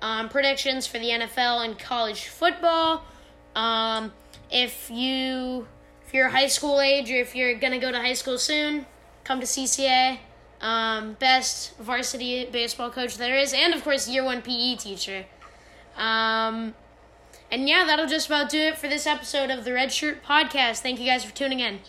um, 0.00 0.30
predictions 0.30 0.86
for 0.86 0.98
the 0.98 1.10
NFL 1.10 1.66
and 1.66 1.78
college 1.78 2.28
football. 2.28 3.04
Um, 3.54 4.10
if 4.50 4.90
you 4.90 5.66
if 6.06 6.14
you're 6.14 6.30
high 6.30 6.46
school 6.48 6.80
age 6.80 7.10
or 7.10 7.16
if 7.16 7.36
you're 7.36 7.56
gonna 7.56 7.78
go 7.78 7.92
to 7.92 7.98
high 7.98 8.14
school 8.14 8.38
soon, 8.38 8.86
come 9.22 9.38
to 9.40 9.46
CCA. 9.46 10.16
Um, 10.62 11.14
best 11.14 11.76
varsity 11.78 12.44
baseball 12.46 12.88
coach 12.88 13.16
there 13.16 13.36
is, 13.36 13.52
and 13.52 13.74
of 13.74 13.82
course 13.82 14.08
year 14.08 14.24
one 14.24 14.42
PE 14.42 14.76
teacher. 14.76 15.26
Um, 15.96 16.74
and 17.50 17.68
yeah, 17.68 17.84
that'll 17.84 18.06
just 18.06 18.28
about 18.28 18.48
do 18.48 18.58
it 18.58 18.78
for 18.78 18.88
this 18.88 19.06
episode 19.06 19.50
of 19.50 19.64
the 19.64 19.72
Red 19.72 19.92
Shirt 19.92 20.22
Podcast. 20.24 20.78
Thank 20.78 21.00
you 21.00 21.06
guys 21.06 21.24
for 21.24 21.34
tuning 21.34 21.60
in. 21.60 21.80